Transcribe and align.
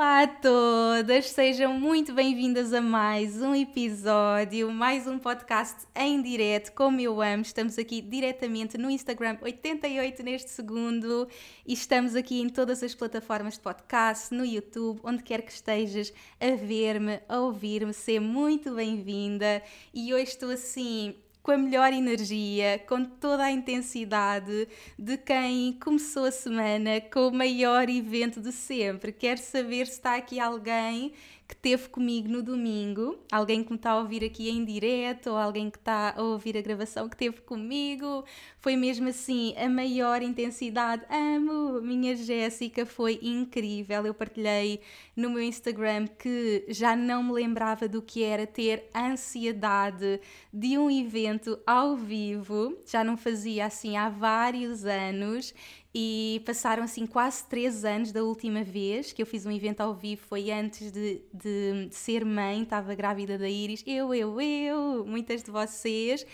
Olá 0.00 0.22
a 0.22 0.26
todas, 0.26 1.28
sejam 1.28 1.78
muito 1.78 2.14
bem-vindas 2.14 2.72
a 2.72 2.80
mais 2.80 3.42
um 3.42 3.54
episódio, 3.54 4.72
mais 4.72 5.06
um 5.06 5.18
podcast 5.18 5.86
em 5.94 6.22
direto, 6.22 6.72
como 6.72 6.98
eu 7.02 7.20
amo. 7.20 7.42
Estamos 7.42 7.78
aqui 7.78 8.00
diretamente 8.00 8.78
no 8.78 8.88
Instagram 8.88 9.36
88 9.42 10.22
neste 10.22 10.48
segundo 10.52 11.28
e 11.66 11.74
estamos 11.74 12.16
aqui 12.16 12.40
em 12.40 12.48
todas 12.48 12.82
as 12.82 12.94
plataformas 12.94 13.54
de 13.54 13.60
podcast, 13.60 14.32
no 14.32 14.42
YouTube, 14.42 15.00
onde 15.04 15.22
quer 15.22 15.42
que 15.42 15.52
estejas 15.52 16.14
a 16.40 16.56
ver-me, 16.56 17.20
a 17.28 17.38
ouvir-me, 17.38 17.92
ser 17.92 18.20
muito 18.20 18.74
bem-vinda. 18.74 19.62
E 19.92 20.14
hoje 20.14 20.30
estou 20.30 20.48
assim 20.48 21.14
com 21.42 21.52
a 21.52 21.58
melhor 21.58 21.92
energia, 21.92 22.78
com 22.86 23.04
toda 23.04 23.44
a 23.44 23.50
intensidade 23.50 24.68
de 24.98 25.16
quem 25.16 25.72
começou 25.72 26.24
a 26.24 26.30
semana 26.30 27.00
com 27.00 27.28
o 27.28 27.32
maior 27.32 27.88
evento 27.88 28.40
de 28.40 28.52
sempre. 28.52 29.12
Quero 29.12 29.40
saber 29.40 29.86
se 29.86 29.92
está 29.92 30.16
aqui 30.16 30.38
alguém 30.38 31.12
que 31.50 31.56
teve 31.56 31.88
comigo 31.88 32.28
no 32.28 32.44
domingo, 32.44 33.18
alguém 33.28 33.64
que 33.64 33.72
me 33.72 33.76
está 33.76 33.90
a 33.90 33.98
ouvir 33.98 34.22
aqui 34.22 34.48
em 34.48 34.64
direto 34.64 35.30
ou 35.30 35.36
alguém 35.36 35.68
que 35.68 35.78
está 35.78 36.14
a 36.16 36.22
ouvir 36.22 36.56
a 36.56 36.60
gravação 36.60 37.08
que 37.08 37.16
teve 37.16 37.40
comigo. 37.40 38.24
Foi 38.60 38.76
mesmo 38.76 39.08
assim 39.08 39.52
a 39.56 39.68
maior 39.68 40.22
intensidade. 40.22 41.02
Amo! 41.10 41.82
Minha 41.82 42.14
Jéssica 42.14 42.86
foi 42.86 43.18
incrível. 43.20 44.06
Eu 44.06 44.14
partilhei 44.14 44.80
no 45.16 45.28
meu 45.28 45.42
Instagram 45.42 46.06
que 46.06 46.66
já 46.68 46.94
não 46.94 47.20
me 47.20 47.32
lembrava 47.32 47.88
do 47.88 48.00
que 48.00 48.22
era 48.22 48.46
ter 48.46 48.88
ansiedade 48.94 50.20
de 50.52 50.78
um 50.78 50.88
evento 50.88 51.58
ao 51.66 51.96
vivo. 51.96 52.78
Já 52.86 53.02
não 53.02 53.16
fazia 53.16 53.66
assim 53.66 53.96
há 53.96 54.08
vários 54.08 54.84
anos 54.84 55.52
e 55.94 56.40
passaram 56.46 56.84
assim 56.84 57.06
quase 57.06 57.44
três 57.46 57.84
anos 57.84 58.12
da 58.12 58.22
última 58.22 58.62
vez 58.62 59.12
que 59.12 59.20
eu 59.20 59.26
fiz 59.26 59.44
um 59.44 59.50
evento 59.50 59.80
ao 59.80 59.94
vivo, 59.94 60.22
foi 60.28 60.50
antes 60.50 60.92
de, 60.92 61.20
de, 61.34 61.88
ser 61.90 62.24
mãe, 62.24 62.62
estava 62.62 62.94
grávida 62.94 63.36
da 63.36 63.48
Iris, 63.48 63.82
eu, 63.86 64.14
eu, 64.14 64.40
eu, 64.40 65.04
muitas 65.04 65.42
de 65.42 65.50
vocês, 65.50 66.24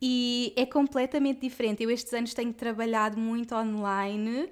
e 0.00 0.52
é 0.56 0.66
completamente 0.66 1.40
diferente. 1.40 1.82
Eu 1.82 1.90
estes 1.90 2.12
anos 2.12 2.34
tenho 2.34 2.52
trabalhado 2.52 3.18
muito 3.18 3.54
online 3.54 4.48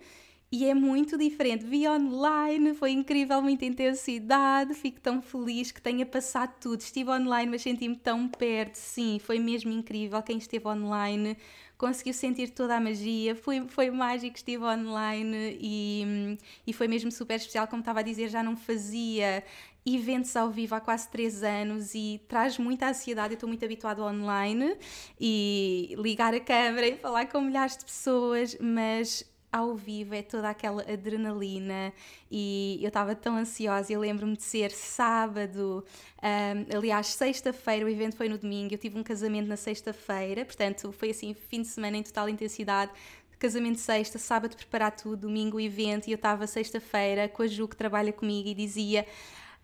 e 0.53 0.65
é 0.65 0.75
muito 0.75 1.17
diferente. 1.17 1.65
Vi 1.65 1.89
online, 1.89 2.75
foi 2.75 2.91
incrível, 2.91 3.41
muita 3.43 3.65
intensidade, 3.65 4.75
fico 4.75 5.01
tão 5.01 5.23
feliz 5.23 5.71
que 5.71 5.81
tenha 5.81 6.05
passado 6.05 6.55
tudo. 6.61 6.81
Estive 6.81 7.11
online, 7.11 7.51
mas 7.51 7.63
senti-me 7.63 7.97
tão 7.97 8.29
perto, 8.29 8.77
sim, 8.77 9.19
foi 9.21 9.39
mesmo 9.39 9.73
incrível. 9.73 10.21
Quem 10.23 10.39
esteve 10.39 10.67
online 10.67 11.37
conseguiu 11.81 12.13
sentir 12.13 12.51
toda 12.51 12.77
a 12.77 12.81
magia, 12.81 13.35
foi, 13.35 13.67
foi 13.67 13.91
mágico, 13.91 14.37
estive 14.37 14.63
online 14.63 15.57
e, 15.59 16.39
e 16.67 16.73
foi 16.75 16.87
mesmo 16.87 17.11
super 17.11 17.37
especial, 17.37 17.67
como 17.67 17.81
estava 17.81 18.01
a 18.01 18.03
dizer, 18.03 18.29
já 18.29 18.43
não 18.43 18.55
fazia 18.55 19.43
eventos 19.87 20.37
ao 20.37 20.51
vivo 20.51 20.75
há 20.75 20.81
quase 20.81 21.09
três 21.09 21.43
anos 21.43 21.95
e 21.95 22.21
traz 22.29 22.59
muita 22.59 22.91
ansiedade. 22.91 23.33
Eu 23.33 23.37
estou 23.37 23.49
muito 23.49 23.65
habituado 23.65 24.03
online 24.03 24.77
e 25.19 25.95
ligar 25.99 26.35
a 26.35 26.41
câmera 26.41 26.87
e 26.87 26.99
falar 26.99 27.27
com 27.27 27.41
milhares 27.41 27.79
de 27.79 27.87
pessoas, 27.87 28.59
mas 28.61 29.25
ao 29.53 29.75
vivo 29.75 30.15
é 30.15 30.23
toda 30.23 30.49
aquela 30.49 30.83
adrenalina 30.83 31.93
e 32.31 32.79
eu 32.81 32.89
estava 32.89 33.15
tão 33.15 33.37
ansiosa. 33.37 33.93
Eu 33.93 34.01
lembro-me 34.01 34.37
de 34.37 34.43
ser 34.43 34.71
sábado, 34.71 35.85
um, 36.23 36.77
aliás, 36.77 37.09
sexta-feira, 37.09 37.85
o 37.85 37.89
evento 37.89 38.17
foi 38.17 38.29
no 38.29 38.39
domingo. 38.39 38.75
Eu 38.75 38.79
tive 38.79 38.99
um 38.99 39.03
casamento 39.03 39.49
na 39.49 39.57
sexta-feira, 39.57 40.45
portanto, 40.45 40.93
foi 40.93 41.11
assim, 41.11 41.35
fim 41.35 41.63
de 41.63 41.69
semana 41.69 41.97
em 41.97 42.03
total 42.03 42.29
intensidade. 42.29 42.93
Casamento 43.39 43.79
sexta, 43.79 44.19
sábado 44.19 44.55
preparar 44.55 44.95
tudo, 44.95 45.23
domingo 45.23 45.59
evento 45.59 46.09
e 46.09 46.13
eu 46.13 46.17
estava 46.17 46.47
sexta-feira 46.47 47.27
com 47.27 47.43
a 47.43 47.47
Ju 47.47 47.67
que 47.67 47.75
trabalha 47.75 48.13
comigo 48.13 48.47
e 48.47 48.55
dizia 48.55 49.07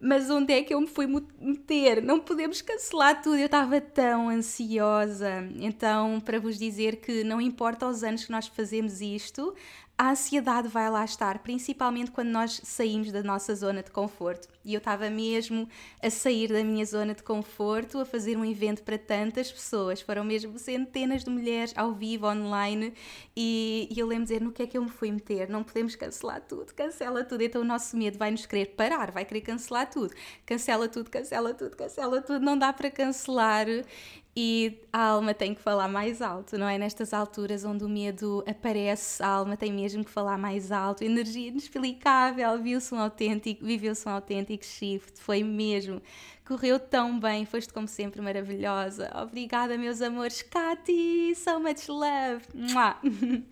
mas 0.00 0.28
onde 0.28 0.52
é 0.52 0.62
que 0.62 0.74
eu 0.74 0.80
me 0.80 0.86
fui 0.86 1.06
meter? 1.40 2.02
Não 2.02 2.20
podemos 2.20 2.60
cancelar 2.60 3.22
tudo. 3.22 3.36
Eu 3.36 3.46
estava 3.46 3.80
tão 3.80 4.28
ansiosa. 4.28 5.48
Então, 5.56 6.20
para 6.20 6.38
vos 6.38 6.58
dizer 6.58 6.96
que 6.96 7.24
não 7.24 7.40
importa 7.40 7.86
os 7.86 8.04
anos 8.04 8.24
que 8.24 8.30
nós 8.30 8.46
fazemos 8.46 9.00
isto, 9.00 9.54
a 9.96 10.10
ansiedade 10.10 10.68
vai 10.68 10.90
lá 10.90 11.04
estar, 11.04 11.38
principalmente 11.38 12.10
quando 12.10 12.28
nós 12.28 12.60
saímos 12.62 13.10
da 13.10 13.22
nossa 13.22 13.54
zona 13.54 13.82
de 13.82 13.90
conforto. 13.90 14.48
E 14.66 14.74
eu 14.74 14.78
estava 14.78 15.08
mesmo 15.08 15.68
a 16.02 16.10
sair 16.10 16.48
da 16.48 16.62
minha 16.64 16.84
zona 16.84 17.14
de 17.14 17.22
conforto, 17.22 18.00
a 18.00 18.04
fazer 18.04 18.36
um 18.36 18.44
evento 18.44 18.82
para 18.82 18.98
tantas 18.98 19.50
pessoas. 19.52 20.00
Foram 20.00 20.24
mesmo 20.24 20.58
centenas 20.58 21.22
de 21.22 21.30
mulheres 21.30 21.72
ao 21.76 21.92
vivo, 21.92 22.26
online. 22.26 22.92
E, 23.36 23.88
e 23.88 23.98
eu 23.98 24.08
lembro 24.08 24.24
de 24.26 24.32
dizer: 24.32 24.44
no 24.44 24.50
que 24.50 24.64
é 24.64 24.66
que 24.66 24.76
eu 24.76 24.82
me 24.82 24.90
fui 24.90 25.12
meter? 25.12 25.48
Não 25.48 25.62
podemos 25.62 25.94
cancelar 25.94 26.40
tudo, 26.40 26.74
cancela 26.74 27.22
tudo. 27.24 27.42
Então 27.42 27.62
o 27.62 27.64
nosso 27.64 27.96
medo 27.96 28.18
vai 28.18 28.32
nos 28.32 28.44
querer 28.44 28.66
parar, 28.66 29.12
vai 29.12 29.24
querer 29.24 29.42
cancelar 29.42 29.88
tudo. 29.88 30.12
Cancela 30.44 30.88
tudo, 30.88 31.08
cancela 31.08 31.54
tudo, 31.54 31.76
cancela 31.76 32.20
tudo. 32.20 32.44
Não 32.44 32.58
dá 32.58 32.72
para 32.72 32.90
cancelar 32.90 33.68
e 34.38 34.78
a 34.92 35.02
alma 35.08 35.32
tem 35.32 35.54
que 35.54 35.62
falar 35.62 35.88
mais 35.88 36.20
alto, 36.20 36.58
não 36.58 36.68
é? 36.68 36.76
Nestas 36.76 37.14
alturas 37.14 37.64
onde 37.64 37.82
o 37.84 37.88
medo 37.88 38.44
aparece, 38.46 39.22
a 39.22 39.28
alma 39.28 39.56
tem 39.56 39.72
mesmo 39.72 40.04
que 40.04 40.10
falar 40.10 40.36
mais 40.36 40.70
alto. 40.70 41.02
Energia 41.02 41.48
inexplicável, 41.48 42.62
viu-se 42.62 42.94
um 42.94 43.00
autêntico, 43.00 43.64
viveu-se 43.64 44.06
um 44.06 44.12
autêntico 44.12 44.55
shift, 44.64 45.20
foi 45.20 45.42
mesmo. 45.42 46.00
Correu 46.46 46.78
tão 46.78 47.18
bem, 47.18 47.44
foste 47.44 47.72
como 47.72 47.88
sempre 47.88 48.20
maravilhosa. 48.20 49.10
Obrigada, 49.20 49.76
meus 49.76 50.00
amores. 50.00 50.42
Kati, 50.42 51.34
so 51.34 51.58
much 51.58 51.88
love. 51.88 52.44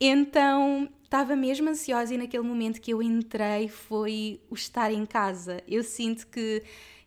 então, 0.00 0.88
estava 1.04 1.36
mesmo 1.36 1.68
ansiosa 1.68 2.14
e 2.14 2.18
naquele 2.18 2.42
momento 2.42 2.80
que 2.80 2.92
eu 2.92 3.02
entrei 3.02 3.68
foi 3.68 4.40
o 4.48 4.54
estar 4.54 4.90
em 4.90 5.04
casa. 5.04 5.62
Eu 5.68 5.82
sinto 5.82 6.26
que 6.26 6.62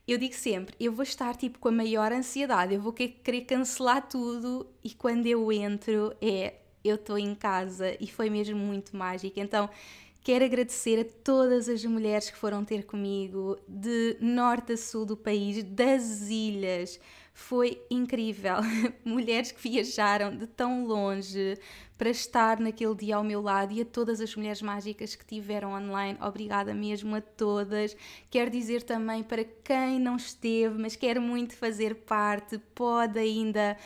eu 0.08 0.18
digo 0.18 0.34
sempre, 0.34 0.75
eu 0.80 0.92
vou 0.92 1.04
estar 1.04 1.36
tipo 1.36 1.58
com 1.60 1.70
a 1.70 1.72
maior 1.72 2.12
ansiedade, 2.12 2.74
eu 2.74 2.81
vou 2.81 2.92
querer 2.92 3.42
cancelar 3.42 4.08
tudo 4.08 4.68
e 4.84 4.94
quando 4.94 5.25
eu 5.25 5.50
entro 5.52 6.14
é 6.22 6.56
eu 6.84 6.96
estou 6.96 7.18
em 7.18 7.34
casa 7.34 7.96
e 8.00 8.08
foi 8.08 8.30
mesmo 8.30 8.58
muito 8.58 8.96
mágico. 8.96 9.40
Então, 9.40 9.70
quero 10.24 10.46
agradecer 10.46 11.02
a 11.02 11.24
todas 11.24 11.68
as 11.68 11.84
mulheres 11.84 12.30
que 12.30 12.38
foram 12.38 12.64
ter 12.64 12.86
comigo 12.86 13.60
de 13.68 14.18
norte 14.22 14.74
a 14.74 14.78
sul 14.78 15.06
do 15.06 15.18
país, 15.18 15.62
das 15.64 16.30
ilhas. 16.30 17.00
Foi 17.33 17.81
incrível. 17.89 18.57
Mulheres 19.03 19.51
que 19.51 19.62
viajaram 19.62 20.38
de 20.38 20.45
tão 20.45 20.85
longe 20.85 21.57
para 21.97 22.09
estar 22.09 22.59
naquele 22.59 22.94
dia 22.95 23.15
ao 23.15 23.24
meu 23.24 23.41
lado 23.41 23.74
e 23.74 23.81
a 23.81 23.85
todas 23.85 24.19
as 24.19 24.35
mulheres 24.35 24.62
mágicas 24.62 25.15
que 25.15 25.25
tiveram 25.25 25.74
online, 25.74 26.18
obrigada 26.21 26.74
mesmo 26.74 27.15
a 27.15 27.21
todas. 27.21 27.95
Quero 28.30 28.51
dizer 28.51 28.83
também 28.83 29.24
para 29.24 29.44
quem 29.44 30.00
não 30.00 30.15
esteve, 30.15 30.77
mas 30.77 30.95
quer 30.95 31.19
muito 31.19 31.56
fazer 31.56 31.95
parte, 31.95 32.57
pode 32.75 33.18
ainda 33.18 33.77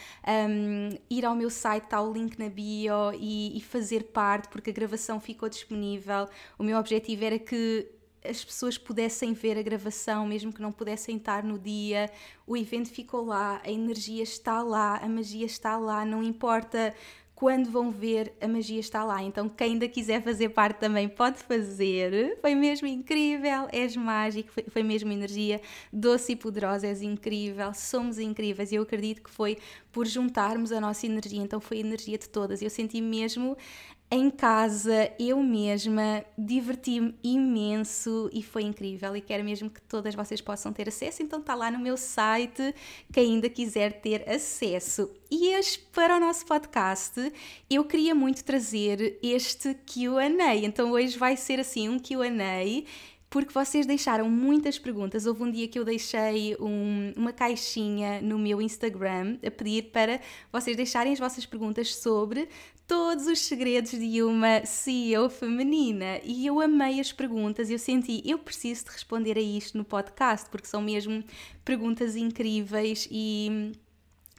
um, 0.49 0.89
ir 1.09 1.25
ao 1.25 1.35
meu 1.35 1.49
site, 1.49 1.83
está 1.83 2.01
o 2.01 2.11
link 2.11 2.37
na 2.39 2.49
bio 2.49 3.13
e, 3.13 3.57
e 3.57 3.61
fazer 3.61 4.05
parte, 4.05 4.49
porque 4.49 4.71
a 4.71 4.73
gravação 4.73 5.19
ficou 5.19 5.47
disponível. 5.47 6.27
O 6.57 6.63
meu 6.63 6.77
objetivo 6.77 7.23
era 7.23 7.37
que 7.37 7.87
as 8.29 8.43
pessoas 8.43 8.77
pudessem 8.77 9.33
ver 9.33 9.57
a 9.57 9.61
gravação, 9.61 10.25
mesmo 10.27 10.51
que 10.51 10.61
não 10.61 10.71
pudessem 10.71 11.17
estar 11.17 11.43
no 11.43 11.57
dia. 11.57 12.09
O 12.45 12.55
evento 12.55 12.89
ficou 12.89 13.25
lá, 13.25 13.61
a 13.63 13.71
energia 13.71 14.23
está 14.23 14.61
lá, 14.61 14.97
a 14.97 15.07
magia 15.07 15.45
está 15.45 15.77
lá, 15.77 16.05
não 16.05 16.21
importa 16.23 16.93
quando 17.37 17.69
vão 17.69 17.91
ver, 17.91 18.33
a 18.41 18.47
magia 18.47 18.79
está 18.79 19.03
lá. 19.03 19.21
Então, 19.21 19.47
quem 19.47 19.73
ainda 19.73 19.87
quiser 19.87 20.23
fazer 20.23 20.49
parte 20.49 20.79
também 20.79 21.07
pode 21.07 21.37
fazer. 21.37 22.35
Foi 22.41 22.55
mesmo 22.55 22.87
incrível, 22.87 23.67
és 23.71 23.95
mágico, 23.95 24.51
foi, 24.51 24.65
foi 24.67 24.81
mesmo 24.81 25.11
energia 25.11 25.61
doce 25.93 26.31
e 26.31 26.35
poderosa, 26.35 26.87
és 26.87 27.03
incrível, 27.03 27.71
somos 27.75 28.17
incríveis. 28.17 28.73
Eu 28.73 28.81
acredito 28.81 29.21
que 29.21 29.29
foi 29.29 29.59
por 29.91 30.07
juntarmos 30.07 30.71
a 30.71 30.81
nossa 30.81 31.05
energia, 31.05 31.39
então 31.39 31.61
foi 31.61 31.77
a 31.77 31.81
energia 31.81 32.17
de 32.17 32.27
todas. 32.27 32.59
Eu 32.59 32.71
senti 32.71 32.99
mesmo 33.01 33.55
em 34.09 34.29
casa, 34.29 35.11
eu 35.19 35.43
mesma, 35.43 36.23
diverti-me 36.37 37.13
imenso 37.21 38.29
e 38.31 38.41
foi 38.41 38.63
incrível 38.63 39.13
e 39.17 39.21
quero 39.21 39.43
mesmo 39.43 39.69
que 39.69 39.81
todas 39.81 40.15
vocês 40.15 40.39
possam 40.39 40.71
ter 40.71 40.87
acesso, 40.87 41.21
então 41.21 41.39
está 41.39 41.53
lá 41.53 41.69
no 41.69 41.77
meu 41.77 41.97
site, 41.97 42.73
quem 43.11 43.33
ainda 43.33 43.49
quiser 43.49 43.99
ter 43.99 44.27
acesso. 44.29 45.11
E 45.29 45.49
este, 45.49 45.79
para 45.91 46.15
o 46.15 46.19
nosso 46.21 46.45
podcast, 46.45 47.33
eu 47.69 47.83
queria 47.83 48.15
muito 48.15 48.45
trazer 48.45 49.19
este 49.21 49.73
Q&A, 49.73 50.55
então 50.55 50.91
hoje 50.91 51.17
vai 51.17 51.35
ser 51.35 51.59
assim 51.59 51.89
um 51.89 51.99
Q&A 51.99 52.85
porque 53.29 53.53
vocês 53.53 53.85
deixaram 53.85 54.29
muitas 54.29 54.79
perguntas. 54.79 55.25
Houve 55.25 55.43
um 55.43 55.51
dia 55.51 55.67
que 55.67 55.77
eu 55.77 55.83
deixei 55.83 56.55
um, 56.59 57.11
uma 57.15 57.33
caixinha 57.33 58.21
no 58.21 58.39
meu 58.39 58.61
Instagram 58.61 59.37
a 59.45 59.51
pedir 59.51 59.91
para 59.91 60.21
vocês 60.51 60.77
deixarem 60.77 61.11
as 61.11 61.19
vossas 61.19 61.45
perguntas 61.45 61.93
sobre 61.95 62.47
todos 62.87 63.27
os 63.27 63.39
segredos 63.39 63.91
de 63.91 64.23
uma 64.23 64.65
CEO 64.65 65.29
feminina. 65.29 66.19
E 66.23 66.47
eu 66.47 66.61
amei 66.61 66.99
as 66.99 67.11
perguntas, 67.11 67.69
eu 67.69 67.77
senti, 67.77 68.23
eu 68.25 68.39
preciso 68.39 68.85
de 68.85 68.91
responder 68.91 69.37
a 69.37 69.41
isto 69.41 69.77
no 69.77 69.83
podcast, 69.83 70.49
porque 70.49 70.67
são 70.67 70.81
mesmo 70.81 71.23
perguntas 71.65 72.15
incríveis 72.15 73.07
e 73.11 73.73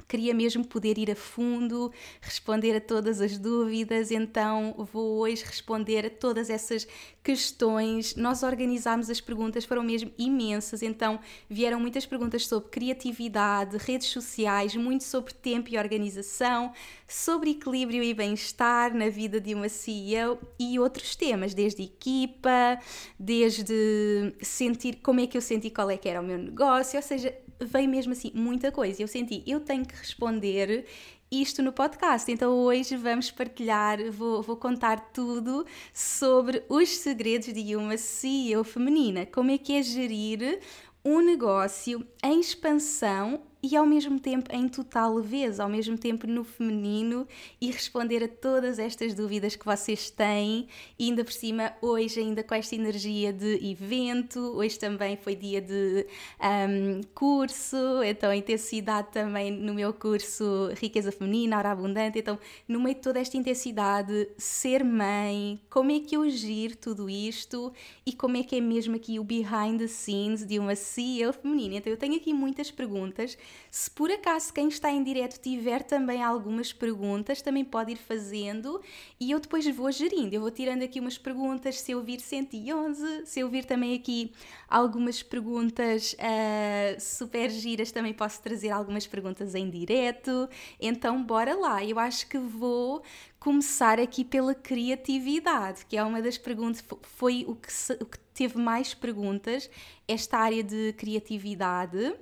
queria 0.09 0.33
mesmo 0.33 0.65
poder 0.67 0.97
ir 0.97 1.11
a 1.11 1.15
fundo, 1.15 1.93
responder 2.21 2.75
a 2.75 2.81
todas 2.81 3.21
as 3.21 3.37
dúvidas, 3.37 4.11
então 4.11 4.75
vou 4.91 5.19
hoje 5.19 5.45
responder 5.45 6.07
a 6.07 6.11
todas 6.11 6.49
essas 6.49 6.89
questões. 7.23 8.17
Nós 8.17 8.43
organizámos 8.43 9.11
as 9.11 9.21
perguntas, 9.21 9.67
foram 9.67 9.83
mesmo 9.83 10.11
imensas, 10.17 10.83
então 10.83 11.21
vieram 11.49 11.79
muitas 11.79 12.07
perguntas 12.07 12.47
sobre 12.47 12.71
criatividade, 12.71 13.77
redes 13.77 14.09
sociais, 14.09 14.75
muito 14.75 15.05
sobre 15.05 15.35
tempo 15.35 15.69
e 15.71 15.77
organização, 15.77 16.73
sobre 17.07 17.51
equilíbrio 17.51 18.03
e 18.03 18.15
bem-estar 18.15 18.95
na 18.95 19.11
vida 19.11 19.39
de 19.39 19.55
uma 19.55 19.69
CEO 19.69 20.39
e 20.59 20.79
outros 20.79 21.15
temas, 21.15 21.53
desde 21.53 21.83
equipa, 21.83 22.79
desde 23.19 24.35
sentir 24.41 24.97
como 25.03 25.21
é 25.21 25.27
que 25.27 25.37
eu 25.37 25.43
senti 25.43 25.69
qual 25.69 25.91
é 25.91 25.99
que 25.99 26.09
era 26.09 26.21
o 26.21 26.25
meu 26.25 26.39
negócio, 26.39 26.97
ou 26.97 27.03
seja, 27.03 27.35
veio 27.61 27.89
mesmo 27.89 28.13
assim 28.13 28.31
muita 28.35 28.71
coisa. 28.73 29.03
Eu 29.03 29.09
senti, 29.09 29.43
eu 29.47 29.61
tenho 29.61 29.85
que 29.85 29.95
responder 29.95 30.87
isto 31.31 31.63
no 31.63 31.73
podcast. 31.73 32.31
Então 32.31 32.53
hoje 32.53 32.97
vamos 32.97 33.31
partilhar, 33.31 33.99
vou, 34.11 34.43
vou 34.43 34.57
contar 34.57 35.11
tudo 35.13 35.67
sobre 35.93 36.63
os 36.69 36.89
segredos 36.89 37.53
de 37.53 37.77
uma 37.77 37.97
CEO 37.97 38.65
feminina. 38.65 39.27
Como 39.27 39.51
é 39.51 39.59
que 39.59 39.75
é 39.75 39.83
gerir 39.83 40.61
um 41.05 41.21
negócio 41.21 42.07
em 42.23 42.41
expansão 42.41 43.43
e 43.63 43.77
ao 43.77 43.85
mesmo 43.85 44.21
tempo 44.21 44.55
em 44.55 44.69
total 44.69 45.15
leveza, 45.15 45.63
ao 45.63 45.69
mesmo 45.69 45.99
tempo 45.99 46.27
no 46.27 46.45
feminino 46.45 47.27
e 47.61 47.71
responder 47.71 48.23
a 48.23 48.29
todas 48.29 48.79
estas 48.79 49.15
dúvidas 49.15 49.57
que 49.57 49.65
vocês 49.65 50.11
têm. 50.11 50.69
E 50.99 51.07
ainda 51.07 51.25
por 51.25 51.33
cima, 51.33 51.73
hoje, 51.83 52.21
ainda 52.21 52.43
com 52.43 52.55
esta 52.55 52.75
energia 52.75 53.33
de 53.33 53.59
evento, 53.69 54.39
hoje 54.57 54.79
também 54.79 55.17
foi 55.17 55.35
dia 55.35 55.61
de 55.61 56.07
um, 56.41 57.01
curso, 57.15 57.77
então 58.05 58.33
intensidade 58.33 59.09
também 59.11 59.51
no 59.51 59.75
meu 59.75 59.93
curso 59.93 60.71
Riqueza 60.81 61.11
Feminina, 61.11 61.59
Hora 61.59 61.73
Abundante. 61.73 62.19
Então, 62.21 62.39
no 62.67 62.81
meio 62.81 62.95
de 62.95 63.03
toda 63.03 63.19
esta 63.19 63.37
intensidade, 63.37 64.29
ser 64.37 64.85
mãe, 64.85 65.61
como 65.69 65.91
é 65.91 65.99
que 65.99 66.17
eu 66.17 66.29
giro 66.31 66.77
tudo 66.77 67.11
isto 67.11 67.73
e 68.07 68.13
como 68.13 68.37
é 68.37 68.43
que 68.45 68.57
é 68.57 68.61
mesmo 68.61 68.95
aqui 68.95 69.19
o 69.19 69.25
behind 69.25 69.79
the 69.79 69.89
scenes 69.89 70.47
de 70.47 70.59
uma 70.61 70.77
CEO 70.77 71.33
feminina. 71.33 71.77
Então, 71.77 71.93
eu 71.93 71.97
tenho 71.97 72.15
aqui 72.15 72.33
muitas 72.33 72.71
perguntas 72.71 73.37
se 73.71 73.91
por 73.91 74.11
acaso 74.11 74.53
quem 74.53 74.69
está 74.69 74.91
em 74.91 75.03
direto 75.03 75.39
tiver 75.41 75.83
também 75.83 76.23
algumas 76.23 76.73
perguntas, 76.73 77.43
também 77.43 77.65
pode 77.65 77.93
ir 77.93 77.97
fazendo 77.97 78.81
e 79.21 79.31
eu 79.31 79.39
depois 79.39 79.67
vou 79.75 79.91
gerindo. 79.93 80.35
Eu 80.35 80.41
vou 80.41 80.51
tirando 80.51 80.83
aqui 80.83 81.01
umas 81.01 81.19
perguntas, 81.19 81.81
se 81.81 81.93
eu 81.93 82.03
vir 82.03 82.21
111, 82.21 83.27
se 83.27 83.41
eu 83.41 83.49
vir 83.49 83.65
também 83.65 83.95
aqui 83.95 84.33
algumas 84.69 85.23
perguntas 85.23 86.15
uh, 86.15 87.01
super 87.01 87.51
giras, 87.51 87.93
também 87.93 88.15
posso 88.15 88.41
trazer 88.43 88.71
algumas 88.71 89.07
perguntas 89.07 89.55
em 89.55 89.69
direto. 89.69 90.49
Então, 90.81 91.23
bora 91.23 91.55
lá. 91.55 91.85
Eu 91.85 91.99
acho 91.99 92.27
que 92.27 92.39
vou 92.39 93.03
começar 93.39 94.01
aqui 94.01 94.25
pela 94.25 94.55
criatividade, 94.55 95.87
que 95.87 95.97
é 95.97 96.03
uma 96.03 96.21
das 96.21 96.37
perguntas, 96.39 96.85
foi 97.03 97.45
o 97.47 97.55
que, 97.55 97.69
o 98.03 98.07
que 98.07 98.19
teve 98.35 98.59
mais 98.59 98.95
perguntas, 98.95 99.71
esta 100.07 100.39
área 100.39 100.63
de 100.63 100.93
criatividade 100.95 102.15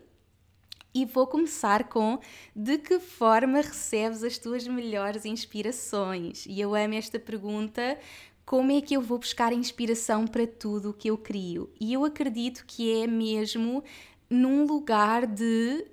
e 0.96 1.04
vou 1.04 1.26
começar 1.26 1.90
com 1.90 2.18
de 2.54 2.78
que 2.78 2.98
forma 2.98 3.60
recebes 3.60 4.24
as 4.24 4.38
tuas 4.38 4.66
melhores 4.66 5.26
inspirações? 5.26 6.46
E 6.46 6.58
eu 6.58 6.74
amo 6.74 6.94
esta 6.94 7.18
pergunta. 7.18 7.98
Como 8.46 8.72
é 8.72 8.80
que 8.80 8.96
eu 8.96 9.02
vou 9.02 9.18
buscar 9.18 9.52
inspiração 9.52 10.26
para 10.26 10.46
tudo 10.46 10.88
o 10.88 10.94
que 10.94 11.10
eu 11.10 11.18
crio? 11.18 11.68
E 11.78 11.92
eu 11.92 12.02
acredito 12.02 12.64
que 12.66 13.02
é 13.02 13.06
mesmo 13.06 13.84
num 14.30 14.64
lugar 14.64 15.26
de 15.26 15.86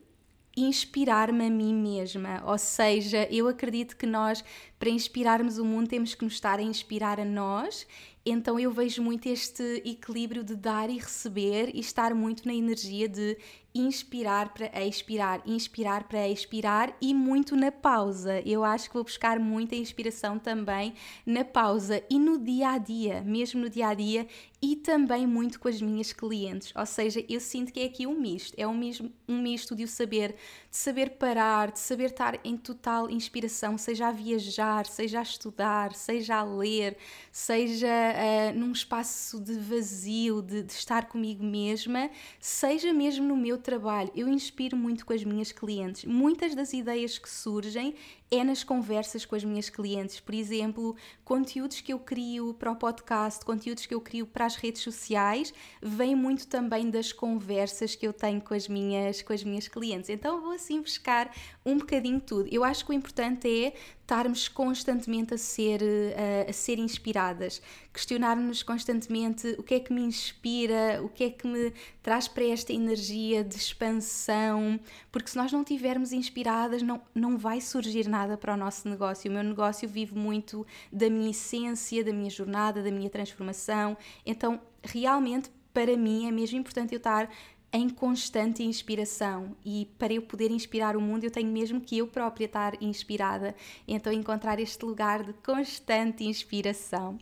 inspirar-me 0.55 1.47
a 1.47 1.49
mim 1.49 1.73
mesma. 1.73 2.41
Ou 2.45 2.57
seja, 2.57 3.27
eu 3.29 3.49
acredito 3.49 3.97
que 3.97 4.05
nós, 4.05 4.41
para 4.79 4.89
inspirarmos 4.89 5.57
o 5.57 5.65
mundo, 5.65 5.89
temos 5.89 6.15
que 6.15 6.23
nos 6.23 6.35
estar 6.35 6.59
a 6.59 6.63
inspirar 6.63 7.19
a 7.19 7.25
nós. 7.25 7.85
Então 8.25 8.57
eu 8.57 8.71
vejo 8.71 9.01
muito 9.01 9.27
este 9.27 9.81
equilíbrio 9.83 10.43
de 10.43 10.55
dar 10.55 10.89
e 10.89 10.97
receber 10.97 11.71
e 11.73 11.79
estar 11.79 12.15
muito 12.15 12.45
na 12.47 12.53
energia 12.53 13.09
de 13.09 13.37
inspirar 13.75 14.53
para 14.53 14.69
expirar, 14.85 15.41
inspirar 15.45 16.03
para 16.03 16.27
expirar 16.27 16.95
e 17.01 17.13
muito 17.13 17.55
na 17.55 17.71
pausa. 17.71 18.41
Eu 18.45 18.63
acho 18.63 18.87
que 18.87 18.93
vou 18.93 19.03
buscar 19.03 19.39
muita 19.39 19.75
inspiração 19.75 20.37
também 20.37 20.93
na 21.25 21.43
pausa 21.43 22.03
e 22.09 22.19
no 22.19 22.37
dia 22.37 22.69
a 22.69 22.77
dia, 22.77 23.21
mesmo 23.21 23.61
no 23.61 23.69
dia 23.69 23.87
a 23.87 23.93
dia 23.93 24.27
e 24.63 24.77
também 24.77 25.27
muito 25.27 25.59
com 25.59 25.67
as 25.67 25.81
minhas 25.81 26.13
clientes. 26.13 26.71
Ou 26.73 26.85
seja, 26.85 27.21
eu 27.27 27.41
sinto 27.41 27.73
que 27.73 27.81
é 27.81 27.83
aqui 27.83 28.07
um 28.07 28.17
misto, 28.17 28.53
é 28.57 28.65
um 28.65 28.73
misto, 28.73 29.11
um 29.27 29.41
misto 29.41 29.75
de 29.75 29.83
o 29.83 29.87
saber, 29.89 30.37
de 30.71 30.77
saber 30.77 31.09
parar, 31.17 31.69
de 31.69 31.81
saber 31.81 32.11
estar 32.11 32.39
em 32.45 32.55
total 32.55 33.09
inspiração, 33.09 33.77
seja 33.77 34.07
a 34.07 34.11
viajar, 34.13 34.85
seja 34.85 35.19
a 35.19 35.21
estudar, 35.21 35.93
seja 35.93 36.35
a 36.37 36.43
ler, 36.43 36.95
seja 37.29 37.87
uh, 37.87 38.57
num 38.57 38.71
espaço 38.71 39.37
de 39.41 39.59
vazio, 39.59 40.41
de, 40.41 40.63
de 40.63 40.71
estar 40.71 41.09
comigo 41.09 41.43
mesma, 41.43 42.09
seja 42.39 42.93
mesmo 42.93 43.27
no 43.27 43.35
meu 43.35 43.57
trabalho, 43.63 44.11
eu 44.15 44.27
inspiro 44.27 44.77
muito 44.77 45.05
com 45.05 45.13
as 45.13 45.23
minhas 45.23 45.51
clientes. 45.51 46.05
Muitas 46.05 46.53
das 46.53 46.73
ideias 46.73 47.17
que 47.17 47.29
surgem 47.29 47.95
é 48.33 48.43
nas 48.43 48.63
conversas 48.63 49.25
com 49.25 49.35
as 49.35 49.43
minhas 49.43 49.69
clientes. 49.69 50.19
Por 50.19 50.33
exemplo, 50.33 50.95
conteúdos 51.23 51.81
que 51.81 51.93
eu 51.93 51.99
crio 51.99 52.53
para 52.55 52.71
o 52.71 52.75
podcast, 52.75 53.45
conteúdos 53.45 53.85
que 53.85 53.93
eu 53.93 54.01
crio 54.01 54.25
para 54.25 54.45
as 54.45 54.55
redes 54.55 54.81
sociais, 54.81 55.53
vêm 55.81 56.15
muito 56.15 56.47
também 56.47 56.89
das 56.89 57.13
conversas 57.13 57.93
que 57.95 58.07
eu 58.07 58.13
tenho 58.13 58.41
com 58.41 58.55
as 58.55 58.67
minhas, 58.67 59.21
com 59.21 59.33
as 59.33 59.43
minhas 59.43 59.67
clientes. 59.67 60.09
Então 60.09 60.41
vou 60.41 60.53
assim 60.53 60.81
buscar 60.81 61.31
um 61.63 61.77
bocadinho 61.77 62.19
tudo. 62.19 62.49
Eu 62.51 62.63
acho 62.63 62.83
que 62.85 62.91
o 62.91 62.93
importante 62.93 63.47
é 63.47 63.73
estarmos 64.03 64.47
constantemente 64.47 65.33
a 65.33 65.37
ser, 65.37 65.81
a, 65.81 65.85
eh, 66.21 66.45
a 66.49 66.53
ser 66.53 66.77
inspiradas, 66.77 67.61
questionar-nos 67.91 68.61
constantemente 68.61 69.55
o 69.57 69.63
que 69.63 69.75
é 69.75 69.79
que 69.79 69.93
me 69.93 70.01
inspira, 70.01 71.01
o 71.01 71.09
que 71.09 71.23
é 71.23 71.29
que 71.29 71.47
me 71.47 71.73
traz 72.01 72.27
para 72.27 72.43
esta 72.43 72.73
energia 72.73 73.43
de 73.43 73.55
expansão, 73.55 74.79
porque 75.11 75.29
se 75.29 75.37
nós 75.37 75.51
não 75.51 75.61
estivermos 75.61 76.11
inspiradas, 76.11 76.81
não, 76.81 77.01
não 77.15 77.37
vai 77.37 77.61
surgir 77.61 78.07
nada 78.09 78.22
para 78.37 78.53
o 78.53 78.57
nosso 78.57 78.87
negócio. 78.87 79.29
O 79.29 79.33
meu 79.33 79.43
negócio 79.43 79.87
vive 79.87 80.15
muito 80.15 80.65
da 80.91 81.09
minha 81.09 81.31
essência, 81.31 82.03
da 82.03 82.13
minha 82.13 82.29
jornada, 82.29 82.81
da 82.81 82.91
minha 82.91 83.09
transformação, 83.09 83.97
então 84.25 84.59
realmente 84.83 85.49
para 85.73 85.97
mim 85.97 86.27
é 86.27 86.31
mesmo 86.31 86.59
importante 86.59 86.93
eu 86.93 86.97
estar 86.97 87.29
em 87.71 87.89
constante 87.89 88.61
inspiração 88.63 89.55
e 89.65 89.87
para 89.97 90.13
eu 90.13 90.21
poder 90.21 90.51
inspirar 90.51 90.95
o 90.95 91.01
mundo 91.01 91.23
eu 91.23 91.31
tenho 91.31 91.51
mesmo 91.51 91.81
que 91.81 91.97
eu 91.97 92.07
própria 92.07 92.45
estar 92.45 92.81
inspirada, 92.81 93.55
então 93.87 94.13
encontrar 94.13 94.59
este 94.59 94.85
lugar 94.85 95.23
de 95.23 95.33
constante 95.33 96.23
inspiração. 96.23 97.17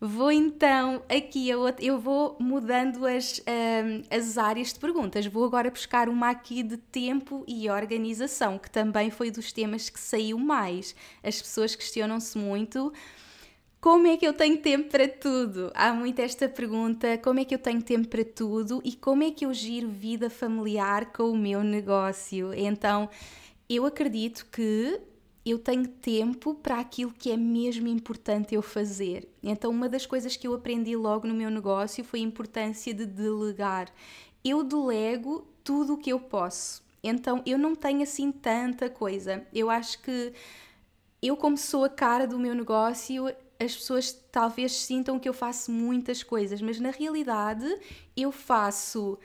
Vou 0.00 0.30
então 0.30 1.02
aqui, 1.08 1.48
eu, 1.48 1.62
eu 1.80 1.98
vou 1.98 2.36
mudando 2.38 3.06
as, 3.06 3.40
um, 3.40 4.02
as 4.14 4.36
áreas 4.36 4.72
de 4.72 4.78
perguntas. 4.78 5.26
Vou 5.26 5.44
agora 5.44 5.70
buscar 5.70 6.08
uma 6.08 6.30
aqui 6.30 6.62
de 6.62 6.76
tempo 6.76 7.44
e 7.46 7.70
organização, 7.70 8.58
que 8.58 8.70
também 8.70 9.10
foi 9.10 9.30
dos 9.30 9.52
temas 9.52 9.88
que 9.88 9.98
saiu 9.98 10.38
mais. 10.38 10.94
As 11.22 11.40
pessoas 11.40 11.74
questionam-se 11.74 12.36
muito 12.36 12.92
como 13.84 14.06
é 14.06 14.16
que 14.16 14.26
eu 14.26 14.32
tenho 14.32 14.56
tempo 14.56 14.88
para 14.90 15.06
tudo? 15.06 15.70
Há 15.74 15.92
muito 15.92 16.18
esta 16.18 16.48
pergunta: 16.48 17.18
como 17.18 17.40
é 17.40 17.44
que 17.44 17.54
eu 17.54 17.58
tenho 17.58 17.82
tempo 17.82 18.08
para 18.08 18.24
tudo 18.24 18.80
e 18.82 18.96
como 18.96 19.22
é 19.22 19.30
que 19.30 19.44
eu 19.44 19.52
giro 19.52 19.90
vida 19.90 20.30
familiar 20.30 21.12
com 21.12 21.24
o 21.24 21.36
meu 21.36 21.62
negócio? 21.62 22.54
Então, 22.54 23.10
eu 23.68 23.84
acredito 23.84 24.46
que 24.50 24.98
eu 25.44 25.58
tenho 25.58 25.86
tempo 25.86 26.54
para 26.54 26.80
aquilo 26.80 27.12
que 27.12 27.30
é 27.30 27.36
mesmo 27.36 27.86
importante 27.86 28.54
eu 28.54 28.62
fazer. 28.62 29.28
Então, 29.42 29.70
uma 29.70 29.88
das 29.88 30.06
coisas 30.06 30.36
que 30.36 30.46
eu 30.46 30.54
aprendi 30.54 30.96
logo 30.96 31.26
no 31.26 31.34
meu 31.34 31.50
negócio 31.50 32.02
foi 32.02 32.20
a 32.20 32.22
importância 32.22 32.94
de 32.94 33.04
delegar. 33.04 33.92
Eu 34.42 34.64
delego 34.64 35.46
tudo 35.62 35.94
o 35.94 35.98
que 35.98 36.10
eu 36.10 36.18
posso. 36.18 36.82
Então, 37.02 37.42
eu 37.44 37.58
não 37.58 37.74
tenho 37.74 38.02
assim 38.02 38.32
tanta 38.32 38.88
coisa. 38.88 39.46
Eu 39.52 39.68
acho 39.68 40.00
que 40.00 40.32
eu, 41.20 41.36
como 41.36 41.58
sou 41.58 41.84
a 41.84 41.90
cara 41.90 42.26
do 42.26 42.38
meu 42.38 42.54
negócio, 42.54 43.26
as 43.58 43.74
pessoas 43.74 44.12
talvez 44.32 44.72
sintam 44.72 45.18
que 45.18 45.28
eu 45.28 45.34
faço 45.34 45.70
muitas 45.70 46.22
coisas, 46.22 46.60
mas 46.60 46.80
na 46.80 46.90
realidade 46.90 47.66
eu 48.16 48.32
faço 48.32 49.18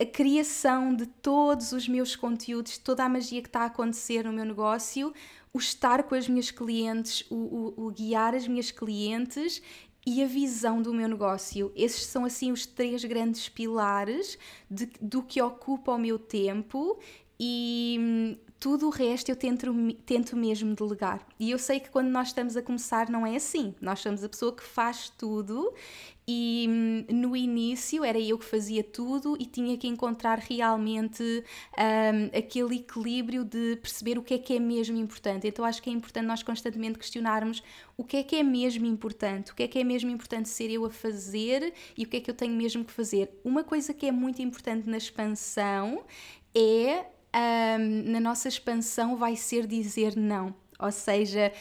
a 0.00 0.06
criação 0.06 0.94
de 0.94 1.06
todos 1.06 1.72
os 1.72 1.88
meus 1.88 2.14
conteúdos, 2.14 2.78
toda 2.78 3.04
a 3.04 3.08
magia 3.08 3.42
que 3.42 3.48
está 3.48 3.62
a 3.62 3.66
acontecer 3.66 4.24
no 4.24 4.32
meu 4.32 4.44
negócio, 4.44 5.12
o 5.52 5.58
estar 5.58 6.04
com 6.04 6.14
as 6.14 6.28
minhas 6.28 6.50
clientes, 6.50 7.24
o, 7.28 7.34
o, 7.34 7.86
o 7.86 7.90
guiar 7.90 8.34
as 8.34 8.46
minhas 8.46 8.70
clientes 8.70 9.60
e 10.06 10.22
a 10.22 10.26
visão 10.26 10.80
do 10.80 10.94
meu 10.94 11.08
negócio. 11.08 11.72
Esses 11.74 12.06
são 12.06 12.24
assim 12.24 12.52
os 12.52 12.64
três 12.64 13.04
grandes 13.04 13.48
pilares 13.48 14.38
de, 14.70 14.88
do 15.00 15.22
que 15.22 15.42
ocupa 15.42 15.92
o 15.92 15.98
meu 15.98 16.18
tempo 16.18 16.98
e 17.38 17.96
hum, 18.00 18.36
tudo 18.60 18.88
o 18.88 18.90
resto 18.90 19.28
eu 19.28 19.36
tento, 19.36 19.72
tento 20.04 20.36
mesmo 20.36 20.74
delegar. 20.74 21.24
E 21.38 21.50
eu 21.50 21.58
sei 21.58 21.78
que 21.78 21.90
quando 21.90 22.08
nós 22.08 22.28
estamos 22.28 22.56
a 22.56 22.62
começar 22.62 23.08
não 23.08 23.26
é 23.26 23.36
assim. 23.36 23.74
Nós 23.80 24.00
somos 24.00 24.24
a 24.24 24.28
pessoa 24.28 24.54
que 24.54 24.64
faz 24.64 25.10
tudo 25.16 25.72
e 26.30 26.66
hum, 26.68 27.04
no 27.08 27.34
início 27.36 28.04
era 28.04 28.18
eu 28.18 28.36
que 28.36 28.44
fazia 28.44 28.84
tudo 28.84 29.36
e 29.40 29.46
tinha 29.46 29.78
que 29.78 29.86
encontrar 29.86 30.38
realmente 30.38 31.22
um, 31.22 32.38
aquele 32.38 32.76
equilíbrio 32.76 33.44
de 33.44 33.76
perceber 33.76 34.18
o 34.18 34.22
que 34.22 34.34
é 34.34 34.38
que 34.38 34.54
é 34.54 34.60
mesmo 34.60 34.98
importante. 34.98 35.46
Então 35.46 35.64
acho 35.64 35.80
que 35.80 35.88
é 35.88 35.92
importante 35.92 36.26
nós 36.26 36.42
constantemente 36.42 36.98
questionarmos 36.98 37.62
o 37.96 38.04
que 38.04 38.18
é 38.18 38.22
que 38.22 38.36
é 38.36 38.42
mesmo 38.42 38.84
importante, 38.86 39.52
o 39.52 39.54
que 39.54 39.62
é 39.62 39.68
que 39.68 39.78
é 39.78 39.84
mesmo 39.84 40.10
importante 40.10 40.48
ser 40.48 40.70
eu 40.70 40.84
a 40.84 40.90
fazer 40.90 41.72
e 41.96 42.04
o 42.04 42.08
que 42.08 42.16
é 42.16 42.20
que 42.20 42.30
eu 42.30 42.34
tenho 42.34 42.54
mesmo 42.54 42.84
que 42.84 42.92
fazer. 42.92 43.30
Uma 43.44 43.62
coisa 43.62 43.94
que 43.94 44.04
é 44.04 44.12
muito 44.12 44.42
importante 44.42 44.88
na 44.88 44.96
expansão 44.96 46.04
é 46.54 47.06
um, 47.34 48.10
na 48.10 48.20
nossa 48.20 48.48
expansão 48.48 49.16
vai 49.16 49.36
ser 49.36 49.66
dizer 49.66 50.16
não. 50.16 50.54
Ou 50.78 50.92
seja, 50.92 51.52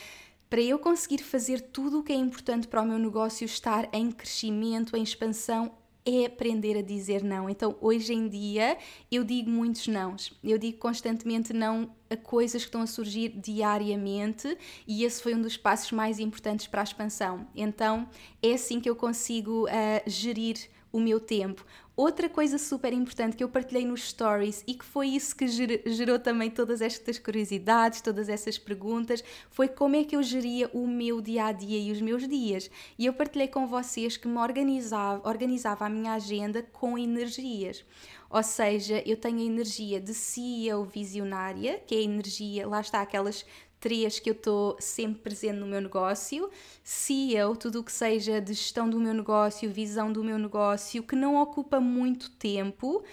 para 0.49 0.61
eu 0.61 0.79
conseguir 0.79 1.23
fazer 1.23 1.61
tudo 1.61 1.99
o 1.99 2.03
que 2.03 2.13
é 2.13 2.15
importante 2.15 2.67
para 2.67 2.81
o 2.81 2.85
meu 2.85 2.97
negócio 2.97 3.45
estar 3.45 3.89
em 3.91 4.11
crescimento, 4.11 4.95
em 4.95 5.03
expansão, 5.03 5.71
é 6.05 6.25
aprender 6.25 6.77
a 6.77 6.81
dizer 6.81 7.21
não. 7.21 7.49
Então, 7.49 7.75
hoje 7.81 8.13
em 8.13 8.29
dia, 8.29 8.77
eu 9.11 9.25
digo 9.25 9.49
muitos 9.49 9.87
nãos. 9.87 10.31
Eu 10.41 10.57
digo 10.57 10.77
constantemente 10.77 11.51
não 11.51 11.93
a 12.09 12.15
coisas 12.15 12.61
que 12.61 12.69
estão 12.69 12.81
a 12.81 12.87
surgir 12.87 13.29
diariamente 13.29 14.57
e 14.87 15.03
esse 15.03 15.21
foi 15.21 15.35
um 15.35 15.41
dos 15.41 15.57
passos 15.57 15.91
mais 15.91 16.17
importantes 16.17 16.65
para 16.65 16.81
a 16.81 16.83
expansão. 16.85 17.45
Então, 17.53 18.07
é 18.41 18.53
assim 18.53 18.79
que 18.79 18.89
eu 18.89 18.95
consigo 18.95 19.65
uh, 19.65 19.69
gerir 20.05 20.69
o 20.93 20.99
meu 20.99 21.19
tempo. 21.19 21.65
Outra 21.97 22.29
coisa 22.29 22.59
super 22.59 22.93
importante 22.93 23.35
que 23.35 23.43
eu 23.43 23.49
partilhei 23.49 23.83
nos 23.83 24.09
stories 24.09 24.63
e 24.67 24.75
que 24.75 24.85
foi 24.85 25.07
isso 25.07 25.35
que 25.35 25.47
gerou 25.47 26.19
também 26.19 26.47
todas 26.47 26.79
estas 26.79 27.17
curiosidades, 27.17 28.01
todas 28.01 28.29
essas 28.29 28.55
perguntas, 28.55 29.23
foi 29.49 29.67
como 29.67 29.95
é 29.95 30.03
que 30.03 30.15
eu 30.15 30.21
geria 30.21 30.69
o 30.75 30.85
meu 30.85 31.19
dia 31.19 31.45
a 31.45 31.51
dia 31.51 31.79
e 31.79 31.91
os 31.91 31.99
meus 31.99 32.27
dias. 32.27 32.69
E 32.99 33.07
eu 33.07 33.13
partilhei 33.13 33.47
com 33.47 33.65
vocês 33.65 34.15
que 34.15 34.27
me 34.27 34.37
organizava, 34.37 35.27
organizava 35.27 35.87
a 35.87 35.89
minha 35.89 36.13
agenda 36.13 36.61
com 36.61 36.99
energias. 36.99 37.83
Ou 38.29 38.43
seja, 38.43 39.01
eu 39.03 39.17
tenho 39.17 39.39
a 39.39 39.45
energia 39.45 39.99
de 39.99 40.13
CEO 40.13 40.83
visionária, 40.83 41.81
que 41.87 41.95
é 41.95 41.97
a 41.97 42.03
energia, 42.03 42.67
lá 42.67 42.79
está, 42.79 43.01
aquelas 43.01 43.43
três 43.79 44.19
que 44.19 44.29
eu 44.29 44.33
estou 44.33 44.75
sempre 44.79 45.21
presente 45.21 45.59
no 45.59 45.65
meu 45.65 45.81
negócio, 45.81 46.49
CEO, 46.83 47.55
tudo 47.55 47.79
o 47.79 47.83
que 47.83 47.91
seja 47.91 48.41
de 48.41 48.53
gestão 48.53 48.89
do 48.89 48.99
meu 48.99 49.13
negócio, 49.13 49.69
visão 49.69 50.11
do 50.11 50.23
meu 50.23 50.37
negócio, 50.37 51.03
que 51.03 51.15
não 51.15 51.41
ocupa 51.41 51.79
muito 51.79 52.29
tempo, 52.31 53.03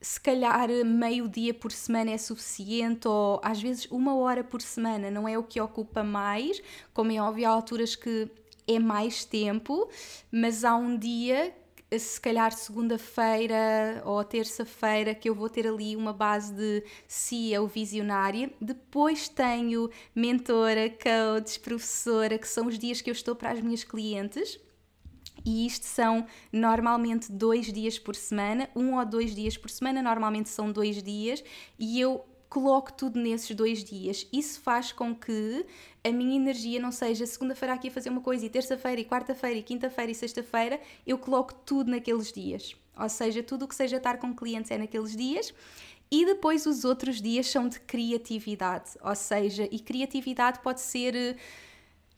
se 0.00 0.20
calhar 0.20 0.68
meio 0.84 1.28
dia 1.28 1.52
por 1.52 1.72
semana 1.72 2.12
é 2.12 2.18
suficiente, 2.18 3.08
ou 3.08 3.40
às 3.42 3.60
vezes 3.60 3.86
uma 3.90 4.14
hora 4.14 4.44
por 4.44 4.62
semana 4.62 5.10
não 5.10 5.26
é 5.26 5.36
o 5.36 5.42
que 5.42 5.60
ocupa 5.60 6.04
mais, 6.04 6.62
como 6.94 7.10
é 7.10 7.20
óbvio, 7.20 7.48
há 7.48 7.50
alturas 7.50 7.96
que 7.96 8.28
é 8.66 8.78
mais 8.78 9.24
tempo, 9.24 9.88
mas 10.30 10.64
há 10.64 10.76
um 10.76 10.96
dia 10.96 11.54
se 11.98 12.20
calhar 12.20 12.52
segunda-feira 12.52 14.02
ou 14.04 14.22
terça-feira 14.24 15.14
que 15.14 15.28
eu 15.28 15.34
vou 15.34 15.48
ter 15.48 15.66
ali 15.66 15.94
uma 15.94 16.12
base 16.12 16.52
de 16.52 16.84
CEO 17.06 17.66
visionária. 17.66 18.50
Depois 18.60 19.28
tenho 19.28 19.88
mentora, 20.14 20.90
coach, 20.90 21.60
professora, 21.60 22.38
que 22.38 22.48
são 22.48 22.66
os 22.66 22.78
dias 22.78 23.00
que 23.00 23.08
eu 23.08 23.12
estou 23.12 23.36
para 23.36 23.52
as 23.52 23.60
minhas 23.60 23.84
clientes. 23.84 24.58
E 25.44 25.64
isto 25.64 25.84
são 25.84 26.26
normalmente 26.52 27.30
dois 27.30 27.72
dias 27.72 28.00
por 28.00 28.16
semana, 28.16 28.68
um 28.74 28.96
ou 28.96 29.06
dois 29.06 29.32
dias 29.32 29.56
por 29.56 29.70
semana, 29.70 30.02
normalmente 30.02 30.48
são 30.48 30.72
dois 30.72 31.00
dias, 31.00 31.44
e 31.78 32.00
eu 32.00 32.26
coloco 32.48 32.92
tudo 32.92 33.20
nesses 33.20 33.54
dois 33.54 33.82
dias. 33.82 34.26
Isso 34.32 34.60
faz 34.60 34.92
com 34.92 35.14
que 35.14 35.66
a 36.04 36.10
minha 36.10 36.36
energia 36.36 36.80
não 36.80 36.92
seja 36.92 37.26
segunda-feira 37.26 37.74
aqui 37.74 37.88
a 37.88 37.90
fazer 37.90 38.10
uma 38.10 38.20
coisa 38.20 38.46
e 38.46 38.50
terça-feira 38.50 39.00
e 39.00 39.04
quarta-feira 39.04 39.58
e 39.58 39.62
quinta-feira 39.62 40.12
e 40.12 40.14
sexta-feira, 40.14 40.80
eu 41.06 41.18
coloco 41.18 41.54
tudo 41.54 41.90
naqueles 41.90 42.32
dias. 42.32 42.76
Ou 42.98 43.08
seja, 43.08 43.42
tudo 43.42 43.64
o 43.64 43.68
que 43.68 43.74
seja 43.74 43.96
estar 43.96 44.18
com 44.18 44.34
clientes 44.34 44.70
é 44.70 44.78
naqueles 44.78 45.14
dias. 45.14 45.52
E 46.10 46.24
depois 46.24 46.66
os 46.66 46.84
outros 46.84 47.20
dias 47.20 47.48
são 47.48 47.68
de 47.68 47.80
criatividade, 47.80 48.90
ou 49.02 49.14
seja, 49.14 49.68
e 49.72 49.80
criatividade 49.80 50.60
pode 50.60 50.80
ser 50.80 51.16
eh, 51.16 51.36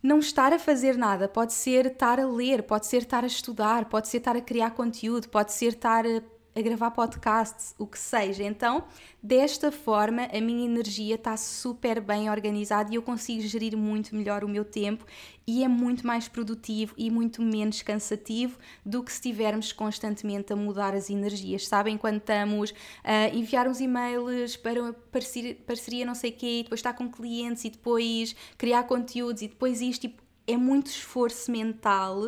não 0.02 0.18
estar 0.18 0.52
a 0.52 0.58
fazer 0.58 0.96
nada, 0.96 1.26
pode 1.26 1.54
ser 1.54 1.86
estar 1.86 2.20
a 2.20 2.26
ler, 2.26 2.62
pode 2.64 2.86
ser 2.86 2.98
estar 2.98 3.24
a 3.24 3.26
estudar, 3.26 3.86
pode 3.86 4.08
ser 4.08 4.18
estar 4.18 4.36
a 4.36 4.42
criar 4.42 4.72
conteúdo, 4.72 5.30
pode 5.30 5.54
ser 5.54 5.72
estar 5.72 6.04
a 6.06 6.22
a 6.54 6.60
gravar 6.60 6.90
podcasts, 6.90 7.74
o 7.78 7.86
que 7.86 7.98
seja. 7.98 8.42
Então, 8.42 8.84
desta 9.22 9.70
forma, 9.70 10.28
a 10.32 10.40
minha 10.40 10.64
energia 10.64 11.14
está 11.14 11.36
super 11.36 12.00
bem 12.00 12.30
organizada 12.30 12.90
e 12.92 12.96
eu 12.96 13.02
consigo 13.02 13.42
gerir 13.42 13.76
muito 13.76 14.14
melhor 14.14 14.42
o 14.42 14.48
meu 14.48 14.64
tempo 14.64 15.04
e 15.46 15.62
é 15.62 15.68
muito 15.68 16.06
mais 16.06 16.28
produtivo 16.28 16.94
e 16.96 17.10
muito 17.10 17.40
menos 17.40 17.80
cansativo 17.82 18.58
do 18.84 19.02
que 19.02 19.10
se 19.12 19.18
estivermos 19.18 19.72
constantemente 19.72 20.52
a 20.52 20.56
mudar 20.56 20.94
as 20.94 21.10
energias. 21.10 21.66
Sabem 21.66 21.96
quando 21.96 22.16
estamos 22.18 22.74
a 23.04 23.28
enviar 23.28 23.68
uns 23.68 23.80
e-mails 23.80 24.56
para 24.56 24.92
parceria, 25.12 25.54
parceria 25.66 26.04
não 26.04 26.14
sei 26.14 26.30
o 26.30 26.34
quê, 26.34 26.60
e 26.60 26.62
depois 26.64 26.80
estar 26.80 26.92
com 26.94 27.08
clientes 27.08 27.64
e 27.64 27.70
depois 27.70 28.34
criar 28.56 28.82
conteúdos 28.84 29.42
e 29.42 29.48
depois 29.48 29.80
isto, 29.80 30.02
tipo, 30.02 30.22
é 30.46 30.56
muito 30.56 30.86
esforço 30.86 31.50
mental 31.50 32.22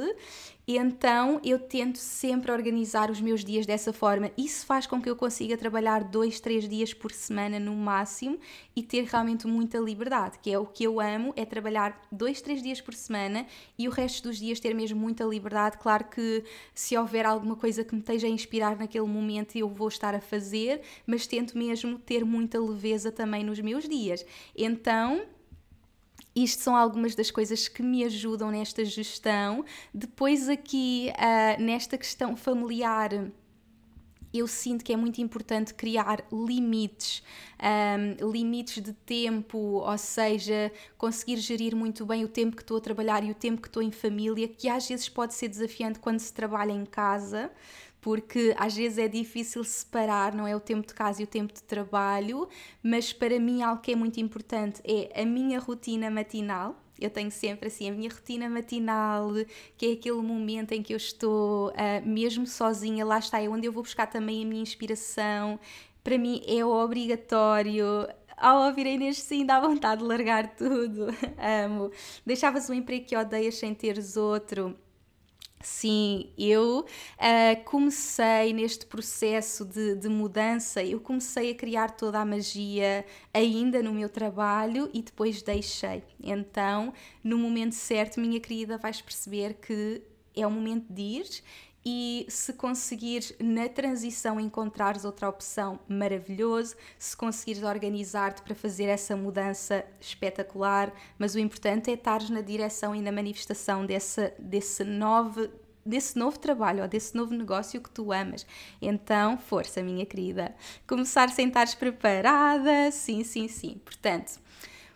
então 0.77 1.41
eu 1.45 1.59
tento 1.59 1.97
sempre 1.97 2.53
organizar 2.53 3.11
os 3.11 3.21
meus 3.21 3.45
dias 3.45 3.65
dessa 3.65 3.93
forma. 3.93 4.31
Isso 4.37 4.67
faz 4.67 4.87
com 4.87 5.00
que 5.00 5.09
eu 5.09 5.17
consiga 5.17 5.57
trabalhar 5.57 6.05
dois, 6.05 6.39
três 6.41 6.69
dias 6.69 6.93
por 6.93 7.12
semana 7.12 7.59
no 7.59 7.75
máximo 7.75 8.39
e 8.77 8.83
ter 8.83 9.05
realmente 9.05 9.47
muita 9.47 9.79
liberdade, 9.79 10.39
que 10.39 10.53
é 10.53 10.59
o 10.59 10.67
que 10.67 10.85
eu 10.85 11.00
amo, 11.00 11.33
é 11.37 11.45
trabalhar 11.45 12.00
dois, 12.12 12.41
três 12.41 12.62
dias 12.62 12.81
por 12.81 12.95
semana 12.95 13.47
e 13.79 13.89
o 13.89 13.91
resto 13.91 14.29
dos 14.29 14.39
dias 14.39 14.61
ter 14.61 14.75
mesmo 14.75 15.00
muita 15.00 15.25
liberdade. 15.25 15.79
Claro 15.79 16.05
que 16.05 16.45
se 16.75 16.97
houver 16.97 17.25
alguma 17.25 17.57
coisa 17.57 17.83
que 17.83 17.95
me 17.95 18.00
esteja 18.00 18.27
a 18.27 18.31
inspirar 18.31 18.77
naquele 18.77 19.07
momento, 19.07 19.57
eu 19.57 19.69
vou 19.69 19.89
estar 19.89 20.15
a 20.15 20.21
fazer, 20.21 20.83
mas 21.07 21.27
tento 21.27 21.57
mesmo 21.57 21.99
ter 21.99 22.25
muita 22.25 22.61
leveza 22.61 23.11
também 23.11 23.43
nos 23.45 23.61
meus 23.61 23.89
dias. 23.89 24.25
Então, 24.57 25.23
isto 26.35 26.62
são 26.62 26.77
algumas 26.77 27.15
das 27.15 27.31
coisas 27.31 27.69
que 27.69 27.83
me 27.83 28.05
ajudam 28.05 28.50
nesta 28.50 28.85
gestão. 28.85 29.65
Depois, 29.93 30.49
aqui, 30.49 31.11
uh, 31.11 31.62
nesta 31.62 31.99
questão 31.99 32.37
familiar, 32.37 33.11
eu 34.33 34.47
sinto 34.47 34.85
que 34.85 34.93
é 34.93 34.97
muito 34.97 35.21
importante 35.21 35.75
criar 35.75 36.25
limites, 36.33 37.23
um, 37.61 38.31
limites 38.31 38.81
de 38.83 38.93
tempo, 38.93 39.59
ou 39.59 39.99
seja, 39.99 40.73
conseguir 40.97 41.37
gerir 41.39 41.75
muito 41.75 42.07
bem 42.07 42.25
o 42.25 42.29
tempo 42.29 42.57
que 42.57 42.62
estou 42.62 42.77
a 42.77 42.81
trabalhar 42.81 43.25
e 43.25 43.31
o 43.31 43.35
tempo 43.35 43.61
que 43.61 43.69
estou 43.69 43.83
em 43.83 43.91
família, 43.91 44.47
que 44.47 44.69
às 44.69 44.89
vezes 44.89 45.09
pode 45.09 45.35
ser 45.35 45.49
desafiante 45.49 45.99
quando 45.99 46.21
se 46.21 46.33
trabalha 46.33 46.73
em 46.73 46.85
casa 46.85 47.50
porque 48.00 48.54
às 48.57 48.75
vezes 48.75 48.99
é 48.99 49.09
difícil 49.09 49.62
separar, 49.62 50.35
não 50.35 50.47
é 50.47 50.57
o 50.57 50.61
tempo 50.61 50.87
de 50.87 50.95
casa 50.95 51.21
e 51.21 51.25
o 51.25 51.26
tempo 51.26 51.52
de 51.52 51.62
trabalho, 51.62 52.49
mas 52.83 53.12
para 53.12 53.38
mim 53.38 53.62
algo 53.62 53.83
que 53.83 53.92
é 53.92 53.97
muito 53.97 54.19
importante 54.21 54.80
é 54.85 55.21
a 55.23 55.26
minha 55.26 55.59
rotina 55.59 56.11
matinal. 56.11 56.76
Eu 56.99 57.09
tenho 57.09 57.30
sempre 57.30 57.69
assim 57.69 57.88
a 57.88 57.92
minha 57.92 58.11
rotina 58.11 58.49
matinal, 58.49 59.30
que 59.76 59.87
é 59.87 59.92
aquele 59.92 60.21
momento 60.21 60.73
em 60.73 60.83
que 60.83 60.92
eu 60.92 60.99
estou 60.99 61.71
uh, 61.71 62.07
mesmo 62.07 62.47
sozinha, 62.47 63.04
lá 63.04 63.19
está, 63.19 63.40
é 63.40 63.49
onde 63.49 63.66
eu 63.66 63.73
vou 63.73 63.83
buscar 63.83 64.07
também 64.07 64.45
a 64.45 64.47
minha 64.47 64.62
inspiração. 64.62 65.59
Para 66.04 66.19
mim 66.19 66.42
é 66.47 66.64
obrigatório 66.64 68.07
ao 68.37 68.66
ouvirem 68.66 68.99
neste 68.99 69.23
sim, 69.23 69.45
dá 69.45 69.61
vontade 69.61 70.00
de 70.00 70.07
largar 70.07 70.57
tudo. 70.57 71.07
Amo. 71.66 71.90
Deixavas 72.25 72.69
um 72.71 72.75
emprego 72.75 73.07
que 73.07 73.16
odeias 73.16 73.57
sem 73.57 73.75
teres 73.75 74.16
outro 74.16 74.76
Sim, 75.62 76.31
eu 76.38 76.87
uh, 76.87 77.64
comecei 77.64 78.50
neste 78.55 78.87
processo 78.87 79.62
de, 79.67 79.95
de, 79.95 80.09
mudança, 80.09 80.83
eu 80.83 80.99
comecei 80.99 81.50
a 81.50 81.55
criar 81.55 81.90
toda 81.90 82.19
a 82.19 82.25
magia 82.25 83.05
ainda 83.33 83.83
no 83.83 83.93
meu 83.93 84.09
trabalho 84.09 84.88
e 84.95 85.02
depois 85.02 85.43
deixei. 85.43 86.02
Então, 86.23 86.95
no 87.23 87.37
momento 87.37 87.75
certo, 87.75 88.19
minha 88.19 88.40
querida, 88.40 88.79
vais 88.79 89.02
perceber 89.02 89.55
que 89.61 90.02
é 90.35 90.47
o 90.47 90.50
momento 90.50 90.90
de 90.90 91.02
ir 91.02 91.43
e 91.84 92.26
se 92.28 92.52
conseguires 92.52 93.34
na 93.40 93.68
transição 93.68 94.38
encontrares 94.38 95.04
outra 95.04 95.28
opção, 95.28 95.80
maravilhoso. 95.88 96.76
Se 96.99 97.16
conseguires 97.16 97.62
organizar-te 97.62 98.42
para 98.42 98.54
fazer 98.54 98.84
essa 98.84 99.16
mudança, 99.16 99.84
espetacular. 99.99 100.92
Mas 101.18 101.34
o 101.34 101.38
importante 101.38 101.90
é 101.90 101.94
estares 101.94 102.28
na 102.28 102.42
direção 102.42 102.94
e 102.94 103.00
na 103.00 103.10
manifestação 103.10 103.87
desse, 103.87 104.32
desse 104.38 104.84
novo 104.84 105.49
desse 105.84 106.18
novo 106.18 106.38
trabalho 106.38 106.82
ou 106.82 106.88
desse 106.88 107.16
novo 107.16 107.34
negócio 107.34 107.80
que 107.80 107.90
tu 107.90 108.12
amas. 108.12 108.46
Então, 108.82 109.38
força, 109.38 109.82
minha 109.82 110.04
querida. 110.04 110.54
Começar 110.87 111.30
sem 111.30 111.49
estares 111.49 111.75
preparada, 111.75 112.90
sim, 112.92 113.25
sim, 113.25 113.49
sim. 113.49 113.80
Portanto, 113.82 114.38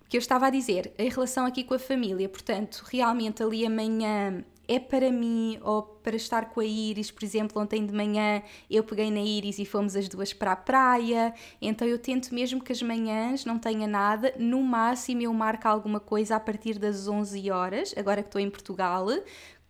o 0.04 0.08
que 0.08 0.16
eu 0.16 0.20
estava 0.20 0.46
a 0.46 0.50
dizer 0.50 0.92
em 0.98 1.08
relação 1.08 1.46
aqui 1.46 1.64
com 1.64 1.72
a 1.72 1.78
família, 1.78 2.28
portanto, 2.28 2.84
realmente 2.86 3.42
ali 3.42 3.64
amanhã 3.64 4.44
é 4.66 4.78
para 4.78 5.10
mim 5.10 5.58
ou 5.62 5.82
para 5.82 6.16
estar 6.16 6.46
com 6.50 6.60
a 6.60 6.64
Iris, 6.64 7.10
por 7.10 7.24
exemplo, 7.24 7.60
ontem 7.60 7.84
de 7.84 7.92
manhã 7.92 8.42
eu 8.70 8.82
peguei 8.82 9.10
na 9.10 9.20
Iris 9.20 9.58
e 9.58 9.64
fomos 9.64 9.96
as 9.96 10.08
duas 10.08 10.32
para 10.32 10.52
a 10.52 10.56
praia, 10.56 11.34
então 11.60 11.86
eu 11.86 11.98
tento 11.98 12.34
mesmo 12.34 12.62
que 12.62 12.72
as 12.72 12.82
manhãs 12.82 13.44
não 13.44 13.58
tenha 13.58 13.86
nada, 13.86 14.34
no 14.38 14.62
máximo 14.62 15.22
eu 15.22 15.32
marco 15.32 15.68
alguma 15.68 16.00
coisa 16.00 16.36
a 16.36 16.40
partir 16.40 16.78
das 16.78 17.08
11 17.08 17.50
horas, 17.50 17.94
agora 17.96 18.22
que 18.22 18.28
estou 18.28 18.40
em 18.40 18.50
Portugal, 18.50 19.06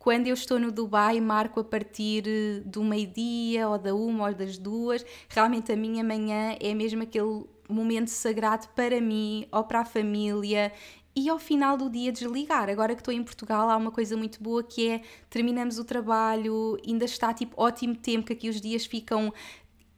quando 0.04 0.26
eu 0.26 0.34
estou 0.34 0.58
no 0.58 0.70
Dubai, 0.70 1.18
marco 1.18 1.60
a 1.60 1.64
partir 1.64 2.24
do 2.66 2.84
meio-dia, 2.84 3.66
ou 3.66 3.78
da 3.78 3.94
uma, 3.94 4.28
ou 4.28 4.34
das 4.34 4.58
duas. 4.58 5.02
Realmente 5.30 5.72
a 5.72 5.76
minha 5.76 6.04
manhã 6.04 6.54
é 6.60 6.74
mesmo 6.74 7.02
aquele 7.02 7.46
momento 7.70 8.08
sagrado 8.08 8.68
para 8.76 9.00
mim 9.00 9.46
ou 9.50 9.64
para 9.64 9.80
a 9.80 9.84
família 9.86 10.70
e 11.16 11.28
ao 11.28 11.38
final 11.38 11.76
do 11.76 11.88
dia 11.88 12.10
desligar. 12.10 12.68
Agora 12.68 12.94
que 12.94 13.00
estou 13.00 13.14
em 13.14 13.22
Portugal, 13.22 13.70
há 13.70 13.76
uma 13.76 13.90
coisa 13.90 14.16
muito 14.16 14.42
boa 14.42 14.62
que 14.62 14.88
é 14.88 15.02
terminamos 15.30 15.78
o 15.78 15.84
trabalho, 15.84 16.78
ainda 16.86 17.04
está 17.04 17.32
tipo 17.32 17.60
ótimo 17.60 17.94
tempo, 17.94 18.26
que 18.26 18.32
aqui 18.32 18.48
os 18.48 18.60
dias 18.60 18.84
ficam 18.84 19.32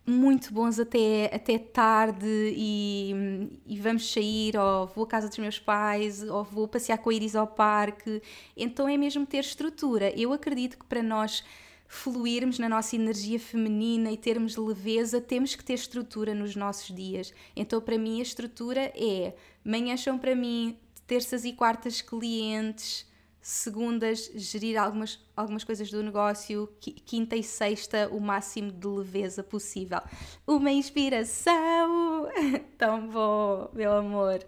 muito 0.07 0.53
bons 0.53 0.79
até, 0.79 1.29
até 1.35 1.59
tarde 1.59 2.27
e, 2.57 3.51
e, 3.67 3.81
vamos 3.81 4.13
sair, 4.13 4.57
ou 4.57 4.87
vou 4.87 5.05
à 5.05 5.07
casa 5.09 5.29
dos 5.29 5.39
meus 5.39 5.59
pais, 5.59 6.23
ou 6.23 6.45
vou 6.45 6.69
passear 6.69 6.99
com 6.99 7.11
a 7.11 7.15
Iris 7.15 7.35
ao 7.35 7.47
parque. 7.47 8.23
Então 8.57 8.89
é 8.89 8.97
mesmo 8.97 9.27
ter 9.27 9.39
estrutura. 9.39 10.13
Eu 10.17 10.33
acredito 10.33 10.79
que 10.79 10.87
para 10.87 11.03
nós 11.03 11.43
fluirmos 11.89 12.59
na 12.59 12.69
nossa 12.69 12.95
energia 12.95 13.39
feminina 13.39 14.11
e 14.11 14.17
termos 14.17 14.57
leveza, 14.57 15.21
temos 15.21 15.55
que 15.55 15.65
ter 15.65 15.75
estrutura 15.75 16.35
nos 16.35 16.55
nossos 16.55 16.95
dias. 16.95 17.33
Então, 17.55 17.81
para 17.81 17.99
mim, 17.99 18.21
a 18.21 18.23
estrutura 18.23 18.93
é 18.95 19.35
manhãs 19.65 20.01
são 20.01 20.19
para 20.19 20.35
mim 20.35 20.77
terças 21.07 21.45
e 21.45 21.53
quartas 21.53 22.01
clientes, 22.01 23.07
segundas 23.47 24.29
gerir 24.35 24.77
algumas, 24.77 25.25
algumas 25.37 25.63
coisas 25.63 25.89
do 25.89 26.03
negócio, 26.03 26.69
quinta 26.81 27.37
e 27.37 27.45
sexta 27.45 28.09
o 28.11 28.21
máximo 28.21 28.73
de 28.73 28.89
leveza 28.89 29.41
possível. 29.41 30.01
Uma 30.45 30.73
inspiração! 30.73 32.27
Tão 32.77 33.07
bom, 33.07 33.71
meu 33.73 33.93
amor! 33.93 34.45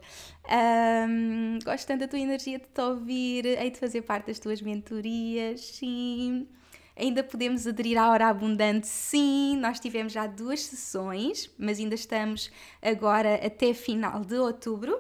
Um, 0.51 1.61
gosto 1.65 1.87
tanto 1.87 2.01
da 2.01 2.09
tua 2.09 2.19
energia 2.19 2.59
de 2.59 2.67
te 2.67 2.81
ouvir, 2.81 3.47
hei 3.47 3.71
de 3.71 3.79
fazer 3.79 4.03
parte 4.03 4.27
das 4.27 4.41
tuas 4.41 4.61
mentorias, 4.61 5.61
sim. 5.61 6.49
Ainda 6.97 7.23
podemos 7.23 7.69
aderir 7.69 7.97
à 7.97 8.11
Hora 8.11 8.27
Abundante? 8.27 8.89
Sim, 8.89 9.57
nós 9.59 9.79
tivemos 9.79 10.13
já 10.13 10.27
duas 10.27 10.63
sessões, 10.65 11.49
mas 11.57 11.79
ainda 11.79 11.95
estamos 11.95 12.51
agora 12.83 13.37
até 13.37 13.73
final 13.73 14.25
de 14.25 14.35
outubro. 14.35 14.99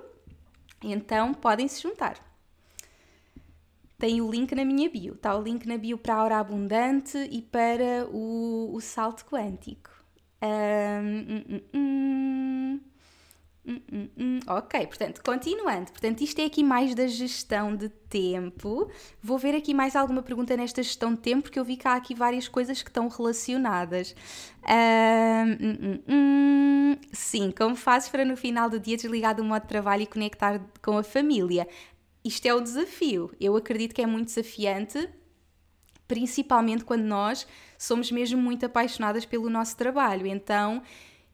Então 0.82 1.34
podem 1.34 1.66
se 1.68 1.82
juntar. 1.82 2.18
Tem 3.98 4.20
o 4.20 4.30
link 4.30 4.54
na 4.54 4.64
minha 4.64 4.88
bio. 4.88 5.14
Está 5.14 5.36
o 5.36 5.42
link 5.42 5.66
na 5.66 5.76
bio 5.76 5.98
para 5.98 6.14
a 6.14 6.22
hora 6.22 6.38
abundante 6.38 7.18
e 7.18 7.42
para 7.42 8.06
o, 8.10 8.70
o 8.72 8.80
salto 8.80 9.24
quântico. 9.24 9.90
Um, 10.40 11.56
um, 11.56 11.60
um, 11.74 12.80
hum. 13.68 13.80
Hum, 13.80 13.80
hum, 13.92 14.08
hum. 14.18 14.40
Ok, 14.48 14.86
portanto, 14.86 15.22
continuando. 15.22 15.92
Portanto, 15.92 16.22
isto 16.22 16.40
é 16.40 16.44
aqui 16.46 16.64
mais 16.64 16.94
da 16.94 17.06
gestão 17.06 17.76
de 17.76 17.88
tempo. 17.88 18.90
Vou 19.22 19.38
ver 19.38 19.54
aqui 19.54 19.74
mais 19.74 19.94
alguma 19.94 20.22
pergunta 20.22 20.56
nesta 20.56 20.82
gestão 20.82 21.14
de 21.14 21.20
tempo, 21.20 21.42
porque 21.42 21.58
eu 21.58 21.64
vi 21.64 21.76
que 21.76 21.86
há 21.86 21.94
aqui 21.94 22.14
várias 22.14 22.48
coisas 22.48 22.82
que 22.82 22.90
estão 22.90 23.08
relacionadas. 23.08 24.14
sim, 27.12 27.50
como 27.50 27.76
fazes 27.76 28.08
para 28.08 28.24
no 28.24 28.36
final 28.36 28.70
do 28.70 28.80
dia 28.80 28.96
desligar 28.96 29.34
do 29.34 29.44
modo 29.44 29.62
de 29.62 29.68
trabalho 29.68 30.02
e 30.02 30.06
conectar 30.06 30.60
com 30.82 30.96
a 30.96 31.02
família? 31.02 31.68
Isto 32.24 32.46
é 32.46 32.54
o 32.54 32.60
desafio. 32.60 33.30
Eu 33.40 33.56
acredito 33.56 33.94
que 33.94 34.02
é 34.02 34.06
muito 34.06 34.26
desafiante, 34.26 35.08
principalmente 36.06 36.84
quando 36.84 37.04
nós 37.04 37.46
somos 37.76 38.10
mesmo 38.10 38.40
muito 38.40 38.66
apaixonadas 38.66 39.24
pelo 39.24 39.48
nosso 39.48 39.76
trabalho. 39.76 40.26
Então 40.26 40.82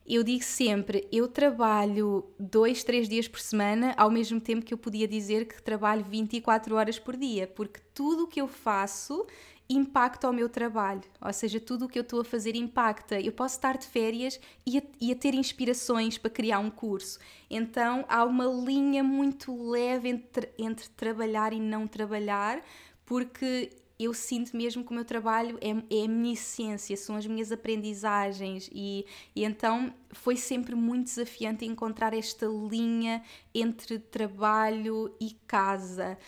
eu 0.07 0.23
digo 0.23 0.45
sempre, 0.45 1.09
eu 1.11 1.27
trabalho 1.27 2.25
dois, 2.39 2.85
três 2.85 3.09
dias 3.09 3.27
por 3.27 3.41
semana, 3.41 3.95
ao 3.97 4.11
mesmo 4.11 4.39
tempo 4.41 4.65
que 4.65 4.75
eu 4.75 4.79
podia 4.79 5.09
dizer 5.09 5.47
que 5.47 5.63
trabalho 5.63 6.05
24 6.05 6.75
horas 6.75 6.99
por 6.99 7.17
dia, 7.17 7.47
porque 7.47 7.81
tudo 7.95 8.25
o 8.25 8.27
que 8.27 8.41
eu 8.41 8.47
faço 8.47 9.27
impacta 9.69 10.29
o 10.29 10.33
meu 10.33 10.49
trabalho, 10.49 11.03
ou 11.21 11.33
seja, 11.33 11.59
tudo 11.59 11.87
o 11.87 11.89
que 11.89 11.99
eu 11.99 12.03
estou 12.03 12.21
a 12.21 12.25
fazer 12.25 12.55
impacta. 12.55 13.19
Eu 13.19 13.33
posso 13.33 13.57
estar 13.57 13.79
de 13.79 13.87
férias 13.87 14.39
e 14.67 14.77
a, 14.77 14.83
e 15.01 15.11
a 15.11 15.17
ter 15.17 15.35
inspirações 15.35 16.19
para 16.19 16.31
criar 16.31 16.59
um 16.59 16.71
curso. 16.71 17.19
Então 17.49 18.05
há 18.09 18.25
uma 18.25 18.45
linha 18.45 19.03
muito 19.03 19.71
leve 19.71 20.11
entre, 20.11 20.51
entre 20.59 20.89
trabalhar 20.91 21.55
e 21.55 21.61
não 21.61 21.87
trabalhar, 21.87 22.63
porque 23.07 23.71
eu 23.99 24.13
sinto 24.13 24.57
mesmo 24.57 24.85
que 24.85 24.91
o 24.91 24.95
meu 24.95 25.05
trabalho 25.05 25.59
é, 25.61 25.71
é 25.71 26.05
a 26.05 26.09
minha 26.09 26.35
essência, 26.35 26.97
são 26.97 27.17
as 27.17 27.27
minhas 27.27 27.53
aprendizagens 27.53 28.69
e, 28.73 29.07
e 29.35 29.45
então 29.45 29.95
foi 30.11 30.37
sempre 30.37 30.75
muito 30.75 31.05
desafiante 31.05 31.65
encontrar 31.65 32.13
esta 32.13 32.47
linha 32.47 33.23
entre 33.55 33.99
trabalho 33.99 35.15
e 35.21 35.37
casa. 35.47 36.19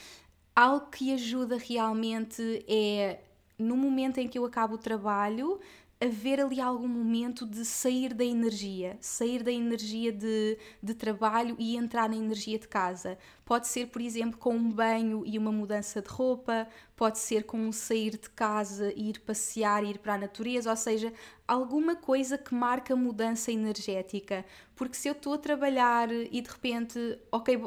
Algo 0.55 0.91
que 0.91 1.13
ajuda 1.13 1.59
realmente 1.59 2.65
é 2.69 3.21
no 3.59 3.77
momento 3.77 4.19
em 4.19 4.29
que 4.29 4.39
eu 4.39 4.45
acabo 4.45 4.75
o 4.75 4.79
trabalho, 4.79 5.59
haver 6.01 6.41
ali 6.41 6.61
algum 6.61 6.89
momento 6.89 7.47
de 7.47 7.65
sair 7.65 8.13
da 8.13 8.25
energia, 8.25 8.99
sair 9.01 9.43
da 9.43 9.51
energia 9.51 10.13
de, 10.13 10.59
de 10.83 10.95
trabalho 10.95 11.57
e 11.59 11.77
entrar 11.77 12.09
na 12.09 12.17
energia 12.17 12.59
de 12.59 12.69
casa. 12.69 13.17
Pode 13.45 13.67
ser, 13.67 13.87
por 13.87 14.03
exemplo, 14.03 14.39
com 14.39 14.55
um 14.55 14.71
banho 14.71 15.23
e 15.25 15.39
uma 15.39 15.51
mudança 15.51 16.03
de 16.03 16.09
roupa, 16.09 16.69
pode 16.95 17.19
ser 17.19 17.45
com 17.45 17.59
um 17.59 17.73
sair 17.73 18.11
de 18.11 18.29
casa 18.31 18.93
ir 18.95 19.21
passear, 19.21 19.85
ir 19.85 19.99
para 19.99 20.15
a 20.15 20.19
natureza, 20.19 20.71
ou 20.71 20.77
seja, 20.77 21.13
alguma 21.49 21.97
coisa 21.97 22.37
que 22.37 22.55
marca 22.55 22.95
mudança 22.95 23.51
energética. 23.51 24.45
Porque 24.75 24.97
se 24.97 25.09
eu 25.09 25.13
estou 25.13 25.33
a 25.33 25.39
trabalhar 25.39 26.13
e 26.13 26.41
de 26.43 26.51
repente, 26.51 27.19
ok, 27.33 27.59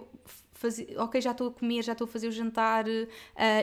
fazer, 0.60 0.94
ok, 0.98 1.22
já 1.22 1.32
estou 1.32 1.48
a 1.48 1.52
comer, 1.52 1.82
já 1.84 1.94
estou 1.94 2.04
a 2.04 2.08
fazer 2.08 2.28
o 2.28 2.32
jantar 2.32 2.86
uh, 2.86 3.08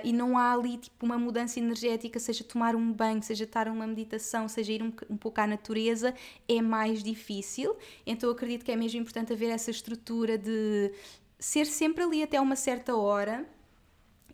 e 0.03 0.13
não 0.15 0.39
há 0.39 0.55
ali 0.55 0.79
tipo 0.79 1.05
uma 1.05 1.19
mudança 1.19 1.61
energética, 1.61 2.19
seja 2.19 2.43
tomar 2.43 2.75
um 2.75 2.91
banho, 2.91 3.23
seja 3.23 3.45
estar 3.45 3.69
uma 3.69 3.87
meditação, 3.87 4.49
seja 4.49 4.73
ir 4.73 4.83
um, 4.83 4.91
um 5.11 5.17
pouco 5.17 5.39
à 5.39 5.47
natureza, 5.47 6.15
é 6.49 6.63
mais 6.63 7.03
difícil. 7.03 7.77
Então 8.07 8.31
acredito 8.31 8.65
que 8.65 8.73
é 8.73 8.77
mesmo 8.77 8.99
importante 8.99 9.31
haver 9.31 9.51
essa 9.51 9.71
estrutura 9.71 10.39
de 10.39 10.91
ser 11.39 11.67
sempre 11.67 12.03
ali 12.03 12.23
até 12.23 12.41
uma 12.41 12.57
certa 12.57 12.97
hora. 12.97 13.47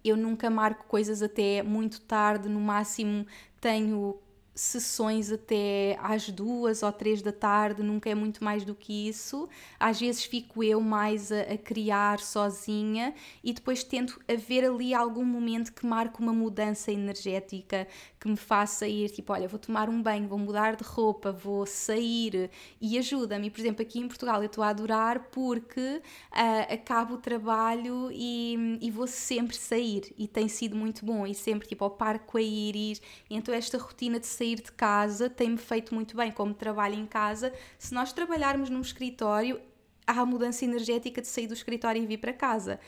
Eu 0.04 0.16
nunca 0.16 0.48
marco 0.48 0.84
coisas 0.86 1.20
até 1.20 1.64
muito 1.64 2.00
tarde, 2.00 2.48
no 2.48 2.60
máximo 2.60 3.26
tenho 3.60 4.21
sessões 4.54 5.32
até 5.32 5.98
às 6.00 6.28
duas 6.28 6.82
ou 6.82 6.92
três 6.92 7.22
da 7.22 7.32
tarde, 7.32 7.82
nunca 7.82 8.10
é 8.10 8.14
muito 8.14 8.44
mais 8.44 8.64
do 8.64 8.74
que 8.74 9.08
isso. 9.08 9.48
Às 9.78 10.00
vezes 10.00 10.24
fico 10.24 10.62
eu 10.62 10.80
mais 10.80 11.32
a, 11.32 11.40
a, 11.42 11.58
criar 11.58 12.20
sozinha 12.20 13.14
e 13.42 13.52
depois 13.52 13.82
tento 13.82 14.20
haver 14.28 14.64
ali 14.64 14.92
algum 14.94 15.24
momento 15.24 15.72
que 15.72 15.86
marque 15.86 16.20
uma 16.20 16.32
mudança 16.32 16.92
energética, 16.92 17.86
que 18.22 18.28
me 18.28 18.36
faça 18.36 18.86
ir 18.86 19.10
tipo, 19.10 19.32
olha, 19.32 19.48
vou 19.48 19.58
tomar 19.58 19.88
um 19.88 20.00
banho, 20.00 20.28
vou 20.28 20.38
mudar 20.38 20.76
de 20.76 20.84
roupa, 20.84 21.32
vou 21.32 21.66
sair 21.66 22.48
e 22.80 22.96
ajuda-me. 22.96 23.50
Por 23.50 23.58
exemplo, 23.58 23.82
aqui 23.82 23.98
em 23.98 24.06
Portugal 24.06 24.40
eu 24.40 24.46
estou 24.46 24.62
a 24.62 24.68
adorar 24.68 25.28
porque 25.32 26.00
uh, 26.30 26.72
acabo 26.72 27.14
o 27.14 27.18
trabalho 27.18 28.10
e, 28.12 28.78
e 28.80 28.90
vou 28.92 29.08
sempre 29.08 29.56
sair 29.56 30.14
e 30.16 30.28
tem 30.28 30.46
sido 30.46 30.76
muito 30.76 31.04
bom 31.04 31.26
e 31.26 31.34
sempre 31.34 31.66
tipo 31.66 31.82
ao 31.82 31.90
parque 31.90 32.38
a 32.38 32.40
Iris. 32.40 33.02
Então 33.28 33.52
esta 33.52 33.76
rotina 33.76 34.20
de 34.20 34.26
sair 34.28 34.62
de 34.62 34.70
casa 34.70 35.28
tem-me 35.28 35.58
feito 35.58 35.92
muito 35.92 36.16
bem, 36.16 36.30
como 36.30 36.54
trabalho 36.54 36.94
em 36.94 37.06
casa. 37.06 37.52
Se 37.76 37.92
nós 37.92 38.12
trabalharmos 38.12 38.70
num 38.70 38.82
escritório, 38.82 39.60
há 40.06 40.20
a 40.20 40.26
mudança 40.26 40.64
energética 40.64 41.20
de 41.20 41.26
sair 41.26 41.48
do 41.48 41.54
escritório 41.54 42.00
e 42.00 42.06
vir 42.06 42.18
para 42.18 42.32
casa. 42.32 42.78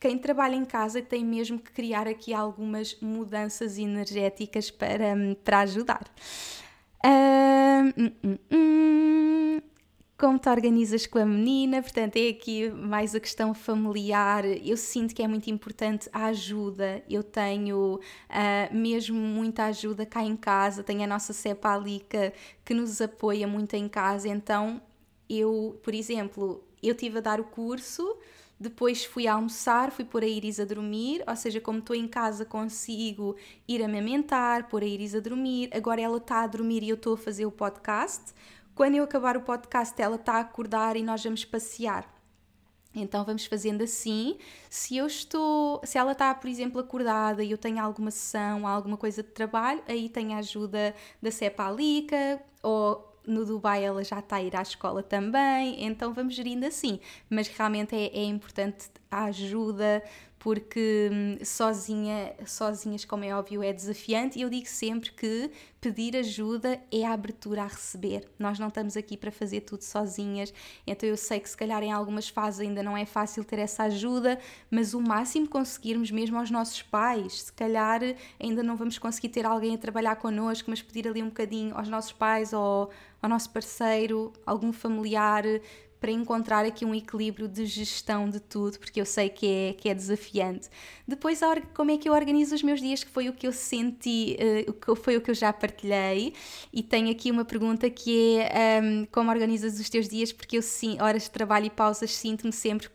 Quem 0.00 0.16
trabalha 0.18 0.54
em 0.54 0.64
casa 0.64 1.02
tem 1.02 1.24
mesmo 1.24 1.58
que 1.58 1.72
criar 1.72 2.06
aqui 2.06 2.32
algumas 2.32 2.96
mudanças 3.00 3.78
energéticas 3.78 4.70
para, 4.70 5.14
para 5.44 5.60
ajudar. 5.60 6.04
Uh, 7.04 8.12
hum, 8.24 8.38
hum, 8.50 9.60
como 10.16 10.36
te 10.36 10.48
organizas 10.48 11.06
com 11.06 11.20
a 11.20 11.24
menina, 11.24 11.80
portanto, 11.80 12.16
é 12.16 12.28
aqui 12.28 12.68
mais 12.70 13.14
a 13.14 13.20
questão 13.20 13.54
familiar. 13.54 14.44
Eu 14.44 14.76
sinto 14.76 15.14
que 15.14 15.22
é 15.22 15.28
muito 15.28 15.48
importante 15.48 16.08
a 16.12 16.26
ajuda. 16.26 17.02
Eu 17.08 17.22
tenho 17.22 17.94
uh, 17.96 18.76
mesmo 18.76 19.16
muita 19.16 19.66
ajuda 19.66 20.04
cá 20.04 20.22
em 20.22 20.36
casa, 20.36 20.82
tenho 20.82 21.04
a 21.04 21.06
nossa 21.06 21.32
cepa 21.32 21.72
Alica 21.72 22.32
que 22.64 22.74
nos 22.74 23.00
apoia 23.00 23.46
muito 23.46 23.74
em 23.74 23.88
casa. 23.88 24.28
Então, 24.28 24.82
eu, 25.28 25.78
por 25.84 25.94
exemplo, 25.94 26.64
eu 26.82 26.96
tive 26.96 27.18
a 27.18 27.20
dar 27.20 27.40
o 27.40 27.44
curso 27.44 28.16
depois 28.60 29.04
fui 29.04 29.28
almoçar, 29.28 29.92
fui 29.92 30.04
pôr 30.04 30.24
a 30.24 30.26
Iris 30.26 30.58
a 30.58 30.64
dormir, 30.64 31.22
ou 31.26 31.36
seja, 31.36 31.60
como 31.60 31.78
estou 31.78 31.94
em 31.94 32.08
casa 32.08 32.44
consigo 32.44 33.36
ir 33.68 33.82
amamentar, 33.82 34.68
pôr 34.68 34.82
a 34.82 34.86
Iris 34.86 35.14
a 35.14 35.20
dormir. 35.20 35.70
Agora 35.72 36.00
ela 36.00 36.16
está 36.16 36.42
a 36.42 36.46
dormir 36.46 36.82
e 36.82 36.88
eu 36.88 36.96
estou 36.96 37.14
a 37.14 37.18
fazer 37.18 37.46
o 37.46 37.52
podcast. 37.52 38.34
Quando 38.74 38.96
eu 38.96 39.04
acabar 39.04 39.36
o 39.36 39.42
podcast, 39.42 40.00
ela 40.00 40.16
está 40.16 40.34
a 40.34 40.40
acordar 40.40 40.96
e 40.96 41.02
nós 41.02 41.22
vamos 41.22 41.44
passear. 41.44 42.12
Então 42.94 43.24
vamos 43.24 43.46
fazendo 43.46 43.82
assim. 43.82 44.38
Se 44.68 44.96
eu 44.96 45.06
estou, 45.06 45.80
se 45.84 45.96
ela 45.96 46.12
está, 46.12 46.34
por 46.34 46.48
exemplo, 46.48 46.80
acordada 46.80 47.44
e 47.44 47.50
eu 47.50 47.58
tenho 47.58 47.80
alguma 47.80 48.10
sessão, 48.10 48.66
alguma 48.66 48.96
coisa 48.96 49.22
de 49.22 49.28
trabalho, 49.30 49.82
aí 49.86 50.08
tenho 50.08 50.32
a 50.32 50.38
ajuda 50.38 50.94
da 51.22 51.30
Cepa 51.30 51.68
Alica 51.68 52.42
ou 52.62 53.07
no 53.28 53.44
Dubai 53.44 53.84
ela 53.84 54.02
já 54.02 54.18
está 54.18 54.36
a 54.36 54.42
ir 54.42 54.56
à 54.56 54.62
escola 54.62 55.02
também, 55.02 55.84
então 55.84 56.12
vamos 56.12 56.34
gerindo 56.34 56.66
assim. 56.66 56.98
Mas 57.28 57.48
realmente 57.48 57.94
é, 57.94 58.06
é 58.06 58.24
importante 58.24 58.90
a 59.10 59.24
ajuda, 59.24 60.02
porque 60.38 61.10
hum, 61.12 61.44
sozinha, 61.44 62.34
sozinhas, 62.46 63.04
como 63.04 63.24
é 63.24 63.34
óbvio, 63.34 63.62
é 63.62 63.72
desafiante. 63.72 64.38
E 64.38 64.42
eu 64.42 64.50
digo 64.50 64.66
sempre 64.66 65.10
que 65.12 65.50
pedir 65.80 66.16
ajuda 66.16 66.80
é 66.92 67.04
a 67.04 67.12
abertura 67.12 67.62
a 67.62 67.66
receber. 67.66 68.28
Nós 68.38 68.58
não 68.58 68.68
estamos 68.68 68.96
aqui 68.96 69.16
para 69.16 69.30
fazer 69.30 69.60
tudo 69.62 69.82
sozinhas, 69.82 70.52
então 70.86 71.08
eu 71.08 71.16
sei 71.16 71.38
que 71.40 71.48
se 71.48 71.56
calhar 71.56 71.82
em 71.82 71.92
algumas 71.92 72.28
fases 72.28 72.60
ainda 72.60 72.82
não 72.82 72.96
é 72.96 73.04
fácil 73.04 73.44
ter 73.44 73.58
essa 73.58 73.84
ajuda, 73.84 74.38
mas 74.70 74.94
o 74.94 75.00
máximo 75.00 75.48
conseguirmos, 75.48 76.10
mesmo 76.10 76.38
aos 76.38 76.50
nossos 76.50 76.82
pais, 76.82 77.42
se 77.42 77.52
calhar 77.52 78.00
ainda 78.40 78.62
não 78.62 78.76
vamos 78.76 78.98
conseguir 78.98 79.28
ter 79.28 79.46
alguém 79.46 79.74
a 79.74 79.78
trabalhar 79.78 80.16
connosco, 80.16 80.70
mas 80.70 80.82
pedir 80.82 81.06
ali 81.06 81.22
um 81.22 81.28
bocadinho 81.28 81.76
aos 81.76 81.88
nossos 81.88 82.12
pais 82.12 82.52
ou 82.52 82.90
ao 83.20 83.28
nosso 83.28 83.50
parceiro, 83.50 84.32
algum 84.46 84.72
familiar, 84.72 85.44
para 86.00 86.10
encontrar 86.10 86.64
aqui 86.64 86.84
um 86.84 86.94
equilíbrio 86.94 87.48
de 87.48 87.66
gestão 87.66 88.28
de 88.28 88.40
tudo, 88.40 88.78
porque 88.78 89.00
eu 89.00 89.06
sei 89.06 89.28
que 89.28 89.46
é, 89.46 89.72
que 89.72 89.88
é 89.88 89.94
desafiante. 89.94 90.68
Depois, 91.06 91.40
como 91.74 91.90
é 91.90 91.98
que 91.98 92.08
eu 92.08 92.12
organizo 92.12 92.54
os 92.54 92.62
meus 92.62 92.80
dias, 92.80 93.02
que 93.02 93.10
foi 93.10 93.28
o 93.28 93.32
que 93.32 93.46
eu 93.46 93.52
senti, 93.52 94.36
uh, 94.66 94.96
foi 94.96 95.16
o 95.16 95.20
que 95.20 95.30
eu 95.30 95.34
já 95.34 95.52
partilhei, 95.52 96.34
e 96.72 96.82
tenho 96.82 97.10
aqui 97.10 97.30
uma 97.30 97.44
pergunta 97.44 97.90
que 97.90 98.38
é 98.38 98.80
um, 98.82 99.06
como 99.06 99.30
organizas 99.30 99.78
os 99.80 99.88
teus 99.88 100.08
dias, 100.08 100.32
porque 100.32 100.56
eu 100.58 100.62
sim, 100.62 101.00
horas 101.00 101.24
de 101.24 101.30
trabalho 101.30 101.66
e 101.66 101.70
pausas 101.70 102.14
sinto-me 102.14 102.52
sempre 102.52 102.88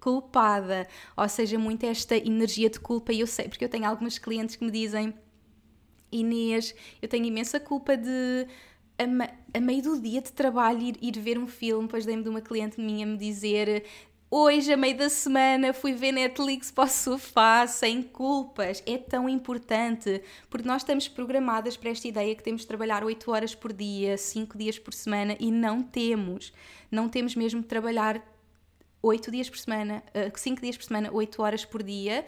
culpada, 0.00 0.86
ou 1.16 1.28
seja, 1.28 1.58
muito 1.58 1.84
esta 1.84 2.16
energia 2.16 2.70
de 2.70 2.78
culpa, 2.78 3.12
e 3.12 3.20
eu 3.20 3.26
sei, 3.26 3.48
porque 3.48 3.64
eu 3.64 3.68
tenho 3.68 3.86
algumas 3.86 4.18
clientes 4.18 4.56
que 4.56 4.64
me 4.64 4.70
dizem 4.70 5.14
Inês, 6.12 6.74
eu 7.02 7.08
tenho 7.08 7.24
imensa 7.24 7.58
culpa 7.58 7.96
de 7.96 8.46
a, 9.54 9.60
meio 9.60 9.82
do 9.82 10.00
dia 10.00 10.20
de 10.20 10.32
trabalho 10.32 10.82
ir, 10.82 10.98
ir 11.00 11.18
ver 11.20 11.38
um 11.38 11.46
filme, 11.46 11.86
depois 11.86 12.04
lembro 12.04 12.24
de 12.24 12.30
uma 12.30 12.40
cliente 12.40 12.80
minha 12.80 13.06
me 13.06 13.16
dizer 13.16 13.84
hoje, 14.36 14.72
a 14.72 14.76
meio 14.76 14.96
da 14.96 15.08
semana, 15.08 15.72
fui 15.72 15.92
ver 15.92 16.10
Netflix 16.10 16.68
para 16.68 16.84
o 16.84 16.88
sofá 16.88 17.68
sem 17.68 18.02
culpas. 18.02 18.82
É 18.84 18.98
tão 18.98 19.28
importante, 19.28 20.20
porque 20.50 20.66
nós 20.66 20.82
estamos 20.82 21.06
programadas 21.06 21.76
para 21.76 21.90
esta 21.90 22.08
ideia 22.08 22.34
que 22.34 22.42
temos 22.42 22.62
de 22.62 22.66
trabalhar 22.66 23.04
8 23.04 23.30
horas 23.30 23.54
por 23.54 23.72
dia, 23.72 24.18
5 24.18 24.58
dias 24.58 24.76
por 24.76 24.92
semana, 24.92 25.36
e 25.38 25.52
não 25.52 25.84
temos. 25.84 26.52
Não 26.90 27.08
temos 27.08 27.36
mesmo 27.36 27.60
de 27.60 27.68
trabalhar 27.68 28.20
8 29.00 29.30
dias 29.30 29.48
por 29.48 29.58
semana, 29.58 30.02
5 30.36 30.58
eh, 30.58 30.62
dias 30.62 30.76
por 30.76 30.84
semana, 30.84 31.10
8 31.12 31.40
horas 31.42 31.64
por 31.64 31.82
dia, 31.84 32.26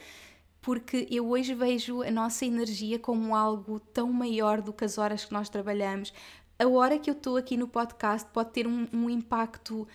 porque 0.61 1.09
eu 1.11 1.29
hoje 1.29 1.55
vejo 1.55 2.03
a 2.03 2.11
nossa 2.11 2.45
energia 2.45 3.01
como 3.01 3.35
algo 3.35 3.81
tão 3.81 4.13
maior 4.13 4.61
do 4.61 4.73
que 4.73 4.85
as 4.85 4.97
horas 4.97 5.25
que 5.25 5.33
nós 5.33 5.49
trabalhamos 5.49 6.13
a 6.59 6.67
hora 6.67 6.99
que 6.99 7.11
eu 7.11 7.15
estou 7.15 7.37
aqui 7.37 7.57
no 7.57 7.69
podcast 7.69 8.29
pode 8.33 8.51
ter 8.51 8.67
um, 8.67 8.87
um 8.93 9.11
impacto 9.11 9.87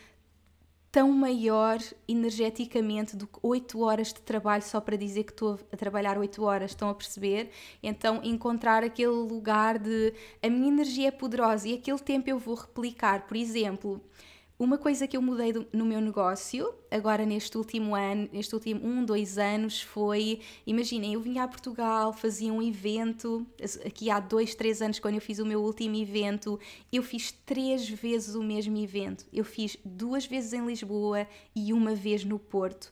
tão 0.92 1.10
maior 1.12 1.80
energeticamente 2.08 3.16
do 3.16 3.26
que 3.26 3.40
8 3.42 3.80
horas 3.80 4.10
de 4.10 4.22
trabalho 4.22 4.62
só 4.62 4.82
para 4.82 4.98
dizer 4.98 5.24
que 5.24 5.32
estou 5.32 5.58
a 5.72 5.78
trabalhar 5.78 6.18
8 6.18 6.44
horas, 6.44 6.72
estão 6.72 6.90
a 6.90 6.94
perceber? 6.94 7.50
Então, 7.82 8.20
encontrar 8.24 8.84
aquele 8.84 9.08
lugar 9.08 9.80
de 9.80 10.14
a 10.44 10.50
minha 10.50 10.68
energia 10.68 11.08
é 11.08 11.12
poderosa 11.12 11.70
e 11.70 11.74
aquele 11.76 12.00
tempo 12.00 12.30
eu 12.30 12.38
vou 12.38 12.56
replicar. 12.56 13.26
Por 13.26 13.38
exemplo, 13.38 14.02
uma 14.64 14.78
coisa 14.78 15.08
que 15.08 15.18
eu 15.18 15.22
mudei 15.24 15.52
do, 15.52 15.66
no 15.74 15.84
meu 15.84 16.00
negócio, 16.00 16.72
agora 16.92 17.26
neste 17.26 17.58
último 17.58 17.96
ano, 17.96 18.30
neste 18.32 18.54
último 18.54 18.86
um, 18.86 19.04
dois 19.04 19.40
anos, 19.40 19.82
foi, 19.82 20.40
imaginem, 20.68 21.16
eu 21.16 21.20
vinha 21.20 21.44
a 21.44 21.48
Portugal, 21.48 22.14
fazia 22.14 22.54
um 22.54 22.62
evento, 22.62 23.44
aqui 23.84 24.12
há 24.12 24.20
dois, 24.20 24.54
três 24.54 24.80
anos, 24.80 25.00
quando 25.00 25.16
eu 25.16 25.22
fiz 25.22 25.40
o 25.40 25.46
meu 25.48 25.64
último 25.64 25.96
evento, 25.96 26.60
eu 26.94 27.02
fiz 27.02 27.32
três 27.32 27.90
vezes 27.90 28.36
o 28.36 28.44
mesmo 28.44 28.78
evento. 28.78 29.26
Eu 29.34 29.44
fiz 29.44 29.78
duas 29.84 30.28
vezes 30.28 30.54
em 30.54 30.64
Lisboa 30.64 31.28
e 31.56 31.74
uma 31.74 31.96
vez 31.96 32.24
no 32.24 32.38
Porto 32.38 32.92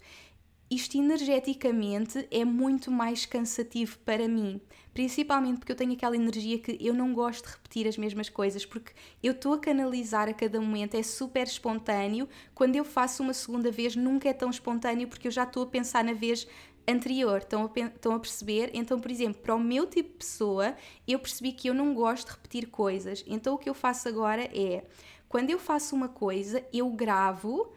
isto 0.69 0.97
energeticamente 0.97 2.27
é 2.29 2.45
muito 2.45 2.91
mais 2.91 3.25
cansativo 3.25 3.97
para 3.99 4.27
mim, 4.27 4.61
principalmente 4.93 5.57
porque 5.57 5.71
eu 5.71 5.75
tenho 5.75 5.93
aquela 5.93 6.15
energia 6.15 6.59
que 6.59 6.77
eu 6.79 6.93
não 6.93 7.13
gosto 7.13 7.45
de 7.45 7.51
repetir 7.51 7.87
as 7.87 7.97
mesmas 7.97 8.29
coisas, 8.29 8.65
porque 8.65 8.91
eu 9.23 9.31
estou 9.31 9.53
a 9.53 9.59
canalizar 9.59 10.29
a 10.29 10.33
cada 10.33 10.61
momento, 10.61 10.95
é 10.95 11.01
super 11.01 11.47
espontâneo. 11.47 12.29
Quando 12.53 12.75
eu 12.75 12.85
faço 12.85 13.23
uma 13.23 13.33
segunda 13.33 13.71
vez, 13.71 13.95
nunca 13.95 14.29
é 14.29 14.33
tão 14.33 14.49
espontâneo 14.49 15.07
porque 15.07 15.27
eu 15.27 15.31
já 15.31 15.43
estou 15.43 15.63
a 15.63 15.67
pensar 15.67 16.03
na 16.03 16.13
vez 16.13 16.47
anterior. 16.87 17.39
Estão 17.39 17.63
a, 17.63 17.79
estão 17.87 18.13
a 18.13 18.19
perceber? 18.19 18.71
Então, 18.73 18.99
por 18.99 19.09
exemplo, 19.09 19.41
para 19.41 19.55
o 19.55 19.59
meu 19.59 19.87
tipo 19.87 20.09
de 20.09 20.15
pessoa, 20.17 20.75
eu 21.07 21.19
percebi 21.19 21.51
que 21.51 21.69
eu 21.69 21.73
não 21.73 21.93
gosto 21.93 22.27
de 22.27 22.33
repetir 22.33 22.67
coisas. 22.67 23.23
Então, 23.27 23.55
o 23.55 23.57
que 23.57 23.69
eu 23.69 23.73
faço 23.73 24.07
agora 24.07 24.43
é, 24.43 24.83
quando 25.27 25.49
eu 25.49 25.59
faço 25.59 25.95
uma 25.95 26.09
coisa, 26.09 26.63
eu 26.73 26.89
gravo 26.89 27.71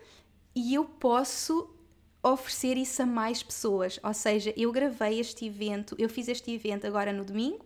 e 0.55 0.75
eu 0.75 0.85
posso 0.85 1.72
oferecer 2.23 2.77
isso 2.77 3.03
a 3.03 3.07
mais 3.07 3.43
pessoas. 3.43 3.99
Ou 4.03 4.15
seja, 4.15 4.55
eu 4.57 4.71
gravei 4.71 5.19
este 5.19 5.47
evento, 5.47 5.97
eu 5.99 6.09
fiz 6.09 6.29
este 6.29 6.53
evento 6.53 6.87
agora 6.87 7.13
no 7.13 7.25
domingo. 7.25 7.65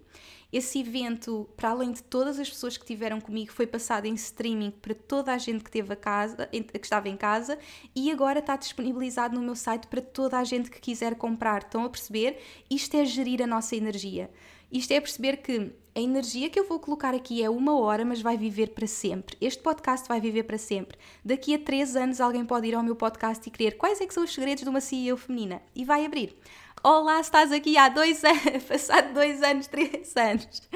Esse 0.52 0.78
evento, 0.78 1.48
para 1.56 1.70
além 1.70 1.90
de 1.90 2.02
todas 2.02 2.38
as 2.38 2.48
pessoas 2.48 2.76
que 2.76 2.84
estiveram 2.84 3.20
comigo, 3.20 3.52
foi 3.52 3.66
passado 3.66 4.06
em 4.06 4.14
streaming 4.14 4.70
para 4.70 4.94
toda 4.94 5.32
a 5.32 5.38
gente 5.38 5.64
que, 5.64 5.70
teve 5.70 5.92
a 5.92 5.96
casa, 5.96 6.46
que 6.46 6.78
estava 6.80 7.08
em 7.08 7.16
casa 7.16 7.58
e 7.94 8.10
agora 8.10 8.38
está 8.38 8.56
disponibilizado 8.56 9.34
no 9.34 9.42
meu 9.42 9.56
site 9.56 9.88
para 9.88 10.00
toda 10.00 10.38
a 10.38 10.44
gente 10.44 10.70
que 10.70 10.80
quiser 10.80 11.16
comprar. 11.16 11.62
Estão 11.62 11.84
a 11.84 11.90
perceber? 11.90 12.38
Isto 12.70 12.96
é 12.96 13.04
gerir 13.04 13.42
a 13.42 13.46
nossa 13.46 13.74
energia. 13.74 14.30
Isto 14.70 14.92
é 14.92 15.00
perceber 15.00 15.38
que 15.38 15.72
a 15.96 16.00
energia 16.00 16.50
que 16.50 16.60
eu 16.60 16.68
vou 16.68 16.78
colocar 16.78 17.14
aqui 17.14 17.42
é 17.42 17.48
uma 17.48 17.80
hora, 17.80 18.04
mas 18.04 18.20
vai 18.20 18.36
viver 18.36 18.68
para 18.74 18.86
sempre. 18.86 19.34
Este 19.40 19.62
podcast 19.62 20.06
vai 20.06 20.20
viver 20.20 20.42
para 20.42 20.58
sempre. 20.58 20.98
Daqui 21.24 21.54
a 21.54 21.58
três 21.58 21.96
anos 21.96 22.20
alguém 22.20 22.44
pode 22.44 22.68
ir 22.68 22.74
ao 22.74 22.82
meu 22.82 22.94
podcast 22.94 23.48
e 23.48 23.50
querer 23.50 23.78
quais 23.78 23.98
é 23.98 24.06
que 24.06 24.12
são 24.12 24.22
os 24.22 24.34
segredos 24.34 24.62
de 24.62 24.68
uma 24.68 24.82
CEO 24.82 25.16
feminina 25.16 25.62
e 25.74 25.86
vai 25.86 26.04
abrir. 26.04 26.36
Olá, 26.84 27.18
estás 27.18 27.50
aqui 27.50 27.78
há 27.78 27.88
dois 27.88 28.22
anos, 28.22 28.64
passado 28.68 29.14
dois 29.14 29.42
anos, 29.42 29.68
três 29.68 30.14
anos. 30.14 30.68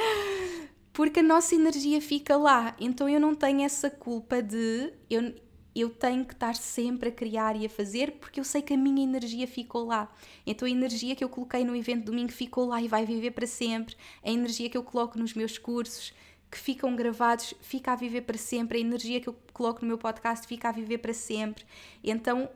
Porque 0.91 1.21
a 1.21 1.23
nossa 1.23 1.55
energia 1.55 2.01
fica 2.01 2.39
lá. 2.39 2.75
Então 2.81 3.07
eu 3.07 3.21
não 3.21 3.35
tenho 3.35 3.61
essa 3.61 3.91
culpa 3.91 4.43
de 4.43 4.91
eu, 5.11 5.35
eu 5.75 5.91
tenho 5.91 6.25
que 6.25 6.33
estar 6.33 6.55
sempre 6.55 7.11
a 7.11 7.13
criar 7.13 7.57
e 7.57 7.67
a 7.67 7.69
fazer 7.69 8.13
porque 8.13 8.41
eu 8.41 8.45
sei 8.45 8.63
que 8.63 8.75
a 8.75 8.77
minha 8.77 9.05
energia 9.05 9.47
ficou 9.47 9.87
lá. 9.87 10.11
Então 10.47 10.67
a 10.67 10.71
energia 10.71 11.15
que 11.15 11.23
eu 11.23 11.29
coloquei 11.29 11.65
no 11.65 11.77
evento 11.77 12.07
domingo 12.07 12.33
ficou 12.33 12.67
lá 12.67 12.81
e 12.83 12.89
vai 12.89 13.05
viver 13.05 13.31
para 13.31 13.47
sempre. 13.47 13.97
A 14.23 14.31
energia 14.31 14.69
que 14.69 14.77
eu 14.77 14.83
coloco 14.83 15.19
nos 15.19 15.35
meus 15.35 15.59
cursos 15.59 16.13
que 16.51 16.59
ficam 16.59 16.97
gravados 16.97 17.55
fica 17.61 17.93
a 17.93 17.97
viver 17.97 18.23
para 18.23 18.37
sempre. 18.37 18.79
A 18.79 18.81
energia 18.81 19.21
que 19.21 19.29
eu 19.29 19.37
coloco 19.53 19.83
no 19.83 19.89
meu 19.89 19.99
podcast 19.99 20.47
fica 20.47 20.69
a 20.69 20.73
viver 20.73 20.99
para 20.99 21.15
sempre. 21.15 21.65
Então 22.03 22.49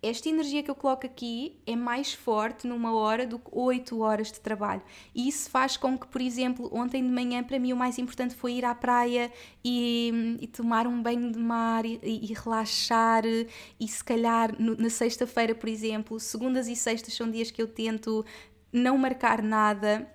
esta 0.00 0.28
energia 0.28 0.62
que 0.62 0.70
eu 0.70 0.76
coloco 0.76 1.04
aqui 1.04 1.58
é 1.66 1.74
mais 1.74 2.12
forte 2.12 2.68
numa 2.68 2.94
hora 2.94 3.26
do 3.26 3.38
que 3.38 3.50
8 3.50 4.00
horas 4.00 4.30
de 4.30 4.38
trabalho. 4.38 4.82
E 5.12 5.28
isso 5.28 5.50
faz 5.50 5.76
com 5.76 5.98
que, 5.98 6.06
por 6.06 6.20
exemplo, 6.20 6.70
ontem 6.72 7.02
de 7.02 7.12
manhã, 7.12 7.42
para 7.42 7.58
mim, 7.58 7.72
o 7.72 7.76
mais 7.76 7.98
importante 7.98 8.34
foi 8.34 8.54
ir 8.54 8.64
à 8.64 8.74
praia 8.74 9.32
e, 9.64 10.38
e 10.40 10.46
tomar 10.46 10.86
um 10.86 11.02
banho 11.02 11.32
de 11.32 11.38
mar 11.38 11.84
e, 11.84 11.98
e 12.02 12.32
relaxar. 12.32 13.24
E 13.24 13.88
se 13.88 14.04
calhar 14.04 14.54
no, 14.60 14.76
na 14.76 14.88
sexta-feira, 14.88 15.52
por 15.52 15.68
exemplo, 15.68 16.20
segundas 16.20 16.68
e 16.68 16.76
sextas 16.76 17.14
são 17.14 17.28
dias 17.28 17.50
que 17.50 17.60
eu 17.60 17.66
tento 17.66 18.24
não 18.72 18.96
marcar 18.96 19.42
nada. 19.42 20.08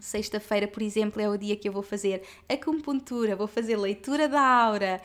Sexta-feira, 0.00 0.68
por 0.68 0.82
exemplo, 0.82 1.20
é 1.20 1.28
o 1.28 1.36
dia 1.36 1.56
que 1.56 1.68
eu 1.68 1.72
vou 1.72 1.82
fazer 1.82 2.22
acupuntura, 2.48 3.36
vou 3.36 3.46
fazer 3.46 3.76
leitura 3.76 4.28
da 4.28 4.40
aura, 4.40 5.00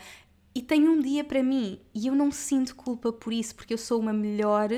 e 0.58 0.62
tenho 0.62 0.90
um 0.90 1.00
dia 1.00 1.22
para 1.22 1.40
mim 1.40 1.78
e 1.94 2.08
eu 2.08 2.16
não 2.16 2.32
sinto 2.32 2.74
culpa 2.74 3.12
por 3.12 3.32
isso, 3.32 3.54
porque 3.54 3.72
eu 3.72 3.78
sou 3.78 4.00
uma 4.00 4.12
melhor 4.12 4.70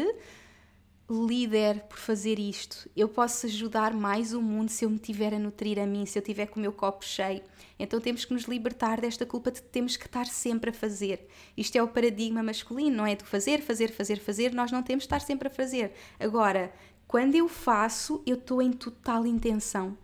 líder 1.09 1.85
por 1.85 1.97
fazer 1.97 2.39
isto. 2.39 2.87
Eu 2.95 3.09
posso 3.09 3.47
ajudar 3.47 3.95
mais 3.95 4.35
o 4.35 4.43
mundo 4.43 4.69
se 4.69 4.85
eu 4.85 4.91
me 4.91 4.99
tiver 4.99 5.33
a 5.33 5.39
nutrir 5.39 5.79
a 5.79 5.87
mim, 5.87 6.05
se 6.05 6.19
eu 6.19 6.23
tiver 6.23 6.49
com 6.49 6.59
o 6.59 6.61
meu 6.61 6.71
copo 6.71 7.03
cheio. 7.03 7.41
Então 7.79 7.99
temos 7.99 8.27
que 8.27 8.35
nos 8.35 8.43
libertar 8.43 9.01
desta 9.01 9.25
culpa 9.25 9.51
de 9.51 9.63
que 9.63 9.69
temos 9.69 9.97
que 9.97 10.05
estar 10.05 10.27
sempre 10.27 10.69
a 10.69 10.73
fazer. 10.75 11.27
Isto 11.57 11.77
é 11.77 11.83
o 11.83 11.89
paradigma 11.89 12.43
masculino, 12.43 12.99
não 12.99 13.07
é? 13.07 13.17
Do 13.17 13.25
fazer, 13.25 13.63
fazer, 13.63 13.91
fazer, 13.91 14.19
fazer. 14.19 14.53
Nós 14.53 14.71
não 14.71 14.83
temos 14.83 15.05
de 15.05 15.07
estar 15.07 15.21
sempre 15.23 15.49
a 15.49 15.51
fazer. 15.51 15.95
Agora, 16.19 16.75
quando 17.09 17.37
eu 17.37 17.49
faço, 17.49 18.23
eu 18.27 18.37
estou 18.37 18.61
em 18.61 18.71
total 18.71 19.27
intenção. 19.27 19.97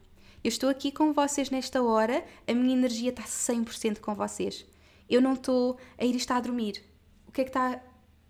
Eu 0.42 0.48
estou 0.48 0.70
aqui 0.70 0.90
com 0.90 1.12
vocês 1.12 1.50
nesta 1.50 1.82
hora, 1.82 2.24
a 2.48 2.54
minha 2.54 2.74
energia 2.74 3.10
está 3.10 3.24
100% 3.24 3.98
com 4.00 4.14
vocês. 4.14 4.64
Eu 5.09 5.21
não 5.21 5.35
estou 5.35 5.79
a 5.99 6.05
ir 6.05 6.14
estar 6.16 6.37
a 6.37 6.40
dormir. 6.40 6.83
O 7.27 7.33
que 7.33 7.42
é 7.42 7.45
que 7.45 7.51
está 7.51 7.81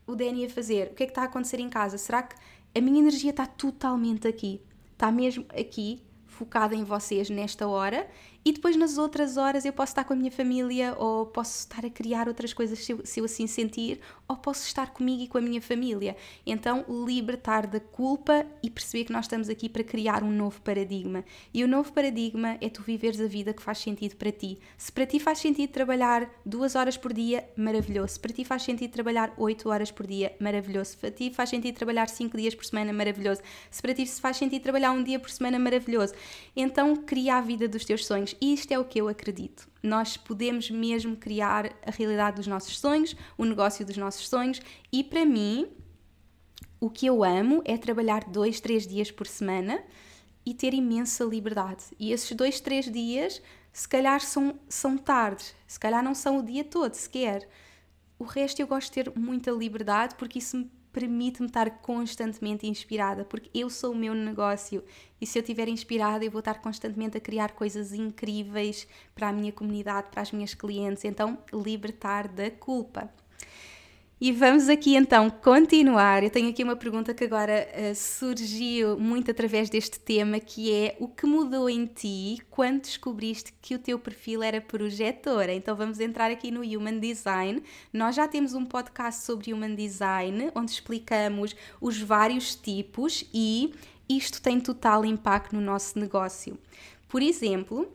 o 0.06 0.14
Danny 0.14 0.46
a 0.46 0.50
fazer? 0.50 0.88
O 0.88 0.94
que 0.94 1.02
é 1.02 1.06
que 1.06 1.12
está 1.12 1.22
a 1.22 1.26
acontecer 1.26 1.60
em 1.60 1.68
casa? 1.68 1.98
Será 1.98 2.22
que 2.22 2.36
a 2.74 2.80
minha 2.80 3.00
energia 3.00 3.30
está 3.30 3.46
totalmente 3.46 4.28
aqui? 4.28 4.60
Está 4.92 5.10
mesmo 5.10 5.44
aqui, 5.50 6.02
focada 6.26 6.74
em 6.74 6.84
vocês 6.84 7.30
nesta 7.30 7.66
hora 7.66 8.08
e 8.46 8.52
depois 8.52 8.76
nas 8.76 8.96
outras 8.96 9.36
horas 9.36 9.64
eu 9.64 9.72
posso 9.72 9.90
estar 9.90 10.04
com 10.04 10.12
a 10.12 10.16
minha 10.16 10.30
família 10.30 10.94
ou 10.96 11.26
posso 11.26 11.58
estar 11.58 11.84
a 11.84 11.90
criar 11.90 12.28
outras 12.28 12.52
coisas 12.52 12.78
se 12.78 12.92
eu, 12.92 13.00
se 13.04 13.18
eu, 13.18 13.24
assim 13.24 13.44
sentir 13.48 13.98
ou 14.28 14.36
posso 14.36 14.64
estar 14.64 14.92
comigo 14.92 15.24
e 15.24 15.26
com 15.26 15.36
a 15.36 15.40
minha 15.40 15.60
família. 15.60 16.16
Então, 16.46 16.84
libertar 17.04 17.66
da 17.66 17.80
culpa 17.80 18.46
e 18.62 18.70
perceber 18.70 19.02
que 19.02 19.12
nós 19.12 19.24
estamos 19.24 19.48
aqui 19.48 19.68
para 19.68 19.82
criar 19.82 20.22
um 20.22 20.30
novo 20.30 20.62
paradigma. 20.62 21.24
E 21.52 21.64
o 21.64 21.66
novo 21.66 21.92
paradigma 21.92 22.56
é 22.60 22.68
tu 22.68 22.82
viveres 22.82 23.20
a 23.20 23.26
vida 23.26 23.52
que 23.52 23.60
faz 23.60 23.78
sentido 23.78 24.14
para 24.14 24.30
ti. 24.30 24.60
Se 24.78 24.92
para 24.92 25.06
ti 25.06 25.18
faz 25.18 25.40
sentido 25.40 25.72
trabalhar 25.72 26.30
duas 26.44 26.76
horas 26.76 26.96
por 26.96 27.12
dia, 27.12 27.48
maravilhoso. 27.56 28.12
Se 28.12 28.20
para 28.20 28.32
ti 28.32 28.44
faz 28.44 28.62
sentido 28.62 28.92
trabalhar 28.92 29.34
oito 29.38 29.68
horas 29.70 29.90
por 29.90 30.06
dia, 30.06 30.36
maravilhoso. 30.38 30.90
Se 30.90 30.96
para 30.98 31.10
ti 31.10 31.32
faz 31.32 31.50
sentido 31.50 31.74
trabalhar 31.74 32.08
cinco 32.08 32.36
dias 32.36 32.54
por 32.54 32.64
semana, 32.64 32.92
maravilhoso. 32.92 33.40
Se 33.72 33.82
para 33.82 33.92
ti 33.92 34.06
faz 34.06 34.36
sentido 34.36 34.62
trabalhar 34.62 34.92
um 34.92 35.02
dia 35.02 35.18
por 35.18 35.30
semana, 35.30 35.58
maravilhoso. 35.58 36.14
Então, 36.54 36.94
cria 36.94 37.38
a 37.38 37.40
vida 37.40 37.66
dos 37.66 37.84
teus 37.84 38.06
sonhos 38.06 38.35
isto 38.40 38.72
é 38.72 38.78
o 38.78 38.84
que 38.84 39.00
eu 39.00 39.08
acredito. 39.08 39.68
Nós 39.82 40.16
podemos 40.16 40.70
mesmo 40.70 41.16
criar 41.16 41.72
a 41.84 41.90
realidade 41.90 42.36
dos 42.36 42.46
nossos 42.46 42.78
sonhos, 42.78 43.14
o 43.36 43.44
negócio 43.44 43.84
dos 43.84 43.96
nossos 43.96 44.28
sonhos, 44.28 44.60
e 44.92 45.04
para 45.04 45.24
mim, 45.24 45.68
o 46.80 46.90
que 46.90 47.06
eu 47.06 47.24
amo 47.24 47.62
é 47.64 47.76
trabalhar 47.76 48.24
dois, 48.24 48.60
três 48.60 48.86
dias 48.86 49.10
por 49.10 49.26
semana 49.26 49.82
e 50.44 50.54
ter 50.54 50.74
imensa 50.74 51.24
liberdade. 51.24 51.84
E 51.98 52.12
esses 52.12 52.30
dois, 52.36 52.60
três 52.60 52.90
dias, 52.90 53.42
se 53.72 53.88
calhar 53.88 54.20
são, 54.20 54.58
são 54.68 54.96
tardes, 54.96 55.54
se 55.66 55.78
calhar 55.78 56.02
não 56.02 56.14
são 56.14 56.38
o 56.38 56.42
dia 56.42 56.64
todo 56.64 56.94
sequer. 56.94 57.48
O 58.18 58.24
resto 58.24 58.60
eu 58.60 58.66
gosto 58.66 58.88
de 58.88 59.02
ter 59.02 59.12
muita 59.18 59.50
liberdade 59.50 60.14
porque 60.14 60.38
isso 60.38 60.56
me 60.56 60.70
permite-me 60.96 61.46
estar 61.46 61.68
constantemente 61.82 62.66
inspirada, 62.66 63.22
porque 63.22 63.50
eu 63.52 63.68
sou 63.68 63.92
o 63.92 63.94
meu 63.94 64.14
negócio 64.14 64.82
e 65.20 65.26
se 65.26 65.38
eu 65.38 65.42
estiver 65.42 65.68
inspirada, 65.68 66.24
eu 66.24 66.30
vou 66.30 66.38
estar 66.38 66.54
constantemente 66.54 67.18
a 67.18 67.20
criar 67.20 67.52
coisas 67.52 67.92
incríveis 67.92 68.88
para 69.14 69.28
a 69.28 69.32
minha 69.32 69.52
comunidade, 69.52 70.08
para 70.10 70.22
as 70.22 70.32
minhas 70.32 70.54
clientes. 70.54 71.04
Então, 71.04 71.36
libertar 71.52 72.28
da 72.28 72.50
culpa. 72.50 73.12
E 74.18 74.32
vamos 74.32 74.70
aqui 74.70 74.96
então 74.96 75.28
continuar. 75.28 76.22
Eu 76.22 76.30
tenho 76.30 76.48
aqui 76.48 76.64
uma 76.64 76.74
pergunta 76.74 77.12
que 77.12 77.22
agora 77.22 77.68
uh, 77.68 77.94
surgiu 77.94 78.98
muito 78.98 79.30
através 79.30 79.68
deste 79.68 80.00
tema, 80.00 80.40
que 80.40 80.72
é 80.72 80.96
o 80.98 81.06
que 81.06 81.26
mudou 81.26 81.68
em 81.68 81.84
ti 81.84 82.38
quando 82.48 82.80
descobriste 82.80 83.52
que 83.60 83.74
o 83.74 83.78
teu 83.78 83.98
perfil 83.98 84.42
era 84.42 84.58
projetora? 84.58 85.52
Então 85.52 85.76
vamos 85.76 86.00
entrar 86.00 86.30
aqui 86.30 86.50
no 86.50 86.62
Human 86.62 86.98
Design. 86.98 87.62
Nós 87.92 88.16
já 88.16 88.26
temos 88.26 88.54
um 88.54 88.64
podcast 88.64 89.22
sobre 89.22 89.52
Human 89.52 89.74
Design, 89.74 90.50
onde 90.54 90.70
explicamos 90.70 91.54
os 91.78 92.00
vários 92.00 92.54
tipos 92.54 93.22
e 93.34 93.74
isto 94.08 94.40
tem 94.40 94.58
total 94.58 95.04
impacto 95.04 95.54
no 95.54 95.60
nosso 95.60 95.98
negócio. 95.98 96.58
Por 97.06 97.20
exemplo, 97.20 97.86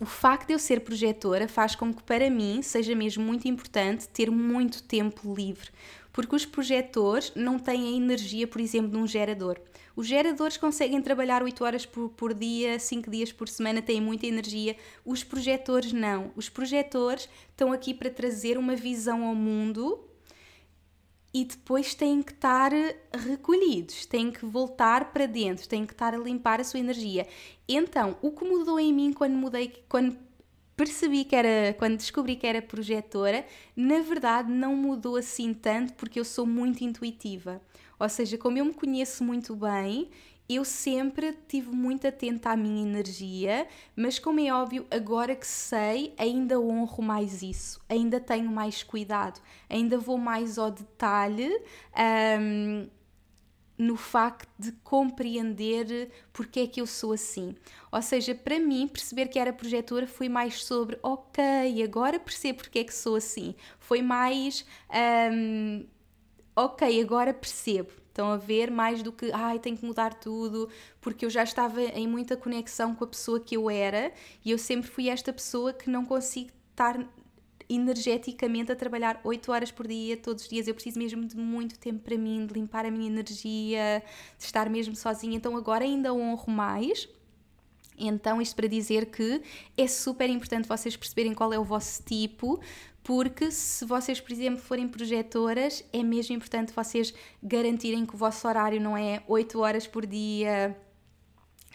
o 0.00 0.06
facto 0.06 0.48
de 0.48 0.54
eu 0.54 0.58
ser 0.58 0.80
projetora 0.80 1.48
faz 1.48 1.74
com 1.74 1.92
que 1.92 2.02
para 2.02 2.30
mim 2.30 2.62
seja 2.62 2.94
mesmo 2.94 3.24
muito 3.24 3.48
importante 3.48 4.08
ter 4.08 4.30
muito 4.30 4.82
tempo 4.82 5.34
livre, 5.34 5.70
porque 6.12 6.36
os 6.36 6.46
projetores 6.46 7.32
não 7.34 7.58
têm 7.58 7.88
a 7.88 7.96
energia, 7.96 8.46
por 8.46 8.60
exemplo, 8.60 8.90
de 8.90 8.96
um 8.96 9.06
gerador. 9.06 9.58
Os 9.96 10.06
geradores 10.06 10.56
conseguem 10.56 11.02
trabalhar 11.02 11.42
8 11.42 11.64
horas 11.64 11.84
por, 11.84 12.10
por 12.10 12.32
dia, 12.32 12.78
5 12.78 13.10
dias 13.10 13.32
por 13.32 13.48
semana, 13.48 13.82
têm 13.82 14.00
muita 14.00 14.28
energia. 14.28 14.76
Os 15.04 15.24
projetores 15.24 15.92
não. 15.92 16.30
Os 16.36 16.48
projetores 16.48 17.28
estão 17.50 17.72
aqui 17.72 17.92
para 17.92 18.08
trazer 18.08 18.56
uma 18.56 18.76
visão 18.76 19.24
ao 19.24 19.34
mundo 19.34 20.07
e 21.32 21.44
depois 21.44 21.94
têm 21.94 22.22
que 22.22 22.32
estar 22.32 22.72
recolhidos, 23.12 24.06
têm 24.06 24.30
que 24.30 24.44
voltar 24.46 25.12
para 25.12 25.26
dentro, 25.26 25.68
têm 25.68 25.84
que 25.84 25.92
estar 25.92 26.14
a 26.14 26.18
limpar 26.18 26.60
a 26.60 26.64
sua 26.64 26.80
energia. 26.80 27.26
Então, 27.68 28.16
o 28.22 28.30
que 28.32 28.44
mudou 28.44 28.80
em 28.80 28.92
mim 28.92 29.12
quando 29.12 29.34
mudei, 29.34 29.84
quando 29.88 30.16
percebi 30.76 31.24
que 31.24 31.36
era, 31.36 31.74
quando 31.74 31.96
descobri 31.96 32.36
que 32.36 32.46
era 32.46 32.62
projetora, 32.62 33.44
na 33.76 34.00
verdade 34.00 34.50
não 34.50 34.76
mudou 34.76 35.16
assim 35.16 35.52
tanto 35.52 35.92
porque 35.94 36.20
eu 36.20 36.24
sou 36.24 36.46
muito 36.46 36.82
intuitiva. 36.82 37.60
Ou 37.98 38.08
seja, 38.08 38.38
como 38.38 38.56
eu 38.58 38.64
me 38.64 38.72
conheço 38.72 39.24
muito 39.24 39.56
bem, 39.56 40.08
eu 40.48 40.64
sempre 40.64 41.36
tive 41.46 41.70
muito 41.70 42.06
atenta 42.06 42.50
à 42.50 42.56
minha 42.56 42.82
energia, 42.82 43.68
mas 43.94 44.18
como 44.18 44.40
é 44.40 44.52
óbvio, 44.52 44.86
agora 44.90 45.36
que 45.36 45.46
sei, 45.46 46.14
ainda 46.16 46.58
honro 46.58 47.02
mais 47.02 47.42
isso, 47.42 47.80
ainda 47.88 48.18
tenho 48.18 48.50
mais 48.50 48.82
cuidado, 48.82 49.40
ainda 49.68 49.98
vou 49.98 50.16
mais 50.16 50.58
ao 50.58 50.70
detalhe. 50.70 51.50
Um, 52.40 52.88
no 53.78 53.96
facto 53.96 54.48
de 54.58 54.72
compreender 54.82 56.10
porque 56.32 56.60
é 56.60 56.66
que 56.66 56.80
eu 56.80 56.86
sou 56.86 57.12
assim. 57.12 57.54
Ou 57.92 58.02
seja, 58.02 58.34
para 58.34 58.58
mim, 58.58 58.88
perceber 58.88 59.28
que 59.28 59.38
era 59.38 59.52
projetora 59.52 60.04
foi 60.04 60.28
mais 60.28 60.64
sobre, 60.64 60.98
ok, 61.00 61.40
agora 61.84 62.18
percebo 62.18 62.58
porque 62.58 62.80
é 62.80 62.84
que 62.84 62.92
sou 62.92 63.14
assim. 63.14 63.54
Foi 63.78 64.02
mais, 64.02 64.66
um, 65.32 65.86
ok, 66.56 67.00
agora 67.00 67.32
percebo. 67.32 67.92
Estão 68.18 68.32
a 68.32 68.36
ver 68.36 68.68
mais 68.68 69.00
do 69.00 69.12
que, 69.12 69.30
ai, 69.32 69.60
tenho 69.60 69.76
que 69.76 69.86
mudar 69.86 70.12
tudo, 70.12 70.68
porque 71.00 71.24
eu 71.24 71.30
já 71.30 71.44
estava 71.44 71.80
em 71.80 72.08
muita 72.08 72.36
conexão 72.36 72.92
com 72.92 73.04
a 73.04 73.06
pessoa 73.06 73.38
que 73.38 73.56
eu 73.56 73.70
era 73.70 74.10
e 74.44 74.50
eu 74.50 74.58
sempre 74.58 74.90
fui 74.90 75.08
esta 75.08 75.32
pessoa 75.32 75.72
que 75.72 75.88
não 75.88 76.04
consigo 76.04 76.50
estar 76.72 76.98
energeticamente 77.68 78.72
a 78.72 78.74
trabalhar 78.74 79.20
8 79.22 79.52
horas 79.52 79.70
por 79.70 79.86
dia, 79.86 80.16
todos 80.16 80.42
os 80.42 80.48
dias. 80.48 80.66
Eu 80.66 80.74
preciso 80.74 80.98
mesmo 80.98 81.24
de 81.24 81.36
muito 81.36 81.78
tempo 81.78 82.00
para 82.00 82.18
mim, 82.18 82.44
de 82.44 82.54
limpar 82.54 82.84
a 82.84 82.90
minha 82.90 83.06
energia, 83.06 84.02
de 84.36 84.44
estar 84.44 84.68
mesmo 84.68 84.96
sozinha. 84.96 85.36
Então 85.36 85.56
agora 85.56 85.84
ainda 85.84 86.12
honro 86.12 86.50
mais. 86.50 87.08
Então, 87.98 88.40
isto 88.40 88.54
para 88.54 88.68
dizer 88.68 89.06
que 89.06 89.42
é 89.76 89.86
super 89.86 90.30
importante 90.30 90.68
vocês 90.68 90.96
perceberem 90.96 91.34
qual 91.34 91.52
é 91.52 91.58
o 91.58 91.64
vosso 91.64 92.02
tipo, 92.04 92.60
porque 93.02 93.50
se 93.50 93.84
vocês, 93.84 94.20
por 94.20 94.32
exemplo, 94.32 94.60
forem 94.60 94.86
projetoras, 94.86 95.84
é 95.92 96.02
mesmo 96.02 96.36
importante 96.36 96.72
vocês 96.72 97.12
garantirem 97.42 98.04
que 98.04 98.14
o 98.14 98.18
vosso 98.18 98.46
horário 98.46 98.80
não 98.80 98.96
é 98.96 99.22
8 99.26 99.58
horas 99.58 99.86
por 99.86 100.06
dia, 100.06 100.76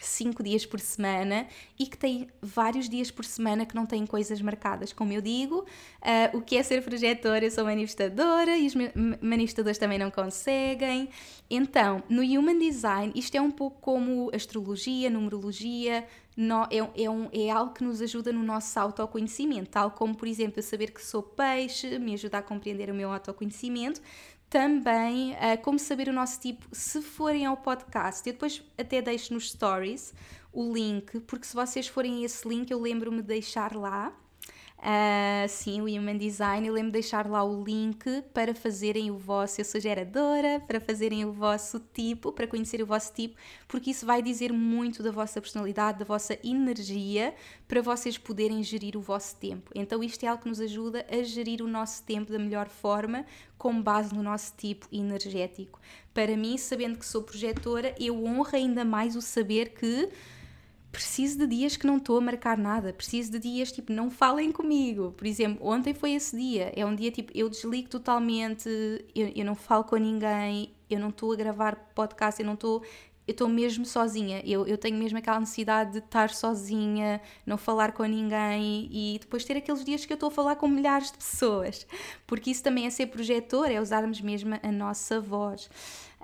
5 0.02 0.44
dias 0.44 0.66
por 0.66 0.80
semana 0.80 1.48
e 1.80 1.86
que 1.86 1.98
tem 1.98 2.28
vários 2.42 2.90
dias 2.90 3.12
por 3.12 3.26
semana 3.26 3.66
que 3.66 3.76
não 3.76 3.86
têm 3.86 4.06
coisas 4.06 4.42
marcadas. 4.42 4.92
Como 4.92 5.14
eu 5.14 5.22
digo, 5.22 5.60
uh, 5.60 6.38
o 6.38 6.42
que 6.42 6.58
é 6.58 6.64
ser 6.64 6.84
projetora? 6.84 7.46
Eu 7.46 7.52
sou 7.52 7.64
manifestadora 7.64 8.58
e 8.58 8.68
os 8.68 8.74
manifestadores 9.22 9.78
também 9.78 9.98
não 9.98 10.12
conseguem. 10.12 11.10
Então, 11.50 12.04
no 12.10 12.22
Human 12.22 12.58
Design, 12.58 13.14
isto 13.16 13.36
é 13.36 13.42
um 13.42 13.52
pouco 13.52 13.80
como 13.80 14.30
astrologia, 14.34 15.10
numerologia, 15.10 16.06
no, 16.36 16.64
é, 16.64 17.04
é, 17.04 17.10
um, 17.10 17.30
é 17.32 17.50
algo 17.52 17.74
que 17.74 17.84
nos 17.84 18.02
ajuda 18.02 18.32
no 18.32 18.44
nosso 18.44 18.80
autoconhecimento, 18.80 19.70
tal 19.70 19.92
como, 19.92 20.16
por 20.16 20.28
exemplo, 20.28 20.54
eu 20.58 20.64
saber 20.64 20.92
que 20.92 21.04
sou 21.04 21.22
peixe, 21.22 22.00
me 22.00 22.14
ajuda 22.14 22.40
a 22.40 22.42
compreender 22.42 22.90
o 22.90 22.94
meu 22.94 23.12
autoconhecimento. 23.12 24.02
Também, 24.54 25.32
uh, 25.32 25.60
como 25.64 25.80
saber 25.80 26.08
o 26.08 26.14
nosso 26.14 26.40
tipo, 26.40 26.64
se 26.72 27.02
forem 27.02 27.44
ao 27.44 27.58
podcast, 27.58 28.22
eu 28.24 28.34
depois 28.34 28.62
até 28.78 29.02
deixo 29.02 29.34
nos 29.34 29.50
stories 29.50 30.14
o 30.52 30.72
link, 30.72 31.22
porque 31.22 31.48
se 31.48 31.56
vocês 31.56 31.88
forem 31.88 32.22
a 32.22 32.26
esse 32.26 32.48
link, 32.48 32.70
eu 32.70 32.80
lembro-me 32.80 33.24
de 33.24 33.30
deixar 33.30 33.76
lá 33.76 34.16
Uh, 34.84 35.48
sim, 35.48 35.80
o 35.80 35.86
Human 35.86 36.18
Design. 36.18 36.68
Eu 36.68 36.74
lembro 36.74 36.92
de 36.92 37.00
deixar 37.00 37.26
lá 37.26 37.42
o 37.42 37.64
link 37.64 38.22
para 38.34 38.54
fazerem 38.54 39.10
o 39.12 39.18
vosso. 39.18 39.62
Eu 39.62 39.66
sou 39.66 39.80
geradora, 39.80 40.60
para 40.68 40.82
fazerem 40.82 41.24
o 41.24 41.32
vosso 41.32 41.80
tipo, 41.94 42.34
para 42.34 42.46
conhecer 42.46 42.84
o 42.84 42.86
vosso 42.86 43.14
tipo, 43.14 43.38
porque 43.66 43.92
isso 43.92 44.06
vai 44.06 44.22
dizer 44.22 44.52
muito 44.52 45.02
da 45.02 45.10
vossa 45.10 45.40
personalidade, 45.40 46.00
da 46.00 46.06
vossa 46.06 46.38
energia, 46.44 47.34
para 47.66 47.82
vocês 47.82 48.18
poderem 48.18 48.62
gerir 48.62 48.98
o 48.98 49.02
vosso 49.02 49.38
tempo. 49.38 49.72
Então, 49.74 50.04
isto 50.04 50.26
é 50.26 50.28
algo 50.28 50.44
que 50.44 50.50
nos 50.50 50.60
ajuda 50.60 51.06
a 51.10 51.24
gerir 51.24 51.62
o 51.62 51.68
nosso 51.68 52.04
tempo 52.04 52.30
da 52.30 52.38
melhor 52.38 52.68
forma, 52.68 53.26
com 53.58 53.82
base 53.82 54.14
no 54.14 54.22
nosso 54.22 54.54
tipo 54.58 54.86
energético. 54.92 55.80
Para 56.14 56.36
mim, 56.36 56.58
sabendo 56.58 57.00
que 57.00 57.06
sou 57.06 57.24
projetora, 57.24 57.96
eu 57.98 58.22
honro 58.26 58.54
ainda 58.54 58.84
mais 58.84 59.16
o 59.16 59.22
saber 59.22 59.70
que 59.70 60.10
preciso 60.94 61.40
de 61.40 61.48
dias 61.48 61.76
que 61.76 61.88
não 61.88 61.98
estou 61.98 62.20
a 62.20 62.22
marcar 62.22 62.56
nada, 62.56 62.94
preciso 62.94 63.32
de 63.32 63.40
dias 63.40 63.72
tipo, 63.72 63.92
não 63.92 64.12
falem 64.12 64.52
comigo. 64.52 65.12
Por 65.18 65.26
exemplo, 65.26 65.68
ontem 65.68 65.92
foi 65.92 66.12
esse 66.14 66.38
dia, 66.38 66.72
é 66.76 66.86
um 66.86 66.96
dia 66.96 67.10
tipo, 67.10 67.32
eu 67.36 67.50
desligo 67.50 67.90
totalmente, 67.90 68.70
eu, 69.16 69.32
eu 69.36 69.44
não 69.44 69.56
falo 69.56 69.84
com 69.84 69.96
ninguém, 69.98 70.72
eu 70.88 71.00
não 71.00 71.10
estou 71.10 71.34
a 71.34 71.36
gravar 71.36 71.76
podcast, 71.96 72.40
eu 72.40 72.46
não 72.46 72.54
estou 72.54 72.84
eu 73.26 73.32
estou 73.32 73.48
mesmo 73.48 73.86
sozinha, 73.86 74.42
eu, 74.46 74.68
eu 74.68 74.78
tenho 74.78 74.98
mesmo 74.98 75.18
aquela 75.18 75.40
necessidade 75.40 75.94
de 75.94 76.00
estar 76.00 76.30
sozinha, 76.30 77.22
não 77.46 77.58
falar 77.58 77.94
com 77.94 78.04
ninguém 78.04 78.90
e 78.92 79.18
depois 79.18 79.46
ter 79.46 79.56
aqueles 79.56 79.84
dias 79.84 80.06
que 80.06 80.12
eu 80.12 80.16
estou 80.16 80.28
a 80.28 80.32
falar 80.32 80.58
com 80.58 80.68
milhares 80.68 81.10
de 81.10 81.18
pessoas, 81.18 81.88
porque 82.28 82.52
isso 82.52 82.62
também 82.62 82.86
é 82.86 82.90
ser 82.90 83.08
projetor, 83.08 83.72
é 83.72 83.80
usarmos 83.80 84.20
mesmo 84.20 84.60
a 84.62 84.72
nossa 84.72 85.22
voz. 85.22 85.70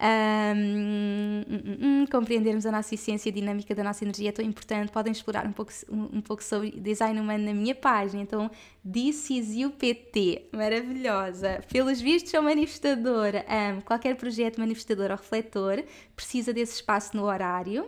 Um, 0.02 1.44
um, 1.50 2.04
um, 2.04 2.06
compreendermos 2.06 2.66
a 2.66 2.72
nossa 2.72 2.96
essência 2.96 3.30
dinâmica 3.30 3.76
da 3.76 3.84
nossa 3.84 4.06
energia 4.06 4.30
é 4.30 4.32
tão 4.32 4.46
importante. 4.46 4.92
Podem 4.92 5.12
explorar 5.12 5.46
um 5.46 5.52
pouco, 5.52 5.74
um, 5.90 6.22
pouco 6.22 6.42
sobre 6.42 6.72
design 6.72 7.20
humano 7.20 7.44
na 7.44 7.54
minha 7.54 7.76
página. 7.76 8.24
Então, 8.24 8.50
you 8.86 9.72
PT, 9.72 10.50
maravilhosa. 10.54 11.62
Pelos 11.70 12.00
vistos, 12.00 12.32
sou 12.32 12.42
manifestadora. 12.42 13.46
Amo. 13.50 13.82
Qualquer 13.82 14.16
projeto 14.16 14.60
manifestador 14.60 15.12
ou 15.12 15.18
refletor 15.18 15.84
precisa 16.16 16.54
desse 16.54 16.76
espaço 16.76 17.18
no 17.18 17.24
horário. 17.24 17.86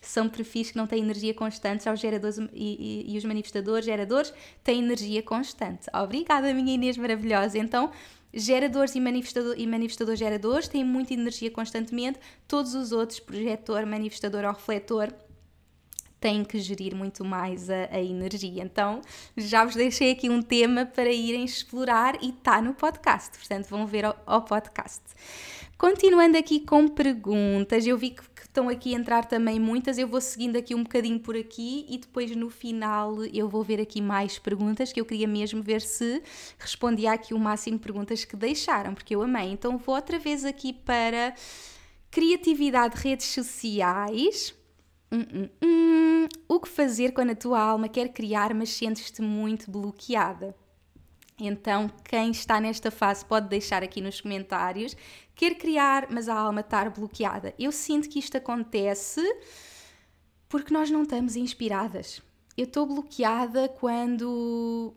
São 0.00 0.28
perfis 0.28 0.72
que 0.72 0.76
não 0.76 0.86
têm 0.86 1.00
energia 1.00 1.32
constante, 1.32 1.84
já 1.84 1.92
os 1.92 2.00
geradores 2.00 2.36
e, 2.36 2.46
e, 2.52 3.14
e 3.14 3.18
os 3.18 3.24
manifestadores, 3.24 3.84
geradores, 3.84 4.34
têm 4.62 4.80
energia 4.80 5.22
constante. 5.22 5.86
Obrigada, 5.94 6.52
minha 6.52 6.74
Inês 6.74 6.98
maravilhosa. 6.98 7.56
Então, 7.56 7.92
geradores 8.32 8.94
e 8.94 9.00
manifestador, 9.00 9.54
e 9.58 9.66
manifestador 9.66 10.16
geradores 10.16 10.68
têm 10.68 10.84
muita 10.84 11.14
energia 11.14 11.50
constantemente, 11.50 12.18
todos 12.48 12.74
os 12.74 12.92
outros, 12.92 13.20
projetor, 13.20 13.84
manifestador 13.86 14.44
ou 14.44 14.52
refletor, 14.52 15.12
têm 16.22 16.44
que 16.44 16.58
gerir 16.60 16.94
muito 16.94 17.24
mais 17.24 17.68
a, 17.68 17.88
a, 17.90 18.00
energia. 18.00 18.62
Então, 18.62 19.02
já 19.36 19.64
vos 19.64 19.74
deixei 19.74 20.12
aqui 20.12 20.30
um 20.30 20.40
tema 20.40 20.86
para 20.86 21.10
irem 21.10 21.44
explorar 21.44 22.16
e 22.22 22.30
está 22.30 22.62
no 22.62 22.74
podcast, 22.74 23.36
portanto, 23.36 23.66
vão 23.66 23.86
ver 23.86 24.04
ao, 24.04 24.16
ao 24.24 24.42
podcast. 24.42 25.02
Continuando 25.76 26.38
aqui 26.38 26.60
com 26.60 26.86
perguntas, 26.86 27.84
eu 27.84 27.98
vi 27.98 28.10
que 28.10 28.22
estão 28.52 28.68
aqui 28.68 28.94
a 28.94 28.98
entrar 28.98 29.24
também 29.24 29.58
muitas, 29.58 29.96
eu 29.96 30.06
vou 30.06 30.20
seguindo 30.20 30.56
aqui 30.56 30.74
um 30.74 30.82
bocadinho 30.82 31.18
por 31.18 31.34
aqui 31.34 31.86
e 31.88 31.96
depois 31.96 32.36
no 32.36 32.50
final 32.50 33.24
eu 33.24 33.48
vou 33.48 33.64
ver 33.64 33.80
aqui 33.80 33.98
mais 34.02 34.38
perguntas 34.38 34.92
que 34.92 35.00
eu 35.00 35.06
queria 35.06 35.26
mesmo 35.26 35.62
ver 35.62 35.80
se 35.80 36.22
respondia 36.58 37.12
aqui 37.12 37.32
o 37.32 37.38
máximo 37.38 37.78
de 37.78 37.82
perguntas 37.82 38.26
que 38.26 38.36
deixaram, 38.36 38.92
porque 38.92 39.16
eu 39.16 39.22
amei. 39.22 39.50
Então 39.50 39.78
vou 39.78 39.94
outra 39.94 40.18
vez 40.18 40.44
aqui 40.44 40.74
para 40.74 41.34
criatividade, 42.10 43.00
redes 43.00 43.26
sociais. 43.28 44.54
Hum, 45.10 45.24
hum, 45.34 45.48
hum. 45.62 46.28
O 46.46 46.60
que 46.60 46.68
fazer 46.68 47.12
quando 47.12 47.30
a 47.30 47.34
tua 47.34 47.58
alma 47.58 47.88
quer 47.88 48.10
criar, 48.10 48.52
mas 48.52 48.68
sentes-te 48.68 49.22
muito 49.22 49.70
bloqueada? 49.70 50.54
Então, 51.38 51.90
quem 52.04 52.30
está 52.30 52.60
nesta 52.60 52.90
fase 52.90 53.24
pode 53.24 53.48
deixar 53.48 53.82
aqui 53.82 54.00
nos 54.00 54.20
comentários. 54.20 54.96
Quer 55.34 55.54
criar, 55.54 56.08
mas 56.10 56.28
a 56.28 56.34
alma 56.34 56.60
está 56.60 56.88
bloqueada. 56.88 57.54
Eu 57.58 57.72
sinto 57.72 58.08
que 58.08 58.18
isto 58.18 58.36
acontece 58.36 59.20
porque 60.48 60.72
nós 60.72 60.90
não 60.90 61.02
estamos 61.02 61.34
inspiradas. 61.34 62.22
Eu 62.56 62.64
estou 62.64 62.86
bloqueada 62.86 63.68
quando 63.68 64.94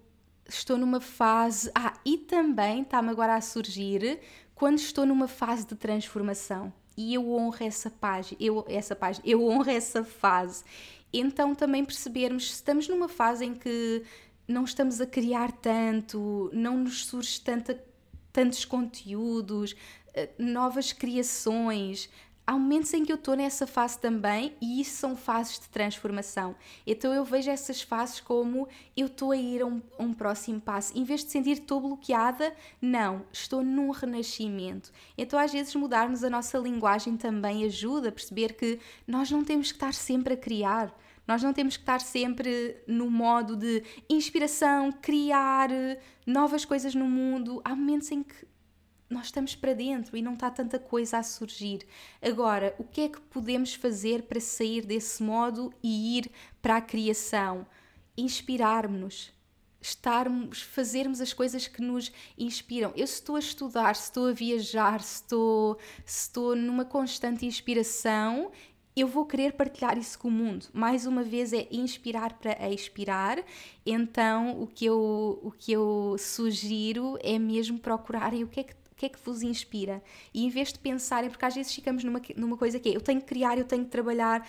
estou 0.48 0.78
numa 0.78 1.00
fase. 1.00 1.72
Ah, 1.74 1.94
e 2.06 2.18
também 2.18 2.82
está-me 2.82 3.10
agora 3.10 3.36
a 3.36 3.42
surgir 3.42 4.20
quando 4.54 4.78
estou 4.78 5.06
numa 5.06 5.28
fase 5.28 5.66
de 5.66 5.76
transformação. 5.76 6.72
E 6.98 7.14
eu 7.14 7.30
honro 7.32 7.58
essa 7.62 7.90
página, 7.90 8.38
eu, 8.40 8.66
essa 8.70 8.96
página, 8.96 9.26
eu 9.28 9.44
honro 9.46 9.70
essa 9.70 10.04
fase. 10.04 10.64
Então 11.12 11.56
também 11.56 11.84
percebermos 11.84 12.50
se 12.50 12.56
estamos 12.56 12.88
numa 12.88 13.08
fase 13.08 13.46
em 13.46 13.54
que 13.54 14.04
não 14.48 14.64
estamos 14.64 15.02
a 15.02 15.06
criar 15.06 15.52
tanto, 15.52 16.50
não 16.54 16.78
nos 16.78 17.06
surge 17.06 17.40
tanta, 17.42 17.84
tantos 18.32 18.66
conteúdos, 18.66 19.76
eh, 20.14 20.30
novas 20.38 20.92
criações. 20.92 22.10
Há 22.48 22.54
momentos 22.54 22.94
em 22.94 23.04
que 23.04 23.12
eu 23.12 23.16
estou 23.16 23.36
nessa 23.36 23.66
fase 23.66 23.98
também 23.98 24.56
e 24.62 24.80
isso 24.80 24.98
são 24.98 25.16
fases 25.16 25.60
de 25.60 25.68
transformação. 25.68 26.56
Então 26.86 27.12
eu 27.12 27.26
vejo 27.26 27.50
essas 27.50 27.82
fases 27.82 28.20
como 28.20 28.68
eu 28.96 29.08
estou 29.08 29.32
a 29.32 29.38
ir 29.38 29.64
a 29.64 29.66
um, 29.66 29.82
a 29.98 30.04
um 30.04 30.14
próximo 30.14 30.62
passo. 30.62 30.96
Em 30.96 31.04
vez 31.04 31.26
de 31.26 31.32
sentir 31.32 31.54
estou 31.54 31.82
bloqueada, 31.82 32.56
não, 32.80 33.26
estou 33.34 33.64
num 33.64 33.90
renascimento. 33.90 34.92
Então 35.18 35.40
às 35.40 35.52
vezes 35.52 35.74
mudarmos 35.74 36.24
a 36.24 36.30
nossa 36.30 36.60
linguagem 36.60 37.18
também 37.18 37.66
ajuda 37.66 38.10
a 38.10 38.12
perceber 38.12 38.54
que 38.54 38.80
nós 39.08 39.32
não 39.32 39.44
temos 39.44 39.72
que 39.72 39.78
estar 39.78 39.96
sempre 39.96 40.36
a 40.36 40.38
criar 40.38 40.96
nós 41.28 41.42
não 41.42 41.54
temos 41.54 41.76
que 41.76 41.84
estar 41.84 42.02
sempre 42.02 42.78
no 42.88 43.10
modo 43.10 43.56
de 43.56 43.84
inspiração, 44.10 44.92
criar 44.92 45.70
novas 46.26 46.66
coisas 46.66 46.94
no 46.94 47.06
mundo. 47.06 47.62
Há 47.64 47.76
momentos 47.76 48.12
em 48.12 48.22
que 48.22 48.48
nós 49.10 49.26
estamos 49.26 49.56
para 49.56 49.74
dentro 49.74 50.18
e 50.18 50.22
não 50.22 50.34
está 50.34 50.50
tanta 50.50 50.80
coisa 50.80 51.18
a 51.18 51.24
surgir. 51.24 51.86
Agora, 52.22 52.76
o 52.78 52.84
que 52.84 53.02
é 53.02 53.10
que 53.10 53.22
podemos 53.22 53.74
fazer 53.74 54.24
para 54.24 54.40
sair 54.40 54.86
desse 54.86 55.22
modo 55.22 55.74
e 55.82 56.18
ir 56.18 56.32
para 56.62 56.78
a 56.78 56.82
criação? 56.82 57.66
Inspirar-nos, 58.18 59.32
estarmos, 59.82 60.62
fazermos 60.62 61.22
as 61.22 61.34
coisas 61.34 61.68
que 61.68 61.82
nos 61.82 62.12
inspiram. 62.38 62.92
Eu 62.96 63.06
se 63.06 63.16
estou 63.16 63.36
a 63.36 63.40
estudar, 63.40 63.96
se 63.96 64.04
estou 64.04 64.28
a 64.28 64.32
viajar, 64.32 65.02
se 65.02 65.22
estou, 65.22 65.78
se 66.06 66.28
estou 66.28 66.56
numa 66.56 66.86
constante 66.86 67.46
inspiração, 67.46 68.52
eu 68.96 69.08
vou 69.08 69.26
querer 69.26 69.54
partilhar 69.54 69.98
isso 69.98 70.18
com 70.18 70.30
o 70.30 70.32
mundo. 70.32 70.68
Mais 70.74 71.06
uma 71.06 71.24
vez 71.24 71.52
é 71.52 71.68
inspirar 71.72 72.34
para 72.34 72.70
expirar. 72.70 73.44
Então 73.86 74.62
o 74.62 74.68
que 74.68 74.86
eu, 74.86 75.40
o 75.44 75.52
que 75.52 75.74
eu 75.74 76.16
sugiro 76.18 77.18
é 77.22 77.38
mesmo 77.38 77.78
procurarem 77.78 78.44
o 78.44 78.48
que 78.48 78.62
é 78.62 78.64
que 78.64 78.74
o 78.74 78.98
que 78.98 79.08
é 79.08 79.10
que 79.10 79.20
vos 79.26 79.44
inspira? 79.44 80.02
E 80.34 80.46
em 80.46 80.50
vez 80.50 80.72
de 80.72 80.80
pensarem, 80.80 81.30
porque 81.30 81.44
às 81.44 81.54
vezes 81.54 81.76
ficamos 81.76 82.02
numa, 82.06 82.22
numa 82.38 82.56
coisa 82.56 82.80
que 82.80 82.88
é 82.88 82.96
eu 82.96 83.02
tenho 83.02 83.20
que 83.20 83.28
criar, 83.28 83.58
eu 83.58 83.66
tenho 83.66 83.84
que 83.84 83.92
trabalhar 83.92 84.48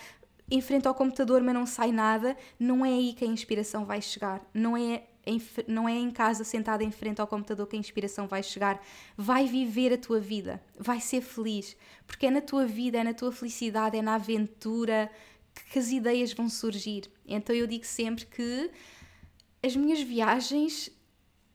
em 0.49 0.61
frente 0.61 0.87
ao 0.87 0.95
computador, 0.95 1.41
mas 1.41 1.53
não 1.53 1.65
sai 1.65 1.91
nada, 1.91 2.37
não 2.57 2.85
é 2.85 2.89
aí 2.89 3.11
que 3.11 3.25
a 3.25 3.27
inspiração 3.27 3.83
vai 3.83 4.01
chegar. 4.01 4.41
Não 4.53 4.77
é 4.77 5.03
em, 5.27 5.41
não 5.67 5.87
é 5.87 5.93
em 5.93 6.11
casa 6.11 6.43
sentada 6.43 6.83
em 6.83 6.91
frente 6.91 7.19
ao 7.19 7.27
computador 7.27 7.67
que 7.67 7.75
a 7.75 7.79
inspiração 7.79 8.27
vai 8.27 8.41
chegar. 8.41 8.81
Vai 9.15 9.47
viver 9.47 9.93
a 9.93 9.97
tua 9.97 10.19
vida, 10.19 10.61
vai 10.77 10.99
ser 10.99 11.21
feliz, 11.21 11.75
porque 12.05 12.27
é 12.27 12.31
na 12.31 12.41
tua 12.41 12.65
vida, 12.65 12.97
é 12.97 13.03
na 13.03 13.13
tua 13.13 13.31
felicidade, 13.31 13.97
é 13.97 14.01
na 14.01 14.15
aventura 14.15 15.11
que 15.71 15.79
as 15.79 15.91
ideias 15.91 16.33
vão 16.33 16.49
surgir. 16.49 17.11
Então 17.25 17.55
eu 17.55 17.67
digo 17.67 17.85
sempre 17.85 18.25
que 18.25 18.71
as 19.61 19.75
minhas 19.75 20.01
viagens 20.01 20.91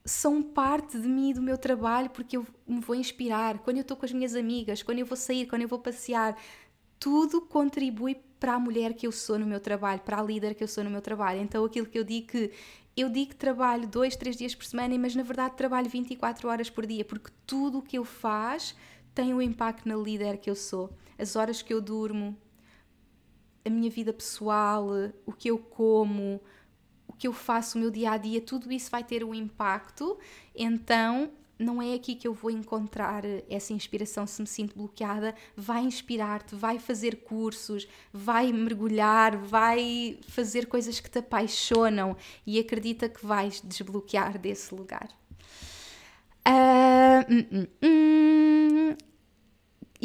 são 0.05 0.43
parte 0.43 0.99
de 0.99 1.07
mim 1.07 1.29
e 1.29 1.33
do 1.33 1.41
meu 1.41 1.57
trabalho 1.57 2.09
porque 2.09 2.35
eu 2.35 2.45
me 2.67 2.81
vou 2.81 2.95
inspirar. 2.95 3.59
Quando 3.59 3.77
eu 3.77 3.81
estou 3.81 3.95
com 3.95 4.05
as 4.05 4.11
minhas 4.11 4.35
amigas, 4.35 4.83
quando 4.83 4.99
eu 4.99 5.05
vou 5.05 5.17
sair, 5.17 5.47
quando 5.47 5.61
eu 5.61 5.67
vou 5.67 5.79
passear, 5.79 6.37
tudo 6.99 7.41
contribui 7.41 8.15
para 8.39 8.55
a 8.55 8.59
mulher 8.59 8.93
que 8.93 9.07
eu 9.07 9.11
sou 9.11 9.39
no 9.39 9.45
meu 9.45 9.59
trabalho, 9.59 10.01
para 10.01 10.19
a 10.19 10.23
líder 10.23 10.53
que 10.53 10.63
eu 10.63 10.67
sou 10.67 10.83
no 10.83 10.89
meu 10.89 11.01
trabalho. 11.01 11.39
Então 11.41 11.63
aquilo 11.63 11.85
que 11.85 11.97
eu 11.97 12.03
digo 12.03 12.27
que 12.27 12.51
eu 12.95 13.09
digo 13.09 13.31
que 13.31 13.35
trabalho 13.35 13.87
dois, 13.87 14.15
três 14.15 14.37
dias 14.37 14.53
por 14.53 14.65
semana, 14.65 14.97
mas 14.97 15.15
na 15.15 15.23
verdade 15.23 15.55
trabalho 15.55 15.89
24 15.89 16.47
horas 16.47 16.69
por 16.69 16.85
dia, 16.85 17.03
porque 17.03 17.31
tudo 17.45 17.79
o 17.79 17.81
que 17.81 17.97
eu 17.97 18.05
faço 18.05 18.75
tem 19.13 19.33
um 19.33 19.41
impacto 19.41 19.87
na 19.87 19.95
líder 19.95 20.37
que 20.37 20.49
eu 20.49 20.55
sou. 20.55 20.95
As 21.17 21.35
horas 21.35 21.61
que 21.61 21.73
eu 21.73 21.81
durmo, 21.81 22.37
a 23.65 23.69
minha 23.69 23.89
vida 23.89 24.13
pessoal, 24.13 24.87
o 25.25 25.31
que 25.31 25.49
eu 25.49 25.57
como, 25.57 26.41
o 27.07 27.13
que 27.13 27.27
eu 27.27 27.33
faço, 27.33 27.77
o 27.77 27.81
meu 27.81 27.91
dia 27.91 28.11
a 28.11 28.17
dia, 28.17 28.41
tudo 28.41 28.71
isso 28.71 28.91
vai 28.91 29.03
ter 29.03 29.23
um 29.23 29.33
impacto. 29.33 30.17
Então 30.55 31.31
não 31.57 31.81
é 31.81 31.93
aqui 31.93 32.15
que 32.15 32.27
eu 32.27 32.33
vou 32.33 32.51
encontrar 32.51 33.23
essa 33.49 33.73
inspiração 33.73 34.25
se 34.25 34.41
me 34.41 34.47
sinto 34.47 34.75
bloqueada. 34.75 35.35
Vai 35.55 35.83
inspirar-te, 35.83 36.55
vai 36.55 36.79
fazer 36.79 37.17
cursos, 37.17 37.87
vai 38.11 38.51
mergulhar, 38.51 39.37
vai 39.37 40.17
fazer 40.27 40.65
coisas 40.65 40.99
que 40.99 41.09
te 41.09 41.19
apaixonam 41.19 42.15
e 42.45 42.59
acredita 42.59 43.07
que 43.07 43.25
vais 43.25 43.61
desbloquear 43.61 44.37
desse 44.37 44.73
lugar. 44.73 45.09
Uh. 46.47 47.53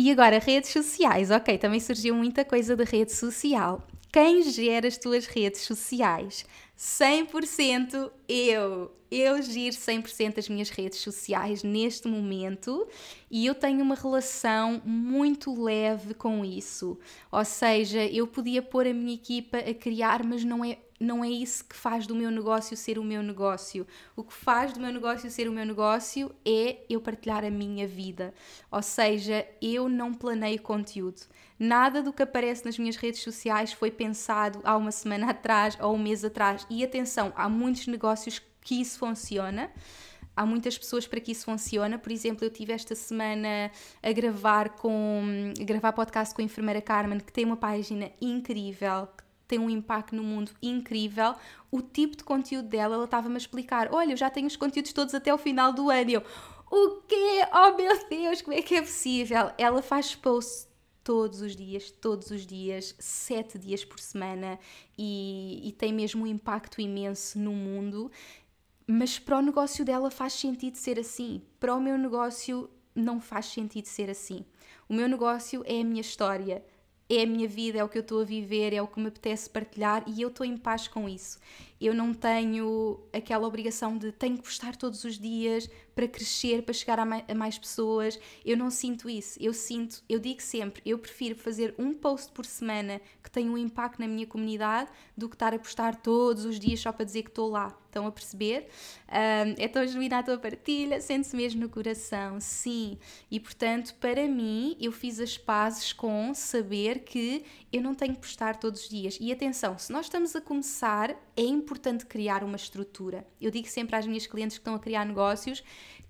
E 0.01 0.13
agora, 0.13 0.39
redes 0.39 0.71
sociais. 0.71 1.31
Ok, 1.33 1.59
também 1.59 1.81
surgiu 1.81 2.15
muita 2.15 2.45
coisa 2.45 2.77
de 2.77 2.85
rede 2.85 3.13
social. 3.13 3.85
Quem 4.13 4.43
gera 4.45 4.87
as 4.87 4.97
tuas 4.97 5.27
redes 5.27 5.63
sociais? 5.63 6.47
100% 6.79 8.11
eu. 8.29 8.95
Eu 9.11 9.41
giro 9.41 9.75
100% 9.75 10.37
as 10.37 10.51
minhas 10.51 10.69
redes 10.69 10.99
sociais 10.99 11.63
neste 11.63 12.07
momento 12.07 12.87
e 13.31 13.47
eu 13.47 13.55
tenho 13.55 13.83
uma 13.83 13.95
relação 13.95 14.83
muito 14.85 15.63
leve 15.63 16.13
com 16.13 16.45
isso. 16.45 16.99
Ou 17.33 17.43
seja, 17.43 18.05
eu 18.05 18.27
podia 18.27 18.61
pôr 18.61 18.87
a 18.87 18.93
minha 18.93 19.15
equipa 19.15 19.57
a 19.57 19.73
criar, 19.73 20.23
mas 20.23 20.45
não 20.45 20.63
é 20.63 20.77
não 21.01 21.25
é 21.25 21.29
isso 21.29 21.65
que 21.65 21.77
faz 21.77 22.07
do 22.07 22.15
meu 22.15 22.31
negócio 22.31 22.77
ser 22.77 22.99
o 22.99 23.05
meu 23.05 23.23
negócio. 23.23 23.87
O 24.17 24.25
que 24.25 24.33
faz 24.33 24.73
do 24.73 24.81
meu 24.81 24.93
negócio 24.93 25.31
ser 25.31 25.49
o 25.49 25.53
meu 25.53 25.65
negócio 25.65 26.35
é 26.45 26.79
eu 26.89 27.01
partilhar 27.01 27.45
a 27.45 27.51
minha 27.51 27.87
vida. 27.87 28.35
Ou 28.71 28.83
seja, 28.83 29.47
eu 29.63 29.89
não 29.89 30.13
planeio 30.13 30.61
conteúdo. 30.61 31.23
Nada 31.57 32.03
do 32.03 32.13
que 32.13 32.23
aparece 32.23 32.65
nas 32.65 32.79
minhas 32.79 32.97
redes 32.97 33.21
sociais 33.21 33.73
foi 33.73 33.91
pensado 33.91 34.61
há 34.65 34.77
uma 34.77 34.91
semana 34.91 35.31
atrás 35.31 35.79
ou 35.81 35.95
um 35.95 35.99
mês 35.99 36.25
atrás. 36.25 36.67
E 36.69 36.83
atenção, 36.83 37.33
há 37.37 37.49
muitos 37.49 37.87
negócios 37.87 38.18
que 38.61 38.81
isso 38.81 38.99
funciona. 38.99 39.71
há 40.37 40.47
muitas 40.47 40.79
pessoas 40.79 41.07
para 41.07 41.21
que 41.21 41.33
isso 41.33 41.45
funciona. 41.45 41.99
Por 41.99 42.13
exemplo, 42.13 42.45
eu 42.45 42.51
tive 42.51 42.73
esta 42.73 42.95
semana 42.95 43.71
a 44.03 44.13
gravar 44.13 44.71
com 44.71 45.53
a 45.61 45.65
gravar 45.65 45.93
podcast 45.93 46.35
com 46.35 46.41
a 46.41 46.45
enfermeira 46.45 46.81
Carmen, 46.81 47.19
que 47.19 47.33
tem 47.33 47.45
uma 47.45 47.57
página 47.57 48.11
incrível, 48.21 49.09
tem 49.49 49.59
um 49.59 49.69
impacto 49.71 50.15
no 50.15 50.23
mundo 50.23 50.53
incrível. 50.63 51.35
O 51.71 51.81
tipo 51.81 52.17
de 52.17 52.23
conteúdo 52.23 52.69
dela, 52.69 52.95
ela 52.95 53.05
estava-me 53.05 53.35
a 53.35 53.39
explicar: 53.39 53.89
olha, 53.93 54.13
eu 54.13 54.17
já 54.17 54.31
tenho 54.31 54.47
os 54.47 54.57
conteúdos 54.57 54.93
todos 54.93 55.15
até 55.15 55.35
o 55.35 55.39
final 55.39 55.73
do 55.73 55.91
ano. 55.91 56.11
E 56.11 56.15
eu, 56.15 56.23
o 56.71 57.03
quê? 57.09 57.45
Oh 57.53 57.77
meu 57.77 58.09
Deus, 58.09 58.43
como 58.43 58.57
é 58.57 58.63
que 58.63 58.77
é 58.77 58.83
possível? 58.83 59.51
Ela 59.59 59.83
faz 59.83 60.15
posts 60.15 60.68
todos 61.09 61.41
os 61.41 61.57
dias, 61.57 61.91
todos 61.91 62.31
os 62.31 62.47
dias, 62.47 62.95
sete 62.99 63.59
dias 63.59 63.83
por 63.83 63.99
semana 63.99 64.59
e, 64.99 65.59
e 65.67 65.73
tem 65.73 65.91
mesmo 65.91 66.25
um 66.25 66.27
impacto 66.27 66.83
imenso 66.83 67.39
no 67.39 67.51
mundo. 67.51 68.13
Mas 68.87 69.19
para 69.19 69.39
o 69.39 69.41
negócio 69.41 69.87
dela 69.87 70.11
faz 70.11 70.35
sentido 70.35 70.77
ser 70.77 71.01
assim. 71.01 71.41
Para 71.59 71.75
o 71.75 71.81
meu 71.81 71.97
negócio 71.97 72.69
não 72.95 73.23
faz 73.23 73.47
sentido 73.47 73.87
ser 73.87 74.11
assim. 74.11 74.45
O 74.87 74.93
meu 74.93 75.09
negócio 75.09 75.65
é 75.65 75.81
a 75.81 75.85
minha 75.85 76.03
história, 76.03 76.63
é 77.09 77.23
a 77.23 77.27
minha 77.27 77.49
vida, 77.49 77.79
é 77.79 77.85
o 77.85 77.89
que 77.89 77.97
eu 77.97 78.03
estou 78.03 78.21
a 78.21 78.25
viver, 78.25 78.75
é 78.75 78.83
o 78.83 78.87
que 78.87 79.01
me 79.01 79.09
apetece 79.09 79.49
partilhar 79.49 80.05
e 80.07 80.21
eu 80.21 80.29
estou 80.29 80.45
em 80.45 80.57
paz 80.59 80.87
com 80.87 81.09
isso. 81.09 81.39
Eu 81.81 81.95
não 81.95 82.13
tenho 82.13 83.01
aquela 83.13 83.47
obrigação 83.47 83.97
de 83.97 84.13
tenho 84.13 84.37
que 84.37 84.43
postar 84.43 84.77
todos 84.77 85.05
os 85.05 85.19
dias 85.19 85.71
para 85.95 86.07
crescer, 86.07 86.63
para 86.63 86.75
chegar 86.75 86.99
a 86.99 87.35
mais, 87.35 87.57
pessoas. 87.57 88.19
Eu 88.45 88.57
não 88.57 88.71
sinto 88.71 89.09
isso. 89.09 89.39
Eu 89.41 89.55
sinto, 89.55 90.03
eu 90.09 90.19
digo 90.19 90.43
sempre, 90.43 90.83
eu 90.85 90.99
prefiro 90.99 91.37
fazer 91.37 91.75
um 91.79 91.95
post 91.95 92.33
por 92.33 92.45
semana 92.45 93.01
que 93.23 93.31
tenha 93.31 93.51
um 93.51 93.57
impacto 93.57 94.01
na 94.01 94.09
minha 94.09 94.27
comunidade 94.27 94.91
do 95.17 95.29
que 95.29 95.37
estar 95.37 95.55
a 95.55 95.59
postar 95.59 95.97
todos 95.97 96.45
os 96.45 96.59
dias 96.59 96.81
só 96.81 96.93
para 96.93 97.05
dizer 97.05 97.23
que 97.23 97.31
estou 97.31 97.49
lá. 97.49 97.79
Estão 97.99 98.07
a 98.07 98.13
perceber? 98.13 98.69
Um, 99.09 99.55
é 99.59 99.67
tão 99.67 99.85
genuína 99.85 100.19
a 100.19 100.23
tua 100.23 100.39
partilha, 100.39 101.01
sente-se 101.01 101.35
mesmo 101.35 101.61
no 101.61 101.69
coração, 101.69 102.41
sim. 102.41 102.97
E 103.29 103.41
portanto, 103.41 103.93
para 103.97 104.29
mim, 104.29 104.77
eu 104.81 104.93
fiz 104.93 105.19
as 105.19 105.37
pazes 105.37 105.93
com 105.93 106.33
saber 106.33 107.01
que 107.01 107.45
eu 107.73 107.83
não 107.83 107.97
tenho 107.97 108.15
que 108.15 108.21
postar 108.21 108.55
todos 108.57 108.83
os 108.83 108.89
dias. 108.89 109.19
E 109.21 109.33
atenção, 109.33 109.77
se 109.77 109.91
nós 109.91 110.07
estamos 110.07 110.37
a 110.37 110.41
começar, 110.41 111.11
é 111.37 111.43
importante 111.43 112.07
criar 112.07 112.45
uma 112.45 112.55
estrutura. 112.55 113.27
Eu 113.41 113.51
digo 113.51 113.67
sempre 113.67 113.97
às 113.97 114.07
minhas 114.07 114.29
clientes 114.29 114.57
que 114.57 114.61
estão 114.61 114.77
a 114.77 114.79
criar 114.79 115.05
negócios, 115.05 115.65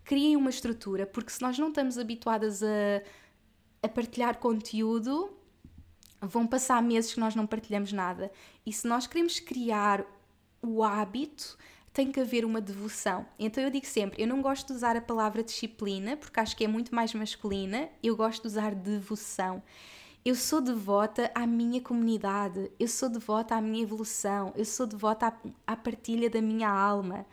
criem 0.05 0.37
uma 0.37 0.51
estrutura, 0.51 1.07
porque 1.07 1.31
se 1.31 1.41
nós 1.41 1.59
não 1.59 1.69
estamos 1.69 1.97
habituadas 1.97 2.63
a, 2.63 3.03
a 3.83 3.89
partilhar 3.89 4.37
conteúdo, 4.37 5.35
vão 6.21 6.47
passar 6.47 6.83
meses 6.83 7.15
que 7.15 7.21
nós 7.21 7.35
não 7.35 7.47
partilhamos 7.47 7.95
nada. 7.95 8.31
E 8.67 8.75
se 8.75 8.87
nós 8.87 9.07
queremos 9.07 9.41
criar 9.41 10.05
o 10.63 10.83
hábito, 10.83 11.57
tem 11.99 12.13
que 12.13 12.21
haver 12.21 12.45
uma 12.45 12.61
devoção. 12.61 13.27
Então 13.37 13.61
eu 13.61 13.71
digo 13.71 13.85
sempre, 13.85 14.23
eu 14.23 14.29
não 14.29 14.41
gosto 14.41 14.69
de 14.69 14.73
usar 14.75 14.97
a 14.97 15.01
palavra 15.01 15.43
disciplina, 15.43 16.17
porque 16.17 16.39
acho 16.39 16.57
que 16.57 16.65
é 16.65 16.69
muito 16.69 16.95
mais 16.95 17.13
masculina, 17.13 17.89
eu 18.01 18.15
gosto 18.15 18.43
de 18.43 18.47
usar 18.47 18.73
devoção. 18.73 19.61
Eu 20.25 20.37
sou 20.37 20.61
devota 20.61 21.29
à 21.35 21.45
minha 21.45 21.81
comunidade, 21.81 22.71
eu 22.79 22.87
sou 22.87 23.09
devota 23.09 23.57
à 23.57 23.61
minha 23.61 23.83
evolução, 23.83 24.53
eu 24.55 24.65
sou 24.65 24.87
devota 24.87 25.27
à, 25.27 25.73
à 25.73 25.75
partilha 25.75 26.31
da 26.31 26.41
minha 26.41 26.71
alma. 26.71 27.27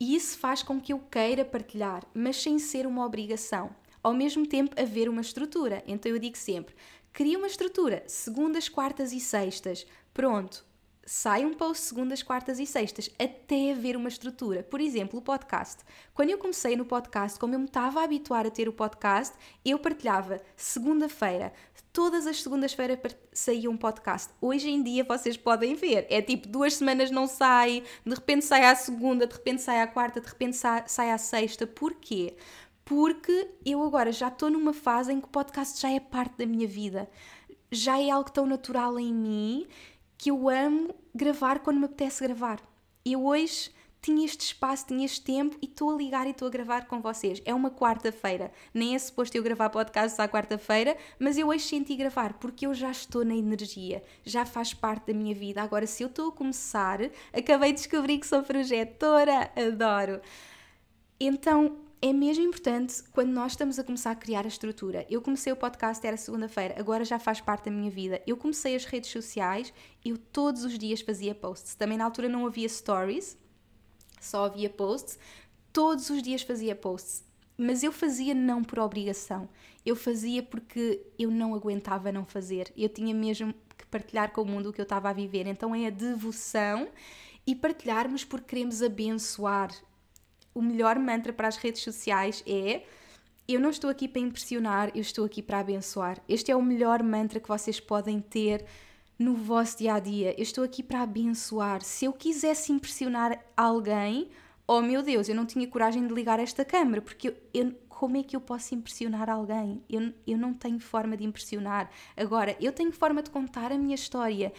E 0.00 0.16
isso 0.16 0.38
faz 0.38 0.62
com 0.62 0.80
que 0.80 0.94
eu 0.94 0.98
queira 0.98 1.44
partilhar, 1.44 2.02
mas 2.14 2.42
sem 2.42 2.58
ser 2.58 2.86
uma 2.86 3.04
obrigação. 3.04 3.68
Ao 4.02 4.14
mesmo 4.14 4.46
tempo, 4.46 4.80
haver 4.80 5.10
uma 5.10 5.20
estrutura. 5.20 5.84
Então 5.86 6.10
eu 6.10 6.18
digo 6.18 6.38
sempre: 6.38 6.74
cria 7.12 7.36
uma 7.36 7.48
estrutura, 7.48 8.02
segundas, 8.06 8.66
quartas 8.66 9.12
e 9.12 9.20
sextas. 9.20 9.86
Pronto, 10.14 10.64
sai 11.08 11.44
um 11.44 11.54
post 11.54 11.84
segundas, 11.84 12.20
quartas 12.20 12.58
e 12.58 12.66
sextas, 12.66 13.08
até 13.16 13.70
haver 13.70 13.96
uma 13.96 14.08
estrutura. 14.08 14.64
Por 14.64 14.80
exemplo, 14.80 15.20
o 15.20 15.22
podcast. 15.22 15.84
Quando 16.12 16.30
eu 16.30 16.38
comecei 16.38 16.76
no 16.76 16.84
podcast, 16.84 17.38
como 17.38 17.54
eu 17.54 17.60
me 17.60 17.66
estava 17.66 18.00
a 18.00 18.04
habituar 18.04 18.44
a 18.44 18.50
ter 18.50 18.68
o 18.68 18.72
podcast, 18.72 19.32
eu 19.64 19.78
partilhava 19.78 20.40
segunda-feira. 20.56 21.52
Todas 21.92 22.26
as 22.26 22.42
segundas-feiras 22.42 22.98
saía 23.32 23.70
um 23.70 23.76
podcast. 23.76 24.34
Hoje 24.40 24.68
em 24.68 24.82
dia 24.82 25.04
vocês 25.04 25.36
podem 25.36 25.76
ver. 25.76 26.08
É 26.10 26.20
tipo 26.20 26.48
duas 26.48 26.74
semanas 26.74 27.08
não 27.12 27.28
sai, 27.28 27.84
de 28.04 28.14
repente 28.14 28.44
sai 28.44 28.64
à 28.64 28.74
segunda, 28.74 29.28
de 29.28 29.32
repente 29.32 29.62
sai 29.62 29.80
à 29.80 29.86
quarta, 29.86 30.20
de 30.20 30.26
repente 30.26 30.56
sai 30.56 31.10
à 31.10 31.18
sexta. 31.18 31.68
Porquê? 31.68 32.36
Porque 32.84 33.48
eu 33.64 33.80
agora 33.84 34.10
já 34.10 34.26
estou 34.26 34.50
numa 34.50 34.72
fase 34.72 35.12
em 35.12 35.20
que 35.20 35.26
o 35.26 35.30
podcast 35.30 35.80
já 35.80 35.88
é 35.88 36.00
parte 36.00 36.36
da 36.36 36.46
minha 36.46 36.66
vida. 36.66 37.08
Já 37.70 38.00
é 38.00 38.10
algo 38.10 38.30
tão 38.30 38.46
natural 38.46 38.98
em 38.98 39.12
mim 39.12 39.66
que 40.16 40.30
eu 40.30 40.48
amo 40.48 40.94
gravar 41.14 41.60
quando 41.60 41.78
me 41.78 41.86
apetece 41.86 42.24
gravar. 42.26 42.60
Eu 43.04 43.26
hoje 43.26 43.70
tinha 44.06 44.24
este 44.24 44.42
espaço, 44.42 44.86
tinha 44.86 45.04
este 45.04 45.20
tempo 45.20 45.56
e 45.60 45.66
estou 45.66 45.90
a 45.90 45.96
ligar 45.96 46.26
e 46.28 46.30
estou 46.30 46.46
a 46.46 46.50
gravar 46.50 46.86
com 46.86 47.00
vocês. 47.00 47.42
É 47.44 47.52
uma 47.52 47.70
quarta-feira, 47.70 48.52
nem 48.72 48.94
é 48.94 48.98
suposto 48.98 49.36
eu 49.36 49.42
gravar 49.42 49.68
podcast 49.68 50.20
à 50.20 50.28
quarta-feira, 50.28 50.96
mas 51.18 51.36
eu 51.36 51.48
hoje 51.48 51.64
senti 51.64 51.96
gravar 51.96 52.34
porque 52.34 52.66
eu 52.66 52.74
já 52.74 52.90
estou 52.90 53.24
na 53.24 53.34
energia, 53.34 54.02
já 54.24 54.46
faz 54.46 54.72
parte 54.72 55.12
da 55.12 55.18
minha 55.18 55.34
vida. 55.34 55.60
Agora, 55.60 55.86
se 55.88 56.04
eu 56.04 56.08
estou 56.08 56.28
a 56.28 56.32
começar, 56.32 57.00
acabei 57.32 57.72
de 57.72 57.78
descobrir 57.78 58.18
que 58.18 58.26
sou 58.26 58.44
projetora, 58.44 59.50
adoro. 59.56 60.20
Então, 61.18 61.76
é 62.08 62.12
mesmo 62.12 62.44
importante 62.44 63.02
quando 63.10 63.30
nós 63.30 63.52
estamos 63.52 63.80
a 63.80 63.84
começar 63.84 64.12
a 64.12 64.14
criar 64.14 64.44
a 64.44 64.48
estrutura. 64.48 65.04
Eu 65.10 65.20
comecei 65.20 65.52
o 65.52 65.56
podcast, 65.56 66.06
era 66.06 66.16
segunda-feira, 66.16 66.76
agora 66.78 67.04
já 67.04 67.18
faz 67.18 67.40
parte 67.40 67.64
da 67.64 67.70
minha 67.72 67.90
vida. 67.90 68.22
Eu 68.24 68.36
comecei 68.36 68.76
as 68.76 68.84
redes 68.84 69.10
sociais, 69.10 69.74
eu 70.04 70.16
todos 70.16 70.64
os 70.64 70.78
dias 70.78 71.00
fazia 71.00 71.34
posts. 71.34 71.74
Também 71.74 71.98
na 71.98 72.04
altura 72.04 72.28
não 72.28 72.46
havia 72.46 72.68
stories, 72.68 73.36
só 74.20 74.44
havia 74.44 74.70
posts. 74.70 75.18
Todos 75.72 76.08
os 76.08 76.22
dias 76.22 76.42
fazia 76.42 76.76
posts. 76.76 77.24
Mas 77.58 77.82
eu 77.82 77.90
fazia 77.90 78.34
não 78.34 78.62
por 78.62 78.78
obrigação. 78.78 79.48
Eu 79.84 79.96
fazia 79.96 80.44
porque 80.44 81.04
eu 81.18 81.28
não 81.28 81.54
aguentava 81.54 82.12
não 82.12 82.24
fazer. 82.24 82.72
Eu 82.76 82.88
tinha 82.88 83.14
mesmo 83.14 83.52
que 83.76 83.86
partilhar 83.86 84.30
com 84.30 84.42
o 84.42 84.46
mundo 84.46 84.68
o 84.68 84.72
que 84.72 84.80
eu 84.80 84.84
estava 84.84 85.10
a 85.10 85.12
viver. 85.12 85.48
Então 85.48 85.74
é 85.74 85.86
a 85.86 85.90
devoção 85.90 86.88
e 87.44 87.54
partilharmos 87.54 88.24
porque 88.24 88.46
queremos 88.46 88.80
abençoar 88.80 89.70
o 90.56 90.62
melhor 90.62 90.98
mantra 90.98 91.34
para 91.34 91.48
as 91.48 91.58
redes 91.58 91.82
sociais 91.82 92.42
é 92.46 92.82
eu 93.46 93.60
não 93.60 93.68
estou 93.68 93.90
aqui 93.90 94.08
para 94.08 94.22
impressionar, 94.22 94.90
eu 94.94 95.02
estou 95.02 95.26
aqui 95.26 95.42
para 95.42 95.60
abençoar. 95.60 96.18
Este 96.26 96.50
é 96.50 96.56
o 96.56 96.62
melhor 96.62 97.02
mantra 97.02 97.38
que 97.38 97.46
vocês 97.46 97.78
podem 97.78 98.20
ter 98.20 98.64
no 99.18 99.34
vosso 99.34 99.78
dia 99.78 99.94
a 99.94 100.00
dia. 100.00 100.34
Eu 100.36 100.42
estou 100.42 100.64
aqui 100.64 100.82
para 100.82 101.02
abençoar. 101.02 101.82
Se 101.82 102.06
eu 102.06 102.12
quisesse 102.12 102.72
impressionar 102.72 103.38
alguém, 103.54 104.30
oh 104.66 104.80
meu 104.80 105.02
Deus, 105.02 105.28
eu 105.28 105.34
não 105.34 105.44
tinha 105.44 105.68
coragem 105.68 106.06
de 106.06 106.14
ligar 106.14 106.40
esta 106.40 106.64
câmera, 106.64 107.02
porque 107.02 107.28
eu, 107.28 107.36
eu, 107.52 107.72
como 107.88 108.16
é 108.16 108.22
que 108.22 108.34
eu 108.34 108.40
posso 108.40 108.74
impressionar 108.74 109.28
alguém? 109.28 109.82
Eu, 109.88 110.12
eu 110.26 110.38
não 110.38 110.54
tenho 110.54 110.80
forma 110.80 111.18
de 111.18 111.24
impressionar. 111.24 111.90
Agora, 112.16 112.56
eu 112.60 112.72
tenho 112.72 112.90
forma 112.90 113.22
de 113.22 113.30
contar 113.30 113.70
a 113.70 113.78
minha 113.78 113.94
história 113.94 114.52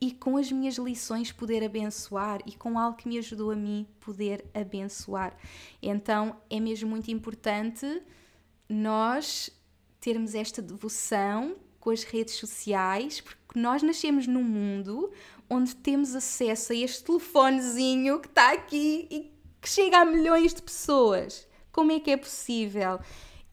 e 0.00 0.12
com 0.12 0.36
as 0.36 0.50
minhas 0.50 0.76
lições 0.76 1.32
poder 1.32 1.64
abençoar 1.64 2.40
e 2.46 2.52
com 2.52 2.78
algo 2.78 2.96
que 2.96 3.08
me 3.08 3.18
ajudou 3.18 3.50
a 3.50 3.56
mim 3.56 3.86
poder 4.00 4.44
abençoar. 4.52 5.36
Então 5.82 6.36
é 6.50 6.60
mesmo 6.60 6.90
muito 6.90 7.10
importante 7.10 8.02
nós 8.68 9.50
termos 10.00 10.34
esta 10.34 10.60
devoção 10.60 11.56
com 11.80 11.90
as 11.90 12.02
redes 12.02 12.34
sociais, 12.34 13.20
porque 13.20 13.58
nós 13.58 13.82
nascemos 13.82 14.26
num 14.26 14.42
mundo 14.42 15.10
onde 15.48 15.76
temos 15.76 16.14
acesso 16.14 16.72
a 16.72 16.76
este 16.76 17.04
telefonezinho 17.04 18.20
que 18.20 18.28
está 18.28 18.52
aqui 18.52 19.06
e 19.10 19.32
que 19.60 19.68
chega 19.68 19.98
a 19.98 20.04
milhões 20.04 20.54
de 20.54 20.62
pessoas. 20.62 21.46
Como 21.70 21.92
é 21.92 22.00
que 22.00 22.10
é 22.10 22.16
possível? 22.16 22.98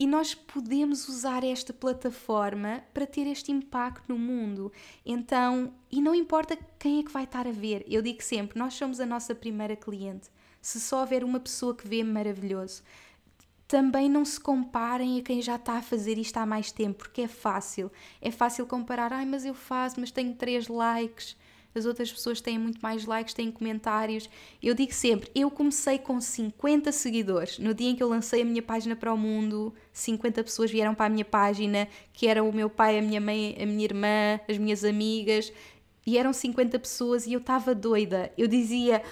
E 0.02 0.06
nós 0.08 0.34
podemos 0.34 1.08
usar 1.08 1.44
esta 1.44 1.72
plataforma 1.72 2.82
para 2.92 3.06
ter 3.06 3.24
este 3.28 3.52
impacto 3.52 4.08
no 4.08 4.18
mundo. 4.18 4.72
Então, 5.06 5.72
e 5.92 6.00
não 6.00 6.12
importa 6.12 6.58
quem 6.76 6.98
é 6.98 7.04
que 7.04 7.12
vai 7.12 7.22
estar 7.22 7.46
a 7.46 7.52
ver, 7.52 7.84
eu 7.86 8.02
digo 8.02 8.20
sempre: 8.20 8.58
nós 8.58 8.74
somos 8.74 8.98
a 8.98 9.06
nossa 9.06 9.32
primeira 9.32 9.76
cliente. 9.76 10.28
Se 10.60 10.80
só 10.80 11.02
houver 11.02 11.22
uma 11.22 11.38
pessoa 11.38 11.72
que 11.72 11.86
vê, 11.86 12.02
maravilhoso. 12.02 12.82
Também 13.68 14.08
não 14.08 14.24
se 14.24 14.40
comparem 14.40 15.20
a 15.20 15.22
quem 15.22 15.40
já 15.40 15.54
está 15.54 15.74
a 15.74 15.82
fazer 15.82 16.18
isto 16.18 16.36
há 16.36 16.44
mais 16.44 16.72
tempo, 16.72 17.04
porque 17.04 17.22
é 17.22 17.28
fácil. 17.28 17.88
É 18.20 18.32
fácil 18.32 18.66
comparar, 18.66 19.12
ai, 19.12 19.24
mas 19.24 19.44
eu 19.44 19.54
faço, 19.54 20.00
mas 20.00 20.10
tenho 20.10 20.34
3 20.34 20.66
likes 20.66 21.36
as 21.74 21.86
outras 21.86 22.12
pessoas 22.12 22.40
têm 22.40 22.58
muito 22.58 22.78
mais 22.80 23.04
likes, 23.04 23.34
têm 23.34 23.50
comentários. 23.50 24.28
Eu 24.62 24.74
digo 24.74 24.92
sempre, 24.92 25.30
eu 25.34 25.50
comecei 25.50 25.98
com 25.98 26.20
50 26.20 26.92
seguidores. 26.92 27.58
No 27.58 27.72
dia 27.74 27.90
em 27.90 27.96
que 27.96 28.02
eu 28.02 28.08
lancei 28.08 28.42
a 28.42 28.44
minha 28.44 28.62
página 28.62 28.94
para 28.94 29.12
o 29.12 29.16
mundo, 29.16 29.74
50 29.92 30.44
pessoas 30.44 30.70
vieram 30.70 30.94
para 30.94 31.06
a 31.06 31.08
minha 31.08 31.24
página, 31.24 31.88
que 32.12 32.26
eram 32.26 32.48
o 32.48 32.52
meu 32.52 32.68
pai, 32.68 32.98
a 32.98 33.02
minha 33.02 33.20
mãe, 33.20 33.56
a 33.60 33.66
minha 33.66 33.84
irmã, 33.84 34.40
as 34.48 34.58
minhas 34.58 34.84
amigas, 34.84 35.52
e 36.06 36.18
eram 36.18 36.32
50 36.32 36.78
pessoas 36.78 37.26
e 37.26 37.32
eu 37.32 37.38
estava 37.40 37.74
doida. 37.74 38.32
Eu 38.36 38.48
dizia, 38.48 39.02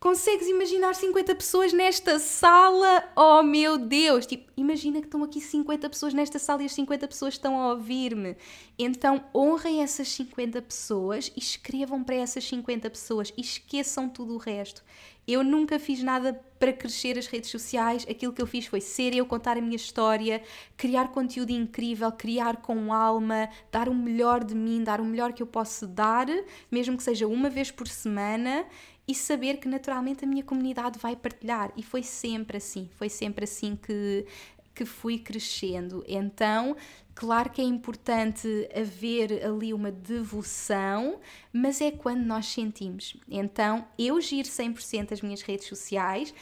Consegues 0.00 0.46
imaginar 0.46 0.94
50 0.94 1.34
pessoas 1.34 1.72
nesta 1.72 2.20
sala? 2.20 3.02
Oh 3.16 3.42
meu 3.42 3.76
Deus! 3.76 4.26
Tipo, 4.26 4.48
imagina 4.56 5.00
que 5.00 5.08
estão 5.08 5.24
aqui 5.24 5.40
50 5.40 5.90
pessoas 5.90 6.14
nesta 6.14 6.38
sala 6.38 6.62
e 6.62 6.66
as 6.66 6.72
50 6.72 7.08
pessoas 7.08 7.34
estão 7.34 7.60
a 7.60 7.72
ouvir-me. 7.72 8.36
Então 8.78 9.24
honrem 9.34 9.82
essas 9.82 10.08
50 10.10 10.62
pessoas 10.62 11.32
e 11.34 11.40
escrevam 11.40 12.04
para 12.04 12.14
essas 12.14 12.44
50 12.44 12.88
pessoas 12.90 13.32
e 13.36 13.40
esqueçam 13.40 14.08
tudo 14.08 14.34
o 14.34 14.38
resto. 14.38 14.84
Eu 15.26 15.42
nunca 15.42 15.80
fiz 15.80 16.00
nada 16.00 16.32
para 16.60 16.72
crescer 16.72 17.18
as 17.18 17.26
redes 17.26 17.50
sociais. 17.50 18.06
Aquilo 18.08 18.32
que 18.32 18.40
eu 18.40 18.46
fiz 18.46 18.66
foi 18.66 18.80
ser 18.80 19.14
eu, 19.14 19.26
contar 19.26 19.58
a 19.58 19.60
minha 19.60 19.76
história, 19.76 20.40
criar 20.76 21.08
conteúdo 21.08 21.50
incrível, 21.50 22.10
criar 22.12 22.58
com 22.58 22.92
alma, 22.92 23.48
dar 23.70 23.88
o 23.88 23.94
melhor 23.94 24.44
de 24.44 24.54
mim, 24.54 24.82
dar 24.82 25.00
o 25.00 25.04
melhor 25.04 25.32
que 25.32 25.42
eu 25.42 25.46
posso 25.46 25.88
dar, 25.88 26.26
mesmo 26.70 26.96
que 26.96 27.02
seja 27.02 27.26
uma 27.26 27.50
vez 27.50 27.70
por 27.72 27.88
semana 27.88 28.64
e 29.08 29.14
saber 29.14 29.56
que 29.56 29.66
naturalmente 29.66 30.22
a 30.22 30.28
minha 30.28 30.44
comunidade 30.44 30.98
vai 30.98 31.16
partilhar. 31.16 31.72
E 31.74 31.82
foi 31.82 32.02
sempre 32.02 32.58
assim, 32.58 32.90
foi 32.94 33.08
sempre 33.08 33.44
assim 33.44 33.74
que, 33.74 34.26
que 34.74 34.84
fui 34.84 35.18
crescendo. 35.18 36.04
Então, 36.06 36.76
claro 37.14 37.48
que 37.48 37.62
é 37.62 37.64
importante 37.64 38.68
haver 38.78 39.42
ali 39.42 39.72
uma 39.72 39.90
devoção, 39.90 41.18
mas 41.50 41.80
é 41.80 41.90
quando 41.90 42.22
nós 42.22 42.46
sentimos. 42.46 43.16
Então, 43.26 43.88
eu 43.98 44.20
giro 44.20 44.46
100% 44.46 45.12
as 45.12 45.22
minhas 45.22 45.40
redes 45.40 45.66
sociais. 45.66 46.34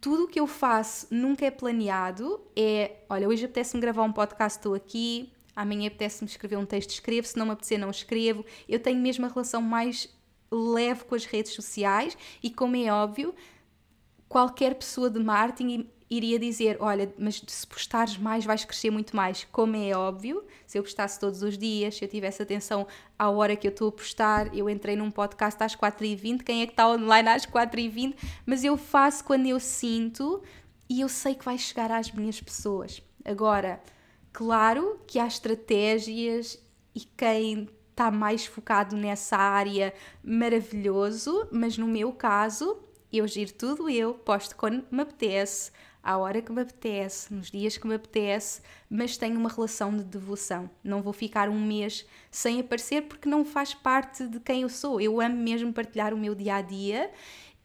Tudo 0.00 0.24
o 0.24 0.28
que 0.28 0.40
eu 0.40 0.48
faço 0.48 1.06
nunca 1.12 1.46
é 1.46 1.52
planeado. 1.52 2.40
É, 2.56 2.96
olha, 3.08 3.28
hoje 3.28 3.44
apetece-me 3.44 3.80
gravar 3.80 4.02
um 4.02 4.12
podcast, 4.12 4.58
estou 4.58 4.74
aqui. 4.74 5.32
Amanhã 5.54 5.86
apetece-me 5.86 6.28
escrever 6.28 6.56
um 6.56 6.66
texto, 6.66 6.90
escrevo. 6.90 7.26
Se 7.28 7.36
não 7.36 7.46
me 7.46 7.52
apetecer, 7.52 7.78
não 7.78 7.90
escrevo. 7.90 8.44
Eu 8.68 8.80
tenho 8.80 9.00
mesmo 9.00 9.24
a 9.24 9.28
relação 9.28 9.62
mais 9.62 10.08
leve 10.50 11.04
com 11.04 11.14
as 11.14 11.24
redes 11.24 11.52
sociais 11.52 12.16
e, 12.42 12.50
como 12.50 12.76
é 12.76 12.92
óbvio, 12.92 13.34
qualquer 14.28 14.74
pessoa 14.74 15.10
de 15.10 15.18
marketing 15.18 15.88
iria 16.10 16.38
dizer: 16.38 16.76
Olha, 16.80 17.12
mas 17.18 17.42
se 17.46 17.66
postares 17.66 18.16
mais, 18.16 18.44
vais 18.44 18.64
crescer 18.64 18.90
muito 18.90 19.14
mais. 19.14 19.44
Como 19.50 19.76
é 19.76 19.96
óbvio, 19.96 20.44
se 20.66 20.78
eu 20.78 20.82
postasse 20.82 21.18
todos 21.18 21.42
os 21.42 21.56
dias, 21.56 21.96
se 21.96 22.04
eu 22.04 22.08
tivesse 22.08 22.42
atenção 22.42 22.86
à 23.18 23.30
hora 23.30 23.56
que 23.56 23.66
eu 23.66 23.70
estou 23.70 23.88
a 23.88 23.92
postar, 23.92 24.54
eu 24.54 24.68
entrei 24.68 24.96
num 24.96 25.10
podcast 25.10 25.62
às 25.62 25.76
4h20, 25.76 26.42
quem 26.42 26.62
é 26.62 26.66
que 26.66 26.72
está 26.72 26.88
online 26.88 27.28
às 27.28 27.46
4h20? 27.46 28.14
Mas 28.46 28.64
eu 28.64 28.76
faço 28.76 29.24
quando 29.24 29.46
eu 29.46 29.60
sinto 29.60 30.42
e 30.88 31.00
eu 31.00 31.08
sei 31.08 31.34
que 31.34 31.44
vai 31.44 31.58
chegar 31.58 31.90
às 31.90 32.10
minhas 32.10 32.40
pessoas. 32.40 33.02
Agora, 33.24 33.80
claro 34.32 35.00
que 35.06 35.18
há 35.18 35.26
estratégias 35.26 36.58
e 36.94 37.00
quem 37.00 37.68
está 37.98 38.12
mais 38.12 38.46
focado 38.46 38.96
nessa 38.96 39.36
área, 39.36 39.92
maravilhoso, 40.22 41.48
mas 41.50 41.76
no 41.76 41.88
meu 41.88 42.12
caso, 42.12 42.78
eu 43.12 43.26
giro 43.26 43.52
tudo 43.52 43.90
eu, 43.90 44.14
posto 44.14 44.54
quando 44.54 44.84
me 44.88 45.02
apetece, 45.02 45.72
à 46.00 46.16
hora 46.16 46.40
que 46.40 46.52
me 46.52 46.62
apetece, 46.62 47.34
nos 47.34 47.50
dias 47.50 47.76
que 47.76 47.88
me 47.88 47.96
apetece, 47.96 48.62
mas 48.88 49.16
tenho 49.16 49.36
uma 49.36 49.48
relação 49.48 49.96
de 49.96 50.04
devoção. 50.04 50.70
Não 50.82 51.02
vou 51.02 51.12
ficar 51.12 51.48
um 51.48 51.60
mês 51.60 52.06
sem 52.30 52.60
aparecer 52.60 53.02
porque 53.02 53.28
não 53.28 53.44
faz 53.44 53.74
parte 53.74 54.28
de 54.28 54.38
quem 54.38 54.62
eu 54.62 54.68
sou. 54.68 55.00
Eu 55.00 55.20
amo 55.20 55.36
mesmo 55.36 55.72
partilhar 55.72 56.14
o 56.14 56.16
meu 56.16 56.36
dia 56.36 56.54
a 56.54 56.62
dia 56.62 57.10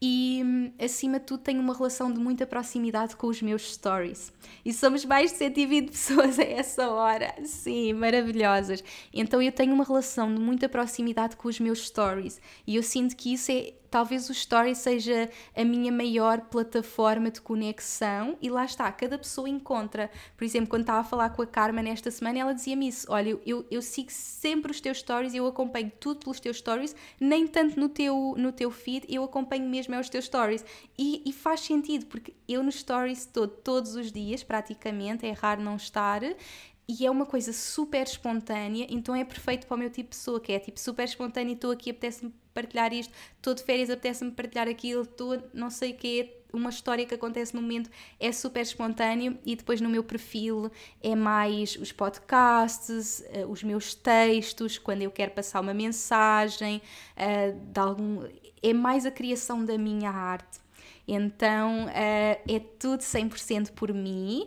e 0.00 0.72
acima 0.78 1.18
de 1.18 1.26
tudo 1.26 1.42
tenho 1.42 1.60
uma 1.60 1.74
relação 1.74 2.12
de 2.12 2.18
muita 2.20 2.46
proximidade 2.46 3.16
com 3.16 3.26
os 3.26 3.40
meus 3.40 3.74
stories. 3.74 4.32
E 4.64 4.72
somos 4.72 5.04
mais 5.04 5.32
de 5.32 5.38
120 5.38 5.88
pessoas 5.92 6.38
a 6.38 6.42
essa 6.42 6.88
hora. 6.90 7.34
Sim, 7.44 7.94
maravilhosas. 7.94 8.84
Então 9.12 9.40
eu 9.40 9.52
tenho 9.52 9.72
uma 9.72 9.84
relação 9.84 10.34
de 10.34 10.40
muita 10.40 10.68
proximidade 10.68 11.36
com 11.36 11.48
os 11.48 11.58
meus 11.58 11.86
stories 11.86 12.40
e 12.66 12.76
eu 12.76 12.82
sinto 12.82 13.16
que 13.16 13.32
isso 13.32 13.50
é 13.50 13.72
talvez 13.94 14.28
o 14.28 14.32
Story 14.32 14.74
seja 14.74 15.30
a 15.54 15.64
minha 15.64 15.92
maior 15.92 16.40
plataforma 16.40 17.30
de 17.30 17.40
conexão 17.40 18.36
e 18.42 18.50
lá 18.50 18.64
está, 18.64 18.90
cada 18.90 19.16
pessoa 19.16 19.48
encontra. 19.48 20.10
Por 20.36 20.44
exemplo, 20.44 20.68
quando 20.68 20.80
estava 20.80 20.98
a 20.98 21.04
falar 21.04 21.30
com 21.30 21.42
a 21.42 21.46
Karma 21.46 21.80
nesta 21.80 22.10
semana, 22.10 22.40
ela 22.40 22.52
dizia-me 22.52 22.88
isso: 22.88 23.06
olha, 23.08 23.38
eu, 23.46 23.64
eu 23.70 23.80
sigo 23.80 24.10
sempre 24.10 24.72
os 24.72 24.80
teus 24.80 24.98
stories, 24.98 25.32
eu 25.32 25.46
acompanho 25.46 25.92
tudo 26.00 26.24
pelos 26.24 26.40
teus 26.40 26.56
stories, 26.56 26.96
nem 27.20 27.46
tanto 27.46 27.78
no 27.78 27.88
teu, 27.88 28.34
no 28.36 28.50
teu 28.50 28.68
feed, 28.68 29.06
eu 29.08 29.22
acompanho 29.22 29.68
mesmo 29.68 29.96
os 29.96 30.08
teus 30.08 30.24
stories. 30.24 30.64
E, 30.98 31.22
e 31.24 31.32
faz 31.32 31.60
sentido, 31.60 32.06
porque 32.06 32.34
eu 32.48 32.64
nos 32.64 32.80
stories 32.80 33.20
estou 33.20 33.46
todos 33.46 33.94
os 33.94 34.10
dias, 34.10 34.42
praticamente, 34.42 35.24
é 35.24 35.30
raro 35.30 35.62
não 35.62 35.76
estar, 35.76 36.20
e 36.88 37.06
é 37.06 37.10
uma 37.12 37.26
coisa 37.26 37.52
super 37.52 38.02
espontânea, 38.02 38.88
então 38.90 39.14
é 39.14 39.24
perfeito 39.24 39.68
para 39.68 39.76
o 39.76 39.78
meu 39.78 39.88
tipo 39.88 40.10
de 40.10 40.16
pessoa, 40.16 40.40
que 40.40 40.50
é 40.50 40.58
tipo 40.58 40.80
super 40.80 41.04
espontâneo, 41.04 41.54
estou 41.54 41.70
aqui, 41.70 41.90
apetece-me 41.90 42.34
partilhar 42.54 42.92
isto, 42.92 43.12
estou 43.36 43.54
de 43.54 43.62
férias, 43.62 43.90
apetece-me 43.90 44.30
partilhar 44.30 44.68
aquilo, 44.68 45.02
estou 45.02 45.42
não 45.52 45.68
sei 45.68 45.90
o 45.90 45.96
quê, 45.96 46.32
uma 46.54 46.70
história 46.70 47.04
que 47.04 47.14
acontece 47.14 47.54
no 47.54 47.60
momento 47.60 47.90
é 48.18 48.30
super 48.30 48.62
espontâneo 48.62 49.36
e 49.44 49.56
depois 49.56 49.80
no 49.80 49.88
meu 49.88 50.04
perfil 50.04 50.70
é 51.02 51.14
mais 51.14 51.76
os 51.76 51.90
podcasts, 51.92 53.24
uh, 53.34 53.50
os 53.50 53.62
meus 53.62 53.94
textos, 53.94 54.78
quando 54.78 55.02
eu 55.02 55.10
quero 55.10 55.32
passar 55.32 55.60
uma 55.60 55.74
mensagem, 55.74 56.80
uh, 57.16 57.58
de 57.58 57.80
algum, 57.80 58.24
é 58.62 58.72
mais 58.72 59.04
a 59.04 59.10
criação 59.10 59.64
da 59.64 59.76
minha 59.76 60.10
arte. 60.10 60.60
Então 61.06 61.86
uh, 61.86 61.90
é 61.90 62.60
tudo 62.78 63.00
100% 63.00 63.72
por 63.72 63.92
mim. 63.92 64.46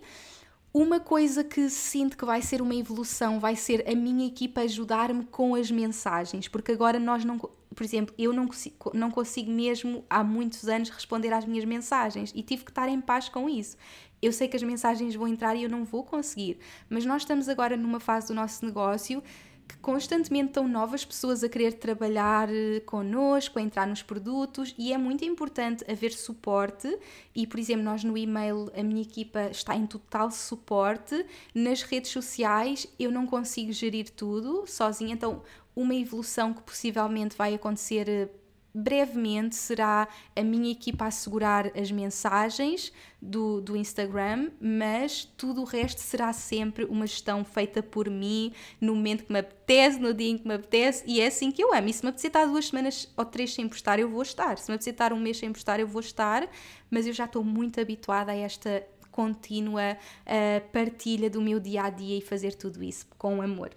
Uma 0.74 1.00
coisa 1.00 1.44
que 1.44 1.70
sinto 1.70 2.16
que 2.16 2.26
vai 2.26 2.42
ser 2.42 2.62
uma 2.62 2.76
evolução 2.76 3.40
vai 3.40 3.56
ser 3.56 3.84
a 3.90 3.96
minha 3.96 4.28
equipa 4.28 4.62
ajudar-me 4.62 5.26
com 5.26 5.56
as 5.56 5.72
mensagens, 5.72 6.48
porque 6.48 6.72
agora 6.72 7.00
nós 7.00 7.26
não, 7.26 7.40
por 7.78 7.84
exemplo, 7.84 8.16
eu 8.18 8.34
não 8.34 8.48
consigo, 8.48 8.92
não 8.92 9.12
consigo 9.12 9.52
mesmo 9.52 10.04
há 10.10 10.24
muitos 10.24 10.68
anos 10.68 10.90
responder 10.90 11.32
às 11.32 11.46
minhas 11.46 11.64
mensagens 11.64 12.34
e 12.36 12.42
tive 12.42 12.66
que 12.66 12.72
estar 12.72 12.90
em 12.90 13.00
paz 13.00 13.30
com 13.30 13.48
isso. 13.48 13.78
Eu 14.20 14.34
sei 14.34 14.48
que 14.48 14.58
as 14.58 14.64
mensagens 14.64 15.14
vão 15.14 15.28
entrar 15.28 15.56
e 15.56 15.62
eu 15.62 15.70
não 15.70 15.86
vou 15.86 16.04
conseguir, 16.04 16.58
mas 16.90 17.06
nós 17.06 17.22
estamos 17.22 17.48
agora 17.48 17.78
numa 17.78 18.00
fase 18.00 18.30
do 18.30 18.34
nosso 18.34 18.66
negócio 18.66 19.22
que 19.68 19.78
constantemente 19.78 20.48
estão 20.48 20.68
novas 20.68 21.06
pessoas 21.06 21.44
a 21.44 21.50
querer 21.50 21.74
trabalhar 21.74 22.50
eh, 22.50 22.80
connosco, 22.80 23.60
a 23.60 23.62
entrar 23.62 23.86
nos 23.86 24.02
produtos 24.02 24.74
e 24.76 24.92
é 24.92 24.98
muito 24.98 25.24
importante 25.24 25.86
haver 25.92 26.14
suporte 26.14 26.98
e, 27.36 27.46
por 27.46 27.60
exemplo, 27.60 27.84
nós 27.84 28.04
no 28.04 28.18
e-mail, 28.18 28.72
a 28.76 28.82
minha 28.82 29.04
equipa 29.04 29.52
está 29.52 29.76
em 29.76 29.86
total 29.86 30.32
suporte, 30.32 31.24
nas 31.54 31.84
redes 31.84 32.10
sociais 32.10 32.88
eu 32.98 33.12
não 33.12 33.28
consigo 33.28 33.72
gerir 33.72 34.10
tudo 34.10 34.66
sozinha, 34.66 35.14
então 35.14 35.44
uma 35.78 35.94
evolução 35.94 36.56
que 36.56 36.64
possivelmente 36.64 37.38
vai 37.38 37.54
acontecer 37.54 38.10
eh, 38.10 38.30
brevemente 38.74 39.56
será 39.56 40.08
a 40.36 40.44
minha 40.44 40.72
equipa 40.72 41.06
a 41.06 41.08
assegurar 41.08 41.72
as 41.78 41.92
mensagens 41.92 42.92
do, 43.22 43.62
do 43.62 43.78
Instagram, 43.78 44.50
mas 44.60 45.26
tudo 45.38 45.62
o 45.62 45.66
resto 45.66 46.02
será 46.02 46.34
sempre 46.34 46.84
uma 46.86 47.06
gestão 47.06 47.46
feita 47.46 47.84
por 47.84 48.10
mim 48.10 48.52
no 48.82 48.96
momento 48.96 49.26
que 49.26 49.32
me 49.32 49.40
apetece, 49.40 50.00
no 50.00 50.16
dia 50.16 50.32
em 50.32 50.38
que 50.40 50.48
me 50.48 50.56
apetece, 50.56 51.04
e 51.06 51.22
é 51.22 51.28
assim 51.28 51.52
que 51.52 51.64
eu 51.64 51.72
amo. 51.72 51.90
E 51.90 51.94
se 51.94 52.04
me 52.04 52.10
apetecer 52.10 52.30
estar 52.30 52.46
duas 52.46 52.68
semanas 52.68 53.08
ou 53.16 53.24
três 53.24 53.54
sem 53.54 53.70
postar, 53.70 54.00
eu 54.00 54.10
vou 54.10 54.24
estar. 54.24 54.58
Se 54.58 54.72
me 54.72 54.76
apetecer 54.76 54.94
estar 54.94 55.14
um 55.14 55.20
mês 55.20 55.38
sem 55.38 55.52
postar, 55.52 55.80
eu 55.80 55.88
vou 55.88 56.02
estar, 56.02 56.50
mas 56.90 57.06
eu 57.06 57.14
já 57.14 57.26
estou 57.26 57.44
muito 57.44 57.80
habituada 57.80 58.32
a 58.32 58.36
esta 58.36 58.84
contínua 59.12 59.96
uh, 59.96 60.70
partilha 60.72 61.30
do 61.30 61.40
meu 61.40 61.60
dia 61.60 61.84
a 61.84 61.90
dia 61.92 62.18
e 62.18 62.22
fazer 62.22 62.56
tudo 62.56 62.84
isso 62.84 63.08
com 63.18 63.42
amor. 63.44 63.72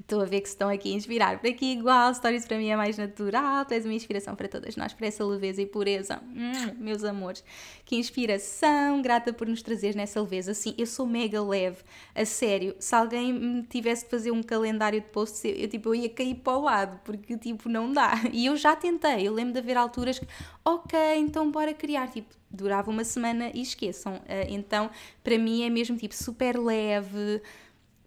Estou 0.00 0.22
a 0.22 0.24
ver 0.24 0.40
que 0.40 0.48
estão 0.48 0.68
aqui 0.68 0.92
a 0.92 0.96
inspirar 0.96 1.38
por 1.38 1.48
aqui 1.48 1.72
igual. 1.72 2.14
Stories 2.14 2.46
para 2.46 2.56
mim 2.56 2.68
é 2.68 2.76
mais 2.76 2.96
natural. 2.96 3.64
Tu 3.66 3.74
és 3.74 3.84
uma 3.84 3.92
inspiração 3.92 4.34
para 4.34 4.48
todas 4.48 4.74
nós, 4.74 4.94
para 4.94 5.06
essa 5.06 5.24
leveza 5.24 5.60
e 5.60 5.66
pureza. 5.66 6.22
Hum, 6.34 6.74
meus 6.78 7.04
amores, 7.04 7.44
que 7.84 7.96
inspiração. 7.96 9.02
Grata 9.02 9.32
por 9.32 9.46
nos 9.46 9.62
trazer 9.62 9.94
nessa 9.94 10.20
leveza. 10.20 10.54
Sim, 10.54 10.74
eu 10.78 10.86
sou 10.86 11.06
mega 11.06 11.42
leve. 11.42 11.82
A 12.14 12.24
sério, 12.24 12.74
se 12.78 12.94
alguém 12.94 13.62
tivesse 13.68 14.04
que 14.06 14.10
fazer 14.10 14.30
um 14.30 14.42
calendário 14.42 15.00
de 15.00 15.06
posts, 15.08 15.44
eu, 15.44 15.52
eu, 15.52 15.68
tipo, 15.68 15.90
eu 15.90 15.94
ia 15.94 16.08
cair 16.08 16.36
para 16.36 16.56
o 16.56 16.62
lado, 16.62 16.98
porque 17.04 17.36
tipo, 17.36 17.68
não 17.68 17.92
dá. 17.92 18.14
E 18.32 18.46
eu 18.46 18.56
já 18.56 18.74
tentei. 18.74 19.28
Eu 19.28 19.34
lembro 19.34 19.52
de 19.52 19.58
haver 19.58 19.76
alturas 19.76 20.18
que, 20.18 20.26
ok, 20.64 20.98
então 21.18 21.50
bora 21.50 21.74
criar. 21.74 22.08
Tipo, 22.08 22.34
durava 22.50 22.90
uma 22.90 23.04
semana 23.04 23.50
e 23.52 23.60
esqueçam. 23.60 24.14
Uh, 24.14 24.48
então, 24.48 24.90
para 25.22 25.36
mim 25.36 25.62
é 25.62 25.68
mesmo 25.68 25.96
tipo 25.96 26.14
super 26.14 26.58
leve 26.58 27.42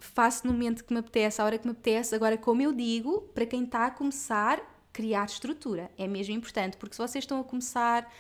faço 0.06 0.46
no 0.46 0.54
momento 0.54 0.84
que 0.84 0.94
me 0.94 1.00
apetece, 1.00 1.42
à 1.42 1.46
hora 1.46 1.58
que 1.58 1.66
me 1.66 1.72
apetece. 1.72 2.14
Agora, 2.14 2.38
como 2.38 2.62
eu 2.62 2.74
digo, 2.74 3.22
para 3.34 3.46
quem 3.46 3.64
está 3.64 3.86
a 3.86 3.92
começar, 3.92 4.62
criar 4.92 5.26
estrutura 5.26 5.90
é 5.98 6.08
mesmo 6.08 6.36
importante, 6.36 6.78
porque 6.78 6.96
se 6.96 7.02
vocês 7.02 7.24
estão 7.24 7.40
a 7.40 7.44
começar, 7.44 8.12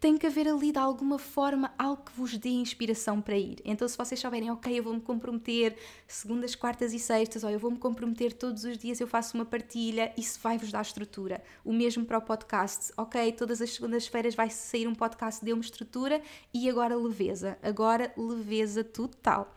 tem 0.00 0.16
que 0.16 0.26
haver 0.26 0.48
ali 0.48 0.72
de 0.72 0.78
alguma 0.78 1.18
forma 1.18 1.72
algo 1.78 2.02
que 2.02 2.12
vos 2.12 2.36
dê 2.38 2.48
inspiração 2.48 3.20
para 3.20 3.36
ir. 3.36 3.60
Então, 3.64 3.86
se 3.86 3.98
vocês 3.98 4.18
souberem, 4.18 4.50
ok, 4.50 4.78
eu 4.78 4.82
vou-me 4.82 5.00
comprometer 5.00 5.76
segundas, 6.08 6.54
quartas 6.54 6.94
e 6.94 6.98
sextas, 6.98 7.44
ou 7.44 7.50
eu 7.50 7.58
vou-me 7.58 7.76
comprometer 7.76 8.32
todos 8.32 8.64
os 8.64 8.78
dias, 8.78 8.98
eu 8.98 9.06
faço 9.06 9.36
uma 9.36 9.44
partilha, 9.44 10.12
isso 10.16 10.40
vai-vos 10.42 10.72
dar 10.72 10.80
estrutura. 10.80 11.42
O 11.62 11.72
mesmo 11.72 12.04
para 12.06 12.16
o 12.16 12.22
podcast, 12.22 12.92
ok, 12.96 13.30
todas 13.32 13.60
as 13.60 13.74
segundas-feiras 13.74 14.34
vai 14.34 14.48
sair 14.48 14.88
um 14.88 14.94
podcast, 14.94 15.44
deu-me 15.44 15.62
estrutura, 15.62 16.22
e 16.52 16.68
agora 16.68 16.96
leveza. 16.96 17.58
Agora, 17.62 18.10
leveza 18.16 18.82
total. 18.82 19.54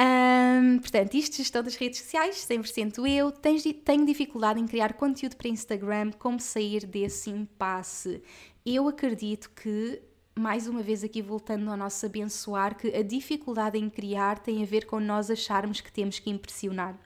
Um, 0.00 0.78
portanto, 0.78 1.14
isto 1.14 1.36
gestão 1.36 1.62
das 1.62 1.74
redes 1.74 2.00
sociais, 2.00 2.46
100% 2.48 3.04
eu. 3.10 3.32
Tenho 3.32 4.06
dificuldade 4.06 4.60
em 4.60 4.66
criar 4.66 4.92
conteúdo 4.92 5.36
para 5.36 5.48
Instagram, 5.48 6.12
como 6.12 6.38
sair 6.38 6.86
desse 6.86 7.30
impasse? 7.30 8.22
Eu 8.64 8.86
acredito 8.86 9.50
que, 9.50 10.00
mais 10.36 10.68
uma 10.68 10.82
vez 10.82 11.02
aqui 11.02 11.20
voltando 11.20 11.68
ao 11.68 11.76
nosso 11.76 12.06
abençoar, 12.06 12.76
que 12.76 12.94
a 12.94 13.02
dificuldade 13.02 13.76
em 13.76 13.90
criar 13.90 14.38
tem 14.38 14.62
a 14.62 14.66
ver 14.66 14.86
com 14.86 15.00
nós 15.00 15.30
acharmos 15.30 15.80
que 15.80 15.90
temos 15.90 16.18
que 16.18 16.30
impressionar 16.30 16.96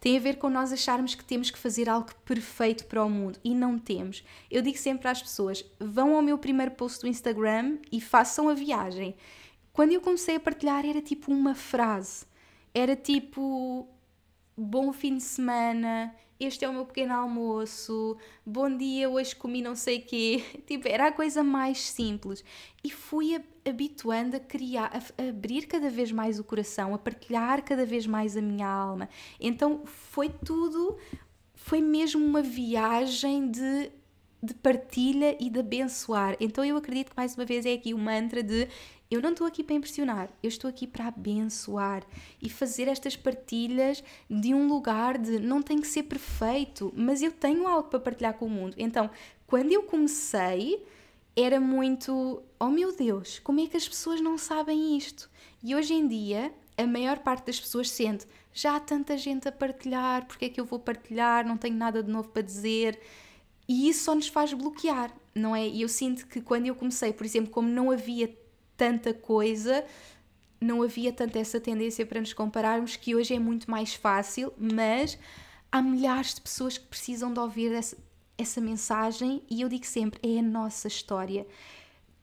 tem 0.00 0.18
a 0.18 0.20
ver 0.20 0.36
com 0.36 0.50
nós 0.50 0.70
acharmos 0.70 1.14
que 1.14 1.24
temos 1.24 1.50
que 1.50 1.58
fazer 1.58 1.88
algo 1.88 2.14
perfeito 2.26 2.84
para 2.84 3.02
o 3.02 3.08
mundo 3.08 3.38
e 3.42 3.54
não 3.54 3.78
temos. 3.78 4.22
Eu 4.50 4.60
digo 4.60 4.76
sempre 4.76 5.08
às 5.08 5.22
pessoas: 5.22 5.64
vão 5.80 6.14
ao 6.14 6.20
meu 6.20 6.36
primeiro 6.36 6.72
post 6.72 7.00
do 7.00 7.08
Instagram 7.08 7.78
e 7.90 8.02
façam 8.02 8.50
a 8.50 8.54
viagem. 8.54 9.16
Quando 9.72 9.92
eu 9.92 10.02
comecei 10.02 10.36
a 10.36 10.40
partilhar, 10.40 10.84
era 10.84 11.00
tipo 11.00 11.32
uma 11.32 11.54
frase 11.54 12.26
era 12.74 12.96
tipo 12.96 13.88
bom 14.56 14.92
fim 14.92 15.16
de 15.16 15.22
semana, 15.22 16.14
este 16.38 16.64
é 16.64 16.68
o 16.68 16.72
meu 16.72 16.84
pequeno 16.84 17.14
almoço, 17.14 18.16
bom 18.44 18.68
dia, 18.76 19.08
hoje 19.08 19.36
comi 19.36 19.62
não 19.62 19.76
sei 19.76 20.00
quê. 20.00 20.44
Tipo, 20.66 20.88
era 20.88 21.08
a 21.08 21.12
coisa 21.12 21.42
mais 21.42 21.78
simples. 21.78 22.44
E 22.82 22.90
fui 22.90 23.40
habituando 23.64 24.36
a 24.36 24.40
criar, 24.40 24.90
a 24.92 25.28
abrir 25.28 25.66
cada 25.66 25.88
vez 25.88 26.10
mais 26.10 26.38
o 26.38 26.44
coração, 26.44 26.94
a 26.94 26.98
partilhar 26.98 27.64
cada 27.64 27.86
vez 27.86 28.06
mais 28.06 28.36
a 28.36 28.42
minha 28.42 28.66
alma. 28.66 29.08
Então 29.40 29.86
foi 29.86 30.28
tudo, 30.28 30.98
foi 31.54 31.80
mesmo 31.80 32.24
uma 32.24 32.42
viagem 32.42 33.48
de 33.50 33.92
de 34.44 34.54
partilha 34.54 35.36
e 35.40 35.48
de 35.48 35.60
abençoar. 35.60 36.36
Então 36.38 36.64
eu 36.64 36.76
acredito 36.76 37.10
que 37.10 37.16
mais 37.16 37.34
uma 37.34 37.44
vez 37.44 37.64
é 37.64 37.72
aqui 37.72 37.94
o 37.94 37.98
mantra 37.98 38.42
de 38.42 38.68
eu 39.10 39.22
não 39.22 39.30
estou 39.30 39.46
aqui 39.46 39.62
para 39.62 39.76
impressionar, 39.76 40.28
eu 40.42 40.48
estou 40.48 40.68
aqui 40.68 40.86
para 40.86 41.06
abençoar 41.06 42.02
e 42.42 42.50
fazer 42.50 42.88
estas 42.88 43.16
partilhas 43.16 44.02
de 44.28 44.52
um 44.52 44.66
lugar 44.66 45.18
de 45.18 45.38
não 45.38 45.62
tem 45.62 45.80
que 45.80 45.86
ser 45.86 46.04
perfeito, 46.04 46.92
mas 46.96 47.22
eu 47.22 47.30
tenho 47.30 47.66
algo 47.66 47.88
para 47.88 48.00
partilhar 48.00 48.34
com 48.34 48.46
o 48.46 48.50
mundo. 48.50 48.74
Então, 48.76 49.10
quando 49.46 49.70
eu 49.72 49.82
comecei, 49.84 50.84
era 51.36 51.60
muito, 51.60 52.42
oh 52.58 52.68
meu 52.68 52.94
Deus, 52.94 53.38
como 53.38 53.60
é 53.60 53.66
que 53.66 53.76
as 53.76 53.88
pessoas 53.88 54.20
não 54.20 54.36
sabem 54.36 54.96
isto? 54.96 55.30
E 55.62 55.74
hoje 55.74 55.94
em 55.94 56.08
dia, 56.08 56.52
a 56.76 56.86
maior 56.86 57.18
parte 57.18 57.46
das 57.46 57.60
pessoas 57.60 57.90
sente, 57.90 58.26
já 58.52 58.76
há 58.76 58.80
tanta 58.80 59.16
gente 59.16 59.48
a 59.48 59.52
partilhar, 59.52 60.26
porque 60.26 60.46
é 60.46 60.48
que 60.48 60.60
eu 60.60 60.64
vou 60.64 60.78
partilhar? 60.78 61.46
Não 61.46 61.56
tenho 61.56 61.76
nada 61.76 62.02
de 62.02 62.10
novo 62.10 62.28
para 62.28 62.42
dizer. 62.42 62.98
E 63.68 63.88
isso 63.88 64.04
só 64.04 64.14
nos 64.14 64.28
faz 64.28 64.52
bloquear, 64.52 65.14
não 65.34 65.54
é? 65.54 65.66
E 65.66 65.82
eu 65.82 65.88
sinto 65.88 66.26
que 66.26 66.40
quando 66.40 66.66
eu 66.66 66.74
comecei, 66.74 67.12
por 67.12 67.24
exemplo, 67.24 67.50
como 67.50 67.68
não 67.68 67.90
havia 67.90 68.34
tanta 68.76 69.14
coisa, 69.14 69.84
não 70.60 70.82
havia 70.82 71.12
tanta 71.12 71.38
essa 71.38 71.60
tendência 71.60 72.04
para 72.04 72.20
nos 72.20 72.32
compararmos, 72.32 72.96
que 72.96 73.14
hoje 73.14 73.34
é 73.34 73.38
muito 73.38 73.70
mais 73.70 73.94
fácil, 73.94 74.52
mas 74.58 75.18
há 75.70 75.82
milhares 75.82 76.34
de 76.34 76.40
pessoas 76.40 76.78
que 76.78 76.86
precisam 76.86 77.32
de 77.32 77.40
ouvir 77.40 77.72
essa, 77.72 77.96
essa 78.36 78.60
mensagem 78.60 79.42
e 79.50 79.60
eu 79.60 79.68
digo 79.68 79.86
sempre: 79.86 80.20
é 80.22 80.38
a 80.38 80.42
nossa 80.42 80.88
história. 80.88 81.46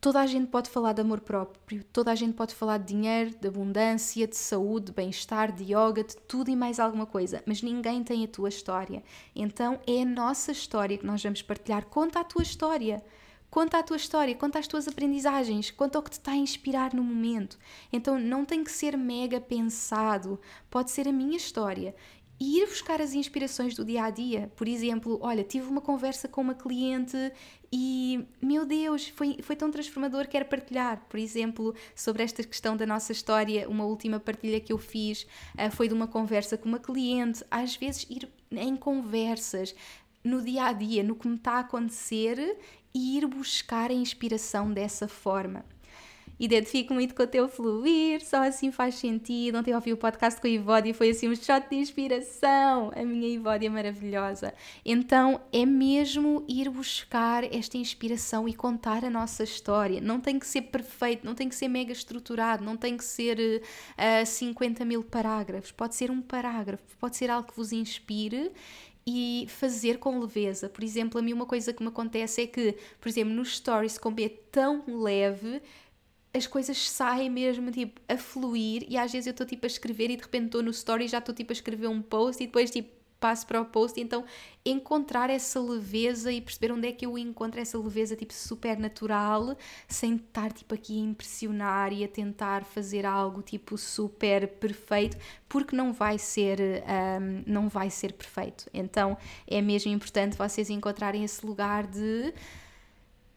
Toda 0.01 0.19
a 0.19 0.25
gente 0.25 0.47
pode 0.47 0.67
falar 0.67 0.93
de 0.93 1.01
amor 1.01 1.19
próprio, 1.21 1.83
toda 1.93 2.11
a 2.11 2.15
gente 2.15 2.33
pode 2.33 2.55
falar 2.55 2.79
de 2.79 2.85
dinheiro, 2.87 3.35
de 3.39 3.47
abundância, 3.47 4.27
de 4.27 4.35
saúde, 4.35 4.87
de 4.87 4.93
bem-estar, 4.93 5.51
de 5.51 5.65
yoga, 5.65 6.03
de 6.03 6.17
tudo 6.27 6.49
e 6.49 6.55
mais 6.55 6.79
alguma 6.79 7.05
coisa, 7.05 7.43
mas 7.45 7.61
ninguém 7.61 8.03
tem 8.03 8.23
a 8.23 8.27
tua 8.27 8.49
história. 8.49 9.03
Então 9.35 9.79
é 9.85 10.01
a 10.01 10.05
nossa 10.05 10.51
história 10.51 10.97
que 10.97 11.05
nós 11.05 11.21
vamos 11.21 11.43
partilhar. 11.43 11.85
Conta 11.85 12.19
a 12.19 12.23
tua 12.23 12.41
história. 12.41 13.03
Conta 13.51 13.79
a 13.79 13.83
tua 13.83 13.97
história, 13.97 14.33
conta 14.33 14.59
as 14.59 14.65
tuas 14.65 14.87
aprendizagens, 14.87 15.69
conta 15.69 15.99
o 15.99 16.01
que 16.01 16.09
te 16.09 16.13
está 16.13 16.31
a 16.31 16.37
inspirar 16.37 16.93
no 16.93 17.03
momento. 17.03 17.59
Então 17.91 18.17
não 18.17 18.45
tem 18.45 18.63
que 18.63 18.71
ser 18.71 18.97
mega 18.97 19.41
pensado, 19.41 20.39
pode 20.69 20.89
ser 20.89 21.05
a 21.05 21.11
minha 21.11 21.35
história. 21.35 21.93
E 22.43 22.57
ir 22.57 22.65
buscar 22.65 22.99
as 22.99 23.13
inspirações 23.13 23.75
do 23.75 23.85
dia 23.85 24.03
a 24.03 24.09
dia. 24.09 24.51
Por 24.55 24.67
exemplo, 24.67 25.19
olha, 25.21 25.43
tive 25.43 25.67
uma 25.67 25.79
conversa 25.79 26.27
com 26.27 26.41
uma 26.41 26.55
cliente 26.55 27.15
e, 27.71 28.25
meu 28.41 28.65
Deus, 28.65 29.09
foi, 29.09 29.37
foi 29.43 29.55
tão 29.55 29.69
transformador, 29.69 30.27
quero 30.27 30.45
partilhar. 30.45 31.05
Por 31.07 31.19
exemplo, 31.19 31.75
sobre 31.93 32.23
esta 32.23 32.43
questão 32.43 32.75
da 32.75 32.83
nossa 32.83 33.11
história, 33.11 33.69
uma 33.69 33.85
última 33.85 34.19
partilha 34.19 34.59
que 34.59 34.73
eu 34.73 34.79
fiz 34.79 35.21
uh, 35.53 35.69
foi 35.69 35.87
de 35.87 35.93
uma 35.93 36.07
conversa 36.07 36.57
com 36.57 36.67
uma 36.67 36.79
cliente. 36.79 37.45
Às 37.51 37.75
vezes, 37.75 38.07
ir 38.09 38.27
em 38.49 38.75
conversas, 38.75 39.75
no 40.23 40.41
dia 40.41 40.63
a 40.63 40.73
dia, 40.73 41.03
no 41.03 41.15
que 41.15 41.27
me 41.27 41.35
está 41.35 41.57
a 41.57 41.59
acontecer 41.59 42.57
e 42.91 43.19
ir 43.19 43.27
buscar 43.27 43.91
a 43.91 43.93
inspiração 43.93 44.73
dessa 44.73 45.07
forma. 45.07 45.63
Identifico 46.41 46.91
muito 46.91 47.13
com 47.13 47.21
o 47.21 47.27
teu 47.27 47.47
fluir, 47.47 48.25
só 48.25 48.37
assim 48.41 48.71
faz 48.71 48.95
sentido. 48.95 49.59
Ontem 49.59 49.75
ouvi 49.75 49.93
o 49.93 49.97
podcast 49.97 50.41
com 50.41 50.47
a 50.47 50.49
Ivódia 50.49 50.89
e 50.89 50.93
foi 50.93 51.11
assim 51.11 51.29
um 51.29 51.35
shot 51.35 51.69
de 51.69 51.75
inspiração. 51.75 52.91
A 52.95 53.05
minha 53.05 53.27
Ivódia 53.27 53.69
maravilhosa. 53.69 54.51
Então 54.83 55.39
é 55.53 55.67
mesmo 55.67 56.43
ir 56.47 56.67
buscar 56.67 57.43
esta 57.43 57.77
inspiração 57.77 58.49
e 58.49 58.55
contar 58.55 59.05
a 59.05 59.09
nossa 59.11 59.43
história. 59.43 60.01
Não 60.01 60.19
tem 60.19 60.39
que 60.39 60.47
ser 60.47 60.63
perfeito, 60.63 61.23
não 61.23 61.35
tem 61.35 61.47
que 61.47 61.53
ser 61.53 61.67
mega 61.67 61.91
estruturado, 61.91 62.65
não 62.65 62.75
tem 62.75 62.97
que 62.97 63.03
ser 63.03 63.37
uh, 63.37 63.61
eh, 63.95 64.25
50 64.25 64.83
mil 64.83 65.03
parágrafos. 65.03 65.71
Pode 65.71 65.93
ser 65.93 66.09
um 66.09 66.23
parágrafo, 66.23 66.81
pode 66.99 67.17
ser 67.17 67.29
algo 67.29 67.49
que 67.49 67.55
vos 67.55 67.71
inspire 67.71 68.51
e 69.05 69.45
fazer 69.47 69.97
com 69.97 70.19
leveza. 70.19 70.69
Por 70.69 70.83
exemplo, 70.83 71.19
a 71.19 71.21
mim 71.21 71.33
uma 71.33 71.45
coisa 71.45 71.73
que 71.73 71.81
me 71.81 71.89
acontece 71.89 72.41
é 72.41 72.47
que, 72.47 72.75
por 72.99 73.09
exemplo, 73.09 73.33
nos 73.33 73.57
stories, 73.57 73.97
como 73.97 74.19
é 74.19 74.29
tão 74.29 74.83
leve, 74.87 75.61
as 76.33 76.47
coisas 76.47 76.89
saem 76.89 77.29
mesmo 77.29 77.71
tipo 77.71 77.99
a 78.07 78.17
fluir 78.17 78.85
e 78.87 78.97
às 78.97 79.11
vezes 79.11 79.27
eu 79.27 79.31
estou 79.31 79.45
tipo 79.45 79.65
a 79.65 79.67
escrever 79.67 80.11
e 80.11 80.15
de 80.17 80.23
repente 80.23 80.45
estou 80.45 80.63
no 80.63 80.71
story 80.71 81.05
e 81.05 81.07
já 81.07 81.17
estou 81.17 81.35
tipo 81.35 81.51
a 81.51 81.53
escrever 81.53 81.87
um 81.87 82.01
post 82.01 82.41
e 82.41 82.47
depois 82.47 82.71
tipo 82.71 83.01
passo 83.21 83.45
para 83.45 83.61
o 83.61 83.65
post, 83.65 84.01
então 84.01 84.25
encontrar 84.65 85.29
essa 85.29 85.61
leveza 85.61 86.31
e 86.31 86.41
perceber 86.41 86.73
onde 86.73 86.87
é 86.87 86.91
que 86.91 87.05
eu 87.05 87.15
encontro 87.19 87.61
essa 87.61 87.77
leveza 87.77 88.15
tipo 88.15 88.33
super 88.33 88.79
natural, 88.79 89.55
sem 89.87 90.15
estar 90.15 90.51
tipo 90.51 90.73
aqui 90.73 90.99
a 90.99 91.03
impressionar 91.03 91.93
e 91.93 92.03
a 92.03 92.07
tentar 92.07 92.65
fazer 92.65 93.05
algo 93.05 93.43
tipo 93.43 93.77
super 93.77 94.47
perfeito, 94.47 95.17
porque 95.47 95.75
não 95.75 95.93
vai 95.93 96.17
ser 96.17 96.59
um, 96.59 97.43
não 97.45 97.69
vai 97.69 97.91
ser 97.91 98.11
perfeito. 98.13 98.65
Então 98.73 99.15
é 99.45 99.61
mesmo 99.61 99.91
importante 99.91 100.35
vocês 100.35 100.71
encontrarem 100.71 101.23
esse 101.23 101.45
lugar 101.45 101.85
de 101.85 102.33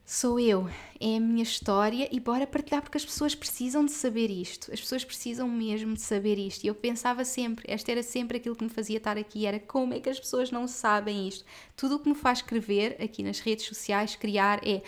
sou 0.07 0.39
eu, 0.39 0.69
é 1.01 1.17
a 1.17 1.21
minha 1.21 1.43
história 1.43 2.09
e 2.13 2.21
bora 2.21 2.47
partilhar 2.47 2.83
porque 2.83 2.99
as 2.99 3.05
pessoas 3.05 3.35
precisam 3.35 3.85
de 3.85 3.91
saber 3.91 4.31
isto, 4.31 4.71
as 4.73 4.81
pessoas 4.81 5.03
precisam 5.03 5.49
mesmo 5.49 5.95
de 5.95 6.03
saber 6.03 6.39
isto. 6.39 6.65
E 6.65 6.67
eu 6.67 6.75
pensava 6.75 7.25
sempre, 7.25 7.65
esta 7.67 7.91
era 7.91 8.03
sempre 8.03 8.37
aquilo 8.37 8.55
que 8.55 8.65
me 8.65 8.71
fazia 8.71 8.99
estar 8.99 9.17
aqui, 9.17 9.47
era 9.47 9.59
como 9.59 9.95
é 9.95 10.01
que 10.01 10.11
as 10.11 10.21
pessoas 10.21 10.51
não 10.51 10.69
sabem 10.69 11.27
isto. 11.27 11.45
Tudo 11.75 11.97
o 11.97 11.99
que 11.99 12.09
me 12.09 12.15
faz 12.15 12.39
escrever 12.39 12.97
aqui 13.03 13.23
nas 13.23 13.41
redes 13.41 13.65
sociais, 13.67 14.15
criar, 14.15 14.61
é 14.67 14.83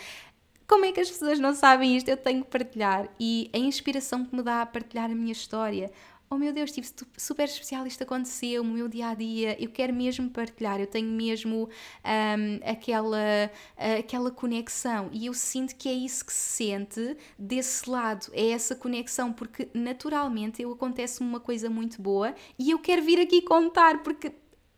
como 0.67 0.83
é 0.83 0.91
que 0.91 0.99
as 0.99 1.09
pessoas 1.09 1.39
não 1.39 1.55
sabem 1.55 1.95
isto? 1.95 2.09
Eu 2.09 2.17
tenho 2.17 2.43
que 2.43 2.51
partilhar. 2.51 3.07
E 3.17 3.49
a 3.53 3.57
inspiração 3.57 4.25
que 4.25 4.35
me 4.35 4.43
dá 4.43 4.61
a 4.61 4.65
partilhar 4.65 5.09
a 5.09 5.15
minha 5.15 5.31
história 5.31 5.89
oh 6.29 6.37
meu 6.37 6.51
Deus, 6.51 6.71
tipo, 6.71 6.87
super 7.17 7.45
especial, 7.45 7.87
isto 7.87 8.03
aconteceu 8.03 8.63
no 8.63 8.73
meu 8.73 8.87
dia 8.87 9.09
a 9.09 9.13
dia, 9.13 9.61
eu 9.61 9.69
quero 9.69 9.93
mesmo 9.93 10.29
partilhar, 10.29 10.79
eu 10.79 10.87
tenho 10.87 11.09
mesmo 11.09 11.69
um, 12.03 12.69
aquela, 12.69 13.51
aquela 13.97 14.29
conexão 14.29 15.09
e 15.13 15.25
eu 15.27 15.33
sinto 15.33 15.75
que 15.75 15.87
é 15.87 15.93
isso 15.93 16.25
que 16.25 16.33
se 16.33 16.65
sente 16.65 17.17
desse 17.39 17.89
lado, 17.89 18.27
é 18.33 18.49
essa 18.49 18.75
conexão, 18.75 19.31
porque 19.31 19.69
naturalmente 19.73 20.61
eu 20.61 20.71
acontece 20.71 21.21
uma 21.21 21.39
coisa 21.39 21.69
muito 21.69 22.01
boa 22.01 22.35
e 22.59 22.71
eu 22.71 22.79
quero 22.79 23.01
vir 23.01 23.19
aqui 23.19 23.41
contar, 23.41 24.03
porque 24.03 24.33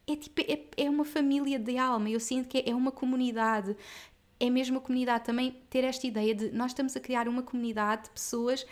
é, 0.08 0.16
tipo, 0.16 0.42
é, 0.42 0.86
é 0.86 0.90
uma 0.90 1.06
família 1.06 1.60
de 1.60 1.78
alma, 1.78 2.10
eu 2.10 2.20
sinto 2.20 2.48
que 2.48 2.64
é 2.66 2.74
uma 2.74 2.92
comunidade. 2.92 3.76
É 4.40 4.50
mesmo 4.50 4.78
a 4.78 4.82
comunidade 4.82 5.26
também 5.26 5.54
ter 5.70 5.84
esta 5.84 6.08
ideia 6.08 6.34
de 6.34 6.50
nós 6.52 6.72
estamos 6.72 6.96
a 6.96 7.00
criar 7.00 7.28
uma 7.28 7.44
comunidade 7.44 8.04
de 8.04 8.10
pessoas 8.12 8.66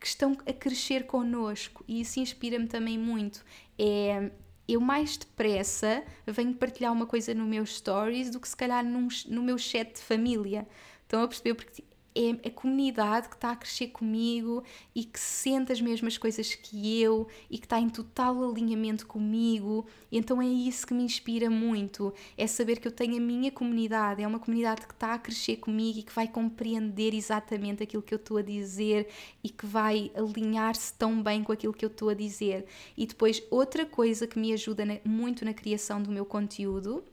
que 0.00 0.06
estão 0.06 0.36
a 0.46 0.52
crescer 0.52 1.04
connosco 1.04 1.84
e 1.86 2.00
isso 2.00 2.18
inspira-me 2.18 2.66
também 2.66 2.98
muito. 2.98 3.44
É, 3.78 4.30
eu 4.66 4.80
mais 4.80 5.16
depressa 5.16 6.02
venho 6.26 6.54
partilhar 6.54 6.92
uma 6.92 7.06
coisa 7.06 7.34
no 7.34 7.44
meu 7.44 7.66
stories 7.66 8.30
do 8.30 8.40
que 8.40 8.48
se 8.48 8.56
calhar 8.56 8.84
num, 8.84 9.08
no 9.28 9.42
meu 9.42 9.58
chat 9.58 9.94
de 9.94 10.00
família. 10.00 10.66
Estão 11.02 11.22
a 11.22 11.28
perceber? 11.28 11.54
Porque 11.54 11.84
é 12.14 12.48
a 12.48 12.50
comunidade 12.50 13.28
que 13.28 13.34
está 13.34 13.52
a 13.52 13.56
crescer 13.56 13.88
comigo 13.88 14.64
e 14.94 15.04
que 15.04 15.18
sente 15.18 15.72
as 15.72 15.80
mesmas 15.80 16.18
coisas 16.18 16.54
que 16.54 17.00
eu 17.00 17.28
e 17.48 17.58
que 17.58 17.66
está 17.66 17.78
em 17.78 17.88
total 17.88 18.50
alinhamento 18.50 19.06
comigo. 19.06 19.86
E 20.10 20.18
então 20.18 20.42
é 20.42 20.46
isso 20.46 20.86
que 20.86 20.94
me 20.94 21.04
inspira 21.04 21.48
muito, 21.48 22.12
é 22.36 22.46
saber 22.46 22.80
que 22.80 22.88
eu 22.88 22.92
tenho 22.92 23.16
a 23.16 23.20
minha 23.20 23.50
comunidade, 23.50 24.22
é 24.22 24.26
uma 24.26 24.38
comunidade 24.38 24.86
que 24.86 24.92
está 24.92 25.14
a 25.14 25.18
crescer 25.18 25.56
comigo 25.56 25.98
e 25.98 26.02
que 26.02 26.12
vai 26.12 26.26
compreender 26.26 27.14
exatamente 27.14 27.82
aquilo 27.82 28.02
que 28.02 28.14
eu 28.14 28.18
estou 28.18 28.38
a 28.38 28.42
dizer 28.42 29.08
e 29.42 29.48
que 29.48 29.66
vai 29.66 30.10
alinhar-se 30.14 30.92
tão 30.94 31.22
bem 31.22 31.44
com 31.44 31.52
aquilo 31.52 31.72
que 31.72 31.84
eu 31.84 31.90
estou 31.90 32.08
a 32.08 32.14
dizer. 32.14 32.66
E 32.96 33.06
depois 33.06 33.42
outra 33.50 33.86
coisa 33.86 34.26
que 34.26 34.38
me 34.38 34.52
ajuda 34.52 34.84
muito 35.04 35.44
na 35.44 35.54
criação 35.54 36.02
do 36.02 36.10
meu 36.10 36.24
conteúdo, 36.24 37.04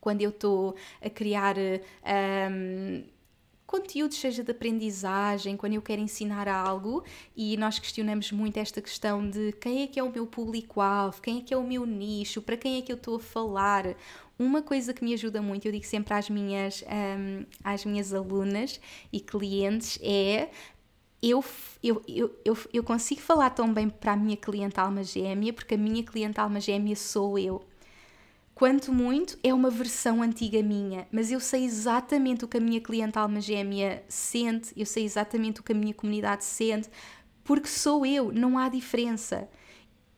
quando 0.00 0.22
eu 0.22 0.30
estou 0.30 0.74
a 1.00 1.10
criar 1.10 1.56
um, 1.56 3.04
conteúdos, 3.70 4.18
seja 4.18 4.42
de 4.42 4.50
aprendizagem, 4.50 5.56
quando 5.56 5.74
eu 5.74 5.82
quero 5.82 6.02
ensinar 6.02 6.48
algo 6.48 7.04
e 7.36 7.56
nós 7.56 7.78
questionamos 7.78 8.32
muito 8.32 8.56
esta 8.56 8.82
questão 8.82 9.30
de 9.30 9.52
quem 9.52 9.84
é 9.84 9.86
que 9.86 10.00
é 10.00 10.02
o 10.02 10.10
meu 10.10 10.26
público-alvo, 10.26 11.22
quem 11.22 11.38
é 11.38 11.40
que 11.40 11.54
é 11.54 11.56
o 11.56 11.62
meu 11.62 11.86
nicho, 11.86 12.42
para 12.42 12.56
quem 12.56 12.78
é 12.78 12.82
que 12.82 12.90
eu 12.90 12.96
estou 12.96 13.14
a 13.14 13.20
falar. 13.20 13.94
Uma 14.36 14.60
coisa 14.60 14.92
que 14.92 15.04
me 15.04 15.14
ajuda 15.14 15.40
muito, 15.40 15.68
eu 15.68 15.72
digo 15.72 15.84
sempre 15.86 16.12
às 16.14 16.28
minhas, 16.28 16.82
um, 16.82 17.46
às 17.62 17.84
minhas 17.84 18.12
alunas 18.12 18.80
e 19.12 19.20
clientes, 19.20 20.00
é 20.02 20.48
eu, 21.22 21.44
eu, 21.80 22.02
eu, 22.08 22.34
eu, 22.44 22.58
eu 22.72 22.82
consigo 22.82 23.20
falar 23.20 23.50
tão 23.50 23.72
bem 23.72 23.88
para 23.88 24.14
a 24.14 24.16
minha 24.16 24.36
cliente 24.36 24.80
alma 24.80 25.04
gêmea, 25.04 25.52
porque 25.52 25.74
a 25.74 25.78
minha 25.78 26.02
cliente 26.02 26.40
alma 26.40 26.58
gêmea 26.60 26.96
sou 26.96 27.38
eu. 27.38 27.62
Quanto 28.60 28.92
muito 28.92 29.38
é 29.42 29.54
uma 29.54 29.70
versão 29.70 30.20
antiga 30.20 30.62
minha, 30.62 31.08
mas 31.10 31.32
eu 31.32 31.40
sei 31.40 31.64
exatamente 31.64 32.44
o 32.44 32.48
que 32.48 32.58
a 32.58 32.60
minha 32.60 32.78
cliente 32.78 33.18
alma 33.18 33.40
gêmea 33.40 34.04
sente, 34.06 34.74
eu 34.76 34.84
sei 34.84 35.02
exatamente 35.02 35.60
o 35.60 35.62
que 35.62 35.72
a 35.72 35.74
minha 35.74 35.94
comunidade 35.94 36.44
sente, 36.44 36.90
porque 37.42 37.68
sou 37.68 38.04
eu, 38.04 38.30
não 38.30 38.58
há 38.58 38.68
diferença. 38.68 39.48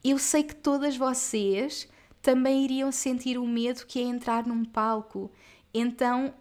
Eu 0.03 0.19
sei 0.19 0.43
que 0.43 0.57
todas 0.57 0.97
vocês 0.97 1.89
também 2.21 2.65
iriam 2.65 2.91
sentir 2.91 3.39
o 3.39 3.47
medo 3.47 3.87
que 3.87 4.01
é 4.01 4.03
entrar 4.03 4.45
num 4.45 4.65
palco. 4.65 5.31
Então 5.73 6.35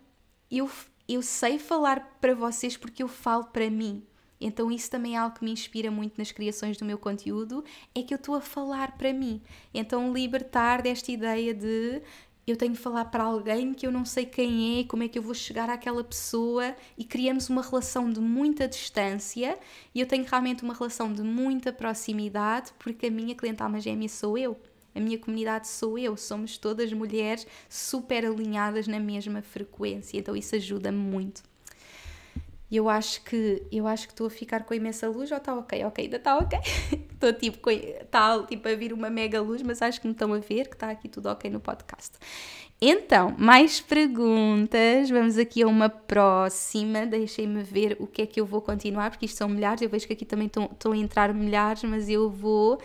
eu, 0.49 0.67
eu 1.07 1.21
sei 1.21 1.59
falar 1.59 2.17
para 2.19 2.33
vocês 2.33 2.75
porque 2.75 3.03
eu 3.03 3.07
falo 3.07 3.43
para 3.43 3.69
mim. 3.69 4.03
Então 4.41 4.71
isso 4.71 4.89
também 4.89 5.15
é 5.15 5.19
algo 5.19 5.35
que 5.35 5.45
me 5.45 5.51
inspira 5.51 5.91
muito 5.91 6.17
nas 6.17 6.31
criações 6.31 6.75
do 6.75 6.83
meu 6.83 6.97
conteúdo, 6.97 7.63
é 7.93 8.01
que 8.01 8.13
eu 8.13 8.17
estou 8.17 8.35
a 8.35 8.41
falar 8.41 8.97
para 8.97 9.13
mim. 9.13 9.41
Então 9.73 10.11
libertar 10.11 10.81
desta 10.81 11.11
ideia 11.11 11.53
de 11.53 12.01
eu 12.47 12.57
tenho 12.57 12.73
de 12.73 12.79
falar 12.79 13.05
para 13.05 13.23
alguém 13.23 13.73
que 13.73 13.85
eu 13.85 13.91
não 13.91 14.03
sei 14.03 14.25
quem 14.25 14.79
é, 14.79 14.83
como 14.83 15.03
é 15.03 15.07
que 15.07 15.17
eu 15.17 15.21
vou 15.21 15.33
chegar 15.33 15.69
àquela 15.69 16.03
pessoa 16.03 16.75
e 16.97 17.05
criamos 17.05 17.49
uma 17.49 17.61
relação 17.61 18.09
de 18.09 18.19
muita 18.19 18.67
distância 18.67 19.57
e 19.93 19.99
eu 19.99 20.07
tenho 20.07 20.25
realmente 20.25 20.63
uma 20.63 20.73
relação 20.73 21.13
de 21.13 21.21
muita 21.21 21.71
proximidade 21.71 22.71
porque 22.79 23.05
a 23.05 23.11
minha 23.11 23.35
cliente 23.35 23.61
alma 23.61 23.79
gêmea 23.79 24.09
sou 24.09 24.37
eu. 24.37 24.59
A 24.93 24.99
minha 24.99 25.17
comunidade 25.17 25.69
sou 25.69 25.97
eu, 25.97 26.17
somos 26.17 26.57
todas 26.57 26.91
mulheres 26.91 27.47
super 27.69 28.25
alinhadas 28.25 28.87
na 28.87 28.99
mesma 28.99 29.41
frequência, 29.41 30.17
então 30.17 30.35
isso 30.35 30.53
ajuda 30.55 30.91
muito. 30.91 31.50
E 32.71 32.77
eu 32.77 32.87
acho 32.87 33.21
que 33.23 33.61
eu 33.69 33.85
acho 33.85 34.07
que 34.07 34.13
estou 34.13 34.27
a 34.27 34.29
ficar 34.29 34.63
com 34.63 34.73
imensa 34.73 35.09
luz 35.09 35.29
ou 35.29 35.37
está 35.37 35.53
ok? 35.53 35.83
Ok, 35.83 36.05
ainda 36.05 36.15
está 36.15 36.37
ok. 36.37 36.57
Estou 37.21 37.33
tipo, 37.33 37.59
tá, 38.09 38.41
tipo 38.47 38.67
a 38.67 38.73
vir 38.73 38.93
uma 38.93 39.07
mega 39.07 39.39
luz, 39.39 39.61
mas 39.61 39.79
acho 39.79 40.01
que 40.01 40.07
me 40.07 40.13
estão 40.13 40.33
a 40.33 40.39
ver 40.39 40.67
que 40.67 40.73
está 40.73 40.89
aqui 40.89 41.07
tudo 41.07 41.27
ok 41.27 41.51
no 41.51 41.59
podcast. 41.59 42.17
Então, 42.81 43.35
mais 43.37 43.79
perguntas. 43.79 45.07
Vamos 45.11 45.37
aqui 45.37 45.61
a 45.61 45.67
uma 45.67 45.87
próxima. 45.87 47.05
Deixem-me 47.05 47.61
ver 47.61 47.95
o 47.99 48.07
que 48.07 48.23
é 48.23 48.25
que 48.25 48.41
eu 48.41 48.45
vou 48.45 48.59
continuar, 48.59 49.11
porque 49.11 49.27
isto 49.27 49.37
são 49.37 49.47
milhares. 49.47 49.83
Eu 49.83 49.89
vejo 49.89 50.07
que 50.07 50.13
aqui 50.13 50.25
também 50.25 50.47
estão 50.47 50.91
a 50.91 50.97
entrar 50.97 51.31
milhares, 51.31 51.83
mas 51.83 52.09
eu 52.09 52.27
vou 52.27 52.81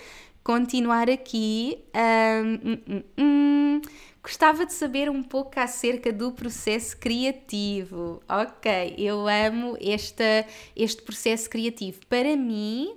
continuar 0.47 1.11
aqui. 1.11 1.77
Um, 1.93 2.95
um, 2.95 3.03
um. 3.19 3.83
Gostava 4.23 4.65
de 4.65 4.73
saber 4.73 5.11
um 5.11 5.21
pouco 5.21 5.59
acerca 5.59 6.13
do 6.13 6.31
processo 6.31 6.97
criativo. 6.97 8.21
Ok, 8.29 8.95
eu 8.97 9.27
amo 9.27 9.77
esta, 9.81 10.47
este 10.77 11.03
processo 11.03 11.51
criativo. 11.51 11.99
Para 12.09 12.37
mim, 12.37 12.95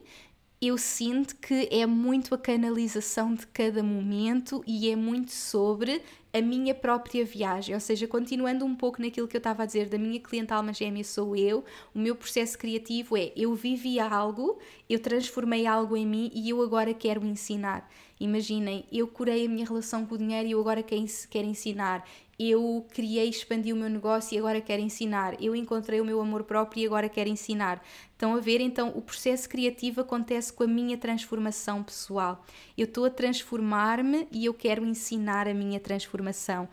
eu 0.62 0.78
sinto 0.78 1.36
que 1.38 1.68
é 1.72 1.88
muito 1.88 2.36
a 2.36 2.38
canalização 2.38 3.34
de 3.34 3.48
cada 3.48 3.82
momento 3.82 4.64
e 4.68 4.88
é 4.92 4.96
muito 4.96 5.32
sobre 5.32 6.04
a 6.32 6.42
minha 6.42 6.76
própria 6.76 7.26
viagem, 7.26 7.74
ou 7.74 7.82
seja, 7.82 8.08
continuando 8.08 8.64
um 8.64 8.76
pouco 8.76 9.02
naquilo 9.02 9.28
que 9.28 9.36
eu 9.36 9.40
estava 9.40 9.64
a 9.64 9.66
dizer 9.66 9.90
da 9.90 9.98
minha 9.98 10.20
cliente 10.20 10.54
alma 10.54 10.72
gêmea 10.72 11.04
sou 11.04 11.36
eu, 11.36 11.64
o 11.94 12.00
meu 12.00 12.16
processo 12.16 12.58
criativo 12.58 13.18
é 13.18 13.32
eu 13.36 13.54
vivi 13.56 14.00
algo, 14.00 14.60
eu 14.90 15.00
transformei 15.00 15.66
algo 15.66 15.98
em 15.98 16.06
mim 16.06 16.32
e 16.34 16.50
eu 16.50 16.62
agora 16.62 16.94
quero 16.94 17.26
ensinar. 17.26 17.90
Imaginem, 18.20 18.84
eu 18.92 19.08
curei 19.08 19.46
a 19.46 19.50
minha 19.50 19.66
relação 19.66 20.06
com 20.06 20.16
o 20.16 20.18
dinheiro 20.18 20.48
e 20.48 20.52
eu 20.52 20.60
agora 20.60 20.84
quero 20.84 21.46
ensinar. 21.46 22.06
Eu 22.38 22.86
criei, 22.94 23.30
expandi 23.30 23.72
o 23.72 23.76
meu 23.76 23.90
negócio 23.90 24.36
e 24.36 24.40
agora 24.40 24.60
quero 24.60 24.82
ensinar. 24.82 25.42
Eu 25.42 25.56
encontrei 25.56 26.02
o 26.02 26.06
meu 26.06 26.20
amor 26.20 26.44
próprio 26.44 26.84
e 26.84 26.86
agora 26.86 27.08
quero 27.08 27.30
ensinar. 27.30 27.82
Estão 28.12 28.36
a 28.36 28.40
ver? 28.40 28.60
Então, 28.60 28.90
o 28.90 29.02
processo 29.02 29.48
criativo 29.48 30.02
acontece 30.02 30.52
com 30.52 30.64
a 30.64 30.68
minha 30.68 30.98
transformação 30.98 31.82
pessoal. 31.82 32.44
Eu 32.78 32.86
estou 32.86 33.06
a 33.06 33.10
transformar-me 33.10 34.28
e 34.32 34.46
eu 34.46 34.54
quero 34.54 34.86
ensinar 34.86 35.48
a 35.48 35.54
minha 35.54 35.80
transformação. 35.80 36.68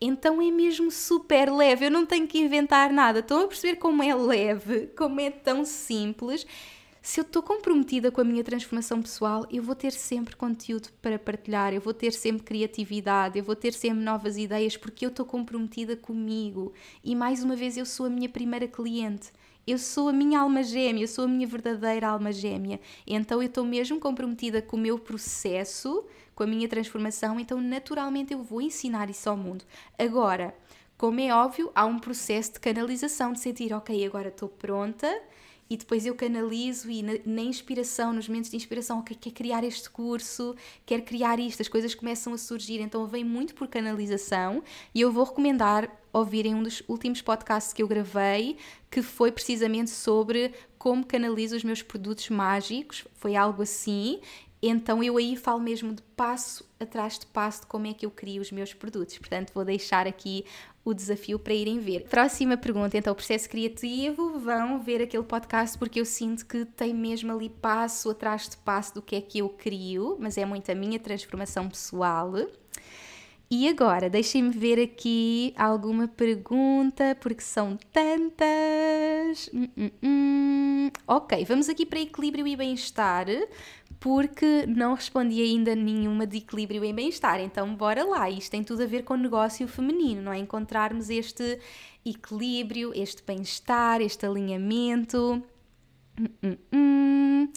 Então 0.00 0.40
é 0.40 0.50
mesmo 0.50 0.90
super 0.90 1.52
leve, 1.52 1.84
eu 1.84 1.90
não 1.90 2.06
tenho 2.06 2.26
que 2.26 2.38
inventar 2.38 2.90
nada. 2.90 3.18
Estão 3.18 3.42
a 3.42 3.46
perceber 3.46 3.76
como 3.76 4.02
é 4.02 4.14
leve, 4.14 4.86
como 4.96 5.20
é 5.20 5.30
tão 5.30 5.62
simples 5.64 6.46
se 7.02 7.18
eu 7.18 7.22
estou 7.22 7.42
comprometida 7.42 8.10
com 8.10 8.20
a 8.20 8.24
minha 8.24 8.44
transformação 8.44 9.00
pessoal, 9.00 9.46
eu 9.50 9.62
vou 9.62 9.74
ter 9.74 9.92
sempre 9.92 10.36
conteúdo 10.36 10.88
para 11.00 11.18
partilhar, 11.18 11.72
eu 11.72 11.80
vou 11.80 11.94
ter 11.94 12.12
sempre 12.12 12.42
criatividade, 12.42 13.38
eu 13.38 13.44
vou 13.44 13.56
ter 13.56 13.72
sempre 13.72 14.00
novas 14.04 14.36
ideias 14.36 14.76
porque 14.76 15.06
eu 15.06 15.08
estou 15.08 15.24
comprometida 15.24 15.96
comigo. 15.96 16.74
E 17.02 17.16
mais 17.16 17.42
uma 17.42 17.56
vez, 17.56 17.76
eu 17.78 17.86
sou 17.86 18.06
a 18.06 18.10
minha 18.10 18.28
primeira 18.28 18.68
cliente. 18.68 19.32
Eu 19.66 19.78
sou 19.78 20.08
a 20.08 20.12
minha 20.12 20.40
alma 20.40 20.62
gêmea, 20.62 21.04
eu 21.04 21.08
sou 21.08 21.24
a 21.24 21.28
minha 21.28 21.46
verdadeira 21.46 22.08
alma 22.08 22.32
gêmea. 22.32 22.80
Então 23.06 23.40
eu 23.40 23.46
estou 23.46 23.64
mesmo 23.64 23.98
comprometida 23.98 24.60
com 24.60 24.76
o 24.76 24.80
meu 24.80 24.98
processo, 24.98 26.04
com 26.34 26.42
a 26.42 26.46
minha 26.46 26.68
transformação, 26.68 27.38
então 27.38 27.60
naturalmente 27.60 28.32
eu 28.32 28.42
vou 28.42 28.60
ensinar 28.60 29.08
isso 29.08 29.28
ao 29.28 29.36
mundo. 29.36 29.64
Agora, 29.98 30.54
como 30.98 31.20
é 31.20 31.34
óbvio, 31.34 31.70
há 31.74 31.86
um 31.86 31.98
processo 31.98 32.54
de 32.54 32.60
canalização, 32.60 33.32
de 33.32 33.40
sentir, 33.40 33.72
ok, 33.72 34.04
agora 34.04 34.28
estou 34.28 34.48
pronta, 34.48 35.08
e 35.70 35.76
depois 35.76 36.04
eu 36.04 36.16
canalizo 36.16 36.90
e 36.90 37.00
na, 37.00 37.12
na, 37.24 37.42
inspiração, 37.42 38.12
nos 38.12 38.28
momentos 38.28 38.50
de 38.50 38.56
inspiração, 38.56 38.98
ok, 38.98 39.16
quer 39.18 39.30
criar 39.30 39.62
este 39.62 39.88
curso, 39.88 40.56
quer 40.84 41.02
criar 41.02 41.38
isto, 41.38 41.62
as 41.62 41.68
coisas 41.68 41.94
começam 41.94 42.34
a 42.34 42.38
surgir, 42.38 42.80
então 42.80 43.06
vem 43.06 43.22
muito 43.22 43.54
por 43.54 43.68
canalização 43.68 44.64
e 44.92 45.00
eu 45.00 45.12
vou 45.12 45.22
recomendar 45.22 45.88
ouvirem 46.12 46.56
um 46.56 46.62
dos 46.64 46.82
últimos 46.88 47.22
podcasts 47.22 47.72
que 47.72 47.80
eu 47.80 47.86
gravei, 47.86 48.56
que 48.90 49.00
foi 49.00 49.30
precisamente 49.30 49.90
sobre 49.90 50.52
como 50.76 51.06
canalizo 51.06 51.54
os 51.54 51.62
meus 51.62 51.82
produtos 51.82 52.28
mágicos, 52.30 53.06
foi 53.14 53.36
algo 53.36 53.62
assim, 53.62 54.20
então 54.62 55.02
eu 55.02 55.16
aí 55.16 55.36
falo 55.36 55.60
mesmo 55.60 55.94
de 55.94 56.02
passo 56.14 56.68
atrás 56.78 57.18
de 57.18 57.26
passo 57.26 57.62
de 57.62 57.66
como 57.66 57.86
é 57.86 57.94
que 57.94 58.04
eu 58.04 58.10
crio 58.10 58.42
os 58.42 58.52
meus 58.52 58.74
produtos. 58.74 59.16
Portanto, 59.16 59.52
vou 59.54 59.64
deixar 59.64 60.06
aqui 60.06 60.44
o 60.84 60.94
desafio 60.94 61.38
para 61.38 61.54
irem 61.54 61.78
ver. 61.78 62.04
Próxima 62.08 62.56
pergunta, 62.56 62.96
então, 62.96 63.12
o 63.12 63.16
processo 63.16 63.48
criativo, 63.48 64.38
vão 64.38 64.80
ver 64.80 65.02
aquele 65.02 65.22
podcast 65.22 65.78
porque 65.78 66.00
eu 66.00 66.04
sinto 66.04 66.46
que 66.46 66.64
tem 66.64 66.94
mesmo 66.94 67.32
ali 67.32 67.48
passo 67.48 68.10
atrás 68.10 68.48
de 68.48 68.56
passo 68.56 68.94
do 68.94 69.02
que 69.02 69.16
é 69.16 69.20
que 69.20 69.38
eu 69.38 69.48
crio, 69.48 70.16
mas 70.18 70.38
é 70.38 70.44
muito 70.44 70.70
a 70.70 70.74
minha 70.74 70.98
transformação 70.98 71.68
pessoal. 71.68 72.32
E 73.52 73.68
agora, 73.68 74.08
deixem-me 74.08 74.50
ver 74.50 74.80
aqui 74.80 75.52
alguma 75.56 76.06
pergunta, 76.06 77.16
porque 77.20 77.42
são 77.42 77.76
tantas. 77.92 79.50
Hum, 79.52 79.68
hum, 79.76 79.90
hum. 80.02 80.90
Ok, 81.06 81.44
vamos 81.44 81.68
aqui 81.68 81.84
para 81.84 82.00
equilíbrio 82.00 82.46
e 82.46 82.54
bem-estar 82.56 83.26
porque 83.98 84.64
não 84.66 84.94
respondi 84.94 85.42
ainda 85.42 85.74
nenhuma 85.74 86.26
de 86.26 86.38
equilíbrio 86.38 86.84
e 86.84 86.92
bem-estar. 86.92 87.40
Então, 87.40 87.74
bora 87.74 88.04
lá. 88.04 88.30
Isto 88.30 88.52
tem 88.52 88.62
tudo 88.62 88.84
a 88.84 88.86
ver 88.86 89.02
com 89.02 89.14
o 89.14 89.16
negócio 89.16 89.66
feminino, 89.66 90.22
não 90.22 90.32
é? 90.32 90.38
Encontrarmos 90.38 91.10
este 91.10 91.58
equilíbrio, 92.04 92.92
este 92.94 93.22
bem-estar, 93.24 94.00
este 94.00 94.24
alinhamento. 94.26 95.42
Hum, 96.18 96.26
hum, 96.44 96.56
hum. 96.72 97.48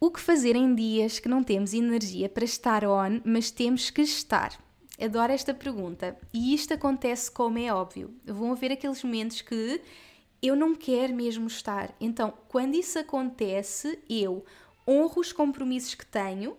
O 0.00 0.10
que 0.10 0.20
fazer 0.20 0.56
em 0.56 0.74
dias 0.74 1.18
que 1.18 1.28
não 1.28 1.44
temos 1.44 1.74
energia 1.74 2.28
para 2.30 2.44
estar 2.44 2.84
on, 2.84 3.20
mas 3.24 3.50
temos 3.50 3.90
que 3.90 4.02
estar? 4.02 4.58
Adoro 5.00 5.32
esta 5.32 5.54
pergunta. 5.54 6.16
E 6.32 6.54
isto 6.54 6.74
acontece 6.74 7.30
como 7.30 7.58
é 7.58 7.72
óbvio. 7.72 8.14
Vão 8.24 8.52
haver 8.52 8.72
aqueles 8.72 9.02
momentos 9.02 9.40
que 9.40 9.80
eu 10.42 10.56
não 10.56 10.74
quero 10.74 11.14
mesmo 11.14 11.46
estar. 11.46 11.94
Então, 12.00 12.34
quando 12.48 12.74
isso 12.74 12.98
acontece, 12.98 13.98
eu 14.08 14.44
honro 14.86 15.20
os 15.20 15.32
compromissos 15.32 15.94
que 15.94 16.04
tenho, 16.04 16.56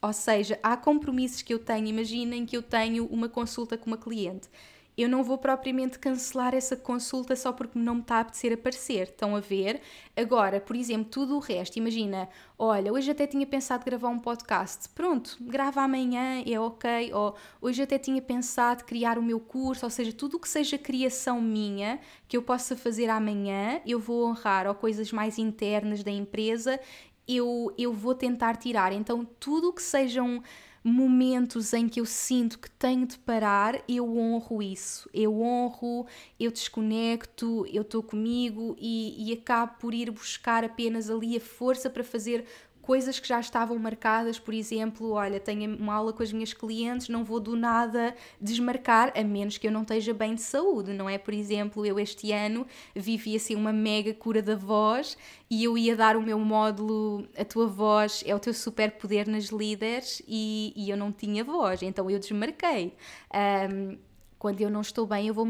ou 0.00 0.12
seja, 0.12 0.58
há 0.62 0.76
compromissos 0.76 1.42
que 1.42 1.52
eu 1.52 1.58
tenho. 1.58 1.86
Imaginem 1.86 2.46
que 2.46 2.56
eu 2.56 2.62
tenho 2.62 3.06
uma 3.06 3.28
consulta 3.28 3.76
com 3.76 3.86
uma 3.86 3.98
cliente. 3.98 4.48
Eu 4.96 5.08
não 5.08 5.24
vou 5.24 5.38
propriamente 5.38 5.98
cancelar 5.98 6.54
essa 6.54 6.76
consulta 6.76 7.34
só 7.34 7.50
porque 7.52 7.78
não 7.78 7.96
me 7.96 8.00
está 8.02 8.16
a 8.16 8.20
apetecer 8.20 8.52
aparecer. 8.52 9.04
Estão 9.04 9.34
a 9.34 9.40
ver? 9.40 9.80
Agora, 10.14 10.60
por 10.60 10.76
exemplo, 10.76 11.06
tudo 11.10 11.36
o 11.36 11.38
resto. 11.38 11.78
Imagina, 11.78 12.28
olha, 12.58 12.92
hoje 12.92 13.10
até 13.10 13.26
tinha 13.26 13.46
pensado 13.46 13.84
gravar 13.84 14.08
um 14.08 14.18
podcast. 14.18 14.90
Pronto, 14.90 15.38
grava 15.40 15.80
amanhã, 15.80 16.42
é 16.46 16.60
ok. 16.60 17.12
Ou 17.14 17.34
hoje 17.60 17.82
até 17.82 17.98
tinha 17.98 18.20
pensado 18.20 18.84
criar 18.84 19.18
o 19.18 19.22
meu 19.22 19.40
curso. 19.40 19.86
Ou 19.86 19.90
seja, 19.90 20.12
tudo 20.12 20.36
o 20.36 20.40
que 20.40 20.48
seja 20.48 20.76
criação 20.76 21.40
minha, 21.40 21.98
que 22.28 22.36
eu 22.36 22.42
possa 22.42 22.76
fazer 22.76 23.08
amanhã, 23.08 23.80
eu 23.86 23.98
vou 23.98 24.26
honrar. 24.26 24.66
Ou 24.66 24.74
coisas 24.74 25.10
mais 25.10 25.38
internas 25.38 26.02
da 26.02 26.10
empresa, 26.10 26.78
eu, 27.26 27.72
eu 27.78 27.92
vou 27.94 28.14
tentar 28.14 28.56
tirar. 28.56 28.92
Então, 28.92 29.24
tudo 29.40 29.70
o 29.70 29.72
que 29.72 29.82
sejam 29.82 30.42
momentos 30.84 31.72
em 31.72 31.88
que 31.88 32.00
eu 32.00 32.06
sinto 32.06 32.58
que 32.58 32.70
tenho 32.70 33.06
de 33.06 33.18
parar, 33.18 33.82
eu 33.88 34.16
honro 34.16 34.62
isso. 34.62 35.08
Eu 35.14 35.40
honro, 35.40 36.06
eu 36.38 36.50
desconecto, 36.50 37.64
eu 37.72 37.82
estou 37.82 38.02
comigo 38.02 38.76
e, 38.78 39.30
e 39.30 39.32
acabo 39.32 39.74
por 39.78 39.94
ir 39.94 40.10
buscar 40.10 40.64
apenas 40.64 41.08
ali 41.08 41.36
a 41.36 41.40
força 41.40 41.88
para 41.88 42.02
fazer 42.02 42.44
coisas 42.82 43.20
que 43.20 43.28
já 43.28 43.38
estavam 43.38 43.78
marcadas, 43.78 44.38
por 44.38 44.52
exemplo, 44.52 45.12
olha, 45.12 45.38
tenho 45.38 45.76
uma 45.76 45.94
aula 45.94 46.12
com 46.12 46.22
as 46.22 46.32
minhas 46.32 46.52
clientes, 46.52 47.08
não 47.08 47.24
vou 47.24 47.38
do 47.38 47.56
nada 47.56 48.14
desmarcar, 48.40 49.12
a 49.16 49.22
menos 49.22 49.56
que 49.56 49.68
eu 49.68 49.70
não 49.70 49.82
esteja 49.82 50.12
bem 50.12 50.34
de 50.34 50.42
saúde, 50.42 50.92
não 50.92 51.08
é? 51.08 51.16
Por 51.16 51.32
exemplo, 51.32 51.86
eu 51.86 51.98
este 51.98 52.32
ano 52.32 52.66
vivi 52.94 53.36
assim 53.36 53.54
uma 53.54 53.72
mega 53.72 54.12
cura 54.12 54.42
da 54.42 54.56
voz 54.56 55.16
e 55.48 55.62
eu 55.62 55.78
ia 55.78 55.94
dar 55.96 56.16
o 56.16 56.22
meu 56.22 56.38
módulo 56.40 57.26
A 57.38 57.44
Tua 57.44 57.68
Voz 57.68 58.24
é 58.26 58.34
o 58.34 58.40
Teu 58.40 58.52
Superpoder 58.52 59.28
nas 59.28 59.44
Líderes 59.44 60.20
e, 60.26 60.72
e 60.74 60.90
eu 60.90 60.96
não 60.96 61.12
tinha 61.12 61.44
voz, 61.44 61.82
então 61.82 62.10
eu 62.10 62.18
desmarquei. 62.18 62.94
Um, 63.32 63.96
quando 64.38 64.60
eu 64.60 64.68
não 64.68 64.80
estou 64.80 65.06
bem, 65.06 65.28
eu 65.28 65.34
vou 65.34 65.46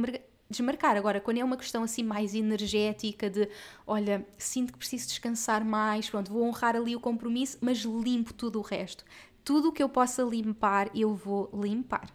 desmarcar. 0.53 0.97
Agora, 0.97 1.21
quando 1.21 1.39
é 1.39 1.45
uma 1.45 1.57
questão 1.57 1.83
assim 1.83 2.03
mais 2.05 2.35
energética, 2.35 3.29
de 3.29 3.49
olha, 3.87 4.25
sinto 4.39 4.73
que 4.73 4.79
preciso 4.79 5.09
descansar 5.09 5.65
mais, 5.65 6.09
pronto, 6.09 6.33
vou 6.33 6.45
honrar 6.45 6.77
ali 6.77 6.95
o 6.95 7.01
compromisso, 7.01 7.59
mas 7.61 7.79
limpo 7.79 8.33
tudo 8.33 8.61
o 8.61 8.63
resto. 8.63 9.05
Tudo 9.45 9.71
o 9.71 9.73
que 9.73 9.83
eu 9.83 9.89
possa 9.89 10.23
limpar, 10.23 10.89
eu 10.95 11.15
vou 11.15 11.51
limpar. 11.53 12.09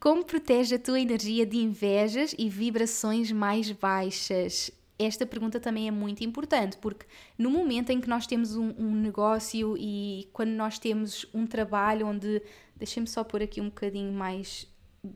Como 0.00 0.24
protege 0.24 0.74
a 0.74 0.78
tua 0.78 1.00
energia 1.00 1.46
de 1.46 1.56
invejas 1.56 2.34
e 2.38 2.48
vibrações 2.48 3.32
mais 3.32 3.70
baixas? 3.70 4.70
Esta 4.98 5.24
pergunta 5.24 5.58
também 5.58 5.88
é 5.88 5.90
muito 5.90 6.22
importante, 6.22 6.76
porque 6.76 7.06
no 7.38 7.50
momento 7.50 7.90
em 7.90 8.00
que 8.00 8.08
nós 8.08 8.26
temos 8.26 8.54
um, 8.54 8.74
um 8.78 8.94
negócio 8.94 9.76
e 9.78 10.28
quando 10.32 10.50
nós 10.50 10.78
temos 10.78 11.26
um 11.32 11.46
trabalho 11.46 12.06
onde. 12.06 12.42
Deixem-me 12.76 13.08
só 13.08 13.22
pôr 13.22 13.40
aqui 13.40 13.60
um 13.60 13.66
bocadinho 13.66 14.12
mais 14.12 14.66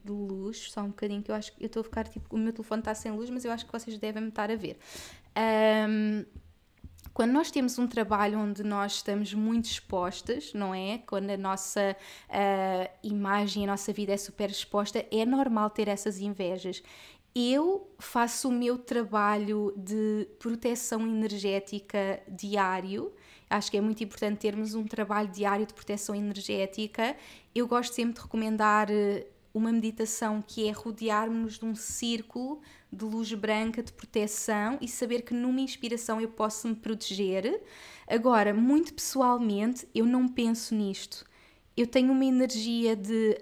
de 0.05 0.12
luz, 0.12 0.70
só 0.70 0.82
um 0.82 0.89
bocadinho, 0.89 1.22
que 1.22 1.30
eu 1.30 1.34
acho 1.34 1.55
que 1.55 1.62
eu 1.62 1.66
estou 1.66 1.80
a 1.80 1.84
ficar 1.84 2.07
tipo, 2.07 2.34
o 2.34 2.39
meu 2.39 2.53
telefone 2.53 2.80
está 2.80 2.95
sem 2.95 3.11
luz, 3.12 3.30
mas 3.30 3.45
eu 3.45 3.53
acho 3.53 3.66
que 3.66 3.72
vocês 3.72 3.99
devem 3.99 4.22
me 4.22 4.28
estar 4.28 4.51
a 4.51 4.57
ver. 4.57 4.78
Um, 5.89 6.24
quando 7.18 7.32
nós 7.32 7.51
temos 7.51 7.78
um 7.80 7.86
trabalho 7.89 8.39
onde 8.39 8.62
nós 8.62 8.93
estamos 8.93 9.34
muito 9.34 9.64
expostas, 9.64 10.53
não 10.55 10.72
é? 10.72 10.99
Quando 10.99 11.30
a 11.30 11.36
nossa 11.36 11.97
uh, 12.28 12.91
imagem, 13.03 13.64
a 13.64 13.66
nossa 13.66 13.93
vida 13.93 14.12
é 14.12 14.16
super 14.16 14.49
exposta, 14.49 15.05
é 15.11 15.26
normal 15.26 15.68
ter 15.70 15.89
essas 15.89 16.20
invejas. 16.20 16.80
Eu 17.34 17.93
faço 17.99 18.49
o 18.49 18.53
meu 18.53 18.78
trabalho 18.78 19.72
de 19.76 20.28
proteção 20.39 21.03
energética 21.03 22.22
diário. 22.28 23.12
Acho 23.51 23.70
que 23.70 23.76
é 23.76 23.80
muito 23.80 24.03
importante 24.05 24.39
termos 24.39 24.74
um 24.74 24.84
trabalho 24.84 25.28
diário 25.28 25.66
de 25.66 25.74
proteção 25.74 26.14
energética. 26.14 27.16
Eu 27.53 27.66
gosto 27.66 27.95
sempre 27.95 28.14
de 28.14 28.20
recomendar 28.20 28.89
uma 29.59 29.72
meditação 29.72 30.42
que 30.46 30.68
é 30.68 30.70
rodear-nos 30.70 31.59
de 31.59 31.64
um 31.64 31.74
círculo 31.74 32.61
de 32.92 33.04
luz 33.04 33.32
branca 33.34 33.82
de 33.82 33.92
proteção 33.92 34.78
e 34.80 34.88
saber 34.88 35.22
que 35.22 35.34
numa 35.34 35.61
inspiração 35.61 36.20
eu 36.20 36.28
posso 36.28 36.68
me 36.68 36.74
proteger. 36.74 37.62
Agora, 38.06 38.54
muito 38.54 38.94
pessoalmente, 38.94 39.86
eu 39.94 40.06
não 40.06 40.26
penso 40.26 40.74
nisto. 40.74 41.24
Eu 41.76 41.86
tenho 41.86 42.12
uma 42.12 42.24
energia 42.24 42.96
de 42.96 43.38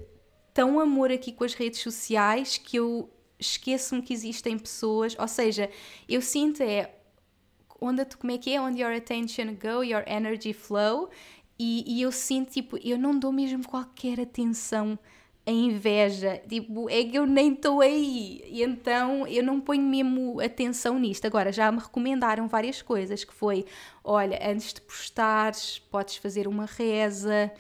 tão 0.52 0.80
amor 0.80 1.12
aqui 1.12 1.32
com 1.32 1.44
as 1.44 1.54
redes 1.54 1.80
sociais 1.80 2.58
que 2.58 2.76
eu 2.76 3.10
esqueço-me 3.38 4.02
que 4.02 4.12
existem 4.12 4.58
pessoas, 4.58 5.14
ou 5.18 5.28
seja, 5.28 5.70
eu 6.08 6.22
sinto 6.22 6.62
é 6.62 6.90
onde 7.80 8.04
como 8.16 8.32
é 8.32 8.38
que 8.38 8.52
é 8.54 8.60
onde 8.60 8.80
your 8.80 8.94
attention 8.94 9.54
go, 9.54 9.84
your 9.84 10.02
energy 10.06 10.52
flow, 10.52 11.10
e, 11.58 11.84
e 11.86 12.02
eu 12.02 12.12
sinto 12.12 12.50
tipo, 12.50 12.78
eu 12.78 12.98
não 12.98 13.18
dou 13.18 13.32
mesmo 13.32 13.66
qualquer 13.66 14.20
atenção 14.20 14.98
a 15.46 15.50
inveja, 15.50 16.42
tipo, 16.48 16.90
é 16.90 17.04
que 17.04 17.16
eu 17.16 17.24
nem 17.24 17.52
estou 17.52 17.80
aí, 17.80 18.42
e 18.46 18.64
então 18.64 19.24
eu 19.28 19.44
não 19.44 19.60
ponho 19.60 19.82
mesmo 19.82 20.40
atenção 20.40 20.98
nisto. 20.98 21.24
Agora, 21.24 21.52
já 21.52 21.70
me 21.70 21.78
recomendaram 21.78 22.48
várias 22.48 22.82
coisas, 22.82 23.22
que 23.22 23.32
foi, 23.32 23.64
olha, 24.02 24.40
antes 24.42 24.72
de 24.74 24.80
postares, 24.80 25.78
podes 25.78 26.16
fazer 26.16 26.48
uma 26.48 26.66
reza 26.66 27.52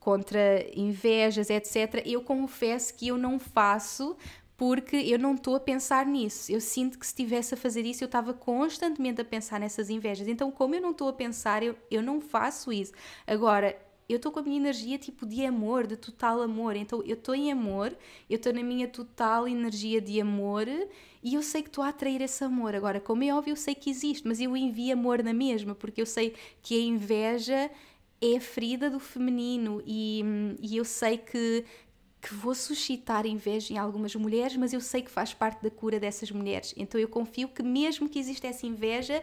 contra 0.00 0.66
invejas, 0.74 1.48
etc. 1.48 2.02
Eu 2.04 2.22
confesso 2.22 2.92
que 2.94 3.06
eu 3.08 3.16
não 3.16 3.38
faço 3.38 4.16
porque 4.56 4.96
eu 4.96 5.18
não 5.18 5.34
estou 5.34 5.54
a 5.54 5.60
pensar 5.60 6.06
nisso. 6.06 6.50
Eu 6.50 6.60
sinto 6.60 6.98
que 6.98 7.06
se 7.06 7.12
estivesse 7.12 7.54
a 7.54 7.56
fazer 7.56 7.84
isso, 7.86 8.02
eu 8.02 8.06
estava 8.06 8.34
constantemente 8.34 9.20
a 9.20 9.24
pensar 9.24 9.60
nessas 9.60 9.90
invejas. 9.90 10.26
Então, 10.26 10.50
como 10.50 10.74
eu 10.74 10.80
não 10.80 10.90
estou 10.90 11.08
a 11.08 11.12
pensar, 11.12 11.62
eu, 11.62 11.76
eu 11.90 12.02
não 12.02 12.20
faço 12.20 12.72
isso. 12.72 12.92
Agora, 13.26 13.76
eu 14.08 14.16
estou 14.16 14.30
com 14.32 14.40
a 14.40 14.42
minha 14.42 14.56
energia 14.56 14.98
tipo 14.98 15.24
de 15.24 15.44
amor, 15.44 15.86
de 15.86 15.96
total 15.96 16.42
amor. 16.42 16.76
Então 16.76 17.02
eu 17.04 17.14
estou 17.14 17.34
em 17.34 17.50
amor, 17.50 17.96
eu 18.28 18.36
estou 18.36 18.52
na 18.52 18.62
minha 18.62 18.88
total 18.88 19.48
energia 19.48 20.00
de 20.00 20.20
amor 20.20 20.66
e 21.22 21.34
eu 21.34 21.42
sei 21.42 21.62
que 21.62 21.68
estou 21.68 21.84
a 21.84 21.88
atrair 21.88 22.20
esse 22.20 22.42
amor. 22.44 22.74
Agora, 22.74 23.00
como 23.00 23.22
é 23.24 23.32
óbvio, 23.34 23.52
eu 23.52 23.56
sei 23.56 23.74
que 23.74 23.90
existe, 23.90 24.26
mas 24.26 24.40
eu 24.40 24.56
envio 24.56 24.92
amor 24.92 25.22
na 25.22 25.32
mesma, 25.32 25.74
porque 25.74 26.00
eu 26.00 26.06
sei 26.06 26.34
que 26.62 26.74
a 26.74 26.80
inveja 26.82 27.70
é 28.20 28.36
a 28.36 28.40
ferida 28.40 28.88
do 28.88 29.00
feminino 29.00 29.82
e, 29.86 30.22
e 30.60 30.76
eu 30.76 30.84
sei 30.84 31.18
que, 31.18 31.64
que 32.20 32.34
vou 32.34 32.54
suscitar 32.54 33.26
inveja 33.26 33.74
em 33.74 33.78
algumas 33.78 34.14
mulheres, 34.14 34.56
mas 34.56 34.72
eu 34.72 34.80
sei 34.80 35.02
que 35.02 35.10
faz 35.10 35.34
parte 35.34 35.62
da 35.62 35.70
cura 35.70 35.98
dessas 35.98 36.30
mulheres. 36.30 36.72
Então 36.76 37.00
eu 37.00 37.08
confio 37.08 37.48
que 37.48 37.62
mesmo 37.62 38.08
que 38.08 38.18
exista 38.18 38.46
essa 38.46 38.66
inveja, 38.66 39.22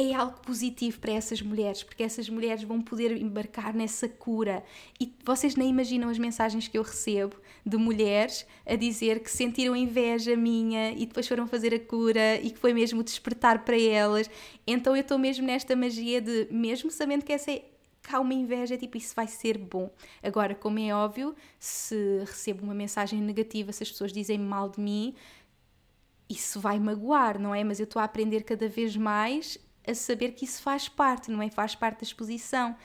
é 0.00 0.14
algo 0.14 0.38
positivo 0.42 1.00
para 1.00 1.12
essas 1.12 1.42
mulheres, 1.42 1.82
porque 1.82 2.04
essas 2.04 2.28
mulheres 2.28 2.62
vão 2.62 2.80
poder 2.80 3.20
embarcar 3.20 3.74
nessa 3.74 4.08
cura. 4.08 4.62
E 5.00 5.12
vocês 5.24 5.56
nem 5.56 5.68
imaginam 5.68 6.08
as 6.08 6.18
mensagens 6.18 6.68
que 6.68 6.78
eu 6.78 6.82
recebo 6.82 7.36
de 7.66 7.76
mulheres 7.76 8.46
a 8.64 8.76
dizer 8.76 9.18
que 9.18 9.28
sentiram 9.28 9.74
inveja 9.74 10.36
minha 10.36 10.92
e 10.92 11.04
depois 11.04 11.26
foram 11.26 11.48
fazer 11.48 11.74
a 11.74 11.80
cura 11.80 12.40
e 12.40 12.52
que 12.52 12.58
foi 12.60 12.72
mesmo 12.72 13.02
despertar 13.02 13.64
para 13.64 13.76
elas. 13.76 14.30
Então 14.64 14.94
eu 14.94 15.00
estou 15.00 15.18
mesmo 15.18 15.44
nesta 15.44 15.74
magia 15.74 16.20
de, 16.20 16.46
mesmo 16.48 16.92
sabendo 16.92 17.24
que 17.24 17.32
essa 17.32 17.50
é 17.50 17.64
há 18.10 18.20
uma 18.20 18.32
inveja, 18.32 18.78
tipo, 18.78 18.96
isso 18.96 19.14
vai 19.14 19.26
ser 19.26 19.58
bom. 19.58 19.90
Agora, 20.22 20.54
como 20.54 20.78
é 20.78 20.94
óbvio, 20.94 21.34
se 21.58 22.20
recebo 22.20 22.62
uma 22.62 22.72
mensagem 22.72 23.20
negativa, 23.20 23.72
se 23.72 23.82
as 23.82 23.90
pessoas 23.90 24.12
dizem 24.12 24.38
mal 24.38 24.70
de 24.70 24.80
mim, 24.80 25.14
isso 26.30 26.60
vai 26.60 26.78
magoar, 26.78 27.38
não 27.38 27.54
é? 27.54 27.64
Mas 27.64 27.80
eu 27.80 27.84
estou 27.84 28.00
a 28.00 28.04
aprender 28.04 28.44
cada 28.44 28.66
vez 28.68 28.96
mais 28.96 29.58
a 29.86 29.94
saber 29.94 30.32
que 30.32 30.44
isso 30.44 30.62
faz 30.62 30.88
parte, 30.88 31.30
não 31.30 31.42
é? 31.42 31.50
Faz 31.50 31.74
parte 31.74 32.00
da 32.00 32.04
exposição, 32.04 32.76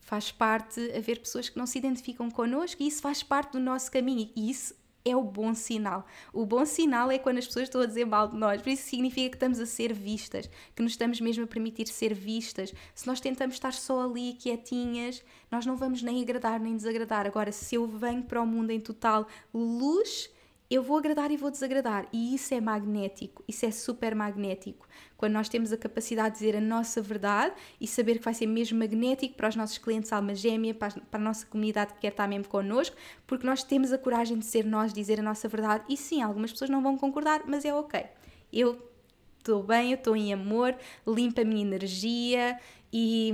faz 0.00 0.32
parte 0.32 0.80
haver 0.96 1.20
pessoas 1.20 1.48
que 1.48 1.58
não 1.58 1.66
se 1.66 1.78
identificam 1.78 2.30
connosco 2.30 2.82
e 2.82 2.86
isso 2.86 3.02
faz 3.02 3.22
parte 3.22 3.52
do 3.52 3.60
nosso 3.60 3.90
caminho 3.90 4.30
e 4.34 4.50
isso 4.50 4.74
é 5.04 5.16
o 5.16 5.22
bom 5.22 5.54
sinal. 5.54 6.06
O 6.32 6.44
bom 6.44 6.64
sinal 6.66 7.10
é 7.10 7.18
quando 7.18 7.38
as 7.38 7.46
pessoas 7.46 7.64
estão 7.64 7.80
a 7.80 7.86
dizer 7.86 8.04
mal 8.04 8.28
de 8.28 8.36
nós, 8.36 8.60
por 8.60 8.70
isso 8.70 8.88
significa 8.88 9.30
que 9.30 9.36
estamos 9.36 9.58
a 9.60 9.66
ser 9.66 9.92
vistas, 9.92 10.48
que 10.74 10.82
nos 10.82 10.92
estamos 10.92 11.20
mesmo 11.20 11.44
a 11.44 11.46
permitir 11.46 11.86
ser 11.88 12.14
vistas. 12.14 12.74
Se 12.94 13.06
nós 13.06 13.20
tentamos 13.20 13.54
estar 13.54 13.72
só 13.72 14.02
ali 14.02 14.34
quietinhas, 14.34 15.22
nós 15.50 15.64
não 15.64 15.76
vamos 15.76 16.02
nem 16.02 16.22
agradar 16.22 16.60
nem 16.60 16.76
desagradar. 16.76 17.26
Agora, 17.26 17.52
se 17.52 17.74
eu 17.74 17.86
venho 17.86 18.22
para 18.22 18.42
o 18.42 18.46
mundo 18.46 18.70
em 18.70 18.80
total 18.80 19.26
luz, 19.52 20.30
eu 20.70 20.82
vou 20.82 20.98
agradar 20.98 21.30
e 21.30 21.36
vou 21.36 21.50
desagradar. 21.50 22.06
E 22.12 22.34
isso 22.34 22.52
é 22.52 22.60
magnético, 22.60 23.42
isso 23.48 23.64
é 23.64 23.70
super 23.70 24.14
magnético. 24.14 24.86
Quando 25.16 25.32
nós 25.32 25.48
temos 25.48 25.72
a 25.72 25.76
capacidade 25.76 26.34
de 26.34 26.40
dizer 26.40 26.56
a 26.56 26.60
nossa 26.60 27.00
verdade 27.00 27.54
e 27.80 27.86
saber 27.86 28.18
que 28.18 28.24
vai 28.24 28.34
ser 28.34 28.46
mesmo 28.46 28.78
magnético 28.78 29.34
para 29.34 29.48
os 29.48 29.56
nossos 29.56 29.78
clientes 29.78 30.12
alma 30.12 30.34
gêmea, 30.34 30.74
para 30.74 30.92
a 31.12 31.18
nossa 31.18 31.46
comunidade 31.46 31.94
que 31.94 32.00
quer 32.00 32.08
estar 32.08 32.28
mesmo 32.28 32.48
connosco, 32.48 32.96
porque 33.26 33.46
nós 33.46 33.64
temos 33.64 33.92
a 33.92 33.98
coragem 33.98 34.38
de 34.38 34.44
ser 34.44 34.64
nós, 34.64 34.92
dizer 34.92 35.20
a 35.20 35.22
nossa 35.22 35.48
verdade. 35.48 35.84
E 35.88 35.96
sim, 35.96 36.22
algumas 36.22 36.52
pessoas 36.52 36.70
não 36.70 36.82
vão 36.82 36.96
concordar, 36.98 37.42
mas 37.46 37.64
é 37.64 37.72
ok. 37.72 38.04
Eu 38.52 38.87
estou 39.48 39.62
bem, 39.62 39.92
eu 39.92 39.94
estou 39.96 40.14
em 40.14 40.32
amor, 40.32 40.76
limpa 41.06 41.40
a 41.40 41.44
minha 41.44 41.62
energia, 41.62 42.58
e, 42.92 43.32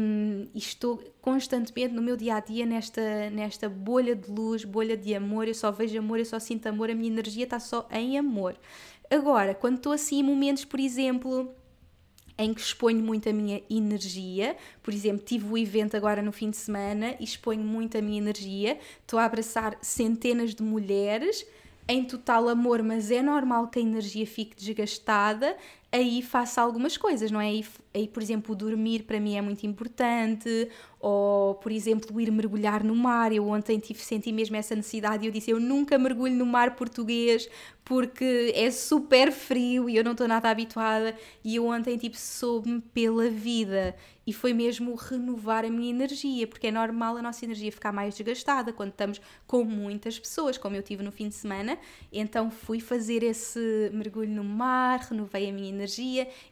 e, 0.54 0.58
estou 0.58 1.02
constantemente 1.20 1.94
no 1.94 2.02
meu 2.02 2.16
dia 2.16 2.36
a 2.36 2.40
dia 2.40 2.66
nesta, 2.66 3.30
nesta 3.30 3.68
bolha 3.68 4.14
de 4.14 4.30
luz, 4.30 4.64
bolha 4.64 4.96
de 4.96 5.14
amor. 5.14 5.46
Eu 5.46 5.54
só 5.54 5.70
vejo 5.70 5.98
amor, 5.98 6.18
eu 6.18 6.24
só 6.24 6.38
sinto 6.38 6.66
amor, 6.66 6.90
a 6.90 6.94
minha 6.94 7.10
energia 7.10 7.44
está 7.44 7.60
só 7.60 7.88
em 7.90 8.18
amor. 8.18 8.56
Agora, 9.10 9.54
quando 9.54 9.76
estou 9.76 9.92
assim 9.92 10.20
em 10.20 10.22
momentos, 10.22 10.64
por 10.64 10.80
exemplo, 10.80 11.54
em 12.36 12.52
que 12.52 12.60
exponho 12.60 13.02
muito 13.02 13.28
a 13.28 13.32
minha 13.32 13.62
energia. 13.70 14.56
Por 14.82 14.92
exemplo, 14.92 15.24
tive 15.24 15.46
o 15.46 15.56
evento 15.56 15.96
agora 15.96 16.20
no 16.20 16.32
fim 16.32 16.50
de 16.50 16.56
semana 16.56 17.14
e 17.20 17.24
exponho 17.24 17.62
muito 17.62 17.96
a 17.96 18.02
minha 18.02 18.18
energia. 18.18 18.78
Estou 19.00 19.20
a 19.20 19.24
abraçar 19.24 19.78
centenas 19.80 20.52
de 20.52 20.64
mulheres 20.64 21.46
em 21.86 22.04
total 22.04 22.48
amor, 22.48 22.82
mas 22.82 23.10
é 23.10 23.22
normal 23.22 23.68
que 23.68 23.78
a 23.78 23.82
energia 23.82 24.26
fique 24.26 24.56
desgastada 24.56 25.56
aí 25.94 26.22
faço 26.22 26.60
algumas 26.60 26.96
coisas, 26.96 27.30
não 27.30 27.40
é? 27.40 27.46
Aí, 27.46 27.64
aí, 27.94 28.08
por 28.08 28.22
exemplo, 28.22 28.54
dormir 28.54 29.04
para 29.04 29.20
mim 29.20 29.36
é 29.36 29.40
muito 29.40 29.64
importante, 29.64 30.68
ou, 30.98 31.54
por 31.54 31.70
exemplo, 31.70 32.20
ir 32.20 32.32
mergulhar 32.32 32.82
no 32.82 32.96
mar. 32.96 33.32
Eu 33.32 33.48
ontem 33.48 33.78
tive, 33.78 34.00
senti 34.00 34.32
mesmo 34.32 34.56
essa 34.56 34.74
necessidade 34.74 35.24
e 35.24 35.28
eu 35.28 35.32
disse: 35.32 35.50
Eu 35.50 35.60
nunca 35.60 35.96
mergulho 35.96 36.34
no 36.34 36.46
mar 36.46 36.74
português 36.74 37.48
porque 37.84 38.52
é 38.56 38.70
super 38.70 39.30
frio 39.30 39.88
e 39.88 39.96
eu 39.96 40.02
não 40.02 40.12
estou 40.12 40.26
nada 40.26 40.50
habituada. 40.50 41.14
E 41.44 41.56
eu 41.56 41.66
ontem, 41.66 41.96
tipo, 41.98 42.16
soube-me 42.16 42.80
pela 42.80 43.28
vida 43.28 43.94
e 44.26 44.32
foi 44.32 44.54
mesmo 44.54 44.94
renovar 44.94 45.66
a 45.66 45.70
minha 45.70 45.90
energia, 45.90 46.46
porque 46.46 46.68
é 46.68 46.70
normal 46.70 47.18
a 47.18 47.22
nossa 47.22 47.44
energia 47.44 47.70
ficar 47.70 47.92
mais 47.92 48.14
desgastada 48.14 48.72
quando 48.72 48.90
estamos 48.90 49.20
com 49.46 49.64
muitas 49.64 50.18
pessoas, 50.18 50.56
como 50.56 50.74
eu 50.76 50.82
tive 50.82 51.02
no 51.02 51.12
fim 51.12 51.28
de 51.28 51.34
semana. 51.34 51.78
Então 52.10 52.50
fui 52.50 52.80
fazer 52.80 53.22
esse 53.22 53.90
mergulho 53.92 54.30
no 54.30 54.44
mar, 54.44 55.00
renovei 55.00 55.50
a 55.50 55.52
minha 55.52 55.68
energia. 55.68 55.83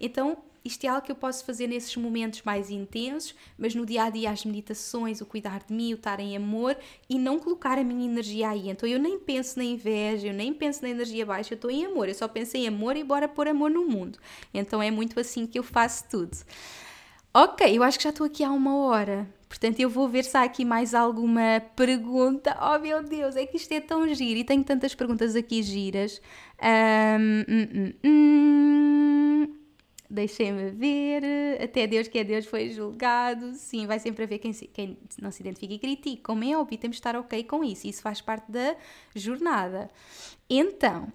Então 0.00 0.38
isto 0.64 0.84
é 0.84 0.88
algo 0.88 1.04
que 1.04 1.10
eu 1.10 1.16
posso 1.16 1.44
fazer 1.44 1.66
nesses 1.66 1.96
momentos 1.96 2.42
mais 2.42 2.70
intensos, 2.70 3.34
mas 3.58 3.74
no 3.74 3.84
dia 3.84 4.04
a 4.04 4.10
dia 4.10 4.30
as 4.30 4.44
meditações, 4.44 5.20
o 5.20 5.26
cuidar 5.26 5.64
de 5.66 5.72
mim, 5.72 5.92
o 5.92 5.96
estar 5.96 6.20
em 6.20 6.36
amor 6.36 6.76
e 7.08 7.18
não 7.18 7.38
colocar 7.38 7.78
a 7.78 7.84
minha 7.84 8.04
energia 8.04 8.50
aí. 8.50 8.70
Então 8.70 8.88
eu 8.88 8.98
nem 8.98 9.18
penso 9.18 9.58
na 9.58 9.64
inveja, 9.64 10.28
eu 10.28 10.34
nem 10.34 10.54
penso 10.54 10.82
na 10.82 10.90
energia 10.90 11.26
baixa, 11.26 11.54
eu 11.54 11.56
estou 11.56 11.70
em 11.70 11.84
amor, 11.84 12.08
eu 12.08 12.14
só 12.14 12.28
penso 12.28 12.56
em 12.56 12.68
amor 12.68 12.96
e 12.96 13.02
bora 13.02 13.26
pôr 13.28 13.48
amor 13.48 13.70
no 13.70 13.84
mundo. 13.86 14.18
Então 14.54 14.80
é 14.80 14.90
muito 14.90 15.18
assim 15.18 15.46
que 15.46 15.58
eu 15.58 15.64
faço 15.64 16.04
tudo. 16.08 16.36
Ok, 17.34 17.76
eu 17.76 17.82
acho 17.82 17.98
que 17.98 18.04
já 18.04 18.10
estou 18.10 18.26
aqui 18.26 18.44
há 18.44 18.50
uma 18.52 18.76
hora. 18.76 19.26
Portanto, 19.52 19.78
eu 19.80 19.90
vou 19.90 20.08
ver 20.08 20.24
se 20.24 20.34
há 20.34 20.44
aqui 20.44 20.64
mais 20.64 20.94
alguma 20.94 21.60
pergunta. 21.76 22.56
Oh 22.58 22.78
meu 22.78 23.02
Deus, 23.04 23.36
é 23.36 23.44
que 23.44 23.58
isto 23.58 23.70
é 23.72 23.82
tão 23.82 24.08
giro 24.14 24.40
e 24.40 24.44
tenho 24.44 24.64
tantas 24.64 24.94
perguntas 24.94 25.36
aqui 25.36 25.62
giras. 25.62 26.22
Um, 26.58 27.44
hum, 27.46 27.68
hum, 27.74 27.92
hum. 28.02 29.56
Deixem-me 30.08 30.70
ver. 30.70 31.22
Até 31.62 31.86
Deus 31.86 32.08
que 32.08 32.18
é 32.18 32.24
Deus 32.24 32.46
foi 32.46 32.70
julgado. 32.70 33.52
Sim, 33.52 33.86
vai 33.86 33.98
sempre 33.98 34.24
haver 34.24 34.38
quem, 34.38 34.52
quem 34.52 34.96
não 35.20 35.30
se 35.30 35.42
identifica 35.42 35.74
e 35.74 35.78
critique. 35.78 36.22
Como 36.22 36.42
é 36.42 36.56
óbvio, 36.56 36.78
temos 36.78 36.96
de 36.96 37.00
estar 37.00 37.14
ok 37.14 37.44
com 37.44 37.62
isso. 37.62 37.86
Isso 37.86 38.00
faz 38.00 38.22
parte 38.22 38.50
da 38.50 38.74
jornada. 39.14 39.90
Então, 40.48 41.12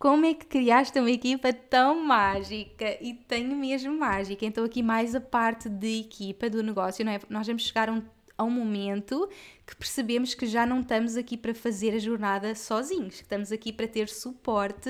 como 0.00 0.24
é 0.24 0.32
que 0.32 0.46
criaste 0.46 0.98
uma 0.98 1.10
equipa 1.10 1.52
tão 1.52 2.02
mágica? 2.02 2.96
E 3.02 3.12
tenho 3.12 3.54
mesmo 3.54 3.92
mágica. 3.98 4.46
Então, 4.46 4.64
aqui 4.64 4.82
mais 4.82 5.14
a 5.14 5.20
parte 5.20 5.68
de 5.68 6.00
equipa 6.00 6.48
do 6.48 6.62
negócio, 6.62 7.04
não 7.04 7.12
é? 7.12 7.20
Nós 7.28 7.46
vamos 7.46 7.64
chegar 7.64 7.90
a 7.90 7.92
um, 7.92 8.02
a 8.38 8.42
um 8.42 8.50
momento 8.50 9.28
que 9.66 9.76
percebemos 9.76 10.32
que 10.32 10.46
já 10.46 10.64
não 10.64 10.80
estamos 10.80 11.18
aqui 11.18 11.36
para 11.36 11.54
fazer 11.54 11.94
a 11.94 11.98
jornada 11.98 12.54
sozinhos, 12.54 13.16
que 13.16 13.24
estamos 13.24 13.52
aqui 13.52 13.74
para 13.74 13.86
ter 13.86 14.08
suporte 14.08 14.88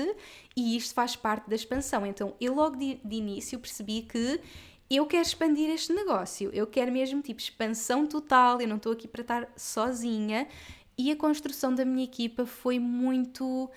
e 0.55 0.77
isto 0.77 0.93
faz 0.93 1.13
parte 1.13 1.49
da 1.49 1.55
expansão. 1.55 2.05
Então, 2.05 2.33
eu 2.39 2.55
logo 2.55 2.77
de, 2.77 2.97
de 3.03 3.15
início 3.17 3.59
percebi 3.59 4.03
que 4.03 4.39
eu 4.89 5.05
quero 5.05 5.23
expandir 5.23 5.69
este 5.71 5.91
negócio, 5.91 6.49
eu 6.53 6.65
quero 6.65 6.89
mesmo 6.89 7.21
tipo 7.21 7.41
expansão 7.41 8.07
total, 8.07 8.61
eu 8.61 8.67
não 8.67 8.77
estou 8.77 8.93
aqui 8.93 9.09
para 9.09 9.21
estar 9.23 9.49
sozinha 9.57 10.47
e 10.97 11.11
a 11.11 11.17
construção 11.17 11.75
da 11.75 11.83
minha 11.83 12.05
equipa 12.05 12.45
foi 12.45 12.79
muito 12.79 13.69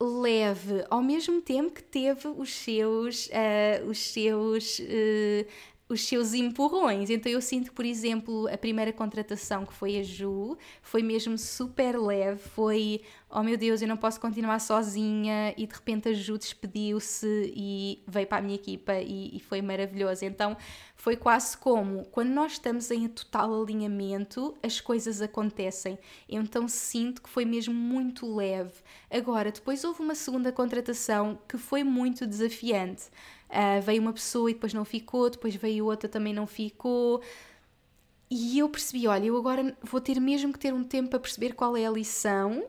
leve, 0.00 0.84
ao 0.90 1.02
mesmo 1.02 1.40
tempo 1.40 1.72
que 1.72 1.82
teve 1.82 2.28
os 2.28 2.52
seus, 2.52 3.26
uh, 3.26 3.88
os 3.88 3.98
seus 3.98 4.78
uh, 4.80 5.46
os 5.94 6.06
seus 6.06 6.34
empurrões. 6.34 7.08
Então 7.08 7.30
eu 7.30 7.40
sinto, 7.40 7.72
por 7.72 7.84
exemplo, 7.84 8.48
a 8.52 8.58
primeira 8.58 8.92
contratação 8.92 9.64
que 9.64 9.72
foi 9.72 9.98
a 9.98 10.02
Ju, 10.02 10.58
foi 10.82 11.02
mesmo 11.02 11.38
super 11.38 11.96
leve, 11.98 12.40
foi, 12.40 13.00
oh 13.30 13.42
meu 13.42 13.56
Deus, 13.56 13.80
eu 13.80 13.88
não 13.88 13.96
posso 13.96 14.20
continuar 14.20 14.58
sozinha 14.58 15.54
e 15.56 15.66
de 15.66 15.74
repente 15.74 16.08
a 16.08 16.12
Ju 16.12 16.36
despediu-se 16.36 17.52
e 17.54 18.02
veio 18.06 18.26
para 18.26 18.38
a 18.38 18.42
minha 18.42 18.56
equipa 18.56 18.94
e, 18.94 19.36
e, 19.36 19.40
foi 19.40 19.62
maravilhoso. 19.62 20.24
Então 20.24 20.56
foi 20.96 21.16
quase 21.16 21.56
como, 21.56 22.04
quando 22.06 22.30
nós 22.30 22.52
estamos 22.52 22.90
em 22.90 23.06
total 23.08 23.62
alinhamento, 23.62 24.56
as 24.62 24.80
coisas 24.80 25.22
acontecem. 25.22 25.98
Então 26.28 26.66
sinto 26.66 27.22
que 27.22 27.28
foi 27.28 27.44
mesmo 27.44 27.72
muito 27.72 28.34
leve. 28.34 28.74
Agora, 29.08 29.52
depois 29.52 29.84
houve 29.84 30.02
uma 30.02 30.14
segunda 30.14 30.50
contratação 30.50 31.38
que 31.48 31.56
foi 31.56 31.84
muito 31.84 32.26
desafiante. 32.26 33.04
Uh, 33.50 33.80
veio 33.82 34.02
uma 34.02 34.12
pessoa 34.12 34.50
e 34.50 34.54
depois 34.54 34.74
não 34.74 34.84
ficou, 34.84 35.30
depois 35.30 35.54
veio 35.54 35.84
outra 35.86 36.08
também 36.08 36.34
não 36.34 36.46
ficou. 36.46 37.22
E 38.30 38.58
eu 38.58 38.68
percebi, 38.68 39.06
olha, 39.06 39.26
eu 39.26 39.36
agora 39.36 39.76
vou 39.82 40.00
ter 40.00 40.20
mesmo 40.20 40.52
que 40.52 40.58
ter 40.58 40.74
um 40.74 40.82
tempo 40.82 41.10
para 41.10 41.20
perceber 41.20 41.52
qual 41.54 41.76
é 41.76 41.86
a 41.86 41.90
lição, 41.90 42.64